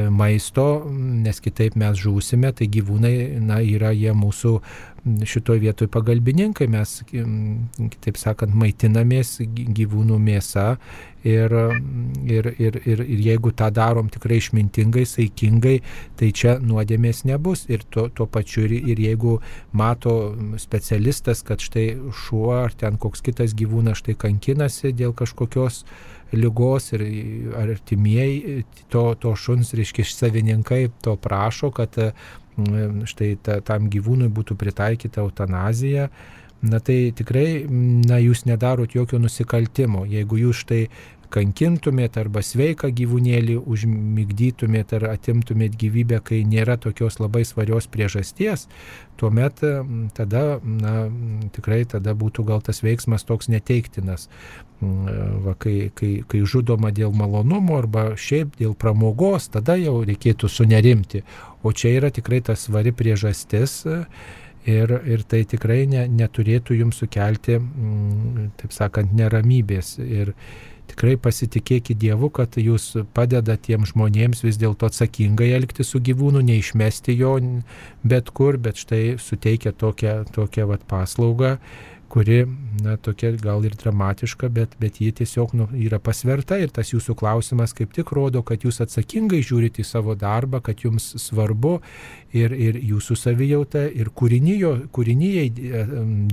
maisto, 0.09 0.81
nes 0.89 1.37
kitaip 1.45 1.77
mes 1.77 2.01
žūsime, 2.01 2.49
tai 2.57 2.65
gyvūnai, 2.65 3.15
na, 3.45 3.61
yra 3.61 3.93
jie 3.93 4.17
mūsų 4.17 4.57
šitoje 5.05 5.61
vietoje 5.61 5.89
pagalbininkai, 5.93 6.67
mes, 6.71 6.97
kitaip 7.05 8.17
sakant, 8.17 8.55
maitinamės 8.57 9.37
gyvūnų 9.45 10.17
mėsa 10.21 10.65
ir, 11.25 11.53
ir, 12.25 12.49
ir, 12.57 12.79
ir, 12.85 13.03
ir 13.05 13.21
jeigu 13.27 13.53
tą 13.57 13.69
darom 13.73 14.09
tikrai 14.13 14.39
išmintingai, 14.41 15.05
saikingai, 15.09 15.75
tai 16.17 16.31
čia 16.33 16.57
nuodėmės 16.61 17.21
nebus. 17.29 17.67
Ir 17.69 17.85
tuo, 17.93 18.07
tuo 18.09 18.25
pačiu, 18.25 18.65
ir, 18.65 18.75
ir 18.95 19.03
jeigu 19.05 19.37
mato 19.77 20.33
specialistas, 20.61 21.45
kad 21.45 21.61
štai 21.61 21.87
šuo 22.25 22.55
ar 22.63 22.73
ten 22.73 22.97
koks 23.01 23.21
kitas 23.25 23.53
gyvūnas 23.57 24.01
štai 24.01 24.17
kankinasi 24.25 24.93
dėl 24.95 25.13
kažkokios 25.17 25.83
lygos 26.35 26.89
ir 26.95 27.03
artimieji 27.61 28.63
to, 28.89 29.11
to 29.21 29.35
šuns, 29.37 29.75
reiškia, 29.77 30.07
savininkai 30.09 30.87
to 31.05 31.13
prašo, 31.21 31.69
kad 31.71 31.93
štai 33.09 33.35
ta, 33.43 33.59
tam 33.65 33.89
gyvūnui 33.91 34.29
būtų 34.33 34.57
pritaikyta 34.59 35.23
eutanazija, 35.23 36.09
na 36.65 36.79
tai 36.79 37.11
tikrai, 37.15 37.65
na 37.69 38.17
jūs 38.21 38.45
nedarot 38.49 38.95
jokio 38.95 39.19
nusikaltimo. 39.21 40.05
Jeigu 40.09 40.39
jūs 40.39 40.63
štai 40.63 40.85
kankintumėt 41.33 42.17
arba 42.21 42.43
sveiką 42.45 42.89
gyvūnėlį 42.95 43.57
užmigdytumėt 43.61 44.93
ar 44.97 45.07
atimtumėt 45.13 45.77
gyvybę, 45.79 46.21
kai 46.25 46.43
nėra 46.47 46.77
tokios 46.81 47.19
labai 47.21 47.45
svarios 47.47 47.89
priežasties, 47.91 48.67
tuomet 49.19 49.63
tada, 50.17 50.45
na, 50.63 50.95
tikrai 51.55 51.83
tada 51.89 52.15
būtų 52.17 52.45
gal 52.47 52.63
tas 52.65 52.83
veiksmas 52.85 53.27
toks 53.27 53.49
neteiktinas. 53.51 54.29
Va, 54.81 55.53
kai, 55.57 55.89
kai, 55.95 56.19
kai 56.27 56.41
žudoma 56.43 56.91
dėl 56.91 57.13
malonumo 57.15 57.77
arba 57.79 58.09
šiaip 58.19 58.57
dėl 58.59 58.73
pramogos, 58.75 59.47
tada 59.53 59.77
jau 59.79 60.01
reikėtų 60.03 60.49
sunerimti. 60.51 61.23
O 61.63 61.71
čia 61.71 61.95
yra 61.95 62.11
tikrai 62.13 62.41
ta 62.43 62.57
svari 62.59 62.91
priežastis 62.91 63.85
ir, 64.65 64.91
ir 65.07 65.23
tai 65.29 65.43
tikrai 65.47 65.85
ne, 65.89 66.05
neturėtų 66.11 66.75
jums 66.81 66.99
sukelti, 67.01 67.57
taip 68.59 68.75
sakant, 68.75 69.15
neramybės. 69.15 69.95
Ir, 70.03 70.35
tikrai 70.95 71.17
pasitikėkit 71.19 71.99
Dievu, 71.99 72.29
kad 72.31 72.55
jūs 72.55 72.95
padeda 73.13 73.57
tiem 73.59 73.83
žmonėms 73.85 74.43
vis 74.45 74.57
dėlto 74.57 74.87
atsakingai 74.87 75.51
elgti 75.57 75.83
su 75.83 75.99
gyvūnu, 75.99 76.41
neišmesti 76.47 77.17
jo 77.19 77.35
bet 78.03 78.31
kur, 78.31 78.57
bet 78.57 78.79
štai 78.79 79.17
suteikia 79.19 79.75
tokią, 79.75 80.23
tokią 80.31 80.69
vat, 80.71 80.87
paslaugą 80.87 81.57
kuri, 82.09 82.45
na, 82.83 82.95
tokia 82.97 83.31
gal 83.41 83.65
ir 83.65 83.73
dramatiška, 83.79 84.49
bet, 84.53 84.75
bet 84.79 84.99
ji 85.01 85.11
tiesiog 85.15 85.55
nu, 85.57 85.67
yra 85.79 85.99
pasverta 86.03 86.57
ir 86.61 86.71
tas 86.73 86.91
jūsų 86.93 87.15
klausimas 87.17 87.73
kaip 87.75 87.95
tik 87.95 88.13
rodo, 88.15 88.43
kad 88.45 88.63
jūs 88.65 88.81
atsakingai 88.85 89.41
žiūrite 89.45 89.81
į 89.81 89.87
savo 89.87 90.15
darbą, 90.19 90.61
kad 90.63 90.85
jums 90.85 91.07
svarbu 91.21 91.79
ir, 92.35 92.53
ir 92.53 92.79
jūsų 92.79 93.17
savijauta, 93.19 93.85
ir 93.89 94.11
kūrinyjo, 94.15 94.73
kūrinyjei 94.95 95.49
e, 95.49 95.83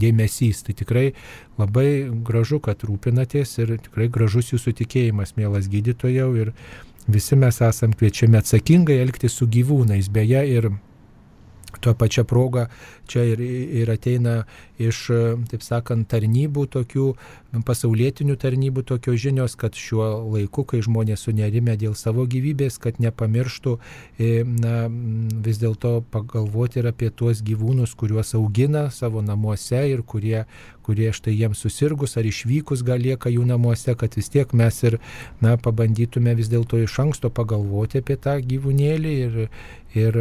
dėmesys. 0.03 0.63
Tai 0.67 0.77
tikrai 0.79 1.09
labai 1.61 1.89
gražu, 2.27 2.61
kad 2.63 2.85
rūpinatės 2.87 3.59
ir 3.65 3.77
tikrai 3.89 4.11
gražus 4.13 4.53
jūsų 4.55 4.77
tikėjimas, 4.85 5.37
mielas 5.41 5.71
gydytojau. 5.73 6.31
Ir 6.45 6.55
visi 7.09 7.39
mes 7.39 7.61
esam 7.65 7.97
kviečiami 7.97 8.41
atsakingai 8.43 9.01
elgtis 9.03 9.41
su 9.41 9.49
gyvūnais. 9.51 10.13
Beje, 10.13 10.47
ir 10.59 10.73
tuo 11.81 11.95
pačia 11.95 12.25
proga 12.29 12.69
čia 13.09 13.25
ir, 13.33 13.41
ir 13.43 13.91
ateina 13.93 14.43
iš, 14.83 15.05
taip 15.51 15.65
sakant, 15.65 16.09
tarnybų 16.11 16.65
tokių, 16.73 17.07
pasaulietinių 17.67 18.37
tarnybų 18.41 18.85
tokios 18.89 19.21
žinios, 19.23 19.57
kad 19.61 19.77
šiuo 19.79 20.09
laiku, 20.33 20.65
kai 20.69 20.81
žmonės 20.85 21.27
sunerime 21.27 21.77
dėl 21.79 21.95
savo 21.99 22.25
gyvybės, 22.31 22.79
kad 22.83 22.99
nepamirštų 23.03 23.77
e, 23.77 24.31
na, 24.49 24.87
vis 25.45 25.61
dėlto 25.63 26.01
pagalvoti 26.15 26.81
ir 26.81 26.91
apie 26.93 27.13
tuos 27.15 27.45
gyvūnus, 27.45 27.95
kuriuos 27.99 28.35
augina 28.39 28.89
savo 28.91 29.23
namuose 29.23 29.85
ir 29.93 30.03
kurie, 30.03 30.47
kurie 30.85 31.13
štai 31.15 31.35
jiems 31.39 31.63
susirgus 31.65 32.17
ar 32.21 32.27
išvykus 32.29 32.85
gal 32.87 33.03
lieka 33.03 33.31
jų 33.33 33.47
namuose, 33.49 33.95
kad 33.99 34.17
vis 34.19 34.31
tiek 34.33 34.53
mes 34.57 34.83
ir 34.85 34.99
na, 35.41 35.57
pabandytume 35.57 36.35
vis 36.39 36.51
dėlto 36.53 36.81
iš 36.83 36.99
anksto 37.05 37.31
pagalvoti 37.31 38.03
apie 38.03 38.19
tą 38.21 38.37
gyvūnėlį 38.43 39.15
ir, 39.27 39.39
ir, 39.95 40.19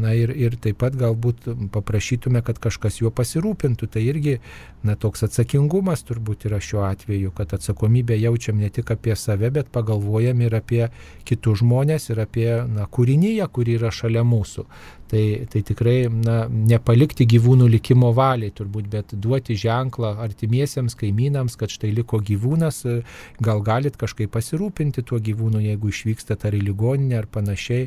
na, 0.00 0.14
ir, 0.16 0.32
ir 0.36 0.56
taip 0.60 0.80
pat 0.82 0.96
galbūt 0.98 1.48
paprašytume, 1.74 2.42
kad 2.44 2.60
kažkas 2.62 3.00
juo 3.00 3.12
pasirūpintų. 3.14 3.88
Tai 3.94 4.02
irgi 4.04 4.38
na, 4.84 4.96
toks 5.00 5.24
atsakingumas 5.26 6.04
turbūt 6.08 6.48
yra 6.48 6.60
šiuo 6.62 6.84
atveju, 6.88 7.32
kad 7.36 7.54
atsakomybę 7.56 8.18
jaučiam 8.20 8.60
ne 8.60 8.70
tik 8.74 8.94
apie 8.94 9.16
save, 9.18 9.50
bet 9.54 9.72
pagalvojam 9.74 10.44
ir 10.44 10.58
apie 10.58 10.88
kitus 11.28 11.62
žmonės, 11.62 12.10
ir 12.12 12.24
apie 12.24 12.50
na, 12.68 12.88
kūrinyje, 12.90 13.48
kuri 13.54 13.78
yra 13.78 13.92
šalia 13.94 14.24
mūsų. 14.26 14.68
Tai, 15.14 15.46
tai 15.46 15.60
tikrai 15.62 16.08
na, 16.10 16.48
nepalikti 16.50 17.22
gyvūnų 17.30 17.68
likimo 17.70 18.08
valiai 18.16 18.50
turbūt, 18.50 18.88
bet 18.90 19.12
duoti 19.14 19.54
ženklą 19.54 20.10
artimiesiems 20.24 20.96
kaimynams, 20.98 21.54
kad 21.60 21.70
štai 21.70 21.92
liko 21.94 22.18
gyvūnas, 22.18 22.80
gal 23.38 23.62
galit 23.62 23.94
kažkaip 24.00 24.32
pasirūpinti 24.34 25.04
tuo 25.06 25.20
gyvūnu, 25.22 25.62
jeigu 25.62 25.92
išvykstate 25.92 26.50
ar 26.50 26.58
į 26.58 26.64
ligoninę 26.66 27.20
ar 27.20 27.30
panašiai. 27.30 27.86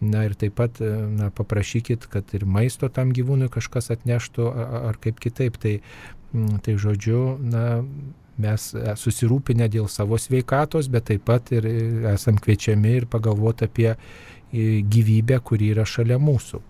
Na 0.00 0.24
ir 0.24 0.38
taip 0.38 0.56
pat 0.62 0.80
na, 0.80 1.28
paprašykit, 1.36 2.08
kad 2.08 2.32
ir 2.32 2.48
maisto 2.48 2.88
tam 2.88 3.12
gyvūnui 3.12 3.52
kažkas 3.52 3.92
atneštų 3.98 4.48
ar 4.88 4.96
kaip 5.02 5.20
kitaip. 5.20 5.60
Tai, 5.60 5.76
tai 6.64 6.80
žodžiu, 6.80 7.20
na, 7.52 7.66
mes 8.40 8.68
susirūpinę 9.04 9.68
dėl 9.68 9.88
savo 9.92 10.16
sveikatos, 10.16 10.88
bet 10.88 11.10
taip 11.10 11.26
pat 11.28 11.52
ir 11.52 11.68
esam 12.14 12.40
kviečiami 12.40 12.96
ir 13.02 13.08
pagalvoti 13.12 13.68
apie 13.68 13.90
gyvybę, 14.52 15.40
kuri 15.40 15.72
yra 15.72 15.86
šalia 15.88 16.18
mūsų. 16.20 16.60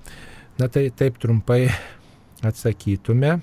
Na 0.61 0.69
tai 0.69 0.89
taip 0.95 1.19
trumpai 1.19 1.67
atsakytume. 2.43 3.39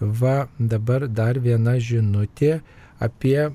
Va, 0.00 0.36
dabar 0.58 1.06
dar 1.08 1.38
viena 1.40 1.76
žinutė 1.80 2.60
apie 3.00 3.50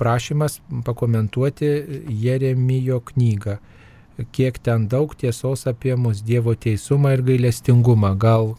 prašymas 0.00 0.58
pakomentuoti 0.86 1.68
Jeremijo 2.08 3.00
knygą. 3.12 3.58
Kiek 4.32 4.58
ten 4.60 4.86
daug 4.88 5.12
tiesos 5.16 5.64
apie 5.70 5.94
mus 5.96 6.20
Dievo 6.24 6.52
teisumą 6.52 7.14
ir 7.14 7.22
gailestingumą. 7.24 8.14
Gal 8.20 8.54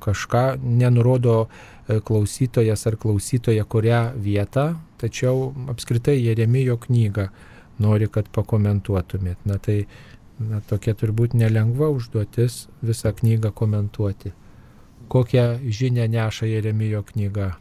kažką 0.00 0.44
nenurodo 0.62 1.34
e, 1.44 1.98
klausytojas 2.00 2.86
ar 2.88 2.96
klausytoja 2.96 3.64
kurią 3.68 4.02
vietą, 4.16 4.70
tačiau 5.00 5.50
apskritai 5.72 6.16
Jeremijo 6.22 6.78
knygą 6.80 7.28
nori, 7.82 8.08
kad 8.12 8.30
pakomentuotumėt. 8.34 9.44
Na 9.48 9.58
tai 9.62 9.82
na, 10.40 10.60
tokia 10.68 10.94
turbūt 10.98 11.34
nelengva 11.38 11.90
užduotis 11.92 12.66
visą 12.82 13.12
knygą 13.18 13.52
komentuoti. 13.54 14.32
Kokią 15.12 15.44
žinę 15.78 16.06
neša 16.08 16.48
Jeremijo 16.48 17.02
knyga? 17.12 17.52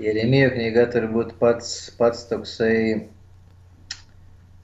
Jeremijo 0.00 0.50
knyga 0.54 0.86
turbūt 0.94 1.34
pats, 1.40 1.92
pats 1.98 2.24
toksai 2.30 3.08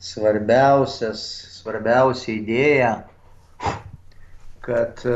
svarbiausias, 0.03 1.23
svarbiausia 1.59 2.32
idėja, 2.39 2.90
kad 4.65 5.05
e, 5.05 5.15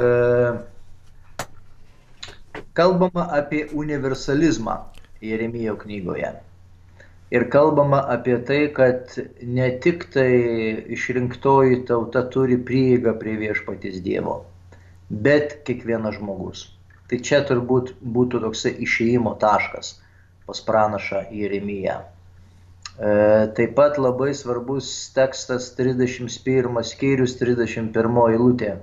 kalbama 2.77 3.27
apie 3.41 3.65
universalizmą 3.73 4.79
Jeremijo 5.23 5.77
knygoje 5.81 6.33
ir 7.33 7.49
kalbama 7.51 8.03
apie 8.15 8.37
tai, 8.49 8.61
kad 8.77 9.17
ne 9.43 9.71
tik 9.81 10.05
tai 10.13 10.31
išrinktoji 10.97 11.83
tauta 11.89 12.27
turi 12.35 12.59
prieigą 12.71 13.15
prie 13.21 13.39
viešpatys 13.41 14.01
Dievo, 14.05 14.43
bet 15.09 15.63
kiekvienas 15.67 16.19
žmogus. 16.21 16.67
Tai 17.09 17.21
čia 17.29 17.43
turbūt 17.49 17.95
būtų 18.17 18.41
toksai 18.47 18.75
išėjimo 18.85 19.35
taškas 19.41 19.95
pas 20.47 20.61
pranašą 20.67 21.27
Jeremiją. 21.33 21.99
E, 22.03 23.11
taip 23.57 23.75
pat 23.77 23.99
labai 24.01 24.33
svarbus 24.37 24.89
tekstas 25.17 25.71
31 25.79 26.81
skyrius 26.85 27.37
31 27.41 28.21
eilutė. 28.29 28.77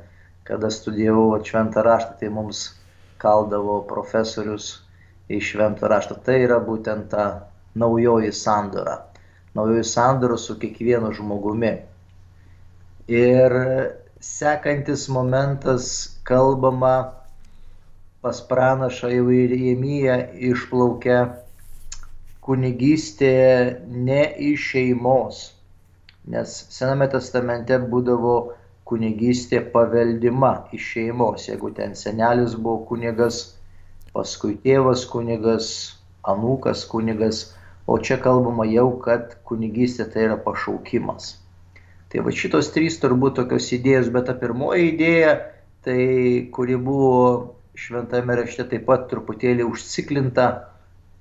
Kada 0.49 0.71
studijavau 0.73 1.37
šventą 1.45 1.83
raštą, 1.85 2.15
tai 2.17 2.29
mums 2.33 2.63
kaldavo 3.21 3.83
profesorius 3.89 4.71
iš 5.29 5.53
šventą 5.53 5.89
raštą. 5.93 6.17
Tai 6.25 6.39
yra 6.41 6.57
būtent 6.65 7.11
ta 7.13 7.27
naujoji 7.75 8.31
sandora. 8.33 8.97
Naujoji 9.53 9.83
sandora 9.83 10.37
su 10.37 10.57
kiekvienu 10.59 11.11
žmogumi. 11.13 11.71
Ir 13.07 13.55
sekantis 14.21 15.07
momentas 15.09 15.85
kalbama 16.23 16.95
pas 18.21 18.41
pranašą 18.49 19.09
jau 19.15 19.29
ir 19.31 19.53
Jemyje 19.55 20.15
išplaukia 20.51 21.19
kunigystė 22.43 23.35
ne 23.89 24.23
iš 24.51 24.65
šeimos. 24.73 25.43
Nes 26.29 26.55
Sename 26.75 27.07
testamente 27.13 27.77
būdavo 27.91 28.35
kunigystė 28.89 29.61
paveldima 29.73 30.51
iš 30.75 30.91
šeimos. 30.95 31.47
Jeigu 31.49 31.71
ten 31.77 31.95
senelis 31.95 32.55
buvo 32.57 32.83
kunigas, 32.91 33.39
paskui 34.13 34.57
tėvas 34.65 35.05
kunigas, 35.09 35.69
anūkas 36.33 36.83
kunigas, 36.91 37.43
o 37.89 37.97
čia 37.97 38.19
kalbama 38.21 38.67
jau, 38.69 38.89
kad 39.01 39.37
kunigystė 39.49 40.05
tai 40.13 40.27
yra 40.27 40.37
pašaukimas. 40.45 41.31
Tai 42.09 42.25
va 42.25 42.33
šitos 42.33 42.71
trys 42.73 42.97
turbūt 43.01 43.37
tokios 43.37 43.69
idėjos, 43.75 44.09
bet 44.13 44.27
ta 44.29 44.35
pirmoji 44.37 44.91
idėja, 44.91 45.33
tai 45.85 46.01
kuri 46.53 46.77
buvo 46.77 47.23
šventame 47.79 48.35
rašte 48.41 48.65
taip 48.71 48.85
pat 48.89 49.07
truputėlį 49.11 49.65
užciklinta, 49.69 50.47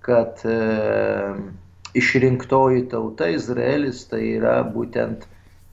kad 0.04 0.40
e, 0.48 0.56
išrinktoji 1.98 2.86
tauta 2.92 3.28
Izraelis 3.32 4.04
tai 4.10 4.22
yra 4.38 4.60
būtent 4.64 5.26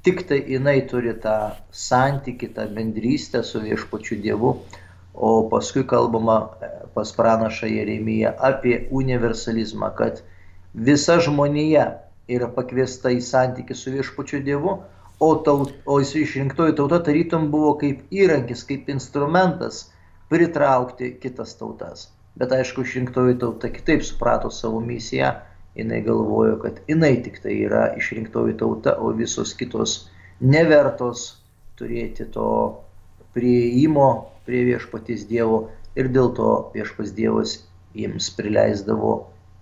tik 0.05 0.25
tai 0.29 0.41
jinai 0.51 0.81
turi 0.89 1.15
tą 1.21 1.55
santyki, 1.71 2.51
tą 2.53 2.67
bendrystę 2.75 3.41
su 3.43 3.63
viešpačiu 3.63 4.19
Dievu, 4.21 4.51
o 5.15 5.31
paskui 5.49 5.85
kalbama 5.87 6.37
e, 6.61 6.71
pas 6.93 7.11
pranašą 7.17 7.71
Jeremiją 7.71 8.35
apie 8.51 8.85
universalizmą, 8.91 9.91
kad 9.97 10.21
visa 10.75 11.19
žmonija 11.23 11.85
yra 12.27 12.49
pakviesta 12.51 13.11
į 13.13 13.21
santykių 13.23 13.77
su 13.77 13.93
viešpačiu 13.93 14.41
Dievu, 14.43 14.75
o, 15.19 15.29
taut, 15.45 15.71
o 15.87 15.99
išrinktoji 16.01 16.75
tauta 16.75 16.99
tarytum 17.05 17.47
buvo 17.51 17.75
kaip 17.79 18.01
įrankis, 18.11 18.65
kaip 18.67 18.89
instrumentas 18.91 19.85
pritraukti 20.29 21.13
kitas 21.21 21.55
tautas. 21.59 22.09
Bet 22.35 22.51
aišku, 22.51 22.83
išrinktoji 22.83 23.37
tauta 23.39 23.69
kitaip 23.71 24.03
suprato 24.03 24.51
savo 24.51 24.81
misiją, 24.83 25.31
jinai 25.75 26.01
galvojo, 26.03 26.57
kad 26.63 26.81
jinai 26.89 27.13
tik 27.23 27.39
tai 27.43 27.55
yra 27.67 27.85
išrinktoji 27.95 28.57
tauta, 28.59 28.97
o 28.99 29.13
visos 29.15 29.53
kitos 29.55 30.09
nevertos 30.41 31.37
turėti 31.79 32.27
to 32.31 32.49
prieimo 33.35 34.09
prie 34.47 34.65
viešpatys 34.67 35.25
Dievo 35.29 35.69
ir 35.95 36.11
dėl 36.11 36.33
to 36.35 36.51
viešpas 36.75 37.15
Dievas 37.15 37.57
jiems 37.95 38.27
prileisdavo 38.35 39.15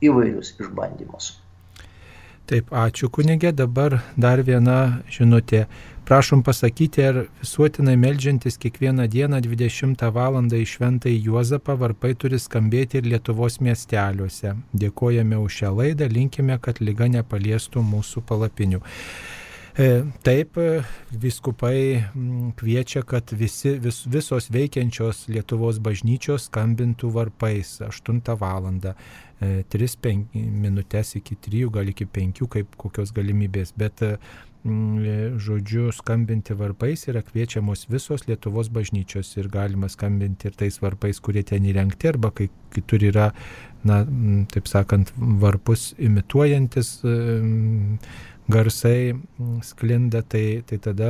įvairius 0.10 0.56
išbandymus. 0.60 1.34
Taip, 2.44 2.74
ačiū 2.76 3.08
kunigė. 3.08 3.54
Dabar 3.56 4.02
dar 4.20 4.42
viena 4.44 5.00
žinutė. 5.08 5.64
Prašom 6.04 6.42
pasakyti, 6.44 7.04
ar 7.08 7.20
visuotinai 7.40 7.94
melžiantis 7.96 8.60
kiekvieną 8.60 9.06
dieną 9.08 9.40
20 9.46 10.04
val. 10.12 10.36
į 10.44 10.66
Šventąjį 10.68 11.22
Juozapą 11.30 11.78
varpai 11.80 12.12
turi 12.20 12.40
skambėti 12.40 13.00
ir 13.00 13.08
Lietuvos 13.08 13.62
miesteliuose. 13.64 14.58
Dėkojame 14.76 15.40
už 15.40 15.62
šią 15.62 15.72
laidą, 15.78 16.10
linkime, 16.12 16.60
kad 16.60 16.84
lyga 16.84 17.08
nepaliestų 17.08 17.86
mūsų 17.94 18.26
palapinių. 18.28 18.84
E, 19.74 20.04
taip, 20.22 20.60
viskupai 21.10 22.04
kviečia, 22.60 23.02
kad 23.10 23.32
visi, 23.34 23.72
vis, 23.82 24.04
visos 24.06 24.52
veikiančios 24.54 25.24
Lietuvos 25.34 25.80
bažnyčios 25.82 26.45
skambintų 26.52 27.10
varpais 27.16 27.80
8 27.82 28.22
val. 28.38 28.70
3-5 29.44 30.38
minutės 30.38 31.18
iki 31.18 31.36
3, 31.36 31.66
gal 31.74 31.90
iki 31.90 32.06
5, 32.06 32.45
kaip 32.54 32.78
kokios 32.80 33.12
galimybės, 33.18 33.74
bet 33.76 34.00
Mm, 34.64 35.40
žodžiu, 35.44 35.90
skambinti 35.91 36.56
varpais 36.56 37.02
yra 37.12 37.20
kviečiamos 37.20 37.82
visos 37.91 38.22
Lietuvos 38.30 38.70
bažnyčios 38.72 39.34
ir 39.36 39.50
galima 39.52 39.90
skambinti 39.91 40.48
ir 40.48 40.56
tais 40.56 40.78
varpais, 40.80 41.20
kurie 41.20 41.44
ten 41.44 41.68
įrengti, 41.68 42.08
arba 42.08 42.32
kai 42.32 42.48
kitur 42.72 43.04
yra, 43.04 43.26
na, 43.84 43.98
taip 44.54 44.72
sakant, 44.72 45.12
varpus 45.44 45.90
imituojantis 46.00 46.94
garsai 48.48 49.14
mm, 49.14 49.61
sklinda, 49.64 50.22
tai, 50.22 50.64
tai 50.68 50.80
tada 50.82 51.10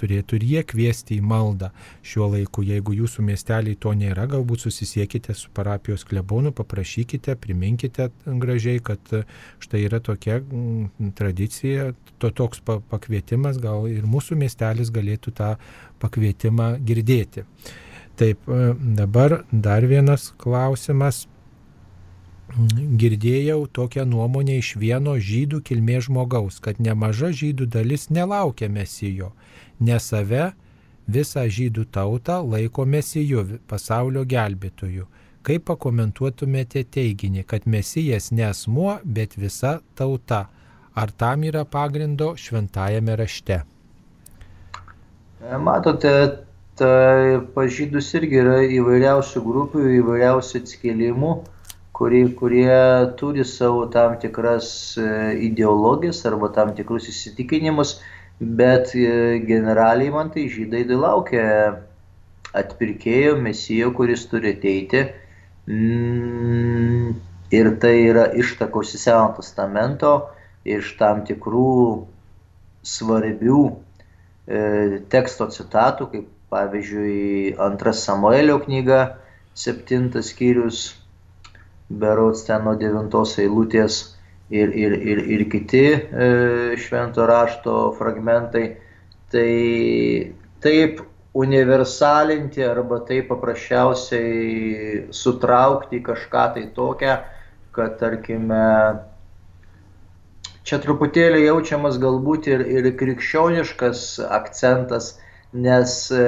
turėtų 0.00 0.38
ir 0.38 0.46
jie 0.48 0.62
kviesti 0.66 1.18
į 1.20 1.24
maldą 1.26 1.70
šiuo 2.06 2.30
laiku. 2.34 2.64
Jeigu 2.66 2.94
jūsų 2.96 3.24
miesteliai 3.26 3.78
to 3.78 3.92
nėra, 3.96 4.26
galbūt 4.30 4.64
susisiekite 4.66 5.36
su 5.36 5.52
parapijos 5.54 6.04
klebonu, 6.08 6.52
paprašykite, 6.56 7.36
priminkite 7.40 8.10
gražiai, 8.26 8.80
kad 8.82 9.14
štai 9.62 9.84
yra 9.86 10.00
tokia 10.02 10.40
mm, 10.40 11.12
tradicija, 11.18 11.92
to 12.18 12.32
toks 12.34 12.64
pakvietimas, 12.64 13.60
gal 13.62 13.86
ir 13.90 14.08
mūsų 14.08 14.38
miestelis 14.40 14.90
galėtų 14.94 15.36
tą 15.36 15.54
pakvietimą 16.02 16.74
girdėti. 16.82 17.46
Taip, 18.20 18.42
dabar 18.98 19.38
dar 19.48 19.86
vienas 19.88 20.26
klausimas 20.36 21.22
girdėjau 23.00 23.66
tokią 23.66 24.04
nuomonę 24.08 24.58
iš 24.58 24.74
vieno 24.80 25.14
žydų 25.18 25.60
kilmės 25.66 26.08
žmogaus, 26.08 26.58
kad 26.60 26.80
nemaža 26.82 27.30
žydų 27.30 27.66
dalis 27.70 28.08
nelaukia 28.10 28.68
mesijo, 28.68 29.32
nes 29.78 30.10
save 30.10 30.50
visą 31.06 31.46
žydų 31.46 31.86
tautą 31.94 32.40
laiko 32.42 32.84
mesiju, 32.84 33.60
pasaulio 33.68 34.24
gelbėtoju. 34.24 35.06
Kaip 35.42 35.64
pakomentuotumėte 35.70 36.84
teiginį, 36.84 37.46
kad 37.48 37.64
mesijas 37.64 38.30
ne 38.30 38.44
asmuo, 38.50 38.98
bet 39.04 39.38
visa 39.38 39.80
tauta? 39.96 40.48
Ar 40.94 41.10
tam 41.10 41.46
yra 41.48 41.64
pagrindo 41.64 42.34
šventajame 42.36 43.14
rašte? 43.16 43.62
Matote, 45.40 46.12
tai 46.76 47.40
pažydus 47.54 48.10
irgi 48.18 48.42
yra 48.42 48.58
įvairiausių 48.66 49.40
grupių, 49.46 49.86
įvairiausių 50.02 50.60
atskilimų 50.60 51.32
kurie, 52.00 52.24
kurie 52.32 53.12
turi 53.20 53.44
savo 53.44 53.84
tam 53.92 54.16
tikras 54.20 54.96
e, 54.96 55.36
ideologijas 55.44 56.24
arba 56.24 56.48
tam 56.56 56.72
tikrus 56.72 57.10
įsitikinimus, 57.12 57.98
bet 58.40 58.94
e, 58.96 59.36
generaliai 59.44 60.12
man 60.14 60.30
tai 60.32 60.46
žydai 60.48 60.86
tai 60.88 60.96
laukia 60.96 61.42
atpirkėjo, 62.56 63.34
mesijo, 63.44 63.90
kuris 63.98 64.24
turi 64.30 64.54
ateiti. 64.56 65.02
Mm, 65.68 67.12
ir 67.52 67.68
tai 67.82 67.92
yra 68.06 68.30
ištakos 68.32 68.94
į 68.96 69.02
Seno 69.02 69.28
testamento, 69.36 70.14
iš 70.64 70.94
tam 70.96 71.20
tikrų 71.28 71.74
svarbių 72.80 73.60
e, 73.68 74.62
teksto 75.12 75.50
citatų, 75.52 76.08
kaip 76.14 76.32
pavyzdžiui 76.50 77.58
antras 77.60 78.00
Samuelio 78.08 78.56
knyga, 78.64 79.02
septintas 79.52 80.32
skyrius, 80.32 80.80
berots 81.90 82.46
ten 82.46 82.64
nuo 82.64 82.76
devintos 82.78 83.36
eilutės 83.42 84.00
ir, 84.50 84.70
ir, 84.74 84.94
ir, 84.94 85.22
ir 85.36 85.44
kiti 85.50 85.84
e, 85.90 86.30
švento 86.78 87.26
rašto 87.26 87.90
fragmentai. 87.98 88.66
Tai 89.30 89.50
taip 90.62 91.02
universalinti 91.38 92.64
arba 92.66 92.98
taip 93.06 93.28
paprasčiausiai 93.30 95.06
sutraukti 95.14 96.02
kažką 96.02 96.46
tai 96.56 96.64
tokią, 96.74 97.14
kad 97.74 97.94
tarkime 98.00 98.64
čia 100.66 100.80
truputėlį 100.82 101.44
jaučiamas 101.46 101.98
galbūt 102.02 102.50
ir, 102.50 102.64
ir 102.66 102.90
krikščioniškas 102.98 104.02
akcentas, 104.26 105.14
nes 105.54 105.94
e, 106.14 106.26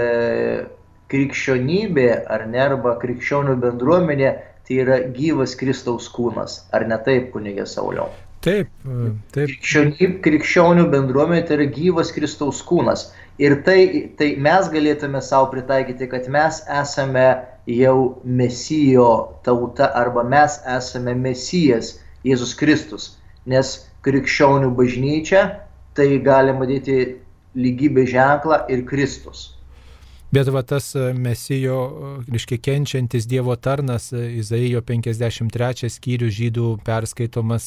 krikščionybė 1.12 2.08
ar 2.30 2.46
ne, 2.50 2.62
arba 2.70 2.94
krikščionių 3.02 3.58
bendruomenė 3.62 4.32
tai 4.66 4.82
yra 4.84 4.98
gyvas 5.16 5.56
Kristaus 5.58 6.08
kūnas. 6.12 6.62
Ar 6.74 6.86
ne 6.88 6.98
taip, 7.06 7.30
kunigė 7.34 7.66
Sauliau? 7.68 8.10
Taip, 8.42 8.70
taip. 8.82 9.50
Krikščionių, 9.52 10.08
krikščionių 10.24 10.88
bendruomenė 10.90 11.44
tai 11.46 11.60
yra 11.60 11.68
gyvas 11.76 12.10
Kristaus 12.14 12.62
kūnas. 12.66 13.10
Ir 13.42 13.60
tai, 13.66 14.10
tai 14.18 14.32
mes 14.42 14.68
galėtume 14.72 15.22
savo 15.22 15.52
pritaikyti, 15.52 16.08
kad 16.10 16.26
mes 16.30 16.58
esame 16.80 17.26
jau 17.70 18.18
mesijo 18.24 19.38
tauta 19.46 19.92
arba 19.98 20.26
mes 20.26 20.58
esame 20.76 21.14
mesijas 21.14 21.94
Jėzus 22.26 22.56
Kristus. 22.58 23.12
Nes 23.46 23.72
krikščionių 24.06 24.74
bažnyčia 24.78 25.46
tai 25.94 26.08
galima 26.26 26.66
dėti 26.66 26.98
lygybė 27.54 28.06
ženklą 28.10 28.64
ir 28.72 28.82
Kristus. 28.90 29.52
Bet 30.32 30.48
va 30.48 30.62
tas 30.64 30.94
e, 30.96 31.10
mesijo, 31.12 31.76
e, 31.92 32.10
reiškia, 32.32 32.56
kenčiantis 32.64 33.26
Dievo 33.28 33.52
tarnas, 33.60 34.08
e, 34.16 34.22
Izaijo 34.40 34.80
53 34.88 35.90
skyrių 35.92 36.30
žydų 36.32 36.68
perskaitomas 36.86 37.66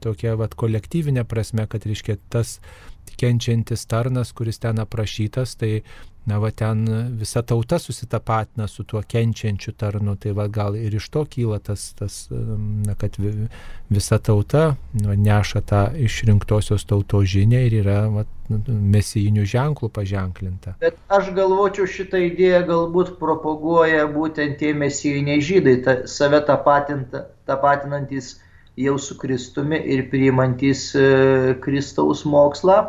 tokia 0.00 0.32
va 0.40 0.48
kolektyvinė 0.48 1.26
prasme, 1.28 1.66
kad, 1.68 1.84
reiškia, 1.84 2.16
tas 2.32 2.56
kenčiantis 3.20 3.84
tarnas, 3.90 4.32
kuris 4.32 4.62
ten 4.64 4.80
aprašytas, 4.80 5.58
tai 5.60 5.82
na, 6.26 6.38
va 6.42 6.50
ten 6.50 6.84
visa 7.18 7.42
tauta 7.42 7.78
susitapatina 7.78 8.66
su 8.66 8.84
tuo 8.84 9.02
kenčiančiu 9.02 9.72
tarnu, 9.78 10.16
tai 10.18 10.32
va 10.34 10.48
gal 10.50 10.76
ir 10.76 10.94
iš 10.98 11.08
to 11.14 11.24
kyla 11.30 11.58
tas, 11.62 11.92
tas 11.98 12.26
na, 12.30 12.94
kad 12.98 13.18
visa 13.90 14.18
tauta 14.18 14.64
na, 14.92 15.14
neša 15.14 15.62
tą 15.70 15.82
išrinktosios 16.08 16.86
tautos 16.90 17.28
žinę 17.30 17.62
ir 17.68 17.78
yra 17.82 18.00
va, 18.10 18.26
mesijinių 18.96 19.46
ženklų 19.46 19.90
paženklinta. 19.94 20.74
Bet 20.82 20.98
aš 21.10 21.30
galvočiau, 21.36 21.86
šitą 21.86 22.20
idėją 22.28 22.64
galbūt 22.70 23.16
propaguoja 23.22 24.06
būtent 24.10 24.58
tie 24.62 24.74
mesijiniai 24.74 25.42
žydai, 25.42 25.76
ta, 25.86 25.96
save 26.10 26.42
tapatinantis 26.46 28.36
jau 28.76 28.98
su 28.98 29.16
Kristumi 29.18 29.78
ir 29.94 30.08
priimantis 30.10 30.90
e, 30.94 31.56
Kristaus 31.62 32.26
mokslą 32.28 32.82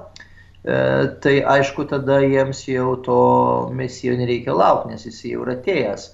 tai 1.23 1.35
aišku, 1.47 1.85
tada 1.87 2.19
jiems 2.25 2.65
jau 2.67 2.95
to 3.03 3.19
mesijo 3.71 4.17
nereikia 4.19 4.55
laukti, 4.55 4.91
nes 4.91 5.05
jis 5.07 5.21
jau 5.29 5.45
yra 5.45 5.55
atėjęs. 5.55 6.07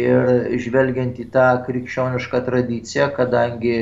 Ir 0.00 0.30
žvelgiant 0.62 1.18
į 1.18 1.26
tą 1.34 1.48
krikščionišką 1.66 2.40
tradiciją, 2.46 3.10
kadangi 3.16 3.74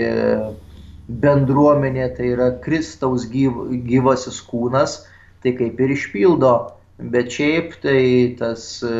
bendruomenė 1.08 2.08
tai 2.16 2.32
yra 2.34 2.48
Kristaus 2.64 3.28
gyv, 3.30 3.60
gyvasis 3.88 4.40
kūnas, 4.48 5.02
tai 5.44 5.54
kaip 5.56 5.80
ir 5.80 5.94
išpildo. 5.94 6.54
Bet 6.98 7.30
šiaip 7.30 7.76
tai 7.84 8.34
tas 8.40 8.82
e, 8.82 8.90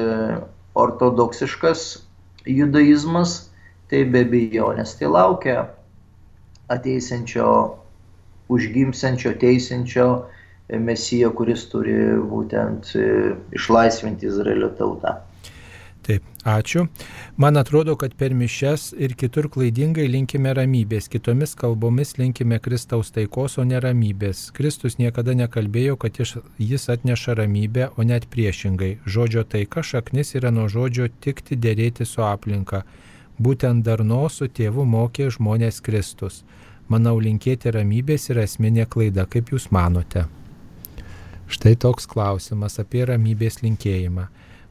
ortodoksiškas 0.79 1.89
judaizmas, 2.47 3.49
tai 3.91 4.05
be 4.07 4.23
abejonės 4.23 4.95
tai 5.01 5.11
laukia 5.11 5.65
ateisančio, 6.71 7.49
užgimsančio, 8.53 9.33
teisinčio 9.41 10.09
mesijo, 10.69 11.33
kuris 11.37 11.65
turi 11.73 11.97
būtent 12.29 12.93
e, 12.97 13.09
išlaisvinti 13.57 14.29
Izraelio 14.29 14.71
tautą. 14.79 15.19
Taip, 16.09 16.25
ačiū. 16.45 16.87
Man 17.37 17.61
atrodo, 17.61 17.93
kad 18.01 18.15
per 18.17 18.33
mišes 18.33 18.95
ir 18.97 19.13
kitur 19.21 19.51
klaidingai 19.53 20.07
linkime 20.09 20.55
ramybės, 20.57 21.09
kitomis 21.13 21.53
kalbomis 21.59 22.15
linkime 22.17 22.57
Kristaus 22.65 23.13
taikos, 23.13 23.59
o 23.61 23.65
ne 23.69 23.77
ramybės. 23.85 24.47
Kristus 24.57 24.97
niekada 24.97 25.35
nekalbėjo, 25.37 25.99
kad 26.01 26.17
jis 26.17 26.89
atneša 26.95 27.37
ramybę, 27.43 27.91
o 27.97 28.09
net 28.09 28.25
priešingai. 28.33 28.95
Žodžio 29.05 29.45
taika 29.45 29.85
šaknis 29.85 30.33
yra 30.41 30.49
nuo 30.55 30.65
žodžio 30.73 31.11
tikti 31.21 31.61
dėrėti 31.61 32.09
su 32.09 32.25
aplinka. 32.25 32.87
Būtent 33.37 33.85
darno 33.85 34.25
su 34.33 34.49
tėvu 34.49 34.89
mokė 34.89 35.29
žmonės 35.37 35.85
Kristus. 35.85 36.41
Manau, 36.89 37.19
linkėti 37.21 37.69
ramybės 37.77 38.31
yra 38.33 38.49
esminė 38.49 38.89
klaida, 38.89 39.29
kaip 39.29 39.53
Jūs 39.53 39.69
manote. 39.77 40.25
Štai 41.49 41.75
toks 41.81 42.07
klausimas 42.11 42.79
apie 42.83 43.07
ramybės 43.09 43.63
linkėjimą. 43.65 44.27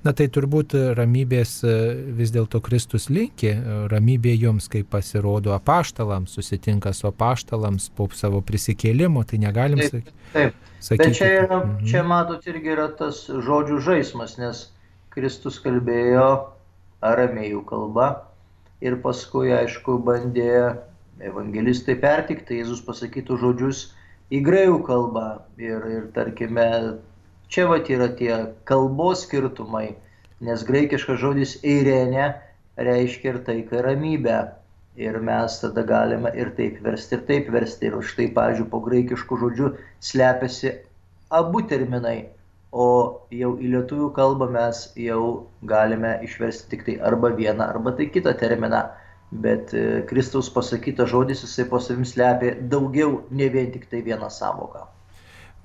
Na 0.06 0.14
tai 0.16 0.28
turbūt 0.32 0.76
ramybės 0.96 1.52
e, 1.66 1.72
vis 2.16 2.30
dėlto 2.32 2.62
Kristus 2.64 3.10
linki, 3.10 3.50
e, 3.50 3.78
ramybė 3.92 4.36
jums, 4.38 4.70
kaip 4.72 4.92
pasirodo 4.94 5.56
apaštalams, 5.56 6.36
susitinka 6.38 6.94
su 6.94 7.10
apaštalams 7.10 7.90
po 7.98 8.06
savo 8.16 8.44
prisikėlimo, 8.46 9.26
tai 9.28 9.42
negalim 9.42 9.82
taip, 9.82 10.12
taip. 10.36 10.62
sakyti. 10.80 11.02
Bet 11.02 11.18
čia, 11.18 11.32
yra, 11.42 11.60
mhm. 11.64 11.90
čia 11.90 12.06
matot 12.08 12.46
irgi 12.48 12.76
yra 12.78 12.88
tas 13.00 13.26
žodžių 13.28 13.82
žaidimas, 13.90 14.38
nes 14.40 14.64
Kristus 15.18 15.58
kalbėjo 15.66 16.30
aramėjų 17.02 17.66
kalba 17.68 18.08
ir 18.86 19.00
paskui, 19.02 19.50
aišku, 19.58 19.98
bandė 20.06 20.78
evangelistai 21.26 21.98
pertikti 22.00 22.62
Jėzus 22.62 22.84
pasakytų 22.86 23.42
žodžius 23.42 23.88
į 24.32 24.42
graikų 24.46 24.80
kalbą 24.88 25.28
ir, 25.62 25.84
ir 25.92 26.10
tarkime, 26.16 26.68
Čia 27.48 27.64
vat 27.72 27.88
yra 27.88 28.10
tie 28.12 28.34
kalbos 28.68 29.22
skirtumai, 29.24 29.96
nes 30.44 30.64
graikiškas 30.68 31.20
žodis 31.22 31.54
eirenė 31.64 32.26
reiškia 32.88 33.30
ir 33.32 33.38
taiką 33.48 33.84
ramybę. 33.86 34.40
Ir 35.00 35.20
mes 35.24 35.56
tada 35.62 35.84
galime 35.88 36.32
ir 36.36 36.50
taip 36.58 36.82
versti, 36.84 37.16
ir 37.16 37.24
taip 37.30 37.52
versti. 37.54 37.88
Ir 37.88 37.96
štai, 38.04 38.28
pavyzdžiui, 38.36 38.68
po 38.72 38.82
graikiškų 38.84 39.38
žodžių 39.44 39.70
slepiasi 40.10 40.74
abu 41.40 41.62
terminai. 41.72 42.18
O 42.74 42.88
jau 43.32 43.54
į 43.62 43.72
lietuvių 43.78 44.10
kalbą 44.18 44.50
mes 44.52 44.82
jau 45.00 45.22
galime 45.72 46.18
išversti 46.28 46.74
tik 46.74 46.84
tai 46.90 46.98
arba 47.12 47.32
vieną, 47.38 47.70
arba 47.78 47.96
tai 47.96 48.10
kitą 48.12 48.36
terminą. 48.42 48.84
Bet 49.32 49.74
e, 49.76 50.04
Kristaus 50.08 50.48
pasakytas 50.54 51.10
žodis, 51.12 51.42
jisai 51.44 51.66
po 51.68 51.82
savim 51.84 52.06
slepia 52.08 52.54
daugiau, 52.72 53.26
ne 53.32 53.50
vien 53.52 53.74
tik 53.74 53.90
tai 53.92 54.00
vieną 54.06 54.30
savoką. 54.32 54.86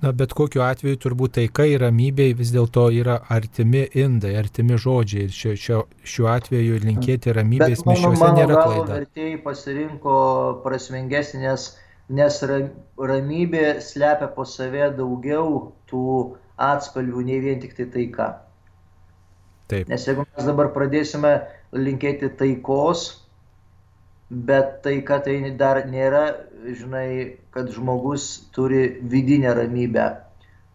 Na, 0.03 0.11
bet 0.11 0.33
kokiu 0.35 0.59
atveju 0.65 0.97
turbūt 0.99 1.37
taika 1.37 1.63
ir 1.69 1.79
ramybė 1.85 2.25
vis 2.35 2.49
dėlto 2.51 2.89
yra 2.91 3.21
artimi 3.31 3.85
indai, 3.95 4.33
artimi 4.35 4.75
žodžiai. 4.75 5.29
Ir 5.29 5.37
šiuo, 5.37 5.53
šiuo, 5.63 5.79
šiuo 6.03 6.27
atveju 6.33 6.81
linkėti 6.83 7.31
ramybės 7.37 7.85
mišiuose 7.87 8.33
nėra 8.35 8.57
klaida. 8.65 8.97
Vertėjai 8.97 9.39
pasirinko 9.45 10.17
prasmingesnį, 10.65 11.55
nes, 12.19 12.43
ramybė 13.13 13.63
slepia 13.79 14.27
po 14.35 14.43
save 14.43 14.91
daugiau 14.97 15.69
tų 15.87 16.35
atspalvių, 16.59 17.23
nei 17.31 17.39
vien 17.47 17.63
tik 17.63 17.79
tai 17.79 17.87
taika. 17.95 18.29
Taip. 19.71 19.87
Nes 19.87 20.03
jeigu 20.03 20.27
mes 20.27 20.51
dabar 20.51 20.73
pradėsime 20.75 21.37
linkėti 21.71 22.27
taikos, 22.43 23.22
bet 24.33 24.81
taika 24.83 25.19
tai 25.23 25.37
dar 25.57 25.83
nėra 25.87 26.23
žinai, 26.79 27.37
kad 27.53 27.71
žmogus 27.75 28.27
turi 28.55 28.83
vidinę 29.13 29.53
ramybę 29.53 30.05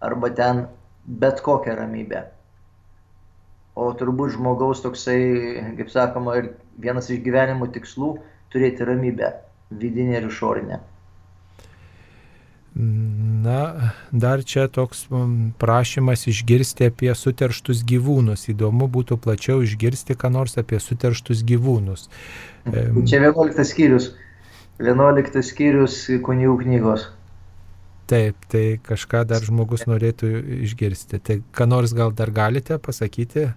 arba 0.01 0.30
ten 0.30 0.66
bet 1.06 1.40
kokią 1.43 1.74
ramybę. 1.78 2.24
O 3.78 3.93
turbūt 3.98 4.35
žmogaus 4.35 4.82
toksai, 4.82 5.18
kaip 5.78 5.90
sakoma, 5.90 6.36
ir 6.40 6.52
vienas 6.82 7.10
iš 7.14 7.22
gyvenimo 7.26 7.68
tikslų- 7.74 8.12
turėti 8.52 8.86
ramybę- 8.89 9.32
vidinę 9.82 10.18
ir 10.18 10.28
išorinę. 10.30 10.80
Na, 12.74 13.93
dar 14.12 14.45
čia 14.45 14.69
toks 14.70 15.07
prašymas 15.59 16.27
išgirsti 16.31 16.90
apie 16.93 17.11
suterštus 17.16 17.81
gyvūnus. 17.89 18.45
Įdomu 18.53 18.86
būtų 18.93 19.19
plačiau 19.24 19.65
išgirsti, 19.65 20.15
ką 20.19 20.31
nors 20.35 20.59
apie 20.61 20.78
suterštus 20.82 21.43
gyvūnus. 21.49 22.07
Čia 22.69 23.23
11 23.24 23.65
skyrius. 23.66 24.12
11 24.78 25.43
skyrius 25.43 26.05
kunigų 26.23 26.61
knygos. 26.62 27.09
Taip, 28.09 28.47
tai 28.49 28.78
kažką 28.85 29.24
dar 29.28 29.43
žmogus 29.45 29.85
norėtų 29.89 30.31
išgirsti. 30.65 31.19
Tai 31.20 31.40
ką 31.53 31.66
nors 31.69 31.93
gal 31.97 32.15
dar 32.16 32.31
galite 32.32 32.78
pasakyti? 32.81 33.51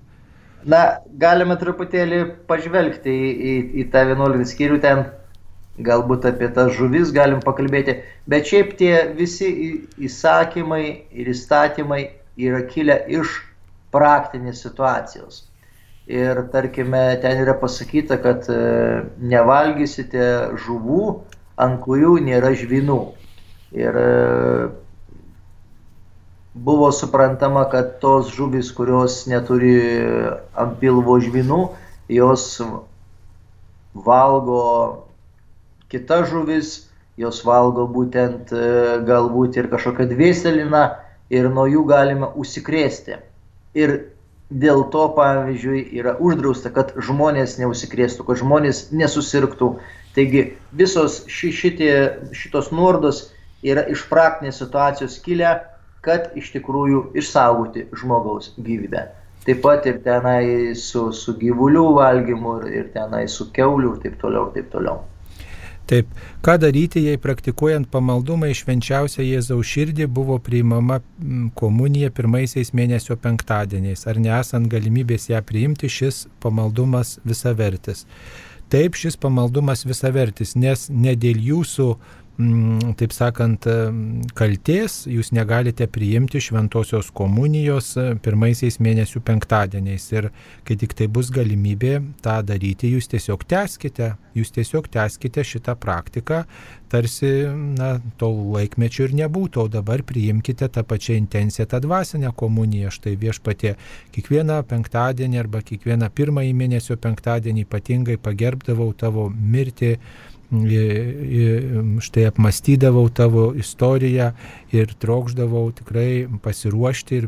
Na, 0.67 0.81
galime 1.17 1.55
truputėlį 1.61 2.25
pažvelgti 2.49 3.13
į, 3.13 3.29
į, 3.31 3.53
į 3.81 3.85
tą 3.93 4.03
11 4.09 4.49
skyrių, 4.49 4.81
ten 4.83 5.05
galbūt 5.79 6.25
apie 6.29 6.49
tas 6.55 6.73
žuvis 6.75 7.13
galim 7.15 7.39
pakalbėti, 7.45 8.01
bet 8.27 8.49
šiaip 8.49 8.75
tie 8.79 8.95
visi 9.17 9.51
įsakymai 9.97 10.83
ir 11.11 11.31
įstatymai 11.31 12.01
yra 12.37 12.65
kilę 12.67 12.99
iš 13.19 13.39
praktinės 13.91 14.61
situacijos 14.65 15.45
ir 16.11 16.47
tarkime 16.51 17.19
ten 17.21 17.41
yra 17.43 17.53
pasakyta, 17.59 18.17
kad 18.21 18.47
e, 18.49 19.03
nevalgysite 19.17 20.27
žuvų, 20.65 21.03
ant 21.61 21.81
kurių 21.83 22.17
nėra 22.25 22.51
žvinų. 22.57 22.99
Ir 23.77 23.99
e, 24.01 24.07
buvo 26.53 26.89
suprantama, 26.95 27.63
kad 27.71 27.99
tos 28.03 28.33
žuvis, 28.35 28.73
kurios 28.75 29.23
neturi 29.31 29.77
ant 30.51 30.75
pilvo 30.81 31.19
žvinų, 31.23 31.61
jos 32.11 32.47
valgo 33.93 34.65
kita 35.91 36.23
žuvis, 36.29 36.87
jos 37.19 37.41
valgo 37.45 37.85
būtent 37.91 38.53
e, 38.55 38.63
galbūt 39.07 39.59
ir 39.59 39.67
kažkokią 39.71 40.07
dvėseliną 40.13 40.85
ir 41.33 41.49
nuo 41.51 41.67
jų 41.69 41.83
galima 41.89 42.31
užsikrėsti. 42.39 43.19
Ir 43.77 43.97
dėl 44.51 44.85
to, 44.91 45.07
pavyzdžiui, 45.15 45.83
yra 45.99 46.15
uždrausta, 46.19 46.71
kad 46.75 46.95
žmonės 46.99 47.57
neusikrėstų, 47.61 48.25
kad 48.27 48.41
žmonės 48.41 48.89
nesusirgtų. 48.95 49.73
Taigi 50.15 50.45
visos 50.75 51.21
ši, 51.31 51.51
šitie, 51.55 51.93
šitos 52.35 52.71
nuordos 52.75 53.29
yra 53.63 53.85
iš 53.91 54.03
praktinės 54.09 54.59
situacijos 54.59 55.19
kilę, 55.23 55.53
kad 56.03 56.33
iš 56.35 56.51
tikrųjų 56.55 57.11
išsaugoti 57.21 57.87
žmogaus 57.95 58.51
gyvybę. 58.57 59.05
Taip 59.45 59.61
pat 59.63 59.87
ir 59.89 60.01
tenai 60.05 60.73
su, 60.77 61.07
su 61.17 61.33
gyvulių 61.39 61.85
valgymu, 61.97 62.59
ir, 62.61 62.67
ir 62.81 62.91
tenai 62.93 63.23
su 63.29 63.47
keuliu 63.55 63.95
ir 63.95 64.03
taip 64.03 64.19
toliau, 64.21 64.49
ir 64.49 64.59
taip 64.59 64.69
toliau. 64.73 64.99
Taip, 65.91 66.11
ką 66.39 66.53
daryti, 66.55 67.01
jei 67.03 67.19
praktikuojant 67.19 67.89
pamaldumą 67.91 68.47
į 68.47 68.53
švenčiausią 68.61 69.25
Jėzaus 69.25 69.67
širdį 69.67 70.05
buvo 70.07 70.37
priimama 70.39 71.01
komunija 71.59 72.13
pirmaisiais 72.15 72.71
mėnesio 72.77 73.17
penktadieniais, 73.19 74.05
ar 74.07 74.21
nesant 74.23 74.71
galimybės 74.71 75.27
ją 75.33 75.41
priimti, 75.43 75.91
šis 75.91 76.29
pamaldumas 76.39 77.17
visavertis. 77.27 78.05
Taip, 78.71 78.95
šis 78.95 79.19
pamaldumas 79.19 79.83
visavertis, 79.83 80.55
nes 80.55 80.87
ne 80.87 81.17
dėl 81.19 81.43
jūsų 81.43 81.89
Mm, 81.91 82.20
taip 82.97 83.11
sakant, 83.13 83.65
kalties 84.37 85.01
jūs 85.11 85.31
negalite 85.35 85.85
priimti 85.91 86.39
šventosios 86.41 87.11
komunijos 87.13 87.91
e, 87.99 88.05
pirmaisiais 88.23 88.79
mėnesių 88.81 89.21
penktadieniais. 89.27 90.07
Ir 90.15 90.29
kai 90.67 90.77
tik 90.79 90.95
tai 90.97 91.09
bus 91.11 91.29
galimybė 91.33 91.99
tą 92.23 92.39
daryti, 92.47 92.93
jūs 92.95 93.11
tiesiog 93.11 93.43
teskite, 93.51 94.13
jūs 94.37 94.53
tiesiog 94.55 94.87
teskite 94.91 95.43
šitą 95.45 95.75
praktiką, 95.79 96.45
tarsi 96.91 97.29
na, 97.77 97.93
to 98.19 98.31
laikmečio 98.55 99.05
ir 99.07 99.15
nebūtų, 99.21 99.65
o 99.65 99.71
dabar 99.71 100.03
priimkite 100.07 100.67
tą 100.71 100.83
pačią 100.87 101.19
intenciją, 101.19 101.67
tą 101.71 101.81
dvasinę 101.83 102.33
komuniją. 102.35 102.91
Štai 102.91 103.15
viešpatie 103.19 103.75
kiekvieną 104.15 104.61
penktadienį 104.71 105.39
arba 105.43 105.61
kiekvieną 105.67 106.11
pirmąjį 106.15 106.57
mėnesio 106.57 106.97
penktadienį 106.99 107.67
ypatingai 107.67 108.17
pagerbdavau 108.19 108.91
tavo 108.97 109.29
mirtį 109.31 109.97
štai 110.51 112.25
apmastydavau 112.27 113.09
tavo 113.09 113.53
istoriją 113.55 114.31
ir 114.75 114.91
trokšdavau 114.99 115.71
tikrai 115.75 116.27
pasiruošti 116.43 117.19
ir 117.21 117.27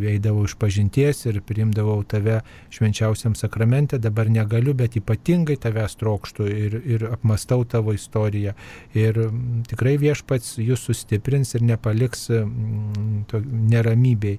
veidavau 0.00 0.44
iš 0.44 0.58
pažinties 0.60 1.24
ir 1.30 1.40
priimdavau 1.40 2.02
tave 2.04 2.40
švenčiausiam 2.68 3.34
sakramente, 3.34 3.98
dabar 3.98 4.28
negaliu, 4.28 4.74
bet 4.76 4.98
ypatingai 5.00 5.56
tavęs 5.60 5.96
trokštų 6.00 6.48
ir, 6.52 6.76
ir 6.84 7.06
apmastau 7.14 7.64
tavo 7.64 7.94
istoriją. 7.96 8.52
Ir 8.92 9.22
tikrai 9.70 9.96
viešpats 10.00 10.58
jūs 10.60 10.84
sustiprins 10.90 11.54
ir 11.56 11.64
nepaliks 11.64 12.28
neramybei. 13.72 14.36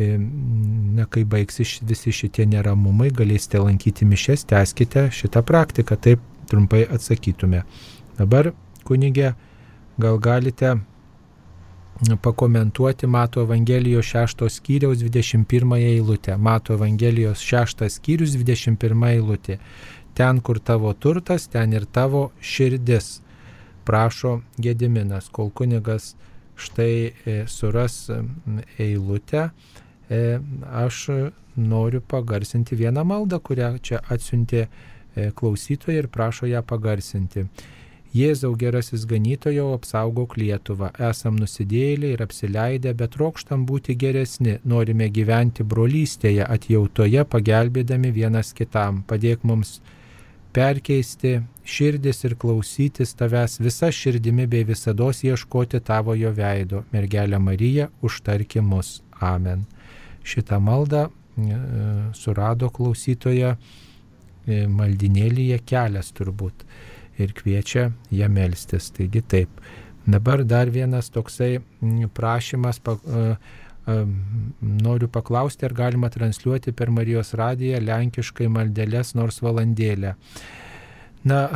Na, 0.00 1.04
kai 1.06 1.22
baigsis 1.28 1.78
visi 1.86 2.10
šitie 2.14 2.46
neramumai, 2.48 3.10
galėsite 3.14 3.60
lankyti 3.62 4.08
mišes, 4.08 4.46
teskite 4.48 5.10
šitą 5.14 5.44
praktiką. 5.46 5.98
Taip 6.00 6.29
trumpai 6.50 6.84
atsakytume. 6.90 7.62
Dabar, 8.18 8.52
kunigė, 8.88 9.34
gal 10.00 10.18
galite 10.18 10.74
pakomentuoti 12.22 13.06
Mato 13.06 13.42
Evangelijos 13.42 14.06
6 14.06 14.48
skyriaus 14.48 14.98
21 14.98 15.76
eilutę. 15.76 16.36
Mato 16.36 16.74
Evangelijos 16.74 17.40
6 17.40 17.88
skyrius 17.88 18.36
21 18.36 19.06
eilutė. 19.12 19.58
Ten, 20.14 20.40
kur 20.40 20.58
tavo 20.58 20.92
turtas, 20.94 21.46
ten 21.48 21.72
ir 21.72 21.84
tavo 21.84 22.30
širdis. 22.40 23.20
Prašo 23.84 24.40
Gediminas, 24.58 25.28
kol 25.32 25.50
kunigas 25.50 26.14
štai 26.60 27.12
e, 27.26 27.44
suras 27.48 28.10
eilutę, 28.78 29.48
e, 30.10 30.38
aš 30.84 31.06
noriu 31.56 32.00
pagarsinti 32.00 32.76
vieną 32.76 33.04
maldą, 33.04 33.40
kurią 33.40 33.78
čia 33.82 34.00
atsiuntė 34.12 34.66
klausytoją 35.34 36.04
ir 36.04 36.08
prašo 36.08 36.46
ją 36.50 36.62
pagarsinti. 36.62 37.46
Jėzau 38.10 38.56
gerasis 38.58 39.04
ganytojau, 39.06 39.68
apsaugok 39.76 40.34
Lietuvą. 40.40 40.88
Esam 41.10 41.36
nusidėlę 41.38 42.08
ir 42.16 42.22
apsileidę, 42.24 42.90
bet 42.98 43.12
trokštam 43.14 43.62
būti 43.68 43.94
geresni. 43.94 44.56
Norime 44.66 45.06
gyventi 45.14 45.62
brolystėje, 45.62 46.42
atjautoje, 46.42 47.22
pagelbėdami 47.30 48.10
vienas 48.10 48.50
kitam. 48.52 49.04
Padėk 49.06 49.44
mums 49.46 49.76
perkeisti 50.50 51.36
širdis 51.62 52.24
ir 52.26 52.34
klausytis 52.34 53.14
tavęs 53.14 53.60
visą 53.62 53.92
širdimi 53.94 54.48
bei 54.50 54.66
visada 54.66 55.12
ieškoti 55.30 55.78
tavojo 55.78 56.32
veido. 56.34 56.82
Mergelė 56.90 57.38
Marija, 57.38 57.86
užtarki 58.02 58.58
mus. 58.58 59.04
Amen. 59.20 59.62
Šitą 60.26 60.58
maldą 60.58 61.06
e, 61.06 61.60
surado 62.18 62.72
klausytoje 62.74 63.54
E, 63.54 63.89
maldinėlyje 64.70 65.60
kelias 65.66 66.12
turbūt 66.16 66.64
ir 67.20 67.34
kviečia 67.36 67.90
ją 68.14 68.28
melstis. 68.32 68.90
Taigi 68.96 69.22
taip. 69.22 69.64
Dabar 70.10 70.44
dar 70.48 70.70
vienas 70.72 71.10
toksai 71.12 71.58
prašymas. 72.16 72.80
Pa, 72.82 72.96
uh, 72.96 73.58
Noriu 74.60 75.08
paklausti, 75.10 75.64
ar 75.66 75.72
galima 75.74 76.10
transliuoti 76.12 76.72
per 76.76 76.92
Marijos 76.94 77.32
radiją 77.34 77.80
lenkiškai 77.82 78.46
maldelės 78.52 79.14
nors 79.18 79.40
valandėlę. 79.42 80.12
Na, 81.24 81.48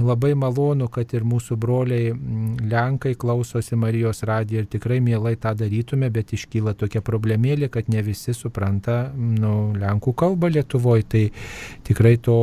labai 0.00 0.32
malonu, 0.32 0.86
kad 0.88 1.10
ir 1.12 1.26
mūsų 1.28 1.56
broliai 1.60 2.12
Lenkai 2.70 3.12
klausosi 3.20 3.76
Marijos 3.76 4.22
radiją 4.24 4.62
ir 4.62 4.68
tikrai 4.72 4.96
mielai 5.04 5.34
tą 5.36 5.52
darytume, 5.58 6.08
bet 6.12 6.32
iškyla 6.32 6.72
tokia 6.80 7.02
problemėlė, 7.04 7.68
kad 7.72 7.90
ne 7.92 8.00
visi 8.06 8.32
supranta 8.32 9.10
nu, 9.12 9.74
Lenkų 9.76 10.14
kalbą 10.16 10.48
Lietuvoje, 10.54 11.04
tai 11.04 11.24
tikrai 11.84 12.14
to 12.16 12.36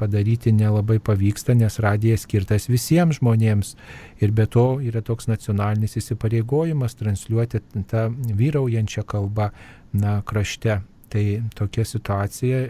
padaryti 0.00 0.50
nelabai 0.54 0.98
pavyksta, 0.98 1.54
nes 1.54 1.78
radijas 1.78 2.26
skirtas 2.26 2.66
visiems 2.66 3.20
žmonėms 3.20 3.76
ir 4.18 4.34
be 4.34 4.48
to 4.50 4.80
yra 4.82 5.04
toks 5.06 5.30
nacionalinis 5.30 5.94
įsipareigojimas 6.00 6.98
transliuoti 6.98 7.62
tą 7.90 8.08
vyraujančią 8.10 9.06
kalbą 9.06 9.52
na, 9.94 10.18
krašte. 10.26 10.80
Tai 11.14 11.24
tokia 11.54 11.84
situacija, 11.86 12.64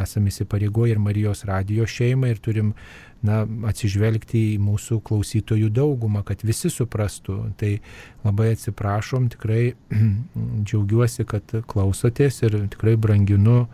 esame 0.00 0.30
įsipareigoję 0.32 0.94
ir 0.94 1.00
Marijos 1.04 1.44
radio 1.44 1.84
šeimą 1.84 2.30
ir 2.32 2.40
turim 2.40 2.70
na, 3.20 3.42
atsižvelgti 3.68 4.40
į 4.54 4.58
mūsų 4.64 5.02
klausytojų 5.04 5.68
daugumą, 5.76 6.22
kad 6.24 6.40
visi 6.48 6.72
suprastų. 6.72 7.36
Tai 7.60 7.74
labai 8.24 8.54
atsiprašom, 8.54 9.28
tikrai 9.36 9.74
džiaugiuosi, 10.64 11.28
kad 11.28 11.58
klausotės 11.68 12.40
ir 12.48 12.56
tikrai 12.72 12.96
branginu 12.96 13.66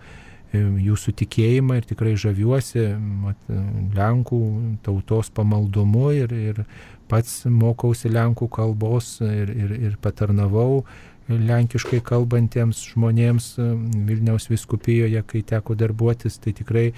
jūsų 0.56 1.12
tikėjimą 1.22 1.80
ir 1.80 1.88
tikrai 1.90 2.14
žaviuosi 2.18 2.88
mat, 2.98 3.38
Lenkų 3.96 4.40
tautos 4.86 5.30
pamaldumu 5.34 6.10
ir, 6.14 6.32
ir 6.32 6.62
pats 7.10 7.44
mokausi 7.46 8.10
Lenkų 8.10 8.48
kalbos 8.50 9.20
ir, 9.22 9.50
ir, 9.54 9.74
ir 9.90 9.98
patarnavau 10.02 10.84
lenkiškai 11.28 12.00
kalbantiems 12.06 12.82
žmonėms 12.92 13.52
e, 13.58 13.68
Vilniaus 14.08 14.48
viskupijoje, 14.50 15.22
kai 15.26 15.42
teko 15.46 15.76
darbuotis, 15.78 16.38
tai 16.42 16.54
tikrai 16.56 16.88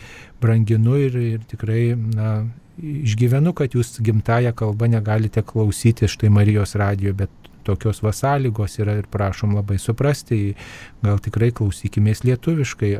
branginu 0.42 0.98
ir, 1.00 1.18
ir 1.34 1.44
tikrai 1.48 1.82
na, 1.96 2.32
išgyvenu, 2.78 3.54
kad 3.56 3.74
jūs 3.74 3.96
gimtają 4.04 4.54
kalbą 4.56 4.90
negalite 4.90 5.42
klausyti 5.46 6.08
štai 6.10 6.30
Marijos 6.32 6.76
radijo, 6.78 7.14
bet 7.16 7.32
tokios 7.68 8.00
vasaligos 8.02 8.78
yra 8.80 8.94
ir 8.96 9.08
prašom 9.12 9.56
labai 9.58 9.76
suprasti, 9.82 10.54
gal 11.04 11.18
tikrai 11.20 11.50
klausykimės 11.52 12.24
lietuviškai, 12.24 12.94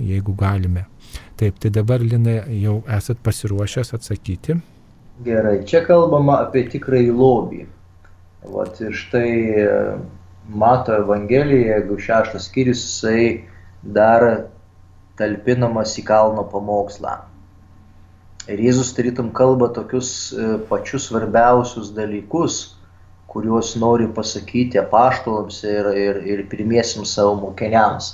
jeigu 0.00 0.36
galime. 0.38 0.86
Taip, 1.36 1.58
tai 1.60 1.72
dabar 1.74 2.00
Lina 2.00 2.40
jau 2.48 2.78
esat 2.96 3.20
pasiruošęs 3.24 3.92
atsakyti. 3.96 4.56
Gerai, 5.26 5.58
čia 5.68 5.82
kalbama 5.84 6.40
apie 6.44 6.64
tikrąjį 6.72 7.12
lobį. 7.16 7.62
Vat 8.52 8.80
ir 8.84 8.96
štai 8.96 9.30
mato 10.48 10.94
Evangeliją, 10.94 11.66
jeigu 11.72 11.98
šeštas 11.98 12.46
skyrius, 12.48 12.82
jisai 12.84 13.46
dar 13.82 14.26
talpinamas 15.18 15.96
į 15.98 16.04
kalno 16.06 16.44
pamokslą. 16.50 17.16
Ir 18.46 18.62
Jėzus 18.62 18.92
tarytum 18.94 19.32
kalba 19.34 19.72
tokius 19.74 20.10
e, 20.30 20.52
pačius 20.68 21.08
svarbiausius 21.08 21.90
dalykus, 21.96 22.76
kuriuos 23.26 23.72
nori 23.82 24.06
pasakyti 24.06 24.78
apaštalams 24.78 25.58
ir, 25.66 25.88
ir, 25.98 26.20
ir 26.22 26.44
pirmiesiams 26.52 27.16
savo 27.18 27.34
mokiniams. 27.40 28.12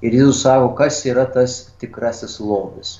Ir 0.00 0.16
Jėzus 0.16 0.40
sako, 0.46 0.72
kas 0.78 1.02
yra 1.10 1.26
tas 1.36 1.58
tikrasis 1.82 2.38
lobis. 2.40 2.96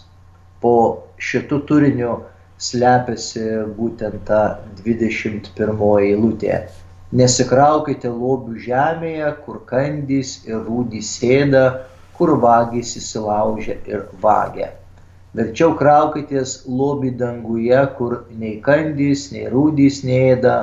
Po 0.60 0.74
šitų 1.16 1.62
turiniu 1.68 2.18
slepiasi 2.60 3.46
būtent 3.78 4.20
ta 4.28 4.42
21 4.84 5.80
eilutė 6.04 6.60
Nesikraukite 7.14 8.10
lobių 8.10 8.56
žemėje, 8.64 9.28
kur 9.44 9.60
kandys 9.70 10.40
ir 10.48 10.64
rūdys 10.66 11.12
sėda, 11.20 11.64
kur 12.18 12.34
vagys 12.42 12.96
įsilaužia 12.98 13.76
ir 13.90 14.08
vagia. 14.24 14.72
Verčiau 15.34 15.76
kraukitės 15.78 16.56
lobį 16.80 17.12
danguje, 17.20 17.78
kur 17.98 18.16
nei 18.42 18.56
kandys, 18.66 19.28
nei 19.34 19.46
rūdys 19.50 20.02
neėda, 20.06 20.56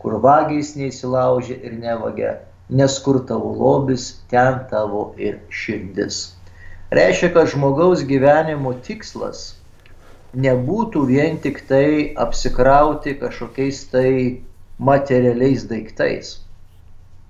kur 0.00 0.18
vagys 0.20 0.74
neįsilaužia 0.76 1.56
ir 1.64 1.74
nevagia, 1.80 2.36
nes 2.68 2.96
kur 3.04 3.22
tavo 3.28 3.52
lobis, 3.64 4.06
ten 4.28 4.62
tavo 4.70 5.10
ir 5.16 5.40
širdis. 5.48 6.22
Reiškia, 6.92 7.32
kad 7.36 7.52
žmogaus 7.52 8.04
gyvenimo 8.08 8.76
tikslas 8.86 9.54
nebūtų 10.34 11.04
vien 11.08 11.38
tik 11.42 11.60
tai 11.68 12.12
apsikrauti 12.18 13.14
kažkokiais 13.20 13.84
tai 13.92 14.10
materialiais 14.90 15.66
daiktais. 15.70 16.38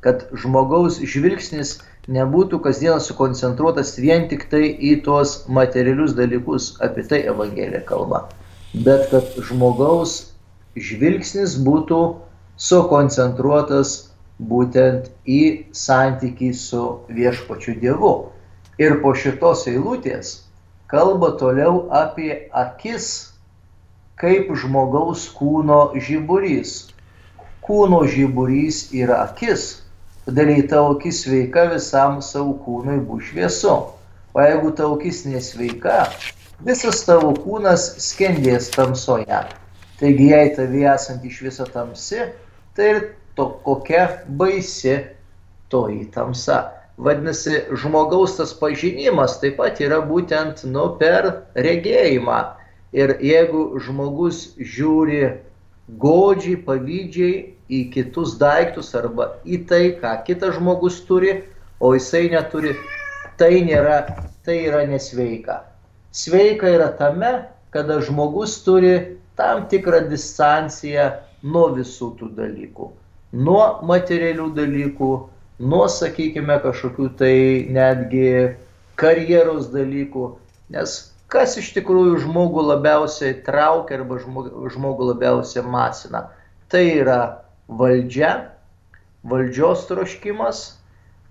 Kad 0.05 0.26
žmogaus 0.36 0.98
žvilgsnis 1.01 1.78
nebūtų 2.12 2.60
kasdien 2.64 3.01
sukoncentruotas 3.01 3.94
vien 3.97 4.26
tik 4.28 4.48
tai 4.52 4.66
į 4.74 4.98
tuos 5.06 5.44
materialius 5.48 6.12
dalykus, 6.18 6.74
apie 6.85 7.06
tai 7.09 7.22
Evangelija 7.31 7.81
kalba, 7.89 8.26
bet 8.74 9.09
kad 9.12 9.39
žmogaus 9.48 10.35
žvilgsnis 10.76 11.56
būtų 11.64 12.01
sukoncentruotas 12.60 13.97
būtent 14.39 15.10
į 15.24 15.70
santykį 15.72 16.51
su 16.59 16.85
viešpačiu 17.09 17.78
Dievu. 17.81 18.14
Ir 18.82 18.98
po 19.02 19.14
šitos 19.14 19.68
eilutės 19.70 20.40
kalba 20.90 21.36
toliau 21.39 21.86
apie 21.94 22.48
akis 22.51 23.31
kaip 24.18 24.51
žmogaus 24.59 25.28
kūno 25.36 25.94
žiburys 25.94 26.94
kūno 27.65 28.03
žiburys 28.09 28.89
yra 28.93 29.24
akis. 29.24 29.81
Todėl 30.24 30.55
jei 30.55 30.69
tavo 30.69 30.95
akis 30.95 31.23
sveika, 31.24 31.66
visam 31.73 32.20
savo 32.24 32.55
kūnui 32.65 33.01
bus 33.05 33.28
šviesu. 33.31 33.74
O 34.35 34.43
jeigu 34.43 34.73
tavo 34.77 34.97
akis 34.99 35.24
nesveika, 35.28 36.05
visas 36.65 37.05
tavo 37.07 37.35
kūnas 37.36 37.86
skendės 38.03 38.70
tamsoje. 38.74 39.43
Taigi 40.01 40.31
jei 40.32 40.55
tavie 40.57 40.86
esant 40.91 41.24
iš 41.24 41.43
viso 41.47 41.66
tamsi, 41.70 42.24
tai 42.74 42.89
ir 42.93 43.03
to 43.36 43.47
kokia 43.66 44.09
baisi 44.27 44.97
toji 45.70 46.09
tamsa. 46.15 46.65
Vadinasi, 46.99 47.65
žmogaus 47.74 48.36
tas 48.39 48.53
pažinimas 48.55 49.41
taip 49.43 49.57
pat 49.59 49.81
yra 49.82 49.99
būtent 50.07 50.62
nu, 50.70 50.93
per 50.99 51.31
regėjimą. 51.55 52.43
Ir 52.95 53.16
jeigu 53.19 53.81
žmogus 53.82 54.53
žiūri 54.59 55.32
godžiai, 55.99 56.61
pavydžiai 56.66 57.53
į 57.73 57.81
kitus 57.95 58.36
daiktus 58.41 58.93
arba 58.99 59.31
į 59.45 59.65
tai, 59.69 59.85
ką 60.01 60.16
kitas 60.27 60.59
žmogus 60.59 61.01
turi, 61.09 61.43
o 61.81 61.95
jisai 61.97 62.28
neturi, 62.32 62.74
tai, 63.41 63.62
nėra, 63.66 64.05
tai 64.45 64.61
yra 64.69 64.85
nesveika. 64.89 65.62
Sveika 66.15 66.69
yra 66.70 66.93
tame, 66.99 67.32
kada 67.74 67.99
žmogus 68.05 68.61
turi 68.65 69.19
tam 69.39 69.65
tikrą 69.70 70.05
distanciją 70.11 71.11
nuo 71.43 71.70
visų 71.74 72.12
tų 72.20 72.31
dalykų. 72.36 72.91
Nuo 73.35 73.65
materialių 73.82 74.53
dalykų, 74.55 75.11
nuo, 75.66 75.86
sakykime, 75.91 76.61
kažkokių 76.62 77.09
tai 77.19 77.35
netgi 77.74 78.55
karjeros 79.01 79.73
dalykų. 79.74 80.28
Nes 80.74 80.95
kas 81.35 81.57
iš 81.59 81.73
tikrųjų 81.74 82.20
žmogų 82.23 82.62
labiausiai 82.70 83.41
traukia 83.47 83.99
arba 83.99 84.20
žmogų 84.23 85.11
labiausiai 85.11 85.65
masina. 85.66 86.28
Tai 86.70 86.85
yra 87.03 87.20
valdžia, 87.69 88.32
valdžios 89.24 89.86
troškimas 89.89 90.62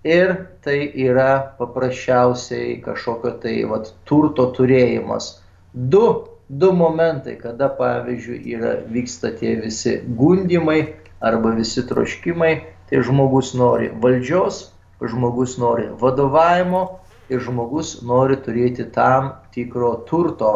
ir 0.04 0.36
tai 0.64 0.78
yra 1.06 1.56
paprasčiausiai 1.58 2.80
kažkokio 2.84 3.36
tai 3.42 3.56
vat, 3.70 3.92
turto 4.04 4.50
turėjimas. 4.56 5.38
Du 5.74 6.04
du 6.48 6.72
momentai, 6.72 7.38
kada 7.40 7.68
pavyzdžiui 7.68 8.42
yra, 8.52 8.74
vyksta 8.90 9.32
tie 9.38 9.54
visi 9.56 10.00
gundimai 10.04 10.94
arba 11.24 11.54
visi 11.56 11.82
troškimai, 11.88 12.52
tai 12.90 13.00
žmogus 13.00 13.54
nori 13.56 13.88
valdžios, 14.00 14.68
žmogus 15.00 15.56
nori 15.58 15.88
vadovavimo 16.00 17.00
ir 17.32 17.40
žmogus 17.40 18.02
nori 18.04 18.36
turėti 18.36 18.84
tam 18.92 19.32
tikro 19.56 19.94
turto, 20.08 20.52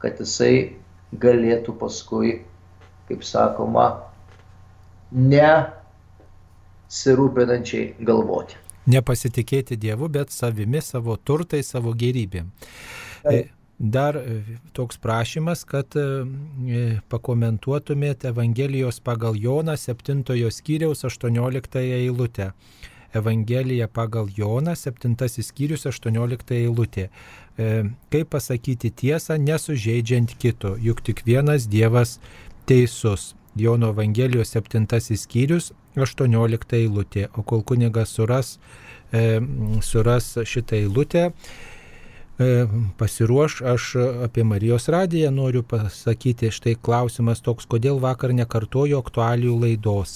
kad 0.00 0.20
jisai 0.20 0.76
galėtų 1.16 1.74
paskui, 1.80 2.36
kaip 3.08 3.24
sakoma, 3.24 4.09
nesirūpinančiai 5.12 7.94
galvoti. 8.00 8.56
Nepasitikėti 8.90 9.76
Dievu, 9.78 10.08
bet 10.08 10.30
savimi, 10.34 10.80
savo 10.82 11.16
turtai, 11.16 11.62
savo 11.62 11.92
gerybėm. 11.94 12.50
Taip. 13.22 13.50
Dar 13.80 14.16
e, 14.16 14.42
toks 14.72 14.98
prašymas, 15.00 15.62
kad 15.64 15.96
e, 15.96 16.02
e, 16.68 16.80
pakomentuotumėte 17.08 18.28
Evangelijos 18.28 18.98
pagal 19.00 19.38
Joną 19.40 19.72
7 19.80 20.20
skyriaus 20.52 21.00
18 21.08 21.80
eilutę. 21.80 22.50
Evangelija 23.16 23.88
pagal 23.88 24.28
Joną 24.36 24.74
7 24.76 25.16
skyrius 25.42 25.86
18 25.86 26.54
eilutė. 26.58 27.08
Kaip 28.12 28.28
pasakyti 28.30 28.90
tiesą, 28.90 29.38
nesužeidžiant 29.40 30.36
kito, 30.38 30.76
juk 30.76 31.00
tik 31.00 31.24
vienas 31.24 31.66
Dievas 31.66 32.18
teisus. 32.68 33.34
Jono 33.56 33.90
Evangelijos 33.94 34.54
7 34.54 34.86
skyrius 35.16 35.72
18 35.96 36.76
eilutė. 36.78 37.26
O 37.34 37.42
kol 37.42 37.64
kunigas 37.66 38.14
suras, 38.14 38.58
suras 39.82 40.32
šitą 40.46 40.78
eilutę, 40.78 41.30
E, 42.40 42.66
pasiruoš, 42.98 43.60
aš 43.60 43.94
apie 44.24 44.44
Marijos 44.44 44.88
radiją 44.88 45.30
noriu 45.30 45.62
pasakyti, 45.62 46.48
štai 46.56 46.72
klausimas 46.86 47.42
toks, 47.44 47.66
kodėl 47.68 48.00
vakar 48.00 48.32
nekartojo 48.32 49.02
aktualijų 49.04 49.56
laidos, 49.60 50.14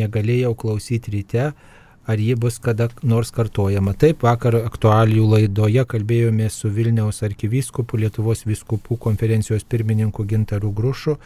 negalėjau 0.00 0.54
klausyti 0.62 1.12
ryte, 1.12 1.50
ar 2.06 2.18
ji 2.18 2.34
bus 2.34 2.58
kada 2.58 2.88
nors 3.02 3.30
kartojama. 3.30 3.92
Taip, 3.94 4.24
vakar 4.24 4.56
aktualijų 4.62 5.26
laidoje 5.34 5.84
kalbėjome 5.88 6.48
su 6.50 6.70
Vilniaus 6.72 7.22
arkivyskupu, 7.26 8.00
Lietuvos 8.00 8.46
viskupų 8.48 8.96
konferencijos 8.98 9.66
pirmininku 9.68 10.24
Gintaru 10.24 10.72
Grušu. 10.72 11.18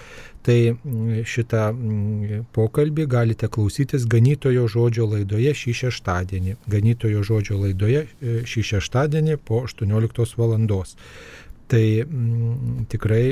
Tai 0.45 0.59
mm, 0.73 1.23
šitą 1.25 1.69
mm, 1.73 2.43
pokalbį 2.53 3.07
galite 3.09 3.49
klausytis 3.49 4.05
Ganytojo 4.11 4.67
žodžio 4.69 5.07
laidoje 5.15 5.55
šį 5.57 5.77
šeštadienį. 5.85 6.59
Ganytojo 6.69 7.23
žodžio 7.25 7.63
laidoje 7.63 8.05
e, 8.05 8.37
šį 8.45 8.67
šeštadienį 8.75 9.39
po 9.41 9.63
18 9.65 10.37
val. 10.41 10.59
Tai 11.65 11.85
m, 12.03 12.05
mm, 12.11 12.85
tikrai 12.93 13.25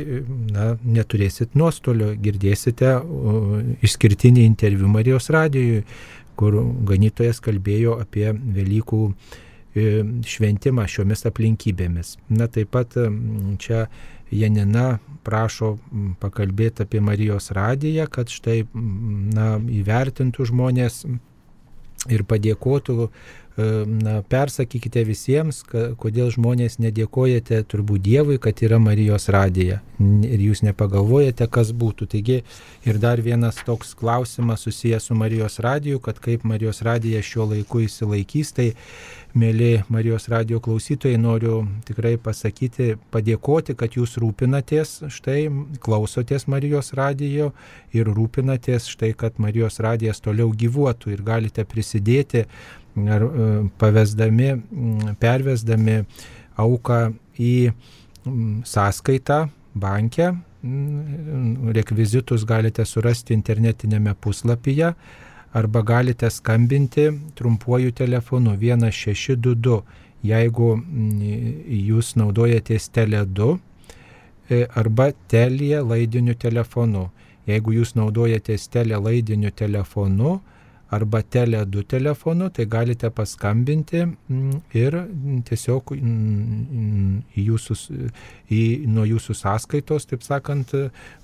na, 0.54 0.70
neturėsit 0.80 1.52
nuostolio, 1.58 2.14
girdėsite 2.16 2.94
o, 2.96 3.60
išskirtinį 3.84 4.46
interviu 4.48 4.88
Marijos 4.88 5.28
radijui 5.34 5.82
kur 6.38 6.58
ganytojas 6.88 7.40
kalbėjo 7.44 7.98
apie 8.02 8.30
Velykų 8.32 9.02
e, 9.08 9.86
šventimą 10.34 10.86
šiomis 10.90 11.26
aplinkybėmis. 11.28 12.16
Na 12.32 12.48
taip 12.52 12.72
pat 12.74 12.96
čia 13.62 13.86
Janina 14.32 14.96
prašo 15.26 15.76
pakalbėti 16.22 16.86
apie 16.86 17.02
Marijos 17.04 17.50
radiją, 17.52 18.08
kad 18.10 18.32
štai 18.32 18.62
na, 18.72 19.58
įvertintų 19.60 20.48
žmonės 20.48 21.02
ir 22.10 22.24
padėkotų 22.26 23.10
na, 23.56 24.20
persakykite 24.32 25.02
visiems, 25.04 25.60
kodėl 26.00 26.30
žmonės 26.32 26.78
nedėkojate 26.80 27.62
turbūt 27.68 28.04
Dievui, 28.06 28.38
kad 28.40 28.62
yra 28.64 28.78
Marijos 28.80 29.28
radija 29.32 29.82
ir 30.02 30.40
jūs 30.40 30.62
nepagalvojate, 30.66 31.46
kas 31.52 31.72
būtų. 31.76 32.08
Taigi 32.14 32.38
ir 32.88 33.00
dar 33.02 33.20
vienas 33.22 33.60
toks 33.66 33.92
klausimas 33.98 34.64
susijęs 34.66 35.10
su 35.10 35.16
Marijos 35.18 35.60
radiju, 35.62 36.00
kad 36.02 36.18
kaip 36.22 36.46
Marijos 36.48 36.82
radija 36.82 37.22
šiuo 37.22 37.50
laiku 37.52 37.84
įsilaikys, 37.84 38.54
tai 38.56 38.72
mėly 39.38 39.82
Marijos 39.92 40.28
radijo 40.28 40.60
klausytojai, 40.62 41.18
noriu 41.20 41.62
tikrai 41.86 42.14
pasakyti, 42.20 42.96
padėkoti, 43.12 43.76
kad 43.78 43.96
jūs 43.96 44.18
rūpinatės, 44.20 44.98
štai 45.12 45.46
klausotės 45.82 46.46
Marijos 46.52 46.92
radijo 46.98 47.52
ir 47.96 48.10
rūpinatės, 48.12 48.90
štai 48.92 49.12
kad 49.18 49.40
Marijos 49.42 49.80
radijas 49.84 50.22
toliau 50.24 50.52
gyvuotų 50.52 51.14
ir 51.14 51.24
galite 51.26 51.64
prisidėti 51.68 52.44
ar 53.08 53.24
e, 53.26 53.50
pavesdami, 53.80 54.52
pervesdami 55.22 56.02
auką 56.60 57.02
į 57.40 57.56
sąskaitą 58.68 59.46
bankę. 59.74 60.32
Rekvizitus 61.74 62.44
galite 62.46 62.84
surasti 62.86 63.34
internetinėme 63.34 64.12
puslapyje 64.14 64.92
arba 65.52 65.82
galite 65.82 66.30
skambinti 66.30 67.10
trumpuoju 67.34 67.92
telefonu 67.92 68.54
1622, 68.56 69.82
jeigu 70.22 70.70
jūs 71.88 72.14
naudojatės 72.16 72.88
Tele2 72.94 73.50
e, 74.50 74.62
arba 74.74 75.10
Telija 75.28 75.82
laidiniu 75.82 76.34
telefonu. 76.34 77.10
Jeigu 77.46 77.74
jūs 77.74 77.96
naudojatės 77.98 78.68
Tele 78.70 78.96
laidiniu 78.96 79.50
telefonu, 79.50 80.38
arba 80.92 81.22
Tele2 81.22 81.84
telefonu, 81.88 82.50
tai 82.50 82.66
galite 82.66 83.10
paskambinti 83.10 84.04
mm, 84.04 84.58
ir 84.76 84.96
tiesiog 85.48 85.94
mm, 85.96 87.14
jūsų, 87.46 87.76
į, 88.52 88.62
nuo 88.92 89.06
jūsų 89.08 89.36
sąskaitos, 89.40 90.06
taip 90.10 90.26
sakant, 90.26 90.74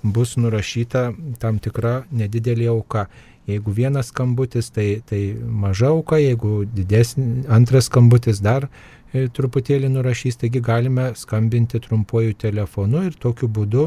bus 0.02 0.36
nurašyta 0.40 1.10
tam 1.42 1.60
tikra 1.60 2.00
nedidelė 2.10 2.70
auka. 2.72 3.08
Jeigu 3.48 3.72
vienas 3.72 4.10
skambutis, 4.12 4.68
tai, 4.70 5.00
tai 5.08 5.22
maža 5.40 5.88
auka, 5.94 6.18
jeigu 6.20 6.66
didesnis, 6.68 7.46
antras 7.48 7.88
skambutis 7.88 8.42
dar 8.44 8.68
e, 8.68 9.26
truputėlį 9.32 9.88
nurašys, 9.94 10.36
taigi 10.42 10.60
galime 10.60 11.14
skambinti 11.16 11.80
trumpuoju 11.80 12.36
telefonu 12.36 13.06
ir 13.08 13.16
tokiu 13.16 13.48
būdu 13.48 13.86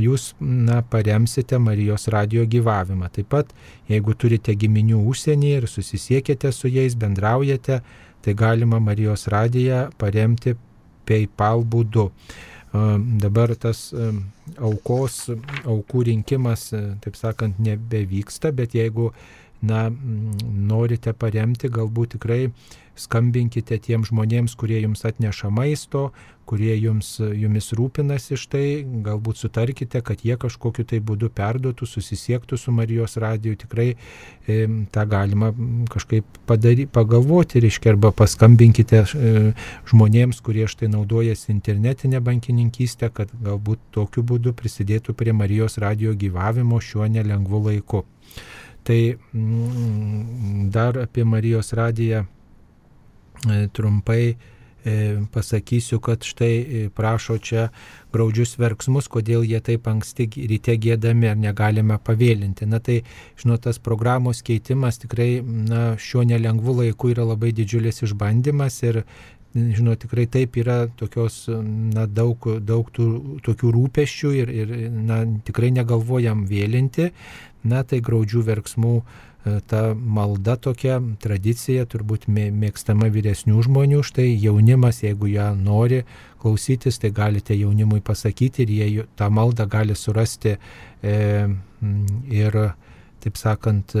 jūs 0.00 0.34
na, 0.40 0.82
paremsite 0.82 1.58
Marijos 1.58 2.08
radio 2.12 2.44
gyvavimą. 2.44 3.08
Taip 3.14 3.30
pat, 3.32 3.54
jeigu 3.90 4.14
turite 4.14 4.54
giminių 4.54 5.00
užsienyje 5.10 5.62
ir 5.62 5.68
susisiekėte 5.70 6.52
su 6.52 6.68
jais, 6.68 6.94
bendraujate, 6.94 7.80
tai 8.20 8.36
galima 8.36 8.80
Marijos 8.84 9.26
radiją 9.32 9.88
paremti 9.98 10.56
PayPal 11.08 11.64
būdu. 11.64 12.10
Dabar 12.72 13.50
tas 13.58 13.88
aukos, 14.58 15.24
aukų 15.66 16.04
rinkimas, 16.06 16.68
taip 17.02 17.16
sakant, 17.18 17.58
nebevyksta, 17.58 18.52
bet 18.54 18.76
jeigu 18.78 19.08
na, 19.66 19.88
norite 19.90 21.12
paremti, 21.12 21.68
galbūt 21.72 22.14
tikrai 22.14 22.44
skambinkite 22.98 23.78
tiem 23.82 24.04
žmonėms, 24.06 24.56
kurie 24.58 24.80
jums 24.82 25.04
atneša 25.08 25.50
maisto, 25.54 26.10
kurie 26.50 26.72
jums, 26.74 27.12
jumis 27.20 27.70
rūpinasi 27.78 28.34
štai, 28.40 28.82
galbūt 29.06 29.38
sutarkite, 29.38 30.00
kad 30.02 30.24
jie 30.26 30.34
kažkokiu 30.40 30.84
tai 30.88 30.98
būdu 30.98 31.28
perduotų, 31.30 31.86
susisiektų 31.86 32.58
su 32.58 32.74
Marijos 32.74 33.14
radiju, 33.22 33.58
tikrai 33.60 33.92
e, 33.94 34.56
tą 34.90 35.04
galima 35.10 35.52
kažkaip 35.92 36.40
padary, 36.50 36.88
pagalvoti, 36.90 37.62
reiškia, 37.62 37.92
arba 37.94 38.10
paskambinkite 38.16 39.04
e, 39.04 39.34
žmonėms, 39.92 40.42
kurie 40.42 40.66
štai 40.70 40.90
naudojasi 40.90 41.52
internetinę 41.54 42.22
bankininkystę, 42.26 43.12
kad 43.14 43.30
galbūt 43.46 43.86
tokiu 43.94 44.26
būdu 44.26 44.54
prisidėtų 44.58 45.14
prie 45.14 45.36
Marijos 45.36 45.78
radijo 45.78 46.16
gyvavimo 46.18 46.82
šiuo 46.82 47.06
nelengvu 47.14 47.62
laiku. 47.68 48.02
Tai 48.82 48.98
mm, 49.14 50.68
dar 50.74 50.98
apie 50.98 51.22
Marijos 51.28 51.70
radiją 51.78 52.26
trumpai 53.76 54.24
pasakysiu, 55.32 56.00
kad 56.00 56.24
štai 56.24 56.88
prašo 56.96 57.38
čia 57.38 57.68
graudžius 58.12 58.56
verksmus, 58.58 59.08
kodėl 59.12 59.44
jie 59.44 59.60
taip 59.60 59.88
anksti 59.88 60.28
ryte 60.48 60.76
gėdami 60.80 61.28
ar 61.28 61.36
negalime 61.36 61.98
pavėlinti. 62.00 62.66
Na 62.66 62.80
tai, 62.80 63.02
žinot, 63.40 63.66
tas 63.66 63.78
programos 63.78 64.42
keitimas 64.42 64.98
tikrai 65.02 65.42
na, 65.44 65.96
šiuo 66.00 66.24
nelengvu 66.24 66.78
laiku 66.80 67.12
yra 67.12 67.28
labai 67.28 67.52
didžiulis 67.52 68.02
išbandymas 68.08 68.80
ir 68.82 69.02
žinau, 69.54 69.96
tikrai 69.98 70.28
taip 70.30 70.56
yra 70.62 70.86
tokios, 70.96 71.44
na, 71.50 72.06
daug, 72.06 72.46
daug 72.62 72.88
tų, 72.94 73.40
tokių 73.44 73.72
rūpeščių 73.76 74.34
ir, 74.38 74.52
ir 74.62 74.76
na, 74.94 75.24
tikrai 75.44 75.72
negalvojam 75.74 76.46
vėlinti, 76.48 77.10
na, 77.66 77.82
tai 77.84 77.98
graudžių 78.00 78.46
verksmų 78.46 78.94
e, 79.00 79.29
ta 79.44 79.94
malda 79.94 80.56
tokia 80.60 80.98
tradicija, 81.22 81.86
turbūt 81.88 82.26
mėgstama 82.28 83.08
vyresnių 83.12 83.62
žmonių, 83.64 84.02
štai 84.04 84.28
jaunimas, 84.36 85.00
jeigu 85.04 85.30
ją 85.32 85.54
nori 85.56 86.02
klausytis, 86.40 86.98
tai 87.00 87.10
galite 87.16 87.56
jaunimui 87.56 88.02
pasakyti 88.04 88.66
ir 88.66 88.74
jie 88.76 89.06
tą 89.16 89.30
maldą 89.32 89.66
gali 89.70 89.96
surasti 89.96 90.56
e, 90.56 91.16
ir 92.28 92.60
taip 93.20 93.38
sakant, 93.38 93.94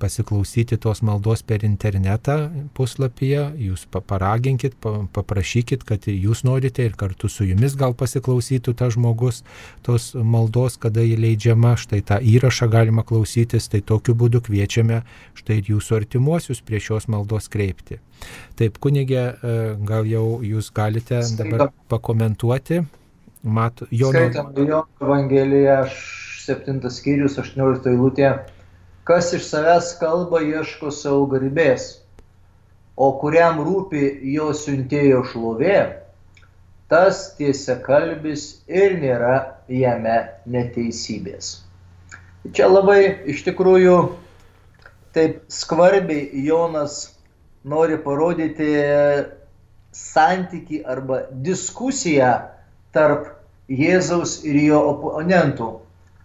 pasiklausyti 0.00 0.78
tos 0.80 1.02
maldos 1.06 1.42
per 1.46 1.64
internetą 1.66 2.36
puslapyje, 2.76 3.42
jūs 3.66 3.86
paraginkit, 3.92 4.76
paprašykit, 5.16 5.84
kad 5.86 6.08
jūs 6.10 6.44
norite 6.48 6.86
ir 6.86 6.96
kartu 6.98 7.30
su 7.32 7.46
jumis 7.48 7.76
gal 7.78 7.94
pasiklausytų 7.98 8.76
tas 8.78 8.96
žmogus 8.96 9.42
tos 9.86 10.12
maldos, 10.16 10.78
kada 10.80 11.04
jį 11.04 11.18
leidžiama, 11.22 11.76
štai 11.80 12.02
tą 12.06 12.20
įrašą 12.20 12.70
galima 12.72 13.04
klausytis, 13.06 13.68
tai 13.72 13.82
tokiu 13.84 14.16
būdu 14.18 14.42
kviečiame 14.46 15.02
štai 15.36 15.60
ir 15.60 15.72
jūsų 15.76 16.00
artimuosius 16.00 16.62
prie 16.66 16.80
šios 16.82 17.08
maldos 17.12 17.50
kreipti. 17.52 18.00
Taip, 18.56 18.78
kunigė, 18.82 19.24
e, 19.36 19.56
gal 19.86 20.08
jau 20.08 20.40
jūs 20.44 20.72
galite 20.74 21.20
dabar 21.38 21.70
pakomentuoti. 21.92 22.84
Mat, 23.46 23.84
Jono... 23.94 24.16
Skaitant 24.16 24.56
jo 24.58 24.80
Evangeliją, 25.04 25.82
aš 25.84 26.25
7 26.46 26.80
skyrius 26.92 27.38
18 27.42 27.90
eilutė, 27.90 28.30
kas 29.06 29.32
iš 29.36 29.46
savęs 29.50 29.92
kalba 30.00 30.42
ieško 30.42 30.90
savo 30.94 31.26
garbės, 31.30 31.88
o 32.96 33.12
kuriam 33.20 33.60
rūpi 33.66 34.02
jo 34.32 34.52
siuntėjo 34.56 35.22
šlovė, 35.30 35.78
tas 36.90 37.22
tiesia 37.38 37.76
kalbis 37.82 38.62
ir 38.66 38.96
nėra 39.02 39.36
jame 39.68 40.18
neteisybės. 40.46 41.56
Čia 42.54 42.68
labai 42.70 43.00
iš 43.32 43.42
tikrųjų 43.46 43.96
taip 45.16 45.40
skvarbiai 45.50 46.44
Jonas 46.46 47.16
nori 47.66 47.98
parodyti 47.98 48.68
santyki 49.96 50.84
arba 50.86 51.24
diskusiją 51.30 52.36
tarp 52.94 53.32
Jėzaus 53.66 54.44
ir 54.46 54.60
jo 54.62 54.78
oponentų 54.92 55.72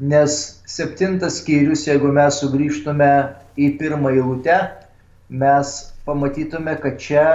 nes 0.02 0.64
septintas 0.66 1.38
skyrius, 1.40 1.86
jeigu 1.86 2.10
mes 2.14 2.40
sugrįžtume 2.42 3.10
į 3.54 3.68
pirmą 3.78 4.10
eilutę, 4.16 4.58
mes 5.30 5.74
pamatytume, 6.08 6.74
kad 6.82 6.98
čia 7.02 7.26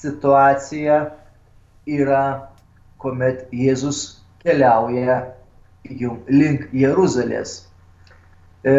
situacija 0.00 0.96
yra, 1.86 2.24
kuomet 2.98 3.46
Jėzus 3.54 4.18
keliauja 4.42 5.20
link 5.86 6.66
Jeruzalės. 6.74 7.54
E, 8.66 8.74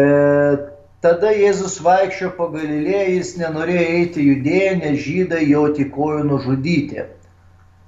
tada 1.00 1.32
Jėzus 1.32 1.78
vaikščio 1.80 2.34
po 2.36 2.50
Galilėją, 2.52 3.08
jis 3.16 3.32
nenorėjo 3.40 3.86
eiti 3.96 4.28
judėję, 4.28 4.76
nes 4.84 5.00
žydai 5.06 5.46
jo 5.48 5.64
tikojo 5.80 6.28
nužudyti. 6.28 7.08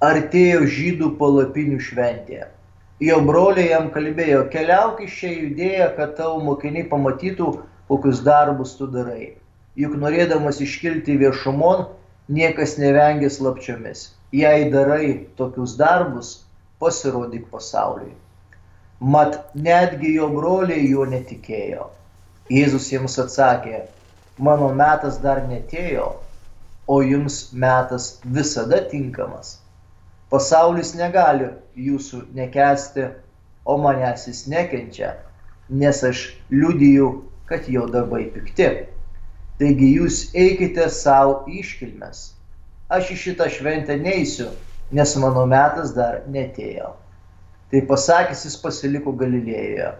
Artėjo 0.03 0.65
žydų 0.65 1.13
palapinių 1.21 1.77
šventė 1.79 2.41
jo 3.01 3.19
broliai 3.25 3.69
jam 3.71 3.89
kalbėjo, 3.93 4.47
keliauk 4.53 5.01
iš 5.05 5.15
čia 5.21 5.31
judėję, 5.33 5.87
kad 5.97 6.15
tavo 6.17 6.41
mokiniai 6.45 6.85
pamatytų, 6.89 7.49
kokius 7.89 8.21
darbus 8.25 8.75
tu 8.77 8.87
darai. 8.87 9.33
Juk 9.79 9.95
norėdamas 9.97 10.61
iškilti 10.61 11.17
viešumon, 11.17 11.87
niekas 12.29 12.77
nevengia 12.77 13.29
slapčiomis. 13.33 14.11
Jei 14.33 14.69
darai 14.73 15.25
tokius 15.37 15.75
darbus, 15.77 16.43
pasirodyk 16.79 17.49
pasauliui. 17.49 18.13
Mat 18.99 19.55
netgi 19.55 20.13
jo 20.15 20.29
broliai 20.33 20.85
juo 20.87 21.05
netikėjo. 21.09 21.89
Jėzus 22.53 22.89
jiems 22.91 23.17
atsakė, 23.19 23.85
mano 24.37 24.69
metas 24.75 25.17
dar 25.23 25.43
netėjo, 25.47 26.13
o 26.87 27.01
jums 27.01 27.49
metas 27.53 28.19
visada 28.23 28.81
tinkamas. 28.91 29.57
Pasaulis 30.33 30.95
negali 30.97 31.51
jūsų 31.77 32.23
nekesti, 32.33 33.03
o 33.69 33.75
manęs 33.77 34.25
jis 34.25 34.47
nekenčia, 34.49 35.11
nes 35.69 36.01
aš 36.03 36.23
liudiju, 36.49 37.11
kad 37.45 37.67
jo 37.69 37.85
darbai 37.93 38.25
pikti. 38.33 38.71
Taigi 39.59 39.91
jūs 39.99 40.23
eikite 40.33 40.87
savo 40.89 41.43
iškilmes. 41.45 42.31
Aš 42.89 43.13
į 43.13 43.19
šitą 43.27 43.45
šventę 43.53 43.99
neįsiu, 44.01 44.49
nes 44.89 45.13
mano 45.21 45.45
metas 45.49 45.93
dar 45.93 46.23
netėjo. 46.25 46.95
Tai 47.69 47.85
pasakęs 47.93 48.43
jis 48.47 48.57
pasiliko 48.65 49.13
Galilėjoje. 49.17 49.93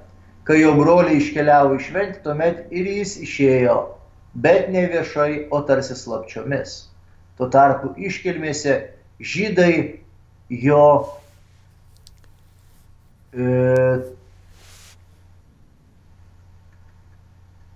Kai 0.49 0.59
jo 0.59 0.73
broliai 0.81 1.21
iškeliavo 1.21 1.77
į 1.77 1.83
šventę, 1.91 2.23
tuomet 2.25 2.73
ir 2.73 2.89
jis 2.89 3.19
išėjo, 3.21 3.77
bet 4.33 4.73
ne 4.73 4.87
viešai, 4.89 5.45
o 5.53 5.61
tarsi 5.69 5.95
slapčiomis. 5.97 6.79
Tuo 7.37 7.53
tarpu 7.53 7.93
iškilmėse 8.01 8.79
žydai 9.21 10.02
jo 10.49 10.83
e, 13.33 13.45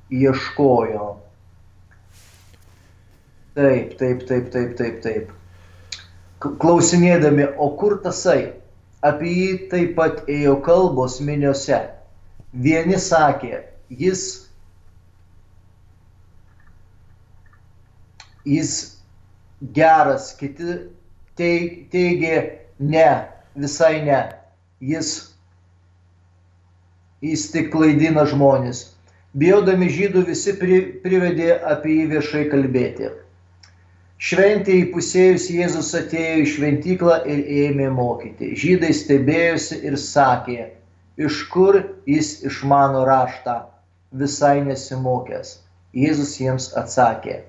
ieškojo. 0.10 1.08
Taip, 3.58 3.98
taip, 3.98 4.28
taip, 4.28 4.52
taip, 4.54 4.76
taip, 4.78 5.02
taip. 5.04 5.32
Klausinėdami, 6.62 7.48
o 7.58 7.72
kur 7.80 7.98
tasai? 8.04 8.54
Apie 9.06 9.32
jį 9.32 9.54
taip 9.72 9.96
pat 9.98 10.28
ėjo 10.30 10.58
kalbos 10.66 11.18
miniuose. 11.22 11.80
Vieni 12.54 12.98
sakė, 13.02 13.64
jis, 13.90 14.22
jis 18.46 18.76
geras, 19.74 20.32
kiti 20.38 20.78
teigė, 21.38 22.38
ne, 22.80 23.08
visai 23.56 24.02
ne. 24.06 24.22
Jis, 24.82 25.14
jis 27.26 27.48
tik 27.54 27.72
klaidina 27.74 28.26
žmonės. 28.30 28.84
Bijodami 29.38 29.90
žydų 29.94 30.26
visi 30.32 30.54
pri, 30.58 30.82
privedė 31.04 31.58
apie 31.62 32.00
jį 32.00 32.06
viešai 32.16 32.44
kalbėti. 32.52 33.10
Šventė 34.18 34.74
įpusėjus 34.82 35.44
Jėzus 35.54 35.92
atėjo 35.98 36.38
į 36.42 36.46
šventyklą 36.56 37.20
ir 37.30 37.44
ėmė 37.68 37.92
mokyti. 37.94 38.56
Žydai 38.58 38.90
stebėjosi 38.98 39.78
ir 39.86 39.98
sakė, 40.02 40.72
iš 41.22 41.44
kur 41.54 41.78
jis 42.10 42.32
išmano 42.50 43.04
raštą, 43.06 43.60
visai 44.18 44.64
nesimokęs. 44.66 45.60
Jėzus 45.94 46.34
jiems 46.42 46.72
atsakė, 46.78 47.44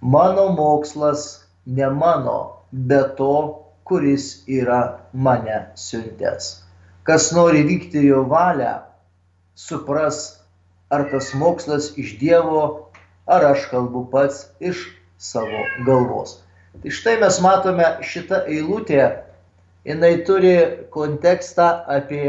mano 0.00 0.48
mokslas 0.56 1.44
ne 1.66 1.90
mano, 1.92 2.55
be 2.76 3.00
to, 3.16 3.62
kuris 3.84 4.44
yra 4.46 4.98
mane 5.12 5.66
siuntęs. 5.74 6.62
Kas 7.06 7.30
nori 7.32 7.62
vykti 7.64 8.02
jo 8.06 8.24
valią, 8.28 8.82
supras, 9.54 10.42
ar 10.90 11.06
tas 11.10 11.32
mokslas 11.34 11.92
iš 11.96 12.16
Dievo, 12.20 12.90
ar 13.26 13.46
aš 13.52 13.68
kalbu 13.70 14.04
pats 14.10 14.48
iš 14.60 14.88
savo 15.18 15.62
galvos. 15.86 16.42
Tai 16.82 16.92
štai 16.92 17.16
mes 17.22 17.38
matome 17.40 17.86
šitą 18.04 18.42
eilutę, 18.50 19.06
jinai 19.86 20.14
turi 20.28 20.56
kontekstą 20.92 21.68
apie 21.88 22.28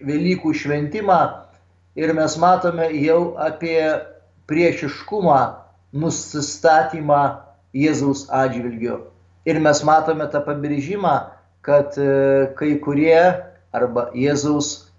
Velykų 0.00 0.54
šventimą 0.56 1.18
ir 1.98 2.14
mes 2.16 2.36
matome 2.40 2.86
jau 3.02 3.34
apie 3.36 3.82
priešiškumą, 4.48 5.40
nusistatymą 5.92 7.49
Jėzaus 7.76 8.26
atžvilgiu. 8.34 8.98
Ir 9.48 9.60
mes 9.62 9.82
matome 9.86 10.26
tą 10.32 10.42
pabrėžimą, 10.44 11.14
kad 11.66 11.96
e, 11.98 12.50
kai 12.58 12.74
kurie 12.82 13.20
arba 13.72 14.08
Jėzaus 14.16 14.90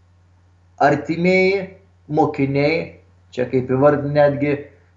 artimieji 0.81 1.77
mokiniai, 2.11 2.97
čia 3.31 3.47
kaip 3.51 3.69
įvardinti 3.71 4.15
netgi, 4.17 4.53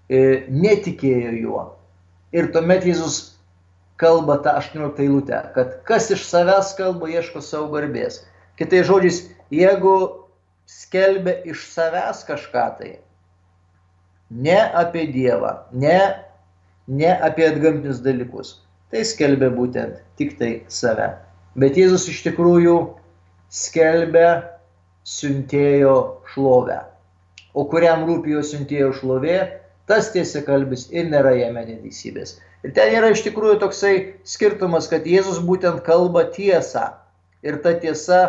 e, 0.09 0.21
netikėjo 0.49 1.33
juo. 1.39 1.63
Ir 2.35 2.51
tuomet 2.55 2.87
Jėzus 2.87 3.35
kalba 4.01 4.37
tą 4.43 4.57
18 4.59 5.03
eilutę, 5.05 5.39
kad 5.55 5.79
kas 5.87 6.09
iš 6.11 6.25
savęs 6.27 6.73
kalba, 6.77 7.09
ieško 7.11 7.41
savo 7.43 7.69
garbės. 7.75 8.23
Kitai 8.59 8.83
žodžiais, 8.87 9.21
jeigu 9.53 9.95
skelbia 10.67 11.37
iš 11.47 11.67
savęs 11.71 12.23
kažką 12.27 12.65
tai, 12.79 12.91
ne 14.31 14.59
apie 14.75 15.05
Dievą, 15.11 15.53
ne 15.71 15.99
ne 16.87 17.11
apie 17.21 17.47
atgamtinius 17.49 18.03
dalykus. 18.05 18.61
tai 18.91 19.01
skelbia 19.03 19.49
būtent 19.51 19.97
tik 20.15 20.37
tai 20.39 20.63
save. 20.71 21.09
Bet 21.59 21.75
Jėzus 21.75 22.05
iš 22.07 22.21
tikrųjų 22.27 22.75
skelbia 23.51 24.55
siuntėjo 25.03 25.95
šlovę. 26.31 26.77
O 27.55 27.65
kuriam 27.71 28.05
rūpi 28.07 28.35
jo 28.35 28.43
siuntėjo 28.45 28.93
šlovė, 28.99 29.39
tas 29.89 30.11
tiesa 30.13 30.43
kalbis 30.45 30.87
ir 30.93 31.09
nėra 31.11 31.33
jame 31.35 31.65
neteisybės. 31.65 32.37
Ir 32.65 32.73
ten 32.77 32.95
yra 32.97 33.11
iš 33.13 33.25
tikrųjų 33.25 33.59
toksai 33.61 33.95
skirtumas, 34.27 34.87
kad 34.91 35.05
Jėzus 35.05 35.41
būtent 35.45 35.83
kalba 35.85 36.25
tiesą. 36.33 36.93
Ir 37.45 37.59
ta 37.61 37.75
tiesa 37.77 38.21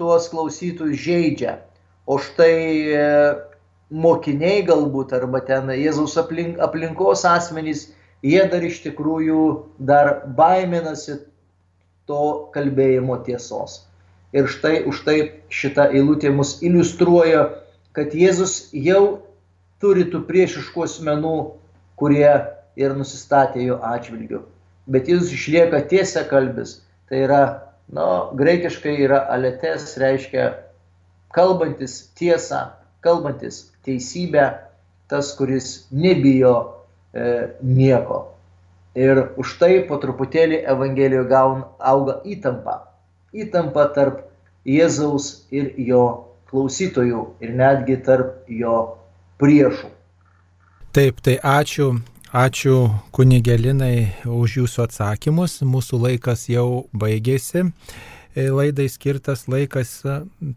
tuos 0.00 0.26
klausytojus 0.32 0.98
žaidžia. 1.04 1.58
O 2.06 2.18
štai 2.22 2.56
e, 2.94 3.04
mokiniai 3.90 4.64
galbūt 4.66 5.14
arba 5.14 5.40
ten 5.46 5.70
Jėzaus 5.70 6.16
aplink, 6.18 6.58
aplinkos 6.62 7.24
asmenys, 7.28 7.90
jie 8.22 8.42
dar 8.50 8.64
iš 8.64 8.82
tikrųjų 8.86 9.42
dar 9.78 10.26
baiminasi 10.26 11.20
to 12.06 12.50
kalbėjimo 12.54 13.18
tiesos. 13.26 13.84
Ir 14.34 14.50
štai 14.50 14.82
už 14.90 15.04
tai 15.06 15.18
šita 15.48 15.88
eilutė 15.94 16.32
mus 16.34 16.58
iliustruoja, 16.62 17.46
kad 17.96 18.12
Jėzus 18.14 18.74
jau 18.74 19.22
turi 19.80 20.04
tų 20.10 20.24
priešiškų 20.26 20.84
asmenų, 20.84 21.36
kurie 21.96 22.32
ir 22.76 22.94
nusistatė 22.98 23.70
jo 23.70 23.78
atžvilgiu. 23.86 24.42
Bet 24.90 25.08
Jėzus 25.08 25.32
išlieka 25.34 25.80
tiesia 25.88 26.26
kalbis. 26.28 26.82
Tai 27.06 27.22
yra, 27.22 27.42
nu, 27.94 28.04
graikiškai 28.36 28.96
yra 29.06 29.22
aletes, 29.30 29.94
reiškia 30.00 30.50
kalbantis 31.34 32.10
tiesą, 32.18 32.72
kalbantis 33.00 33.62
teisybę, 33.86 34.46
tas, 35.10 35.32
kuris 35.38 35.86
nebijo 35.90 36.54
e, 37.14 37.48
nieko. 37.62 38.24
Ir 38.96 39.20
už 39.36 39.58
tai 39.60 39.72
po 39.88 39.98
truputėlį 40.00 40.62
Evangelijoje 40.72 41.28
gaun, 41.30 41.64
auga 41.78 42.20
įtampa. 42.24 42.78
Įtampa 43.36 43.90
tarp 43.94 44.22
Jėzaus 44.66 45.46
ir 45.54 45.74
jo 45.78 46.02
klausytojų 46.50 47.22
ir 47.44 47.52
netgi 47.58 47.98
tarp 48.06 48.48
jo 48.48 48.96
priešų. 49.40 49.92
Taip, 50.96 51.20
tai 51.20 51.36
ačiū. 51.42 51.92
Ačiū 52.36 52.76
kunigelinai 53.16 54.24
už 54.28 54.56
jūsų 54.62 54.82
atsakymus. 54.88 55.60
Mūsų 55.62 56.00
laikas 56.02 56.48
jau 56.50 56.86
baigėsi. 56.92 57.68
E, 58.36 58.50
laidai 58.50 58.84
skirtas 58.92 59.46
laikas, 59.48 60.02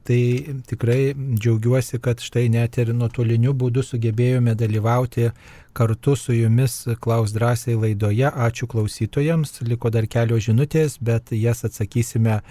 tai 0.03 0.23
tikrai 0.67 1.13
džiaugiuosi, 1.15 2.01
kad 2.03 2.19
štai 2.19 2.49
net 2.51 2.75
ir 2.81 2.91
nuotoliniu 2.91 3.53
būdu 3.55 3.85
sugebėjome 3.87 4.51
dalyvauti 4.59 5.29
kartu 5.71 6.17
su 6.19 6.35
jumis 6.35 6.75
Klaus 6.99 7.31
drąsiai 7.31 7.77
laidoje. 7.79 8.27
Ačiū 8.27 8.67
klausytojams, 8.67 9.61
liko 9.63 9.87
dar 9.95 10.09
kelios 10.11 10.43
žinutės, 10.49 10.97
bet 10.99 11.31
jas 11.31 11.63
atsakysime 11.63 12.41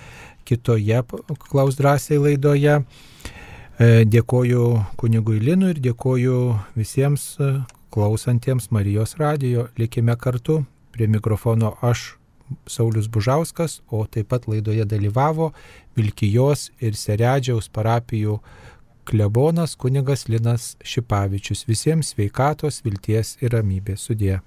kitoje 0.48 1.02
Klaus 1.50 1.76
drąsiai 1.76 2.22
laidoje. 2.24 2.78
E, 2.80 3.90
dėkoju 4.08 4.64
kunigui 4.96 5.42
Linui 5.44 5.74
ir 5.74 5.82
dėkoju 5.90 6.38
visiems 6.72 7.34
klausantiems 7.92 8.72
Marijos 8.72 9.18
radijo. 9.20 9.68
Likime 9.76 10.16
kartu. 10.16 10.62
Prie 10.96 11.06
mikrofono 11.06 11.76
aš 11.84 12.14
Saulis 12.66 13.08
Bužauskas, 13.08 13.80
o 13.90 14.04
taip 14.06 14.30
pat 14.32 14.48
laidoje 14.48 14.84
dalyvavo 14.88 15.52
Vilkijos 15.96 16.68
ir 16.80 16.96
Seredžiaus 16.96 17.68
parapijų 17.72 18.38
klebonas 19.08 19.76
kunigas 19.76 20.26
Linas 20.28 20.76
Šipavičius. 20.84 21.64
Visiems 21.68 22.12
sveikatos, 22.14 22.82
vilties 22.84 23.36
ir 23.40 23.56
ramybės 23.56 24.08
sudė. 24.08 24.40